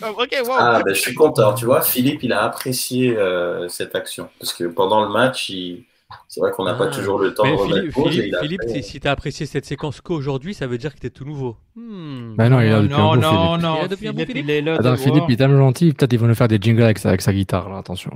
[0.02, 0.54] Ok, wow.
[0.58, 1.52] Ah, ben, je suis content.
[1.54, 4.28] Tu vois, Philippe, il a apprécié euh, cette action.
[4.38, 5.84] Parce que pendant le match, il...
[6.28, 6.78] c'est vrai qu'on n'a ah.
[6.78, 8.10] pas toujours le temps Mais de Philippe, pause.
[8.10, 8.82] Philippe, et Philippe après...
[8.82, 11.56] si tu as apprécié cette séquence qu'aujourd'hui, ça veut dire que tu es tout nouveau.
[11.76, 12.34] Hmm.
[12.36, 13.62] Bah non, il a depuis non, un bout, non, Philippe.
[13.62, 14.74] non, Il a depuis un bout, Philippe, Philippe il est là.
[14.74, 15.30] Attends, de Philippe, voir.
[15.30, 17.32] il est tellement gentil, peut-être ils vont nous faire des jingles avec sa, avec sa
[17.32, 18.10] guitare, là, attention.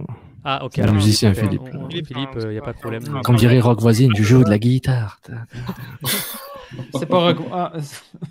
[0.44, 0.72] Ah, ok.
[0.74, 1.34] C'est un alors, musicien.
[1.34, 1.62] Philippe.
[1.72, 3.02] On- on- Philippe, il n'y a pas de problème.
[3.22, 5.18] Comme dirait Rock Voisine, je joue de la guitare.
[6.98, 7.72] C'est pas recou- ah,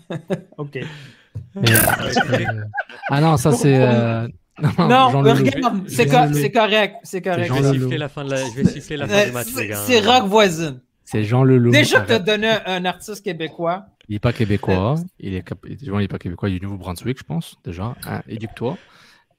[0.58, 0.80] ok.
[1.58, 1.62] Euh,
[3.10, 3.80] ah non, ça c'est.
[4.60, 5.46] Euh, Non, mais Leloup.
[5.56, 6.08] regarde, c'est
[6.52, 7.52] correct, c'est correct.
[7.56, 8.38] Je vais siffler la fin, de la...
[8.38, 9.76] je vais siffler la fin Euh, du match, les C'est gars.
[9.78, 10.80] c'est rock voisine.
[11.06, 11.72] C'est Jean Leloup.
[11.72, 12.26] Déjà que tu as Arrête.
[12.28, 13.86] donné un, artiste québécois.
[14.10, 14.96] Il n'est pas québécois.
[15.20, 16.50] Il est, il est pas québécois.
[16.50, 17.94] Il est du Nouveau-Brunswick, je pense, déjà.
[18.08, 18.78] Hein, Éduque-toi.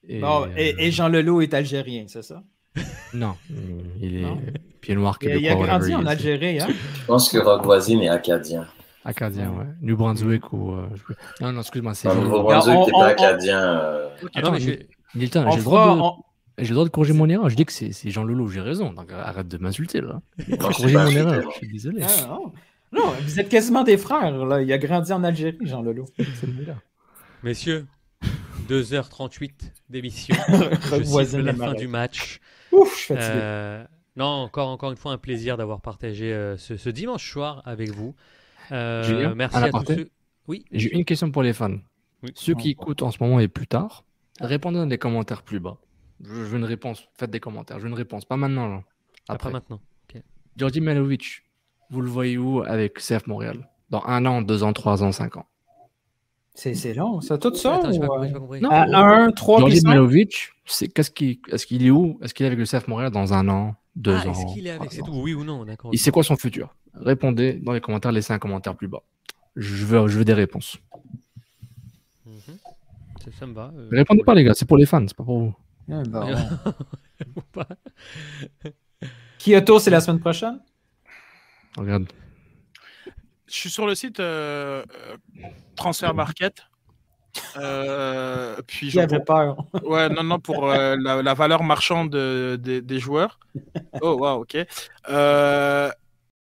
[0.09, 2.43] Et, Bon, et, euh, et Jean Leloup est algérien, c'est ça?
[3.15, 3.35] Non,
[4.01, 4.39] il est Non.
[4.81, 5.41] pied noir québécois.
[5.43, 6.05] il a grandi en.
[6.07, 6.67] Algérie, hein?
[6.69, 8.67] Je pense que Rock Voisine est acadien.
[9.05, 9.67] Acadien, ouais.
[9.81, 10.73] New Brunswick ou.
[10.73, 11.95] euh, je- Non, non, excuse-moi.
[11.95, 13.61] C'est Nouveau-Brunswick, on- t'es on- pas acadien.
[13.63, 16.01] euh, Attends, mais Nilton, On j'ai le droit de.
[16.01, 16.15] on-
[16.59, 17.49] J'ai le droit de corriger mon erreur.
[17.49, 18.93] Je dis que c'est c'est Jean Leloup, j'ai raison.
[18.93, 20.21] Donc arrête de m'insulter là.
[20.59, 21.51] Pas mon erreur.
[21.53, 22.03] Je suis désolé.
[22.03, 22.53] Ah, non.
[22.93, 24.63] Non, vous êtes quasiment des frères, là.
[24.63, 26.07] Il a grandi en Algérie, Jean meilleur.
[27.43, 27.87] Messieurs,
[28.69, 29.51] 2h38
[29.91, 30.35] d'émission.
[30.49, 32.41] Je la fin du match.
[32.73, 33.31] Ouf, je suis fatigué.
[33.35, 33.85] Euh,
[34.17, 37.91] non, encore, encore une fois, un plaisir d'avoir partagé euh, ce, ce dimanche soir avec
[37.91, 38.15] vous.
[38.73, 40.09] Euh, Julien, merci à tous ceux.
[40.47, 41.77] Oui, J'ai une question pour les fans.
[42.23, 42.31] Oui.
[42.35, 44.05] Ceux qui écoutent en ce moment et plus tard,
[44.41, 45.77] répondez dans les commentaires plus bas.
[46.23, 47.09] Je, je veux une réponse.
[47.15, 47.79] Faites des commentaires.
[47.79, 48.25] Je veux une réponse.
[48.25, 48.69] Pas maintenant.
[48.69, 48.83] là.
[49.29, 49.51] après Après.
[49.53, 49.81] maintenant.
[50.57, 51.43] Georgi Malovic,
[51.91, 53.69] vous le voyez où avec CF Montréal?
[53.91, 55.47] Dans un an, deux ans, trois ans, cinq ans?
[56.55, 57.77] C'est long, ça, tout ça?
[57.79, 58.61] Attends, pas ou, compris, euh, pas compris.
[58.61, 58.85] Non, À
[59.25, 59.89] 1, 3, Georgi puis 5?
[59.89, 62.17] Malovic, c'est qu'est-ce qu'il est-ce qu'il est où?
[62.23, 64.33] Est-ce qu'il est avec le CF Montréal dans un an, deux Ah, ans?
[64.33, 65.91] est-ce qu'il est avec C'est tout, oui ou non, d'accord.
[65.93, 66.77] Et c'est quoi son futur?
[66.95, 69.03] Répondez dans les commentaires, laissez un commentaire plus bas.
[69.57, 70.79] Je veux, je veux des réponses.
[73.25, 73.73] Ça, ça me va.
[73.75, 75.55] euh, Répondez pas les gars, c'est pour les fans, c'est pas pour vous.
[75.89, 77.67] Ou pas.
[79.39, 80.61] Kyoto, c'est la semaine prochaine?
[81.77, 82.07] Regarde.
[83.47, 85.17] Je suis sur le site euh, euh,
[85.77, 86.63] Transfer Market.
[87.57, 89.23] Euh, puis Qui avait je...
[89.23, 89.57] peur?
[89.83, 93.39] Ouais, non, non, pour euh, la, la valeur marchande de- de- des joueurs.
[94.01, 94.57] Oh, wow, ok.
[95.09, 95.91] Euh,